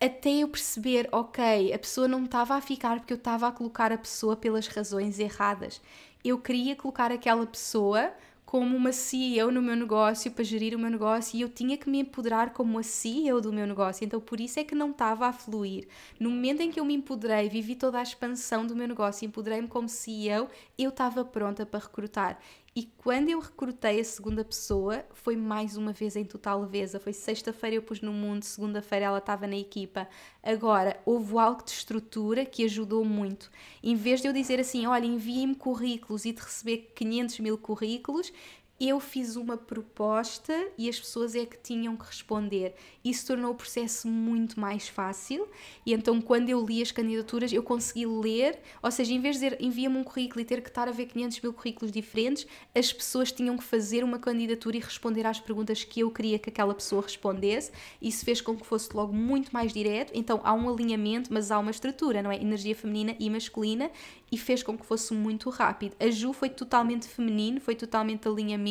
até 0.00 0.30
eu 0.30 0.48
perceber, 0.48 1.08
ok, 1.10 1.72
a 1.72 1.78
pessoa 1.78 2.06
não 2.06 2.24
estava 2.24 2.54
a 2.54 2.60
ficar 2.60 2.98
porque 3.00 3.12
eu 3.12 3.16
estava 3.16 3.48
a 3.48 3.52
colocar 3.52 3.90
a 3.92 3.98
pessoa 3.98 4.36
pelas 4.36 4.66
razões 4.68 5.18
erradas. 5.18 5.80
Eu 6.24 6.38
queria 6.38 6.76
colocar 6.76 7.10
aquela 7.10 7.46
pessoa 7.46 8.12
como 8.46 8.76
uma 8.76 8.92
CEO 8.92 9.50
no 9.50 9.60
meu 9.60 9.74
negócio 9.74 10.30
para 10.30 10.44
gerir 10.44 10.76
o 10.76 10.78
meu 10.78 10.88
negócio 10.88 11.36
e 11.36 11.40
eu 11.40 11.48
tinha 11.48 11.76
que 11.76 11.90
me 11.90 11.98
empoderar 11.98 12.52
como 12.52 12.78
a 12.78 12.82
CEO 12.82 13.40
do 13.40 13.52
meu 13.52 13.66
negócio. 13.66 14.04
Então 14.04 14.20
por 14.20 14.40
isso 14.40 14.60
é 14.60 14.64
que 14.64 14.74
não 14.74 14.92
estava 14.92 15.26
a 15.26 15.32
fluir. 15.32 15.88
No 16.18 16.30
momento 16.30 16.60
em 16.60 16.70
que 16.70 16.78
eu 16.78 16.84
me 16.84 16.94
empoderei, 16.94 17.48
vivi 17.48 17.74
toda 17.74 17.98
a 17.98 18.02
expansão 18.02 18.64
do 18.64 18.76
meu 18.76 18.86
negócio, 18.86 19.26
empoderei-me 19.26 19.66
como 19.66 19.88
CEO, 19.88 20.48
eu 20.78 20.90
estava 20.90 21.24
pronta 21.24 21.66
para 21.66 21.80
recrutar. 21.80 22.38
E 22.78 22.84
quando 22.98 23.30
eu 23.30 23.40
recrutei 23.40 24.00
a 24.00 24.04
segunda 24.04 24.44
pessoa, 24.44 25.02
foi 25.14 25.34
mais 25.34 25.78
uma 25.78 25.94
vez 25.94 26.14
em 26.14 26.26
total 26.26 26.60
leveza. 26.60 27.00
Foi 27.00 27.10
sexta-feira 27.10 27.76
eu 27.76 27.82
pus 27.82 28.02
no 28.02 28.12
mundo, 28.12 28.42
segunda-feira 28.42 29.06
ela 29.06 29.16
estava 29.16 29.46
na 29.46 29.56
equipa. 29.56 30.06
Agora, 30.42 31.00
houve 31.06 31.38
algo 31.38 31.64
de 31.64 31.70
estrutura 31.70 32.44
que 32.44 32.62
ajudou 32.66 33.02
muito. 33.02 33.50
Em 33.82 33.96
vez 33.96 34.20
de 34.20 34.28
eu 34.28 34.32
dizer 34.34 34.60
assim, 34.60 34.86
olha, 34.86 35.06
enviem-me 35.06 35.54
currículos 35.54 36.26
e 36.26 36.32
de 36.32 36.42
receber 36.42 36.92
500 36.94 37.40
mil 37.40 37.56
currículos, 37.56 38.30
eu 38.78 39.00
fiz 39.00 39.36
uma 39.36 39.56
proposta 39.56 40.52
e 40.76 40.88
as 40.88 40.98
pessoas 40.98 41.34
é 41.34 41.46
que 41.46 41.56
tinham 41.56 41.96
que 41.96 42.04
responder. 42.04 42.74
Isso 43.02 43.26
tornou 43.26 43.52
o 43.52 43.54
processo 43.54 44.06
muito 44.06 44.60
mais 44.60 44.86
fácil 44.86 45.48
e 45.84 45.94
então 45.94 46.20
quando 46.20 46.50
eu 46.50 46.64
li 46.64 46.82
as 46.82 46.90
candidaturas 46.90 47.52
eu 47.52 47.62
consegui 47.62 48.04
ler, 48.04 48.58
ou 48.82 48.90
seja, 48.90 49.14
em 49.14 49.20
vez 49.20 49.36
de 49.36 49.44
dizer 49.44 49.56
envia-me 49.60 49.96
um 49.96 50.04
currículo 50.04 50.40
e 50.40 50.44
ter 50.44 50.60
que 50.60 50.68
estar 50.68 50.88
a 50.88 50.92
ver 50.92 51.06
500 51.06 51.40
mil 51.40 51.52
currículos 51.54 51.90
diferentes, 51.90 52.46
as 52.74 52.92
pessoas 52.92 53.32
tinham 53.32 53.56
que 53.56 53.64
fazer 53.64 54.04
uma 54.04 54.18
candidatura 54.18 54.76
e 54.76 54.80
responder 54.80 55.26
às 55.26 55.40
perguntas 55.40 55.82
que 55.82 56.00
eu 56.00 56.10
queria 56.10 56.38
que 56.38 56.50
aquela 56.50 56.74
pessoa 56.74 57.00
respondesse. 57.00 57.72
Isso 58.00 58.24
fez 58.24 58.42
com 58.42 58.56
que 58.56 58.66
fosse 58.66 58.94
logo 58.94 59.12
muito 59.12 59.52
mais 59.52 59.72
direto. 59.72 60.12
Então 60.14 60.40
há 60.44 60.52
um 60.52 60.68
alinhamento, 60.68 61.32
mas 61.32 61.50
há 61.50 61.58
uma 61.58 61.70
estrutura, 61.70 62.22
não 62.22 62.30
é? 62.30 62.36
Energia 62.36 62.74
feminina 62.74 63.16
e 63.18 63.30
masculina 63.30 63.90
e 64.30 64.36
fez 64.36 64.62
com 64.62 64.76
que 64.76 64.84
fosse 64.84 65.14
muito 65.14 65.48
rápido. 65.48 65.96
A 66.00 66.10
Ju 66.10 66.32
foi 66.32 66.50
totalmente 66.50 67.06
feminino, 67.06 67.60
foi 67.60 67.74
totalmente 67.74 68.28
alinhamento. 68.28 68.65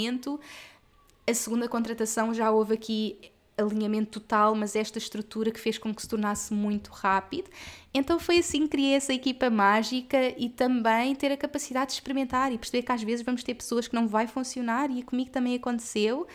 A 1.28 1.34
segunda 1.34 1.68
contratação 1.68 2.34
já 2.34 2.52
houve 2.52 2.74
aqui 2.76 3.32
alinhamento 3.58 4.20
total, 4.20 4.54
mas 4.54 4.76
esta 4.76 4.98
estrutura 4.98 5.52
que 5.52 5.60
fez 5.60 5.78
com 5.78 5.94
que 5.94 6.02
se 6.02 6.08
tornasse 6.08 6.54
muito 6.54 6.92
rápido. 6.92 7.50
Então 7.94 8.20
foi 8.20 8.40
assim 8.40 8.64
que 8.64 8.70
criei 8.70 8.94
essa 8.94 9.14
equipa 9.14 9.50
mágica 9.50 10.18
e 10.38 10.50
também 10.50 11.16
ter 11.16 11.32
a 11.32 11.38
capacidade 11.38 11.92
de 11.92 11.94
experimentar 11.94 12.52
e 12.52 12.58
perceber 12.58 12.84
que 12.84 12.92
às 12.92 13.02
vezes 13.02 13.26
vamos 13.26 13.44
ter 13.44 13.54
pessoas 13.54 13.88
que 13.88 13.96
não 13.96 14.08
vai 14.08 14.28
funcionar 14.28 14.92
e 14.92 15.02
comigo 15.04 15.32
também 15.32 15.56
aconteceu. 15.56 16.28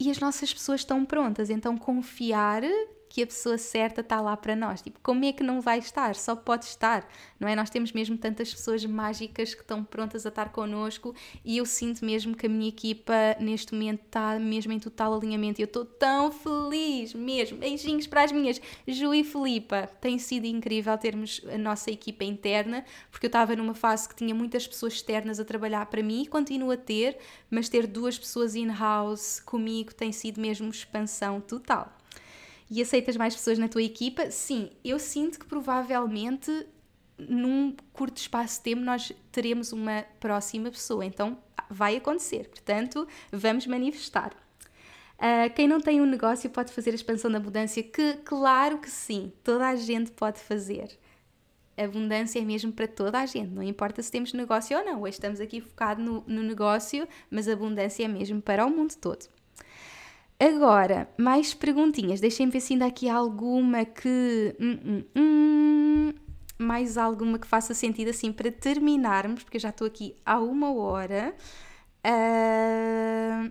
E 0.00 0.10
as 0.10 0.18
nossas 0.18 0.52
pessoas 0.52 0.80
estão 0.80 1.04
prontas, 1.04 1.50
então 1.50 1.76
confiar 1.76 2.62
que 3.08 3.22
a 3.22 3.26
pessoa 3.26 3.56
certa 3.56 4.00
está 4.00 4.20
lá 4.20 4.36
para 4.36 4.54
nós. 4.54 4.82
Tipo, 4.82 4.98
como 5.02 5.24
é 5.24 5.32
que 5.32 5.42
não 5.42 5.60
vai 5.60 5.78
estar? 5.78 6.14
Só 6.14 6.36
pode 6.36 6.66
estar, 6.66 7.08
não 7.38 7.48
é? 7.48 7.56
Nós 7.56 7.70
temos 7.70 7.92
mesmo 7.92 8.16
tantas 8.18 8.52
pessoas 8.52 8.84
mágicas 8.84 9.54
que 9.54 9.62
estão 9.62 9.82
prontas 9.82 10.26
a 10.26 10.28
estar 10.28 10.50
connosco 10.50 11.14
e 11.44 11.56
eu 11.58 11.66
sinto 11.66 12.04
mesmo 12.04 12.36
que 12.36 12.46
a 12.46 12.48
minha 12.48 12.68
equipa 12.68 13.14
neste 13.40 13.72
momento 13.72 14.04
está 14.04 14.38
mesmo 14.38 14.72
em 14.72 14.78
total 14.78 15.14
alinhamento 15.14 15.60
e 15.60 15.62
eu 15.62 15.66
estou 15.66 15.84
tão 15.84 16.30
feliz 16.30 17.14
mesmo. 17.14 17.58
Beijinhos 17.58 18.06
para 18.06 18.24
as 18.24 18.32
minhas 18.32 18.60
Ju 18.86 19.14
e 19.14 19.24
Filipa. 19.24 19.88
Tem 20.00 20.18
sido 20.18 20.44
incrível 20.46 20.96
termos 20.98 21.40
a 21.52 21.58
nossa 21.58 21.90
equipa 21.90 22.24
interna, 22.24 22.84
porque 23.10 23.26
eu 23.26 23.28
estava 23.28 23.56
numa 23.56 23.74
fase 23.74 24.08
que 24.08 24.14
tinha 24.14 24.34
muitas 24.34 24.66
pessoas 24.66 24.94
externas 24.94 25.40
a 25.40 25.44
trabalhar 25.44 25.86
para 25.86 26.02
mim 26.02 26.22
e 26.22 26.26
continuo 26.26 26.70
a 26.70 26.76
ter, 26.76 27.18
mas 27.50 27.68
ter 27.68 27.86
duas 27.86 28.18
pessoas 28.18 28.54
in-house 28.54 29.40
comigo 29.40 29.94
tem 29.94 30.12
sido 30.12 30.40
mesmo 30.40 30.68
expansão 30.68 31.40
total 31.40 31.97
e 32.70 32.82
aceitas 32.82 33.16
mais 33.16 33.34
pessoas 33.34 33.58
na 33.58 33.68
tua 33.68 33.82
equipa, 33.82 34.30
sim, 34.30 34.70
eu 34.84 34.98
sinto 34.98 35.38
que 35.38 35.46
provavelmente 35.46 36.66
num 37.18 37.74
curto 37.92 38.18
espaço 38.18 38.58
de 38.58 38.62
tempo 38.62 38.82
nós 38.82 39.12
teremos 39.32 39.72
uma 39.72 40.04
próxima 40.20 40.70
pessoa, 40.70 41.04
então 41.04 41.38
vai 41.68 41.96
acontecer, 41.96 42.48
portanto, 42.48 43.06
vamos 43.32 43.66
manifestar. 43.66 44.32
Uh, 45.18 45.52
quem 45.54 45.66
não 45.66 45.80
tem 45.80 46.00
um 46.00 46.06
negócio 46.06 46.48
pode 46.48 46.72
fazer 46.72 46.90
a 46.90 46.94
expansão 46.94 47.30
da 47.30 47.38
abundância? 47.38 47.82
Que, 47.82 48.14
claro 48.24 48.78
que 48.78 48.88
sim, 48.88 49.32
toda 49.42 49.66
a 49.66 49.74
gente 49.74 50.12
pode 50.12 50.38
fazer. 50.38 50.96
Abundância 51.76 52.38
é 52.38 52.42
mesmo 52.42 52.72
para 52.72 52.86
toda 52.86 53.18
a 53.18 53.26
gente, 53.26 53.50
não 53.50 53.62
importa 53.62 54.00
se 54.00 54.12
temos 54.12 54.32
negócio 54.32 54.78
ou 54.78 54.84
não. 54.84 55.02
Hoje 55.02 55.14
estamos 55.14 55.40
aqui 55.40 55.60
focados 55.60 56.04
no, 56.04 56.22
no 56.26 56.42
negócio, 56.42 57.06
mas 57.30 57.48
abundância 57.48 58.04
é 58.04 58.08
mesmo 58.08 58.40
para 58.40 58.64
o 58.64 58.70
mundo 58.70 58.94
todo. 58.96 59.28
Agora, 60.40 61.08
mais 61.18 61.52
perguntinhas. 61.52 62.20
Deixem-me 62.20 62.52
ver 62.52 62.60
se 62.60 62.72
ainda 62.72 62.84
há 62.84 62.88
aqui 62.88 63.08
alguma 63.08 63.84
que. 63.84 64.56
Hum, 64.60 64.78
hum, 64.84 65.04
hum. 65.16 66.14
mais 66.58 66.96
alguma 66.96 67.38
que 67.38 67.46
faça 67.46 67.74
sentido 67.74 68.10
assim 68.10 68.32
para 68.32 68.50
terminarmos, 68.52 69.42
porque 69.42 69.56
eu 69.56 69.60
já 69.60 69.70
estou 69.70 69.86
aqui 69.86 70.16
há 70.24 70.38
uma 70.40 70.72
hora. 70.72 71.34
Uh. 72.06 73.48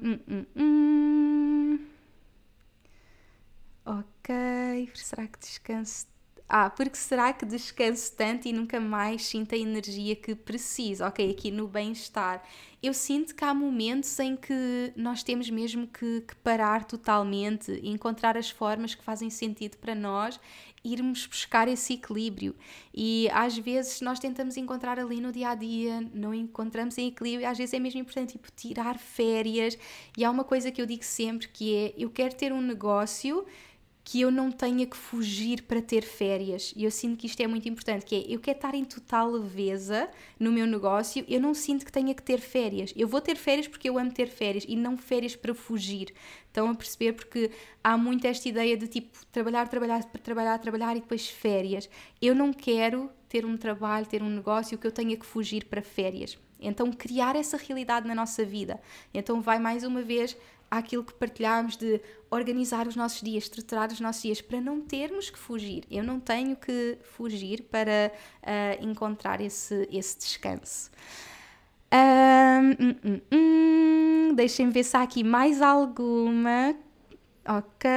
Ok, 3.85 4.89
será 4.95 5.27
que 5.27 5.39
descanso 5.39 6.05
ah, 6.49 6.69
porque 6.69 6.95
será 6.95 7.33
que 7.33 7.45
descanso 7.45 8.13
tanto 8.15 8.47
e 8.47 8.53
nunca 8.53 8.79
mais 8.79 9.25
sinto 9.25 9.53
a 9.53 9.57
energia 9.57 10.15
que 10.15 10.33
preciso? 10.33 11.03
Ok, 11.03 11.29
aqui 11.29 11.51
no 11.51 11.67
bem-estar. 11.67 12.41
Eu 12.81 12.93
sinto 12.93 13.35
que 13.35 13.43
há 13.43 13.53
momentos 13.53 14.17
em 14.19 14.37
que 14.37 14.93
nós 14.95 15.23
temos 15.23 15.49
mesmo 15.49 15.87
que, 15.87 16.21
que 16.21 16.35
parar 16.37 16.85
totalmente 16.85 17.71
e 17.83 17.89
encontrar 17.89 18.37
as 18.37 18.49
formas 18.49 18.95
que 18.95 19.03
fazem 19.03 19.29
sentido 19.29 19.77
para 19.77 19.93
nós, 19.93 20.39
irmos 20.85 21.25
buscar 21.25 21.67
esse 21.67 21.95
equilíbrio. 21.95 22.55
E 22.93 23.27
às 23.33 23.57
vezes 23.57 23.99
nós 23.99 24.17
tentamos 24.17 24.55
encontrar 24.55 24.99
ali 24.99 25.19
no 25.19 25.33
dia 25.33 25.49
a 25.49 25.55
dia, 25.55 25.99
não 26.13 26.33
encontramos 26.33 26.97
em 26.97 27.07
equilíbrio, 27.07 27.49
às 27.49 27.57
vezes 27.57 27.73
é 27.73 27.79
mesmo 27.79 27.99
importante 27.99 28.33
tipo, 28.33 28.49
tirar 28.55 28.97
férias. 28.97 29.77
E 30.17 30.23
há 30.23 30.31
uma 30.31 30.45
coisa 30.45 30.71
que 30.71 30.81
eu 30.81 30.85
digo 30.85 31.03
sempre 31.03 31.49
que 31.49 31.75
é: 31.75 31.93
eu 31.97 32.09
quero 32.09 32.35
ter 32.35 32.53
um 32.53 32.61
negócio 32.61 33.45
que 34.07 34.21
eu 34.21 34.31
não 34.31 34.49
tenha 34.49 34.85
que 34.85 34.95
fugir 34.95 35.63
para 35.63 35.81
ter 35.81 36.01
férias. 36.01 36.73
E 36.77 36.85
eu 36.85 36.91
sinto 36.91 37.17
que 37.17 37.27
isto 37.27 37.41
é 37.41 37.45
muito 37.45 37.67
importante, 37.67 38.05
que 38.05 38.15
é, 38.15 38.33
eu 38.33 38.39
quero 38.39 38.57
estar 38.57 38.73
em 38.73 38.85
total 38.85 39.29
leveza 39.29 40.09
no 40.39 40.49
meu 40.49 40.65
negócio, 40.65 41.25
eu 41.27 41.41
não 41.41 41.53
sinto 41.53 41.85
que 41.85 41.91
tenha 41.91 42.15
que 42.15 42.23
ter 42.23 42.39
férias. 42.39 42.93
Eu 42.95 43.05
vou 43.05 43.19
ter 43.19 43.35
férias 43.35 43.67
porque 43.67 43.89
eu 43.89 43.99
amo 43.99 44.09
ter 44.13 44.29
férias 44.29 44.63
e 44.65 44.77
não 44.77 44.95
férias 44.95 45.35
para 45.35 45.53
fugir. 45.53 46.13
Estão 46.45 46.69
a 46.69 46.73
perceber? 46.73 47.11
Porque 47.15 47.51
há 47.83 47.97
muito 47.97 48.25
esta 48.25 48.47
ideia 48.47 48.77
de 48.77 48.87
tipo, 48.87 49.25
trabalhar, 49.29 49.67
trabalhar, 49.67 50.01
trabalhar, 50.05 50.57
trabalhar 50.57 50.95
e 50.95 51.01
depois 51.01 51.27
férias. 51.27 51.89
Eu 52.21 52.33
não 52.33 52.53
quero 52.53 53.11
ter 53.27 53.45
um 53.45 53.57
trabalho, 53.57 54.05
ter 54.05 54.23
um 54.23 54.29
negócio 54.29 54.77
que 54.77 54.87
eu 54.87 54.91
tenha 54.91 55.17
que 55.17 55.25
fugir 55.25 55.65
para 55.65 55.81
férias. 55.81 56.39
Então, 56.59 56.91
criar 56.91 57.35
essa 57.35 57.57
realidade 57.57 58.07
na 58.07 58.15
nossa 58.15 58.43
vida. 58.43 58.79
Então, 59.13 59.41
vai 59.41 59.59
mais 59.59 59.83
uma 59.83 60.01
vez 60.01 60.35
àquilo 60.69 61.03
que 61.03 61.13
partilhámos 61.13 61.77
de 61.77 62.01
organizar 62.29 62.87
os 62.87 62.95
nossos 62.95 63.21
dias, 63.21 63.43
estruturar 63.43 63.91
os 63.91 63.99
nossos 63.99 64.21
dias, 64.21 64.41
para 64.41 64.59
não 64.59 64.81
termos 64.81 65.29
que 65.29 65.37
fugir. 65.39 65.83
Eu 65.89 66.03
não 66.03 66.19
tenho 66.19 66.55
que 66.55 66.97
fugir 67.03 67.63
para 67.63 68.11
uh, 68.43 68.85
encontrar 68.85 69.41
esse, 69.41 69.87
esse 69.91 70.17
descanso. 70.17 70.91
Um, 71.93 72.83
hum, 72.83 73.21
hum, 73.31 74.33
Deixem-me 74.35 74.71
ver 74.71 74.83
se 74.83 74.95
há 74.97 75.01
aqui 75.01 75.23
mais 75.23 75.61
alguma. 75.61 76.75
Ok, 77.47 77.89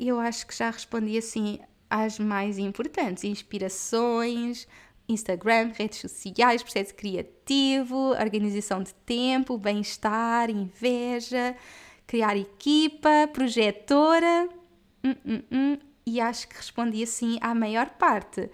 eu 0.00 0.18
acho 0.18 0.46
que 0.46 0.56
já 0.56 0.70
respondi 0.70 1.18
assim 1.18 1.60
às 1.90 2.18
mais 2.18 2.58
importantes: 2.58 3.22
inspirações, 3.22 4.66
Instagram, 5.08 5.72
redes 5.74 5.98
sociais, 5.98 6.62
processo 6.62 6.94
criativo, 6.94 7.96
organização 8.10 8.82
de 8.82 8.94
tempo, 8.94 9.58
bem-estar, 9.58 10.50
inveja, 10.50 11.56
criar 12.06 12.36
equipa, 12.36 13.28
projetora. 13.32 14.48
Hum, 15.04 15.14
hum, 15.26 15.42
hum, 15.50 15.78
e 16.06 16.20
acho 16.20 16.48
que 16.48 16.56
respondi 16.56 17.02
assim 17.02 17.38
à 17.40 17.54
maior 17.54 17.90
parte. 17.90 18.50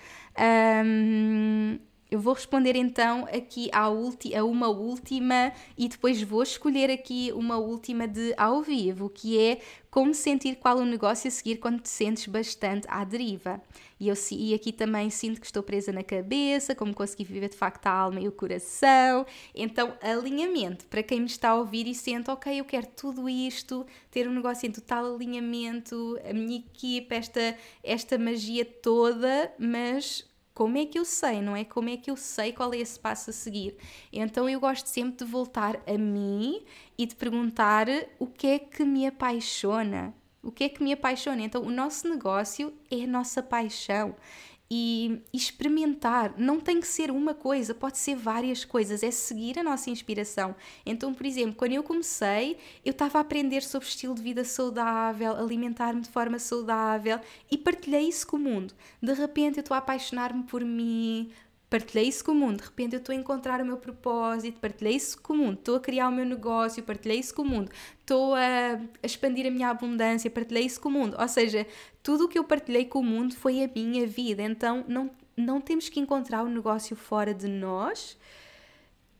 Um, 0.84 1.78
eu 2.10 2.18
vou 2.18 2.32
responder 2.32 2.74
então 2.74 3.26
aqui 3.26 3.68
à 3.70 3.82
a 3.82 4.44
uma 4.44 4.68
última 4.68 5.52
e 5.76 5.88
depois 5.88 6.22
vou 6.22 6.42
escolher 6.42 6.90
aqui 6.90 7.30
uma 7.34 7.58
última 7.58 8.08
de 8.08 8.32
ao 8.36 8.62
vivo, 8.62 9.10
que 9.10 9.38
é 9.38 9.60
como 9.98 10.14
sentir 10.14 10.54
qual 10.54 10.78
o 10.78 10.84
negócio 10.84 11.26
a 11.26 11.30
seguir 11.32 11.56
quando 11.56 11.80
te 11.80 11.88
sentes 11.88 12.28
bastante 12.28 12.86
à 12.88 13.02
deriva. 13.02 13.60
E, 13.98 14.06
eu, 14.06 14.14
e 14.30 14.54
aqui 14.54 14.72
também 14.72 15.10
sinto 15.10 15.40
que 15.40 15.46
estou 15.46 15.60
presa 15.60 15.90
na 15.90 16.04
cabeça, 16.04 16.72
como 16.72 16.94
consegui 16.94 17.24
viver 17.24 17.48
de 17.48 17.56
facto 17.56 17.84
a 17.88 17.90
alma 17.90 18.20
e 18.20 18.28
o 18.28 18.30
coração. 18.30 19.26
Então, 19.52 19.92
alinhamento, 20.00 20.86
para 20.86 21.02
quem 21.02 21.18
me 21.18 21.26
está 21.26 21.48
a 21.48 21.56
ouvir 21.56 21.88
e 21.88 21.96
sente, 21.96 22.30
ok, 22.30 22.60
eu 22.60 22.64
quero 22.64 22.86
tudo 22.94 23.28
isto, 23.28 23.84
ter 24.08 24.28
um 24.28 24.34
negócio 24.34 24.68
em 24.68 24.70
total 24.70 25.16
alinhamento, 25.16 26.16
a 26.24 26.32
minha 26.32 26.58
equipe, 26.58 27.12
esta, 27.12 27.58
esta 27.82 28.16
magia 28.16 28.64
toda, 28.64 29.52
mas 29.58 30.27
como 30.58 30.76
é 30.76 30.84
que 30.84 30.98
eu 30.98 31.04
sei, 31.04 31.40
não 31.40 31.54
é? 31.54 31.62
Como 31.62 31.88
é 31.88 31.96
que 31.96 32.10
eu 32.10 32.16
sei 32.16 32.52
qual 32.52 32.74
é 32.74 32.78
esse 32.78 32.98
passo 32.98 33.30
a 33.30 33.32
seguir? 33.32 33.76
Então 34.12 34.48
eu 34.48 34.58
gosto 34.58 34.86
sempre 34.88 35.24
de 35.24 35.30
voltar 35.30 35.80
a 35.86 35.96
mim 35.96 36.64
e 36.98 37.06
de 37.06 37.14
perguntar 37.14 37.86
o 38.18 38.26
que 38.26 38.48
é 38.48 38.58
que 38.58 38.84
me 38.84 39.06
apaixona. 39.06 40.12
O 40.42 40.50
que 40.50 40.64
é 40.64 40.68
que 40.68 40.82
me 40.82 40.92
apaixona? 40.92 41.42
Então, 41.42 41.62
o 41.62 41.70
nosso 41.70 42.08
negócio 42.08 42.74
é 42.90 43.04
a 43.04 43.06
nossa 43.06 43.40
paixão 43.40 44.16
e 44.70 45.22
experimentar. 45.32 46.34
Não 46.36 46.60
tem 46.60 46.80
que 46.80 46.86
ser 46.86 47.10
uma 47.10 47.32
coisa, 47.32 47.74
pode 47.74 47.98
ser 47.98 48.16
várias 48.16 48.64
coisas, 48.64 49.02
é 49.02 49.10
seguir 49.10 49.58
a 49.58 49.62
nossa 49.62 49.88
inspiração. 49.90 50.54
Então, 50.84 51.14
por 51.14 51.24
exemplo, 51.24 51.54
quando 51.54 51.72
eu 51.72 51.82
comecei, 51.82 52.58
eu 52.84 52.90
estava 52.90 53.18
a 53.18 53.20
aprender 53.22 53.62
sobre 53.62 53.88
estilo 53.88 54.14
de 54.14 54.22
vida 54.22 54.44
saudável, 54.44 55.36
alimentar-me 55.36 56.02
de 56.02 56.08
forma 56.10 56.38
saudável 56.38 57.18
e 57.50 57.56
partilhei 57.56 58.08
isso 58.08 58.26
com 58.26 58.36
o 58.36 58.40
mundo. 58.40 58.74
De 59.02 59.12
repente, 59.14 59.58
eu 59.58 59.62
estou 59.62 59.74
a 59.74 59.78
apaixonar-me 59.78 60.42
por 60.42 60.62
mim, 60.64 61.30
partilhei 61.70 62.08
isso 62.08 62.24
com 62.24 62.32
o 62.32 62.34
mundo, 62.34 62.58
de 62.58 62.64
repente 62.64 62.94
eu 62.94 62.98
estou 62.98 63.14
a 63.14 63.16
encontrar 63.16 63.60
o 63.60 63.66
meu 63.66 63.76
propósito, 63.76 64.58
partilhei 64.58 64.96
isso 64.96 65.20
com 65.20 65.34
o 65.34 65.36
mundo, 65.36 65.58
estou 65.58 65.76
a 65.76 65.80
criar 65.80 66.08
o 66.08 66.12
meu 66.12 66.24
negócio, 66.24 66.82
partilhei 66.82 67.18
isso 67.18 67.34
com 67.34 67.42
o 67.42 67.44
mundo, 67.44 67.70
estou 68.00 68.34
a, 68.34 68.80
expandir 69.02 69.46
a 69.46 69.50
minha 69.50 69.68
abundância, 69.68 70.30
partilhei 70.30 70.64
isso 70.64 70.80
com 70.80 70.88
o 70.88 70.92
mundo. 70.92 71.16
Ou 71.18 71.28
seja, 71.28 71.66
tudo 72.02 72.24
o 72.24 72.28
que 72.28 72.38
eu 72.38 72.44
partilhei 72.44 72.86
com 72.86 73.00
o 73.00 73.04
mundo 73.04 73.34
foi 73.34 73.62
a 73.62 73.70
minha 73.74 74.06
vida. 74.06 74.42
Então 74.42 74.84
não, 74.88 75.10
não 75.36 75.60
temos 75.60 75.88
que 75.88 76.00
encontrar 76.00 76.42
o 76.42 76.48
negócio 76.48 76.96
fora 76.96 77.34
de 77.34 77.48
nós. 77.48 78.16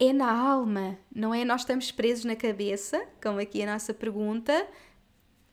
É 0.01 0.13
na 0.13 0.31
alma, 0.31 0.97
não 1.15 1.35
é? 1.35 1.45
Nós 1.45 1.63
estamos 1.63 1.91
presos 1.91 2.25
na 2.25 2.37
cabeça, 2.37 3.05
como 3.23 3.41
aqui 3.41 3.63
a 3.63 3.73
nossa 3.73 3.93
pergunta. 3.93 4.67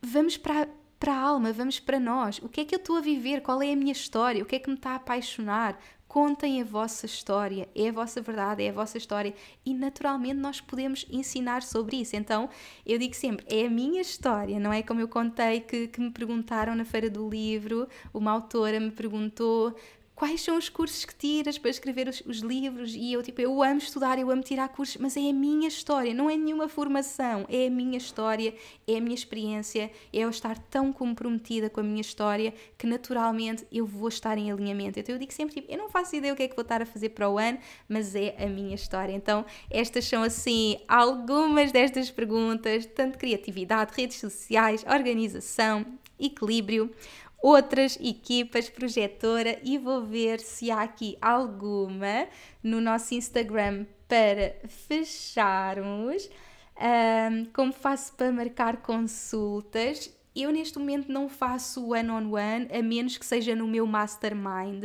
Vamos 0.00 0.36
para, 0.36 0.68
para 1.00 1.12
a 1.12 1.20
alma, 1.20 1.52
vamos 1.52 1.80
para 1.80 1.98
nós. 1.98 2.38
O 2.38 2.48
que 2.48 2.60
é 2.60 2.64
que 2.64 2.74
eu 2.74 2.78
estou 2.78 2.96
a 2.96 3.00
viver? 3.00 3.42
Qual 3.42 3.60
é 3.60 3.72
a 3.72 3.76
minha 3.76 3.92
história? 3.92 4.42
O 4.42 4.46
que 4.46 4.54
é 4.54 4.58
que 4.60 4.70
me 4.70 4.76
está 4.76 4.92
a 4.92 4.96
apaixonar? 4.96 5.78
Contem 6.16 6.62
a 6.62 6.64
vossa 6.64 7.04
história, 7.04 7.68
é 7.74 7.90
a 7.90 7.92
vossa 7.92 8.22
verdade, 8.22 8.62
é 8.62 8.70
a 8.70 8.72
vossa 8.72 8.96
história 8.96 9.34
e 9.66 9.74
naturalmente 9.74 10.36
nós 10.40 10.62
podemos 10.62 11.04
ensinar 11.10 11.62
sobre 11.62 11.96
isso. 11.96 12.16
Então 12.16 12.48
eu 12.86 12.98
digo 12.98 13.14
sempre: 13.14 13.44
é 13.46 13.66
a 13.66 13.68
minha 13.68 14.00
história, 14.00 14.58
não 14.58 14.72
é 14.72 14.82
como 14.82 14.98
eu 14.98 15.08
contei 15.08 15.60
que, 15.60 15.88
que 15.88 16.00
me 16.00 16.10
perguntaram 16.10 16.74
na 16.74 16.86
Feira 16.86 17.10
do 17.10 17.28
Livro, 17.28 17.86
uma 18.14 18.30
autora 18.30 18.80
me 18.80 18.90
perguntou 18.90 19.76
quais 20.16 20.40
são 20.40 20.56
os 20.56 20.70
cursos 20.70 21.04
que 21.04 21.14
tiras 21.14 21.58
para 21.58 21.70
escrever 21.70 22.08
os, 22.08 22.22
os, 22.22 22.38
livros? 22.38 22.94
E 22.94 23.12
eu 23.12 23.22
tipo 23.22 23.40
eu 23.40 23.62
amo 23.62 23.78
estudar 23.78 24.18
eu 24.18 24.30
amo 24.30 24.42
tirar 24.42 24.70
cursos 24.70 24.96
mas 24.96 25.14
é 25.14 25.28
a 25.28 25.32
minha 25.32 25.68
história 25.68 26.14
não 26.14 26.30
é 26.30 26.36
nenhuma 26.36 26.68
formação 26.68 27.44
é 27.50 27.66
a 27.66 27.70
minha 27.70 27.98
história 27.98 28.54
é 28.88 28.96
a 28.96 29.00
minha 29.00 29.14
experiência 29.14 29.90
é 30.12 30.18
eu 30.18 30.30
estar 30.30 30.58
tão 30.58 30.90
comprometida 30.90 31.68
com 31.68 31.80
a 31.80 31.82
minha 31.82 32.00
história 32.00 32.54
que 32.78 32.86
naturalmente 32.86 33.66
eu 33.70 33.86
vou 33.86 34.08
estar 34.08 34.38
em 34.38 34.50
alinhamento. 34.50 34.98
Então 34.98 35.14
eu 35.14 35.18
digo 35.18 35.32
sempre 35.32 35.54
tipo 35.54 35.70
eu 35.70 35.76
não 35.76 35.90
faço 35.90 36.16
ideia 36.16 36.32
o 36.32 36.36
que 36.36 36.44
é 36.44 36.48
que 36.48 36.56
vou 36.56 36.62
estar 36.62 36.80
a 36.80 36.86
fazer 36.86 37.10
para 37.10 37.28
o 37.28 37.38
ano 37.38 37.58
mas 37.86 38.14
é 38.14 38.34
a 38.38 38.46
minha 38.46 38.74
história. 38.74 39.12
Então 39.12 39.44
estas 39.70 40.06
são 40.06 40.22
assim 40.22 40.78
algumas 40.88 41.70
destas 41.70 42.10
perguntas 42.10 42.86
tanto 42.86 43.18
criatividade 43.18 43.92
redes 43.94 44.18
sociais 44.18 44.82
organização 44.88 45.84
equilíbrio 46.18 46.90
outras 47.42 47.98
equipas 48.00 48.68
projetora 48.68 49.58
e 49.62 49.78
vou 49.78 50.02
ver 50.02 50.40
se 50.40 50.70
há 50.70 50.82
aqui 50.82 51.16
alguma 51.20 52.26
no 52.62 52.80
nosso 52.80 53.14
Instagram 53.14 53.86
para 54.08 54.56
fecharmos. 54.68 56.28
Um, 56.78 57.46
como 57.46 57.72
faço 57.72 58.12
para 58.14 58.30
marcar 58.30 58.78
consultas? 58.78 60.14
Eu 60.34 60.50
neste 60.50 60.78
momento 60.78 61.10
não 61.10 61.28
faço 61.28 61.92
one-on-one, 61.92 62.26
-on 62.26 62.68
-one, 62.68 62.78
a 62.78 62.82
menos 62.82 63.16
que 63.16 63.24
seja 63.24 63.54
no 63.54 63.66
meu 63.66 63.86
mastermind. 63.86 64.84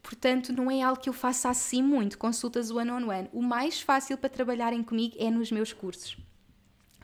Portanto, 0.00 0.52
não 0.52 0.70
é 0.70 0.82
algo 0.82 1.00
que 1.00 1.08
eu 1.08 1.12
faça 1.12 1.48
assim 1.48 1.82
muito, 1.82 2.18
consultas 2.18 2.70
one-on-one. 2.70 3.04
-on 3.04 3.24
-one. 3.24 3.28
O 3.32 3.42
mais 3.42 3.80
fácil 3.80 4.16
para 4.16 4.30
trabalharem 4.30 4.82
comigo 4.82 5.16
é 5.18 5.30
nos 5.30 5.50
meus 5.50 5.72
cursos. 5.72 6.16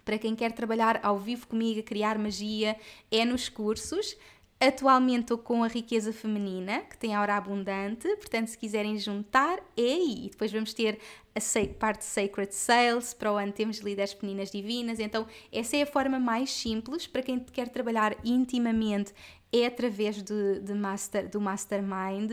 Para 0.04 0.18
quem 0.18 0.34
quer 0.36 0.52
trabalhar 0.52 1.00
ao 1.02 1.18
vivo 1.18 1.46
comigo, 1.46 1.82
criar 1.82 2.18
magia, 2.18 2.76
é 3.10 3.24
nos 3.24 3.48
cursos. 3.48 4.16
Atualmente 4.62 5.22
estou 5.22 5.38
com 5.38 5.64
a 5.64 5.68
riqueza 5.68 6.12
feminina, 6.12 6.82
que 6.82 6.98
tem 6.98 7.14
a 7.14 7.22
hora 7.22 7.34
abundante, 7.34 8.06
portanto, 8.16 8.48
se 8.48 8.58
quiserem 8.58 8.98
juntar, 8.98 9.58
é 9.74 9.80
aí. 9.80 10.28
Depois 10.30 10.52
vamos 10.52 10.74
ter 10.74 10.98
a 11.34 11.40
parte 11.78 12.04
Sacred 12.04 12.54
Sales, 12.54 13.14
para 13.14 13.32
o 13.32 13.36
ano 13.36 13.52
temos 13.52 13.78
líderes 13.78 14.12
femininas 14.12 14.50
divinas. 14.50 15.00
Então, 15.00 15.26
essa 15.50 15.78
é 15.78 15.82
a 15.82 15.86
forma 15.86 16.20
mais 16.20 16.52
simples 16.52 17.06
para 17.06 17.22
quem 17.22 17.38
quer 17.38 17.70
trabalhar 17.70 18.14
intimamente, 18.22 19.14
é 19.50 19.64
através 19.64 20.22
de, 20.22 20.60
de 20.60 20.74
master, 20.74 21.30
do 21.30 21.40
Mastermind. 21.40 22.30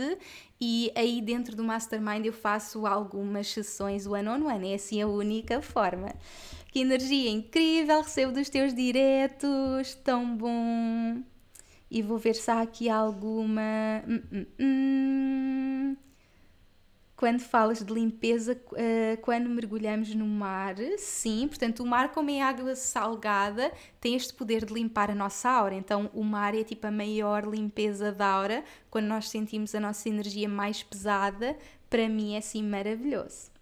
E 0.59 0.91
aí, 0.95 1.21
dentro 1.21 1.55
do 1.55 1.63
Mastermind, 1.63 2.25
eu 2.25 2.33
faço 2.33 2.85
algumas 2.85 3.47
sessões 3.47 4.05
one-on-one, 4.05 4.43
-on 4.43 4.59
-one. 4.59 4.71
é 4.71 4.75
assim 4.75 5.01
a 5.01 5.07
única 5.07 5.61
forma. 5.61 6.13
Que 6.73 6.81
energia 6.81 7.31
incrível! 7.31 8.01
Recebo 8.01 8.33
dos 8.33 8.49
teus 8.49 8.73
diretos, 8.73 9.95
tão 10.03 10.35
bom! 10.35 11.23
E 11.89 12.01
vou 12.01 12.17
ver 12.17 12.35
se 12.35 12.49
há 12.51 12.61
aqui 12.61 12.89
alguma. 12.89 13.61
Hum, 14.07 14.21
hum, 14.31 14.45
hum. 14.59 15.97
Quando 17.15 17.39
falas 17.39 17.83
de 17.83 17.91
limpeza, 17.91 18.61
uh, 18.71 19.21
quando 19.23 19.49
mergulhamos 19.49 20.13
no 20.13 20.27
mar, 20.27 20.75
sim, 20.99 21.47
portanto, 21.47 21.81
o 21.81 21.85
mar, 21.85 22.11
como 22.11 22.29
é 22.29 22.41
água 22.41 22.75
salgada, 22.75 23.71
tem 23.99 24.13
este 24.15 24.31
poder 24.35 24.63
de 24.63 24.71
limpar 24.71 25.09
a 25.09 25.15
nossa 25.15 25.49
aura. 25.49 25.73
Então, 25.73 26.11
o 26.13 26.23
mar 26.23 26.53
é 26.53 26.63
tipo 26.63 26.85
a 26.85 26.91
maior 26.91 27.43
limpeza 27.43 28.11
da 28.11 28.27
aura. 28.27 28.63
Quando 28.91 29.07
nós 29.07 29.29
sentimos 29.29 29.73
a 29.73 29.79
nossa 29.79 30.07
energia 30.07 30.47
mais 30.47 30.83
pesada, 30.83 31.57
para 31.89 32.07
mim 32.07 32.35
é 32.35 32.37
assim 32.37 32.61
maravilhoso. 32.61 33.56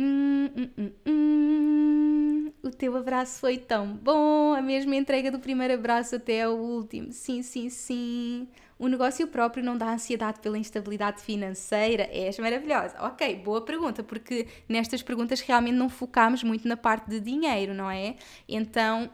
Hum, 0.00 0.48
hum, 0.56 0.70
hum, 0.78 0.92
hum, 1.06 2.52
o 2.62 2.70
teu 2.70 2.96
abraço 2.96 3.40
foi 3.40 3.58
tão 3.58 3.94
bom, 3.96 4.54
a 4.54 4.62
mesma 4.62 4.94
entrega 4.94 5.28
do 5.28 5.40
primeiro 5.40 5.74
abraço 5.74 6.14
até 6.14 6.48
o 6.48 6.52
último. 6.52 7.12
Sim, 7.12 7.42
sim, 7.42 7.68
sim. 7.68 8.46
O 8.78 8.86
negócio 8.86 9.26
próprio 9.26 9.64
não 9.64 9.76
dá 9.76 9.92
ansiedade 9.92 10.38
pela 10.38 10.56
instabilidade 10.56 11.20
financeira? 11.20 12.04
És 12.12 12.38
maravilhosa. 12.38 12.94
Ok, 13.00 13.36
boa 13.42 13.60
pergunta, 13.64 14.04
porque 14.04 14.46
nestas 14.68 15.02
perguntas 15.02 15.40
realmente 15.40 15.74
não 15.74 15.88
focamos 15.88 16.44
muito 16.44 16.68
na 16.68 16.76
parte 16.76 17.10
de 17.10 17.18
dinheiro, 17.18 17.74
não 17.74 17.90
é? 17.90 18.14
Então, 18.48 19.10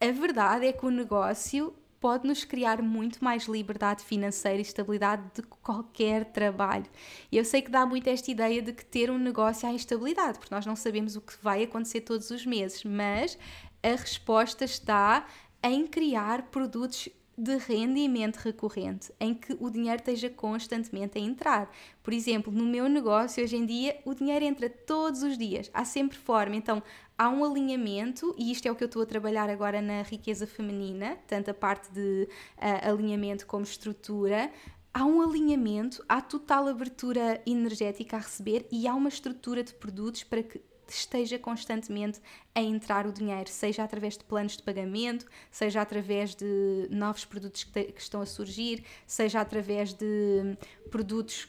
a 0.00 0.10
verdade 0.12 0.66
é 0.66 0.72
que 0.72 0.86
o 0.86 0.90
negócio 0.90 1.74
pode 2.00 2.26
nos 2.26 2.44
criar 2.44 2.82
muito 2.82 3.22
mais 3.22 3.44
liberdade 3.44 4.04
financeira 4.04 4.58
e 4.58 4.62
estabilidade 4.62 5.22
de 5.34 5.42
qualquer 5.42 6.26
trabalho. 6.26 6.86
E 7.30 7.36
eu 7.36 7.44
sei 7.44 7.62
que 7.62 7.70
dá 7.70 7.84
muito 7.84 8.08
esta 8.08 8.30
ideia 8.30 8.62
de 8.62 8.72
que 8.72 8.84
ter 8.84 9.10
um 9.10 9.18
negócio 9.18 9.68
há 9.68 9.72
instabilidade, 9.72 10.38
porque 10.38 10.54
nós 10.54 10.66
não 10.66 10.76
sabemos 10.76 11.16
o 11.16 11.20
que 11.20 11.34
vai 11.42 11.62
acontecer 11.62 12.02
todos 12.02 12.30
os 12.30 12.46
meses, 12.46 12.84
mas 12.84 13.38
a 13.82 13.90
resposta 13.90 14.64
está 14.64 15.26
em 15.62 15.86
criar 15.86 16.42
produtos 16.50 17.08
de 17.36 17.56
rendimento 17.56 18.38
recorrente, 18.38 19.12
em 19.20 19.32
que 19.32 19.56
o 19.60 19.70
dinheiro 19.70 20.00
esteja 20.00 20.28
constantemente 20.28 21.18
a 21.18 21.20
entrar. 21.20 21.70
Por 22.02 22.12
exemplo, 22.12 22.52
no 22.52 22.64
meu 22.64 22.88
negócio, 22.88 23.44
hoje 23.44 23.56
em 23.56 23.64
dia, 23.64 23.96
o 24.04 24.12
dinheiro 24.12 24.44
entra 24.44 24.68
todos 24.68 25.22
os 25.22 25.38
dias, 25.38 25.70
há 25.72 25.84
sempre 25.84 26.18
forma. 26.18 26.56
Então, 26.56 26.82
há 27.18 27.28
um 27.28 27.44
alinhamento, 27.44 28.32
e 28.38 28.52
isto 28.52 28.66
é 28.66 28.70
o 28.70 28.76
que 28.76 28.84
eu 28.84 28.86
estou 28.86 29.02
a 29.02 29.06
trabalhar 29.06 29.50
agora 29.50 29.82
na 29.82 30.02
riqueza 30.02 30.46
feminina, 30.46 31.18
tanto 31.26 31.50
a 31.50 31.54
parte 31.54 31.90
de 31.92 32.28
uh, 32.56 32.90
alinhamento 32.90 33.44
como 33.44 33.64
estrutura. 33.64 34.50
Há 34.94 35.04
um 35.04 35.20
alinhamento, 35.20 36.02
há 36.08 36.20
total 36.20 36.68
abertura 36.68 37.42
energética 37.44 38.16
a 38.16 38.20
receber 38.20 38.66
e 38.70 38.86
há 38.86 38.94
uma 38.94 39.08
estrutura 39.08 39.64
de 39.64 39.74
produtos 39.74 40.22
para 40.22 40.42
que 40.42 40.62
esteja 40.88 41.38
constantemente 41.38 42.20
a 42.54 42.62
entrar 42.62 43.06
o 43.06 43.12
dinheiro, 43.12 43.50
seja 43.50 43.84
através 43.84 44.16
de 44.16 44.24
planos 44.24 44.56
de 44.56 44.62
pagamento, 44.62 45.26
seja 45.50 45.82
através 45.82 46.34
de 46.34 46.88
novos 46.90 47.24
produtos 47.26 47.64
que, 47.64 47.72
te, 47.72 47.92
que 47.92 48.00
estão 48.00 48.22
a 48.22 48.26
surgir, 48.26 48.82
seja 49.06 49.40
através 49.40 49.92
de 49.92 50.56
produtos 50.90 51.48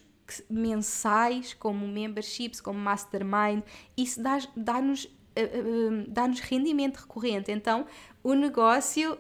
mensais, 0.49 1.53
como 1.53 1.87
memberships, 1.87 2.59
como 2.59 2.77
mastermind, 2.77 3.63
isso 3.97 4.21
dá-nos 4.55 5.07
dá 5.47 5.57
-nos, 5.57 5.65
uh, 5.65 6.03
uh, 6.03 6.05
dá 6.09 6.27
-nos 6.27 6.39
rendimento 6.39 6.97
recorrente. 6.97 7.51
Então, 7.51 7.85
o 8.23 8.33
negócio 8.33 9.17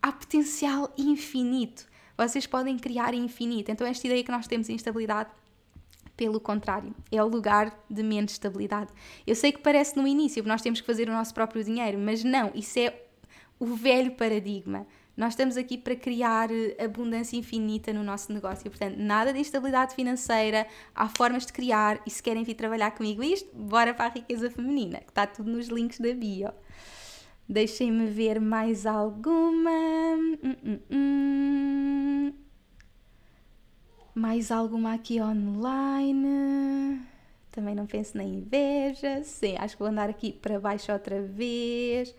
há 0.00 0.12
potencial 0.12 0.92
infinito. 0.96 1.86
Vocês 2.16 2.46
podem 2.46 2.78
criar 2.78 3.14
infinito. 3.14 3.70
Então, 3.70 3.86
esta 3.86 4.06
ideia 4.06 4.22
que 4.22 4.30
nós 4.30 4.46
temos 4.46 4.68
em 4.68 4.74
instabilidade 4.74 5.30
pelo 6.16 6.38
contrário, 6.38 6.94
é 7.10 7.22
o 7.22 7.26
lugar 7.26 7.76
de 7.88 8.02
menos 8.02 8.32
estabilidade. 8.32 8.92
Eu 9.26 9.34
sei 9.34 9.50
que 9.50 9.58
parece 9.58 9.96
no 9.96 10.06
início 10.06 10.42
que 10.42 10.48
nós 10.48 10.62
temos 10.62 10.80
que 10.80 10.86
fazer 10.86 11.08
o 11.08 11.12
nosso 11.12 11.32
próprio 11.32 11.64
dinheiro, 11.64 11.98
mas 11.98 12.22
não, 12.22 12.52
isso 12.54 12.78
é 12.78 13.02
o 13.58 13.66
velho 13.66 14.12
paradigma. 14.12 14.86
Nós 15.22 15.34
estamos 15.34 15.56
aqui 15.56 15.78
para 15.78 15.94
criar 15.94 16.50
eh, 16.50 16.74
abundância 16.84 17.36
infinita 17.36 17.92
no 17.92 18.02
nosso 18.02 18.32
negócio. 18.32 18.68
Portanto, 18.68 18.96
nada 18.96 19.32
de 19.32 19.38
instabilidade 19.38 19.94
financeira, 19.94 20.66
há 20.92 21.08
formas 21.08 21.46
de 21.46 21.52
criar 21.52 22.02
e 22.04 22.10
se 22.10 22.20
querem 22.20 22.42
vir 22.42 22.54
trabalhar 22.54 22.90
comigo 22.90 23.22
isto, 23.22 23.48
bora 23.56 23.94
para 23.94 24.06
a 24.06 24.08
riqueza 24.08 24.50
feminina, 24.50 24.98
que 24.98 25.10
está 25.10 25.24
tudo 25.24 25.48
nos 25.48 25.68
links 25.68 26.00
da 26.00 26.12
bio. 26.12 26.50
Deixem-me 27.48 28.06
ver 28.06 28.40
mais 28.40 28.84
alguma. 28.84 29.70
Hum, 29.70 30.56
hum, 30.64 30.80
hum. 30.90 32.32
Mais 34.16 34.50
alguma 34.50 34.94
aqui 34.94 35.20
online? 35.20 37.00
Também 37.52 37.76
não 37.76 37.86
penso 37.86 38.16
na 38.16 38.24
inveja. 38.24 39.22
Sim, 39.22 39.54
acho 39.56 39.76
que 39.76 39.82
vou 39.84 39.88
andar 39.88 40.10
aqui 40.10 40.32
para 40.32 40.58
baixo 40.58 40.90
outra 40.90 41.22
vez. 41.22 42.12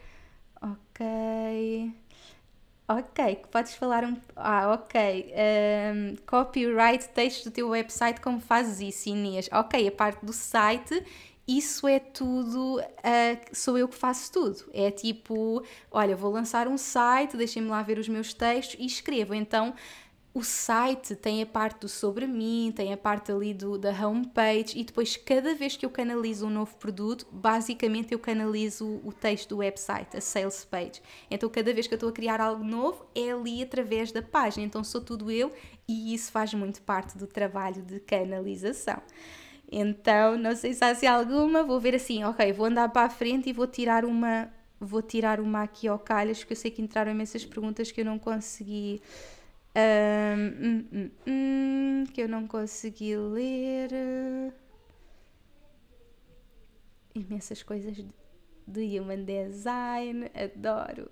Ok. 0.62 1.94
Ok, 2.88 3.44
podes 3.50 3.76
falar 3.76 4.04
um. 4.04 4.18
Ah, 4.36 4.74
ok. 4.74 5.34
Um, 5.96 6.16
copyright, 6.26 7.08
texto 7.10 7.46
do 7.46 7.52
teu 7.52 7.70
website, 7.70 8.20
como 8.20 8.42
fazes 8.42 8.82
isso, 8.82 9.10
Inês? 9.10 9.50
Ok, 9.54 9.88
a 9.88 9.92
parte 9.92 10.26
do 10.26 10.34
site, 10.34 11.02
isso 11.48 11.88
é 11.88 12.00
tudo. 12.00 12.80
Uh, 12.80 13.56
sou 13.56 13.78
eu 13.78 13.88
que 13.88 13.96
faço 13.96 14.32
tudo. 14.34 14.66
É 14.74 14.92
tipo, 14.92 15.64
olha, 15.90 16.16
vou 16.16 16.32
lançar 16.32 16.68
um 16.68 16.78
site, 16.78 17.38
deixem-me 17.38 17.70
lá 17.70 17.82
ver 17.82 17.98
os 17.98 18.10
meus 18.10 18.34
textos 18.34 18.78
e 18.78 18.86
escrevo. 18.86 19.34
Então 19.34 19.74
o 20.34 20.44
site 20.44 21.16
tem 21.16 21.44
a 21.44 21.46
parte 21.46 21.82
do 21.82 21.88
sobre 21.88 22.26
mim, 22.26 22.74
tem 22.76 22.92
a 22.92 22.98
parte 22.98 23.32
ali 23.32 23.54
do, 23.54 23.78
da 23.78 23.92
homepage 23.92 24.80
e 24.80 24.84
depois 24.84 25.16
cada 25.16 25.54
vez 25.54 25.78
que 25.78 25.86
eu 25.86 25.92
canalizo 25.92 26.48
um 26.48 26.50
novo 26.50 26.76
produto, 26.78 27.28
basicamente 27.32 28.14
eu 28.14 28.20
canalizo 28.20 29.00
o 29.04 29.14
texto 29.14 29.50
do 29.50 29.58
website, 29.58 30.18
a 30.18 30.22
sales 30.22 30.66
page. 30.66 31.04
Então 31.30 31.48
cada 31.50 31.72
vez 31.72 31.86
que 31.86 31.94
eu 31.94 31.98
estou 31.98 32.10
a 32.10 32.12
criar 32.12 32.42
algo 32.42 32.64
novo 32.64 33.06
é 33.14 33.32
ali 33.32 33.62
através 33.62 34.12
da 34.12 34.24
página, 34.24 34.66
então 34.66 34.84
sou 34.84 35.02
tudo 35.02 35.30
eu 35.30 35.52
e 35.88 36.16
isso 36.16 36.32
faz 36.32 36.52
muito 36.56 36.82
parte 36.82 37.16
do 37.16 37.28
trabalho 37.28 37.84
de 37.84 38.00
canalização. 38.00 39.02
Então, 39.72 40.38
não 40.38 40.56
sei 40.56 40.74
se 40.74 40.84
há 40.84 40.90
assim 40.90 41.08
alguma, 41.08 41.64
vou 41.64 41.80
ver 41.80 41.96
assim, 41.96 42.24
ok, 42.24 42.52
vou 42.54 42.68
andar 42.68 42.90
para 42.90 43.08
a 43.08 43.10
frente 43.10 43.50
e 43.50 43.54
vou 43.54 43.66
tirar 43.66 44.06
uma, 44.06 44.52
vou 44.80 45.02
tirar 45.02 45.40
uma 45.40 45.64
aqui 45.64 45.88
ao 45.88 45.98
calhas, 45.98 46.40
porque 46.40 46.54
eu 46.54 46.58
sei 46.58 46.70
que 46.70 46.82
entraram 46.82 47.12
imensas 47.12 47.44
perguntas 47.44 47.92
que 47.92 48.02
eu 48.02 48.06
não 48.06 48.20
consegui 48.20 49.02
um, 49.76 50.88
hum, 50.94 51.12
hum, 51.28 52.04
que 52.14 52.22
eu 52.22 52.30
não 52.30 52.48
consegui 52.48 53.16
ler. 53.16 53.90
Imensas 57.16 57.64
coisas 57.64 58.04
de 58.68 59.00
Human 59.00 59.24
Design, 59.24 60.32
adoro. 60.36 61.10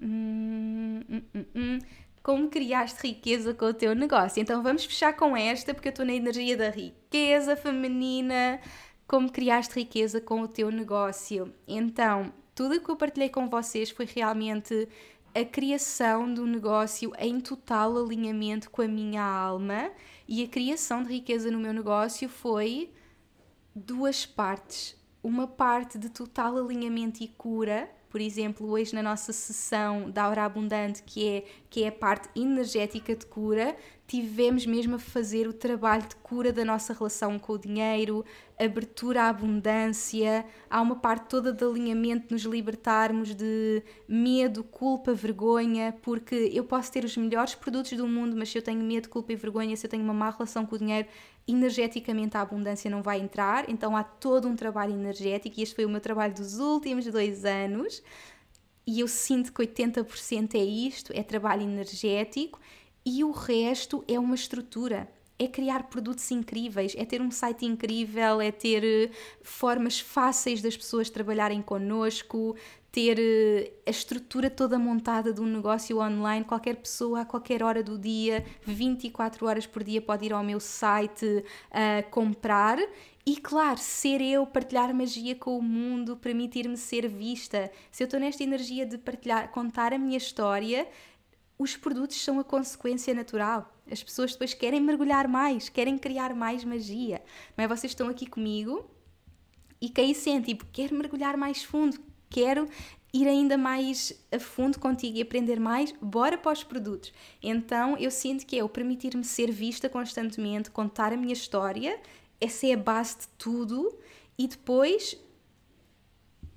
Hum, 0.00 1.00
hum, 1.54 1.78
Como 2.22 2.48
criaste 2.48 3.06
riqueza 3.06 3.52
com 3.54 3.66
o 3.66 3.74
teu 3.74 3.94
negócio? 3.94 4.40
Então 4.40 4.62
vamos 4.62 4.84
fechar 4.84 5.14
com 5.16 5.36
esta, 5.36 5.74
porque 5.74 5.88
eu 5.88 5.90
estou 5.90 6.06
na 6.06 6.14
energia 6.14 6.56
da 6.56 6.70
riqueza 6.70 7.56
feminina. 7.56 8.60
Como 9.06 9.30
criaste 9.30 9.74
riqueza 9.74 10.20
com 10.20 10.42
o 10.42 10.48
teu 10.48 10.70
negócio? 10.70 11.52
Então, 11.66 12.32
tudo 12.54 12.76
o 12.76 12.80
que 12.80 12.90
eu 12.90 12.96
partilhei 12.96 13.28
com 13.28 13.48
vocês 13.48 13.90
foi 13.90 14.06
realmente 14.06 14.88
a 15.34 15.44
criação 15.44 16.32
do 16.32 16.46
negócio 16.46 17.12
em 17.18 17.40
total 17.40 17.96
alinhamento 17.96 18.70
com 18.70 18.82
a 18.82 18.88
minha 18.88 19.22
alma 19.22 19.90
e 20.28 20.44
a 20.44 20.48
criação 20.48 21.02
de 21.02 21.12
riqueza 21.12 21.50
no 21.50 21.58
meu 21.58 21.72
negócio 21.72 22.28
foi 22.28 22.92
duas 23.74 24.26
partes. 24.26 24.94
Uma 25.22 25.46
parte 25.46 25.98
de 25.98 26.10
total 26.10 26.58
alinhamento 26.58 27.22
e 27.22 27.28
cura, 27.28 27.90
por 28.12 28.20
exemplo, 28.20 28.68
hoje 28.68 28.94
na 28.94 29.02
nossa 29.02 29.32
sessão 29.32 30.10
da 30.10 30.24
Aura 30.24 30.44
Abundante, 30.44 31.02
que 31.02 31.26
é, 31.26 31.44
que 31.70 31.82
é 31.82 31.88
a 31.88 31.92
parte 31.92 32.28
energética 32.38 33.16
de 33.16 33.24
cura, 33.24 33.74
tivemos 34.06 34.66
mesmo 34.66 34.96
a 34.96 34.98
fazer 34.98 35.48
o 35.48 35.52
trabalho 35.54 36.06
de 36.06 36.16
cura 36.16 36.52
da 36.52 36.62
nossa 36.62 36.92
relação 36.92 37.38
com 37.38 37.54
o 37.54 37.58
dinheiro, 37.58 38.22
abertura 38.60 39.22
à 39.22 39.28
abundância, 39.30 40.44
há 40.68 40.82
uma 40.82 40.96
parte 40.96 41.24
toda 41.30 41.54
de 41.54 41.64
alinhamento, 41.64 42.26
nos 42.30 42.42
libertarmos 42.42 43.34
de 43.34 43.82
medo, 44.06 44.62
culpa, 44.62 45.14
vergonha, 45.14 45.96
porque 46.02 46.50
eu 46.52 46.64
posso 46.64 46.92
ter 46.92 47.06
os 47.06 47.16
melhores 47.16 47.54
produtos 47.54 47.92
do 47.92 48.06
mundo, 48.06 48.36
mas 48.36 48.50
se 48.50 48.58
eu 48.58 48.62
tenho 48.62 48.84
medo, 48.84 49.08
culpa 49.08 49.32
e 49.32 49.36
vergonha, 49.36 49.74
se 49.74 49.86
eu 49.86 49.90
tenho 49.90 50.04
uma 50.04 50.12
má 50.12 50.28
relação 50.28 50.66
com 50.66 50.76
o 50.76 50.78
dinheiro, 50.78 51.08
energeticamente 51.46 52.36
a 52.36 52.40
abundância 52.40 52.90
não 52.90 53.02
vai 53.02 53.20
entrar, 53.20 53.68
então 53.68 53.96
há 53.96 54.04
todo 54.04 54.48
um 54.48 54.56
trabalho 54.56 54.92
energético 54.92 55.58
e 55.58 55.62
este 55.62 55.74
foi 55.74 55.84
o 55.84 55.88
meu 55.88 56.00
trabalho 56.00 56.34
dos 56.34 56.58
últimos 56.58 57.04
dois 57.06 57.44
anos. 57.44 58.02
E 58.86 59.00
eu 59.00 59.08
sinto 59.08 59.52
que 59.52 59.62
80% 59.62 60.54
é 60.54 60.64
isto, 60.64 61.12
é 61.14 61.22
trabalho 61.22 61.62
energético 61.62 62.60
e 63.04 63.22
o 63.22 63.30
resto 63.30 64.04
é 64.08 64.18
uma 64.18 64.34
estrutura. 64.34 65.08
É 65.38 65.48
criar 65.48 65.84
produtos 65.84 66.30
incríveis, 66.30 66.94
é 66.96 67.04
ter 67.04 67.20
um 67.20 67.30
site 67.30 67.64
incrível, 67.64 68.40
é 68.40 68.52
ter 68.52 68.84
eh, 68.84 69.10
formas 69.42 69.98
fáceis 69.98 70.62
das 70.62 70.76
pessoas 70.76 71.10
trabalharem 71.10 71.60
connosco, 71.60 72.54
ter 72.92 73.18
eh, 73.18 73.72
a 73.86 73.90
estrutura 73.90 74.50
toda 74.50 74.78
montada 74.78 75.32
de 75.32 75.40
um 75.40 75.46
negócio 75.46 75.98
online. 75.98 76.44
Qualquer 76.44 76.76
pessoa, 76.76 77.22
a 77.22 77.24
qualquer 77.24 77.62
hora 77.62 77.82
do 77.82 77.98
dia, 77.98 78.44
24 78.64 79.46
horas 79.46 79.66
por 79.66 79.82
dia, 79.82 80.02
pode 80.02 80.26
ir 80.26 80.32
ao 80.34 80.44
meu 80.44 80.60
site 80.60 81.24
uh, 81.26 82.10
comprar. 82.10 82.78
E 83.24 83.36
claro, 83.38 83.78
ser 83.78 84.20
eu, 84.20 84.46
partilhar 84.46 84.94
magia 84.94 85.34
com 85.34 85.56
o 85.56 85.62
mundo, 85.62 86.18
permitir-me 86.18 86.76
ser 86.76 87.08
vista. 87.08 87.70
Se 87.90 88.02
eu 88.02 88.04
estou 88.04 88.20
nesta 88.20 88.42
energia 88.42 88.84
de 88.84 88.98
partilhar, 88.98 89.50
contar 89.50 89.94
a 89.94 89.98
minha 89.98 90.18
história, 90.18 90.86
os 91.58 91.76
produtos 91.76 92.22
são 92.22 92.38
a 92.40 92.44
consequência 92.44 93.14
natural. 93.14 93.72
As 93.90 94.02
pessoas 94.02 94.32
depois 94.32 94.52
querem 94.52 94.80
mergulhar 94.80 95.26
mais, 95.28 95.70
querem 95.70 95.96
criar 95.96 96.34
mais 96.34 96.62
magia. 96.62 97.22
Não 97.56 97.64
é? 97.64 97.68
Vocês 97.68 97.92
estão 97.92 98.08
aqui 98.08 98.26
comigo 98.26 98.84
e 99.80 99.88
quem 99.88 100.12
sente, 100.12 100.48
tipo, 100.48 100.66
quero 100.72 100.94
mergulhar 100.94 101.36
mais 101.36 101.64
fundo, 101.64 101.98
quero 102.32 102.66
ir 103.12 103.28
ainda 103.28 103.58
mais 103.58 104.12
a 104.32 104.38
fundo 104.38 104.78
contigo 104.80 105.18
e 105.18 105.22
aprender 105.22 105.60
mais, 105.60 105.92
bora 106.00 106.38
para 106.38 106.52
os 106.52 106.64
produtos. 106.64 107.12
Então 107.42 107.96
eu 107.98 108.10
sinto 108.10 108.46
que 108.46 108.58
é 108.58 108.64
o 108.64 108.68
permitir-me 108.68 109.22
ser 109.22 109.50
vista 109.52 109.88
constantemente, 109.88 110.70
contar 110.70 111.12
a 111.12 111.16
minha 111.16 111.34
história, 111.34 112.00
essa 112.40 112.66
é 112.66 112.72
a 112.72 112.76
base 112.76 113.18
de 113.18 113.28
tudo, 113.38 113.94
e 114.38 114.48
depois 114.48 115.16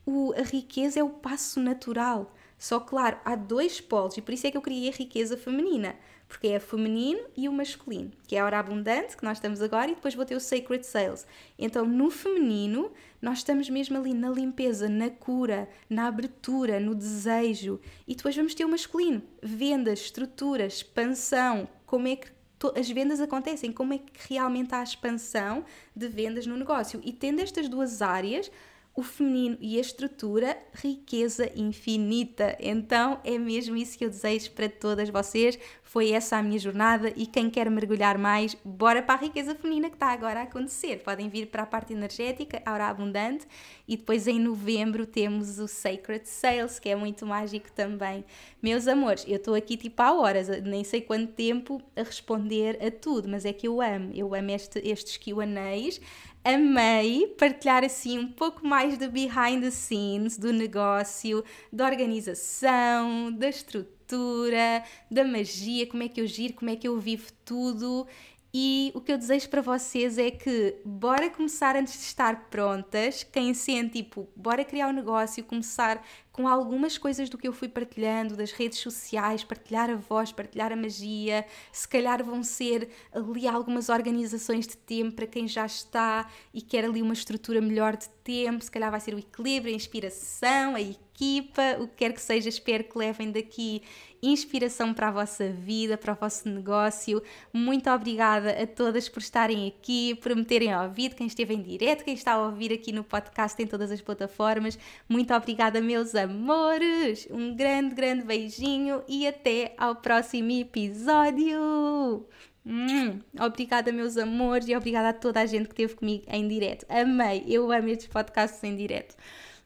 o, 0.06 0.34
a 0.34 0.43
riqueza 0.43 0.99
é 0.99 1.03
o 1.03 1.10
passo 1.10 1.60
natural. 1.60 2.34
Só 2.57 2.80
claro, 2.80 3.19
há 3.26 3.35
dois 3.35 3.81
polos, 3.81 4.15
e 4.15 4.22
por 4.22 4.34
isso 4.34 4.47
é 4.47 4.52
que 4.52 4.56
eu 4.56 4.61
criei 4.61 4.89
a 4.89 4.95
riqueza 4.95 5.35
feminina 5.35 5.95
porque 6.27 6.47
é 6.47 6.60
feminino 6.60 7.22
e 7.35 7.47
o 7.47 7.53
masculino, 7.53 8.11
que 8.27 8.35
é 8.35 8.39
a 8.39 8.45
hora 8.45 8.60
abundante, 8.60 9.15
que 9.15 9.23
nós 9.23 9.38
estamos 9.38 9.61
agora, 9.61 9.91
e 9.91 9.95
depois 9.95 10.15
vou 10.15 10.26
ter 10.26 10.35
o 10.35 10.39
Sacred 10.39 10.85
Sales. 10.85 11.26
Então, 11.57 11.85
no 11.85 12.10
feminino, 12.10 12.91
nós 13.26 13.39
estamos 13.39 13.68
mesmo 13.72 13.97
ali 13.97 14.14
na 14.14 14.30
limpeza, 14.30 14.88
na 14.88 15.10
cura, 15.10 15.68
na 15.89 16.06
abertura, 16.06 16.80
no 16.80 16.93
desejo, 16.93 17.81
e 18.07 18.14
depois 18.14 18.35
vamos 18.35 18.53
ter 18.53 18.64
o 18.64 18.69
masculino, 18.69 19.23
vendas, 19.41 20.02
estrutura, 20.02 20.68
expansão, 20.68 21.68
como 21.88 22.07
é 22.07 22.18
que 22.18 22.27
as 22.76 22.88
vendas 22.88 23.19
acontecem, 23.19 23.72
como 23.72 23.93
é 23.93 23.97
que 23.97 24.11
realmente 24.30 24.76
há 24.76 24.84
expansão 24.84 25.65
de 25.95 26.07
vendas 26.07 26.45
no 26.45 26.56
negócio. 26.56 27.02
E 27.03 27.11
tendo 27.11 27.39
estas 27.39 27.68
duas 27.68 27.99
áreas, 27.99 28.52
o 28.96 29.04
feminino 29.04 29.58
e 29.60 29.78
a 29.78 29.82
estrutura, 29.82 30.58
riqueza 30.74 31.52
infinita. 31.54 32.56
Então 32.62 33.20
é 33.26 33.38
mesmo 33.38 33.76
isso 33.76 33.98
que 33.98 34.06
eu 34.06 34.10
desejo 34.10 34.52
para 34.52 34.70
todas 34.70 35.10
vocês. 35.10 35.60
Foi 35.84 36.12
essa 36.12 36.38
a 36.38 36.44
minha 36.44 36.58
jornada 36.58 37.12
e 37.14 37.26
quem 37.26 37.50
quer 37.50 37.70
mergulhar 37.70 38.18
mais, 38.18 38.56
bora 38.64 39.02
para 39.02 39.16
a 39.16 39.24
riqueza 39.24 39.54
feminina 39.54 39.90
que 39.90 39.98
está 39.98 40.08
agora 40.08 40.40
a 40.40 40.44
acontecer. 40.44 41.04
Podem 41.04 41.28
vir 41.28 41.48
para 41.48 41.64
a 41.64 41.66
parte 41.66 41.92
energética, 41.92 42.62
a 42.66 42.74
hora 42.74 42.88
abundante, 42.88 43.46
e 43.86 43.98
depois 43.98 44.28
em 44.28 44.40
novembro 44.40 45.06
temos 45.06 45.60
o 45.60 45.68
Sacred 45.68 46.28
Sales, 46.28 46.80
que 46.80 46.90
é 46.90 46.96
muito 46.96 47.26
mágico 47.26 47.72
também. 47.74 48.24
Meus 48.62 48.88
amores, 48.88 49.26
eu 49.28 49.36
estou 49.36 49.56
aqui 49.56 49.76
tipo 49.76 50.02
há 50.02 50.14
horas, 50.14 50.48
nem 50.64 50.84
sei 50.86 51.02
quanto 51.02 51.34
tempo 51.34 51.82
a 51.96 52.04
responder 52.04 52.78
a 52.82 52.90
tudo, 52.90 53.28
mas 53.28 53.46
é 53.46 53.52
que 53.52 53.68
eu 53.68 53.82
amo, 53.82 54.12
eu 54.14 54.34
amo 54.34 54.52
este, 54.52 54.80
estes 54.80 55.18
QAs 55.18 56.00
amei 56.46 57.26
partilhar 57.40 57.84
assim 57.84 58.20
um 58.20 58.32
pouco 58.32 58.66
mais 58.66 58.98
do 59.00 59.10
behind 59.10 59.62
the 59.62 59.72
scenes 59.72 60.38
do 60.38 60.54
negócio, 60.54 61.44
da 61.74 61.86
organização, 61.86 63.32
da 63.32 63.50
estrutura, 63.50 64.84
da 65.10 65.26
magia, 65.26 65.88
como 65.88 66.04
é 66.04 66.08
que 66.08 66.22
eu 66.22 66.28
giro, 66.28 66.54
como 66.54 66.70
é 66.70 66.76
que 66.76 66.88
eu 66.88 67.00
vivo 67.00 67.32
tudo. 67.44 68.08
E 68.54 68.92
o 68.96 69.02
que 69.02 69.12
eu 69.12 69.18
desejo 69.18 69.50
para 69.50 69.62
vocês 69.62 70.18
é 70.18 70.32
que 70.32 70.78
bora 70.86 71.30
começar 71.30 71.76
antes 71.76 71.94
de 71.94 72.00
estar 72.06 72.48
prontas. 72.50 73.22
Quem 73.24 73.54
sente, 73.54 74.02
tipo, 74.02 74.30
bora 74.34 74.64
criar 74.64 74.88
um 74.88 74.94
negócio, 74.94 75.44
começar 75.44 76.02
com 76.36 76.49
algumas 76.49 76.98
coisas 76.98 77.30
do 77.30 77.38
que 77.38 77.48
eu 77.48 77.53
fui 77.53 77.70
partilhando 77.70 78.36
das 78.36 78.52
redes 78.52 78.80
sociais, 78.80 79.41
partilhar 79.41 79.90
a 79.90 79.95
voz, 79.95 80.34
partilhar 80.34 80.70
a 80.70 80.76
magia. 80.76 81.45
Se 81.72 81.88
calhar 81.88 82.22
vão 82.26 82.44
ser 82.44 82.90
ali 83.14 83.48
algumas 83.48 83.88
organizações 83.88 84.68
de 84.68 84.76
tempo 84.76 85.16
para 85.16 85.28
quem 85.28 85.48
já 85.48 85.66
está 85.66 86.30
e 86.53 86.62
quer 86.62 86.84
ali 86.84 87.02
uma 87.02 87.14
estrutura 87.14 87.62
melhor 87.62 87.95
de 87.95 88.10
tempo. 88.22 88.62
Se 88.62 88.70
calhar 88.70 88.91
vai 88.91 88.99
ser 88.99 89.14
o 89.14 89.20
equilíbrio, 89.20 89.72
a 89.72 89.78
inspiração, 89.78 90.76
a 90.76 90.82
equipa, 90.82 91.78
o 91.80 91.88
que 91.88 91.95
quer 91.95 92.12
que 92.12 92.22
seja. 92.22 92.49
Espero 92.49 92.84
que 92.84 92.98
levem 92.98 93.32
daqui 93.32 93.82
inspiração 94.22 94.94
para 94.94 95.10
a 95.10 95.12
vossa 95.12 95.49
vida, 95.49 95.98
para 95.98 96.14
o 96.14 96.16
vosso 96.16 96.49
negócio. 96.49 97.22
Muito 97.53 97.90
obrigada 97.90 98.52
a 98.52 98.68
todas 98.68 99.07
por 99.07 99.20
estarem 99.20 99.68
aqui, 99.68 100.16
por 100.16 100.36
me 100.36 100.44
terem 100.44 100.76
ouvido, 100.76 101.16
quem 101.16 101.28
esteve 101.28 101.53
em 101.53 101.62
direto, 101.62 102.03
quem 102.03 102.14
está 102.14 102.34
a 102.34 102.45
ouvir 102.45 102.74
aqui 102.74 102.91
no 102.91 103.03
podcast 103.03 103.62
em 103.62 103.68
todas 103.68 103.91
as 103.91 104.02
plataformas. 104.02 104.78
Muito 105.07 105.34
obrigada, 105.34 105.82
meus 105.82 106.16
amores! 106.26 107.27
Um 107.31 107.56
grande, 107.56 107.95
grande 107.95 108.23
beijinho 108.23 109.03
e 109.07 109.26
até 109.26 109.73
ao 109.77 109.95
próximo 109.95 110.52
episódio! 110.52 112.27
Hum, 112.65 113.19
obrigada, 113.39 113.91
meus 113.91 114.18
amores, 114.18 114.68
e 114.68 114.76
obrigada 114.76 115.10
a 115.10 115.14
toda 115.14 115.39
a 115.41 115.45
gente 115.45 115.68
que 115.68 115.73
esteve 115.73 115.95
comigo 115.95 116.26
em 116.27 116.47
direto. 116.47 116.85
Amei, 116.89 117.45
eu 117.47 117.72
amo 117.72 117.89
estes 117.89 118.07
podcasts 118.07 118.64
em 118.64 118.76
direto. 118.76 119.15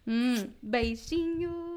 Hum, 0.06 0.50
beijinho! 0.62 1.70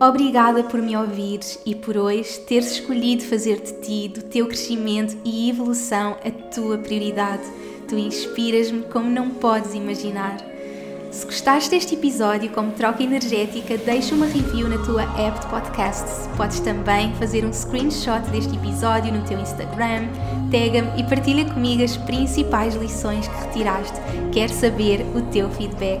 Obrigada 0.00 0.64
por 0.64 0.82
me 0.82 0.96
ouvires 0.96 1.60
e 1.64 1.76
por 1.76 1.96
hoje 1.96 2.40
teres 2.40 2.72
escolhido 2.72 3.22
fazer 3.22 3.60
de 3.60 3.80
ti, 3.80 4.08
do 4.08 4.22
teu 4.24 4.48
crescimento 4.48 5.16
e 5.24 5.48
evolução, 5.48 6.18
a 6.24 6.30
tua 6.52 6.76
prioridade. 6.78 7.44
Tu 7.92 7.98
inspiras-me 7.98 8.84
como 8.84 9.10
não 9.10 9.28
podes 9.28 9.74
imaginar. 9.74 10.38
Se 11.10 11.26
gostaste 11.26 11.68
deste 11.68 11.94
episódio 11.94 12.48
como 12.48 12.72
troca 12.72 13.02
energética, 13.02 13.76
deixa 13.76 14.14
uma 14.14 14.24
review 14.24 14.66
na 14.66 14.78
tua 14.78 15.02
app 15.02 15.38
de 15.38 15.46
podcasts. 15.48 16.26
Podes 16.34 16.60
também 16.60 17.12
fazer 17.16 17.44
um 17.44 17.52
screenshot 17.52 18.22
deste 18.30 18.56
episódio 18.56 19.12
no 19.12 19.22
teu 19.26 19.38
Instagram, 19.38 20.08
tag-me 20.50 20.98
e 20.98 21.04
partilha 21.04 21.44
comigo 21.44 21.84
as 21.84 21.98
principais 21.98 22.74
lições 22.76 23.28
que 23.28 23.34
retiraste. 23.44 24.00
Quero 24.32 24.54
saber 24.54 25.04
o 25.14 25.20
teu 25.30 25.50
feedback. 25.50 26.00